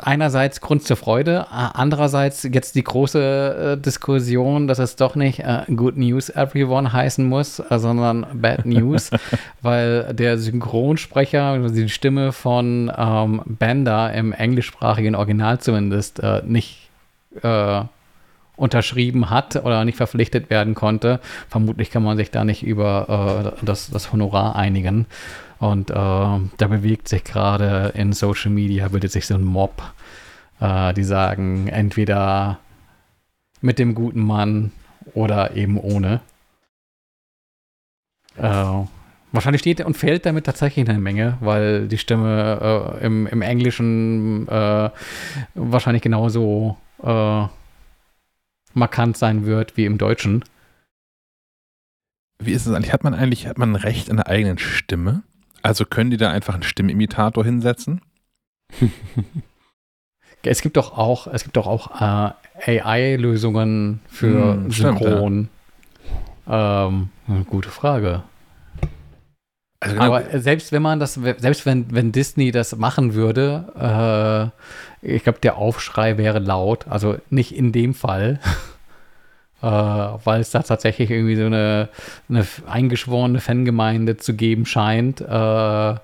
[0.01, 5.63] einerseits Grund zur Freude, andererseits jetzt die große äh, Diskussion, dass es doch nicht äh,
[5.75, 9.11] Good News Everyone heißen muss, äh, sondern Bad News,
[9.63, 16.89] weil der Synchronsprecher, also die Stimme von ähm, Bender im englischsprachigen Original zumindest äh, nicht
[17.43, 17.83] äh,
[18.57, 21.21] unterschrieben hat oder nicht verpflichtet werden konnte.
[21.49, 25.07] Vermutlich kann man sich da nicht über äh, das, das Honorar einigen.
[25.59, 29.83] Und äh, da bewegt sich gerade in Social Media, bildet sich so ein Mob,
[30.61, 32.59] äh, die sagen, entweder
[33.61, 34.73] mit dem guten Mann
[35.15, 36.21] oder eben ohne.
[38.37, 38.85] Äh,
[39.33, 44.47] wahrscheinlich steht und fällt damit tatsächlich eine Menge, weil die Stimme äh, im, im, Englischen
[44.49, 44.91] äh,
[45.55, 47.47] wahrscheinlich genauso äh,
[48.75, 50.45] markant sein wird wie im Deutschen.
[52.39, 52.93] Wie ist es eigentlich?
[52.93, 55.23] Hat man eigentlich, hat man Recht an der eigenen Stimme?
[55.67, 58.01] Also können die da einfach einen Stimmimitator hinsetzen?
[60.45, 65.49] es gibt doch auch, es gibt doch auch äh, AI-Lösungen für hm, Synchron.
[66.05, 66.87] Stimmt, ja.
[66.87, 67.11] ähm,
[67.51, 68.23] gute Frage.
[69.81, 70.07] Also genau.
[70.07, 74.53] Aber selbst wenn man das, selbst wenn, wenn Disney das machen würde,
[75.03, 76.87] äh, ich glaube, der Aufschrei wäre laut.
[76.87, 78.39] Also nicht in dem Fall.
[79.67, 81.89] äh, weil es da tatsächlich irgendwie so eine,
[82.29, 85.95] eine eingeschworene Fangemeinde zu geben scheint, äh,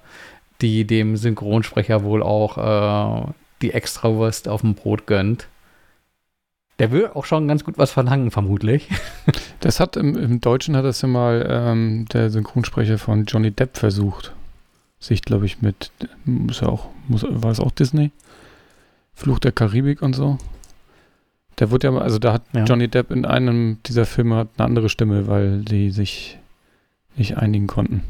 [0.60, 3.32] die dem Synchronsprecher wohl auch äh,
[3.62, 5.46] die Extrawurst auf dem Brot gönnt.
[6.80, 8.88] Der will auch schon ganz gut was verlangen, vermutlich.
[9.60, 13.76] Das hat im, im Deutschen hat das ja mal ähm, der Synchronsprecher von Johnny Depp
[13.76, 14.32] versucht.
[14.98, 15.92] Sich, glaube ich, mit,
[16.24, 18.10] muss ja auch, muss, war es auch Disney?
[19.14, 20.38] Fluch der Karibik und so.
[21.58, 22.64] Der wurde ja, also da hat ja.
[22.64, 26.38] Johnny Depp in einem dieser Filme eine andere Stimme, weil die sich
[27.16, 28.02] nicht einigen konnten.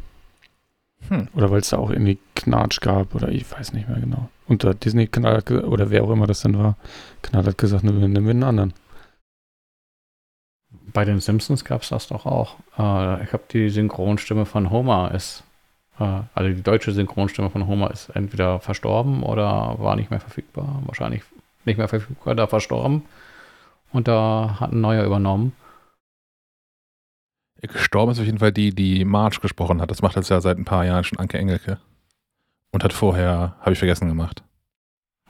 [1.08, 1.28] Hm.
[1.34, 4.28] Oder weil es da auch irgendwie Knatsch gab oder ich weiß nicht mehr genau.
[4.46, 6.76] Und der Disney-Kanal hat oder wer auch immer das dann war,
[7.22, 8.74] Kanal hat gesagt, ne, nehmen wir einen anderen.
[10.92, 12.56] Bei den Simpsons gab es das doch auch.
[12.78, 15.42] Äh, ich habe die Synchronstimme von Homer ist,
[15.98, 20.82] äh, also die deutsche Synchronstimme von Homer ist entweder verstorben oder war nicht mehr verfügbar.
[20.86, 21.22] Wahrscheinlich
[21.64, 23.02] nicht mehr verfügbar, da verstorben.
[23.92, 25.52] Und da hat ein neuer übernommen.
[27.60, 29.90] Gestorben ist auf jeden Fall die, die Marge gesprochen hat.
[29.90, 31.78] Das macht jetzt ja seit ein paar Jahren schon Anke Engelke.
[32.72, 34.42] Und hat vorher, habe ich vergessen gemacht.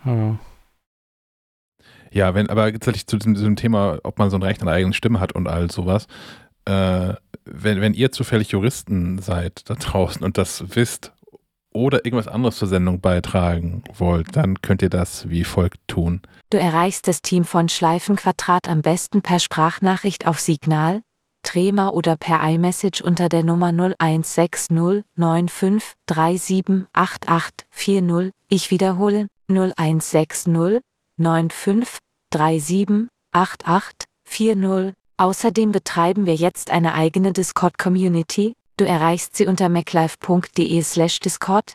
[0.05, 0.39] Ja.
[2.11, 4.77] Ja, wenn, aber tatsächlich zu diesem, diesem Thema, ob man so ein Recht an der
[4.77, 6.07] eigenen Stimme hat und all sowas,
[6.67, 11.13] äh, wenn, wenn ihr zufällig Juristen seid da draußen und das wisst
[11.73, 16.21] oder irgendwas anderes zur Sendung beitragen wollt, dann könnt ihr das wie folgt tun.
[16.51, 21.03] Du erreichst das Team von Schleifenquadrat am besten per Sprachnachricht auf Signal,
[21.43, 24.69] Trema oder per iMessage unter der Nummer 0160
[25.17, 28.33] 95 37 88 40.
[28.49, 30.53] Ich wiederhole 0160
[31.17, 31.99] 95
[32.33, 34.95] 37 88 40.
[35.17, 38.55] Außerdem betreiben wir jetzt eine eigene Discord-Community.
[38.83, 41.75] Du erreichst sie unter maclife.de slash Discord.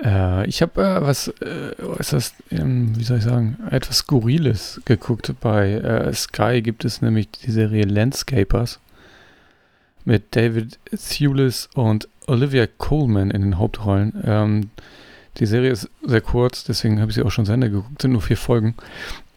[0.00, 5.34] Äh, ich habe äh, was, äh, was ähm, wie soll ich sagen, etwas Skurriles geguckt.
[5.40, 8.78] Bei äh, Sky gibt es nämlich die Serie Landscapers
[10.04, 14.12] mit David Thewlis und Olivia Coleman in den Hauptrollen.
[14.24, 14.70] Ähm,
[15.38, 18.12] die Serie ist sehr kurz, deswegen habe ich sie auch schon zu Ende geguckt, sind
[18.12, 18.76] nur vier Folgen.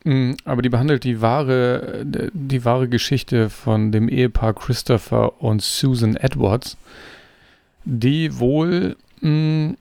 [0.10, 6.16] Mm, Aber die behandelt die wahre, die wahre Geschichte von dem Ehepaar Christopher und Susan
[6.16, 6.78] Edwards,
[7.86, 9.76] die wohl, mh,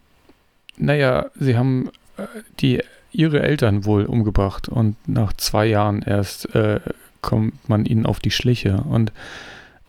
[0.76, 2.26] naja, sie haben äh,
[2.60, 6.81] die, ihre Eltern wohl umgebracht und nach zwei Jahren erst äh,
[7.23, 8.82] kommt man ihnen auf die Schliche.
[8.82, 9.12] Und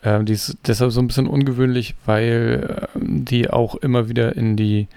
[0.03, 4.55] äh, die ist deshalb so ein bisschen ungewöhnlich, weil äh, die auch immer wieder in
[4.55, 4.87] die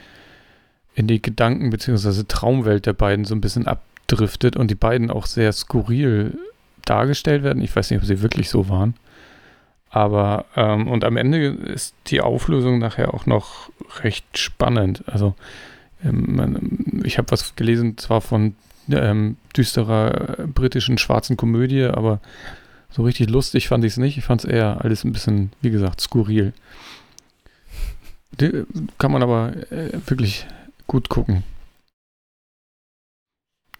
[0.94, 2.22] in die Gedanken bzw.
[2.28, 3.66] Traumwelt der beiden so ein bisschen
[4.12, 6.38] abdriftet und die beiden auch sehr skurril
[6.84, 7.62] dargestellt werden.
[7.62, 8.94] Ich weiß nicht, ob sie wirklich so waren.
[9.90, 13.70] Aber, ähm, und am Ende ist die Auflösung nachher auch noch
[14.02, 15.04] recht spannend.
[15.06, 15.34] Also,
[16.02, 18.56] ähm, ich habe was gelesen, zwar von
[18.90, 22.20] ähm, düsterer äh, britischen schwarzen Komödie, aber
[22.90, 24.16] so richtig lustig fand ich es nicht.
[24.16, 26.52] Ich fand es eher alles ein bisschen, wie gesagt, skurril.
[28.40, 28.64] Die,
[28.98, 30.46] kann man aber äh, wirklich
[30.86, 31.44] gut gucken.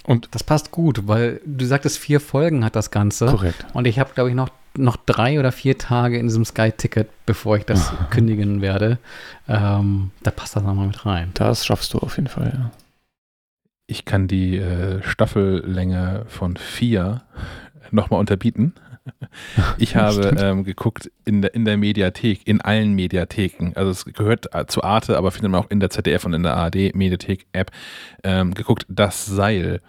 [0.05, 3.26] Und das passt gut, weil du sagtest, vier Folgen hat das Ganze.
[3.26, 3.64] korrekt.
[3.72, 7.56] Und ich habe, glaube ich, noch, noch drei oder vier Tage in diesem Sky-Ticket, bevor
[7.56, 8.98] ich das kündigen werde.
[9.48, 11.31] Ähm, da passt das nochmal mit rein.
[11.34, 12.70] Das schaffst du auf jeden Fall, ja.
[13.86, 17.22] Ich kann die äh, Staffellänge von vier
[17.90, 18.74] nochmal unterbieten.
[19.78, 23.72] Ich habe ähm, geguckt in der, in der Mediathek, in allen Mediatheken.
[23.74, 26.42] Also es gehört äh, zu Arte, aber findet man auch in der ZDF und in
[26.42, 27.70] der ARD-Mediathek-App
[28.24, 28.86] ähm, geguckt.
[28.89, 29.81] Das Seil,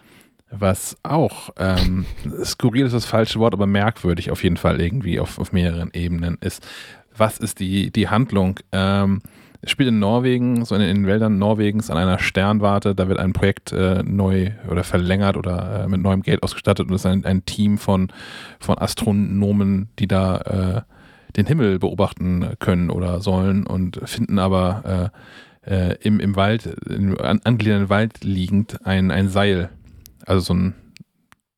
[0.50, 2.06] was auch ähm,
[2.44, 6.38] skurril ist das falsche Wort, aber merkwürdig auf jeden Fall irgendwie auf, auf mehreren Ebenen
[6.42, 6.66] ist.
[7.16, 8.60] Was ist die, die Handlung?
[8.72, 9.22] Ähm,
[9.66, 12.96] spielt in Norwegen, so in den Wäldern Norwegens an einer Sternwarte.
[12.96, 16.94] Da wird ein Projekt äh, neu oder verlängert oder äh, mit neuem Geld ausgestattet und
[16.94, 18.10] es ist ein, ein Team von,
[18.60, 20.82] von Astronomen, die da äh,
[21.36, 25.12] den Himmel beobachten können oder sollen und finden aber
[25.66, 29.70] äh, äh, im, im Wald, im an, angegliederten Wald liegend ein, ein Seil.
[30.26, 30.76] Also so ein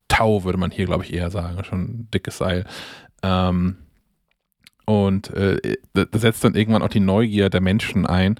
[0.08, 1.62] Tau, würde man hier, glaube ich, eher sagen.
[1.64, 2.64] Schon ein dickes Seil.
[3.22, 3.76] Ähm,
[4.86, 8.38] und äh, da setzt dann irgendwann auch die Neugier der Menschen ein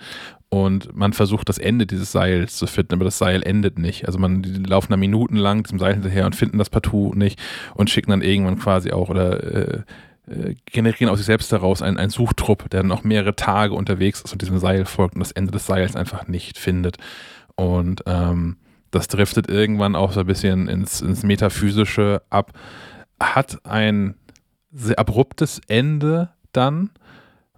[0.49, 4.07] und man versucht das Ende dieses Seils zu finden, aber das Seil endet nicht.
[4.07, 7.41] Also man die laufen da minutenlang diesem Seil hinterher und finden das partout nicht
[7.75, 9.83] und schicken dann irgendwann quasi auch oder äh,
[10.29, 14.23] äh, generieren aus sich selbst heraus einen, einen Suchtrupp, der dann auch mehrere Tage unterwegs
[14.23, 16.97] ist und diesem Seil folgt und das Ende des Seils einfach nicht findet.
[17.57, 18.57] Und ähm,
[18.93, 22.53] das driftet irgendwann auch so ein bisschen ins, ins Metaphysische ab,
[23.19, 24.15] hat ein
[24.73, 26.91] sehr abruptes Ende dann,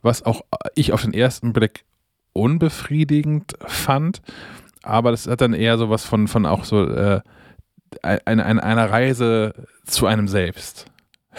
[0.03, 0.43] was auch
[0.75, 1.85] ich auf den ersten Blick
[2.33, 4.23] unbefriedigend fand,
[4.83, 7.21] aber das hat dann eher so was von, von auch so äh,
[8.03, 9.55] eine, eine, einer Reise
[9.85, 10.87] zu einem selbst.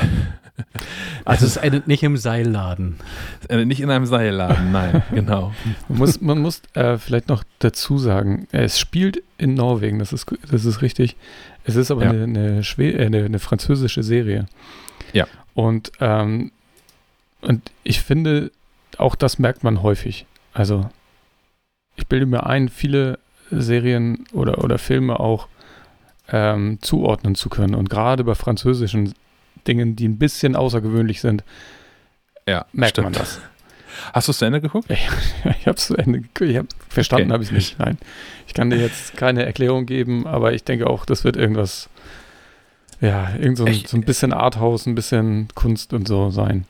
[1.23, 2.97] Also es endet nicht im Seilladen.
[3.47, 5.53] Äh, Nicht in einem Seilladen, nein, genau.
[5.87, 10.25] Man muss, man muss äh, vielleicht noch dazu sagen, es spielt in Norwegen, das ist,
[10.51, 11.15] das ist richtig.
[11.63, 12.09] Es ist aber Ja.
[12.09, 14.47] eine, eine, äh, eine, eine französische Serie.
[15.13, 15.27] Ja.
[15.53, 16.51] Und, ähm,
[17.41, 18.51] und ich finde,
[18.97, 20.25] auch das merkt man häufig.
[20.53, 20.89] Also,
[21.95, 23.19] ich bilde mir ein, viele
[23.51, 25.47] Serien oder, oder Filme auch
[26.31, 27.75] ähm, zuordnen zu können.
[27.75, 29.13] Und gerade bei französischen
[29.67, 31.43] Dingen, die ein bisschen außergewöhnlich sind,
[32.47, 33.05] Ja, merkt stimmt.
[33.05, 33.39] man das.
[34.13, 34.89] Hast du es zu Ende geguckt?
[34.91, 35.07] Ich
[35.65, 36.41] habe es zu Ende geguckt.
[36.41, 37.33] Ich hab, verstanden Okay.
[37.33, 37.79] habe ich es nicht.
[37.79, 37.97] Nein.
[38.47, 41.89] Ich kann dir jetzt keine Erklärung geben, aber ich denke auch, das wird irgendwas,
[43.01, 46.65] ja, irgend so ein, Ich- so ein bisschen Arthouse, ein bisschen Kunst und so sein.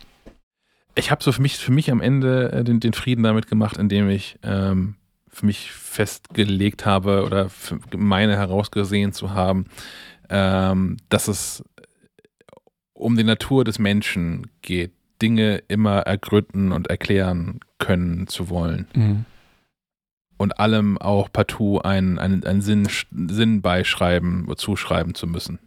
[1.00, 3.78] Ich habe so für mich, für mich am Ende äh, den, den Frieden damit gemacht,
[3.78, 4.96] indem ich ähm,
[5.28, 7.50] für mich festgelegt habe oder
[7.96, 9.66] meine herausgesehen zu haben,
[10.30, 11.64] ähm, dass es
[12.94, 18.88] um die Natur des Menschen geht, Dinge immer ergründen und erklären können zu wollen.
[18.94, 19.26] Mhm.
[20.38, 25.60] Und allem auch partout einen, einen, einen Sinn, Sinn beischreiben, zuschreiben zu müssen.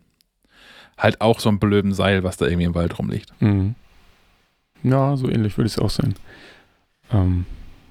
[0.97, 3.33] Halt auch so ein blöden Seil, was da irgendwie im Wald rumliegt.
[3.41, 3.75] Mhm.
[4.83, 6.15] Ja, so ähnlich würde ich es auch sehen.
[7.13, 7.47] Ähm,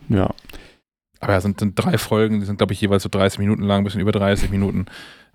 [0.10, 0.30] ja.
[1.20, 3.80] Aber ja, sind, sind drei Folgen, die sind, glaube ich, jeweils so 30 Minuten lang,
[3.82, 4.86] ein bisschen über 30 Minuten.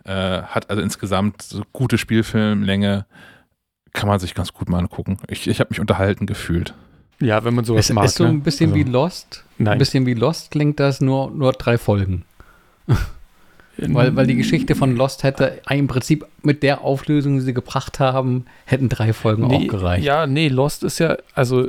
[0.05, 3.07] Äh, hat also insgesamt so gute Spielfilmlänge.
[3.93, 5.19] Kann man sich ganz gut mal angucken.
[5.29, 6.75] Ich, ich habe mich unterhalten gefühlt.
[7.21, 8.05] Ja, wenn man sowas Es mag.
[8.05, 8.31] ist so ne?
[8.31, 9.45] ein bisschen Also, wie Lost.
[9.59, 9.73] Nein.
[9.75, 12.25] Ein bisschen wie Lost klingt das, nur, nur drei Folgen.
[13.79, 18.01] Weil, weil die Geschichte von Lost hätte im Prinzip mit der Auflösung, die sie gebracht
[18.01, 20.05] haben, hätten drei Folgen nee, auch gereicht.
[20.05, 21.69] Ja, nee, Lost ist ja, also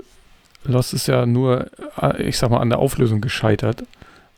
[0.63, 1.67] Lost ist ja nur,
[2.01, 3.83] äh, ich sag mal, an der Auflösung gescheitert.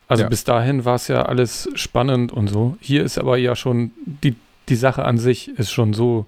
[0.08, 0.30] Also Ja.
[0.30, 2.78] bis dahin war es ja alles spannend und so.
[2.82, 4.36] Hier ist aber ja schon, die,
[4.68, 6.26] die Sache an sich ist schon so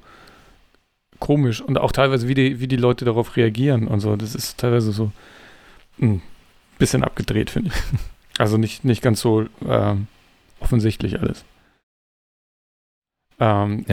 [1.19, 4.15] komisch und auch teilweise, wie die, wie die Leute darauf reagieren und so.
[4.15, 5.11] Das ist teilweise so
[5.99, 6.21] ein
[6.77, 7.99] bisschen abgedreht, finde ich.
[8.37, 10.07] Also nicht, nicht ganz so ähm,
[10.61, 11.43] offensichtlich alles.
[13.39, 13.85] Ähm,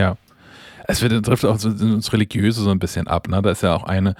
[0.87, 3.27] Es wird, trifft auch so, ins Religiöse so ein bisschen ab.
[3.27, 3.41] Ne?
[3.43, 4.15] Da ist ja auch eine,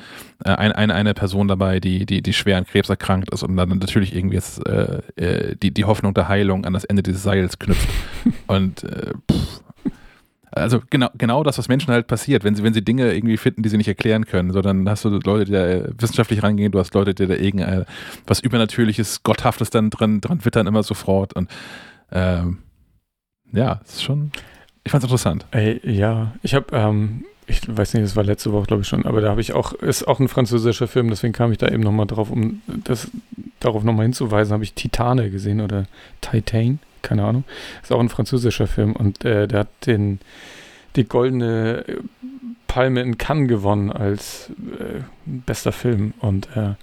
[0.45, 3.57] äh, eine, eine, eine Person dabei, die, die, die schwer an Krebs erkrankt ist und
[3.57, 7.23] dann natürlich irgendwie jetzt äh, äh, die, die Hoffnung der Heilung an das Ende dieses
[7.23, 7.89] Seils knüpft.
[8.47, 9.61] und äh, pff.
[10.51, 13.63] also genau, genau das, was Menschen halt passiert, wenn sie, wenn sie Dinge irgendwie finden,
[13.63, 14.51] die sie nicht erklären können.
[14.51, 17.33] So, dann hast du Leute, die da äh, wissenschaftlich rangehen, du hast Leute, die da
[17.33, 17.85] irgendein
[18.27, 21.33] was Übernatürliches, Gotthaftes dann dran, dran wittern immer sofort.
[21.33, 21.49] Und
[22.11, 22.59] ähm,
[23.51, 24.31] ja, es ist schon.
[24.83, 25.45] Ich fand's interessant.
[25.51, 29.05] Ey, ja, ich habe, ähm, ich weiß nicht, das war letzte Woche, glaube ich schon,
[29.05, 31.83] aber da habe ich auch, ist auch ein französischer Film, deswegen kam ich da eben
[31.83, 33.09] nochmal drauf, um das
[33.59, 35.85] darauf nochmal hinzuweisen, habe ich Titane gesehen oder
[36.21, 37.43] Titan, keine Ahnung.
[37.81, 40.19] Ist auch ein französischer Film und äh, der hat den,
[40.95, 41.97] die goldene äh,
[42.67, 46.75] Palme in Cannes gewonnen als äh, bester Film und äh,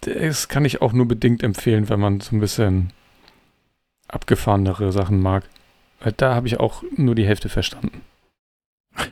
[0.00, 2.90] das kann ich auch nur bedingt empfehlen, wenn man so ein bisschen
[4.14, 5.44] abgefahrenere Sachen mag.
[6.16, 8.02] Da habe ich auch nur die Hälfte verstanden.
[8.96, 9.08] Und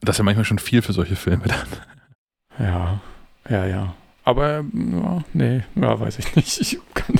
[0.00, 1.68] das ist ja manchmal schon viel für solche Filme dann.
[2.58, 3.00] Ja,
[3.48, 3.94] ja, ja.
[4.24, 6.60] Aber, ja, nee, ja, weiß ich nicht.
[6.60, 7.16] Ich, kann,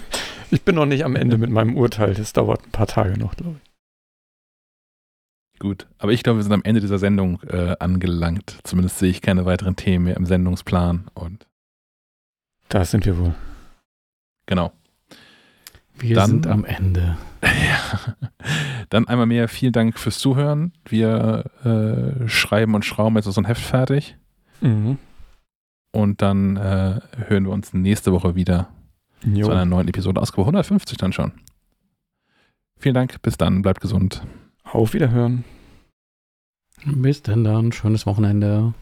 [0.50, 2.14] ich bin noch nicht am Ende mit meinem Urteil.
[2.14, 3.66] Das dauert ein paar Tage noch, glaube ich.
[5.58, 8.58] Gut, aber ich glaube, wir sind am Ende dieser Sendung äh, angelangt.
[8.64, 11.06] Zumindest sehe ich keine weiteren Themen mehr im Sendungsplan.
[11.14, 11.46] Und
[12.68, 13.34] Da sind wir wohl.
[14.46, 14.72] genau.
[15.98, 17.16] Wir Dann- sind am Ende.
[17.42, 18.14] Ja.
[18.90, 20.72] Dann einmal mehr vielen Dank fürs Zuhören.
[20.84, 24.16] Wir äh, schreiben und schrauben jetzt so ein Heft fertig.
[24.60, 24.98] Mhm.
[25.92, 28.68] Und dann äh, hören wir uns nächste Woche wieder
[29.24, 29.46] Jo.
[29.46, 30.20] zu einer neuen Episode.
[30.20, 31.32] Ausgabe 150 dann schon.
[32.78, 34.22] Vielen Dank, bis dann, bleibt gesund.
[34.64, 35.44] Auf Wiederhören.
[36.84, 37.72] Bis denn dann.
[37.72, 38.74] Schönes Wochenende.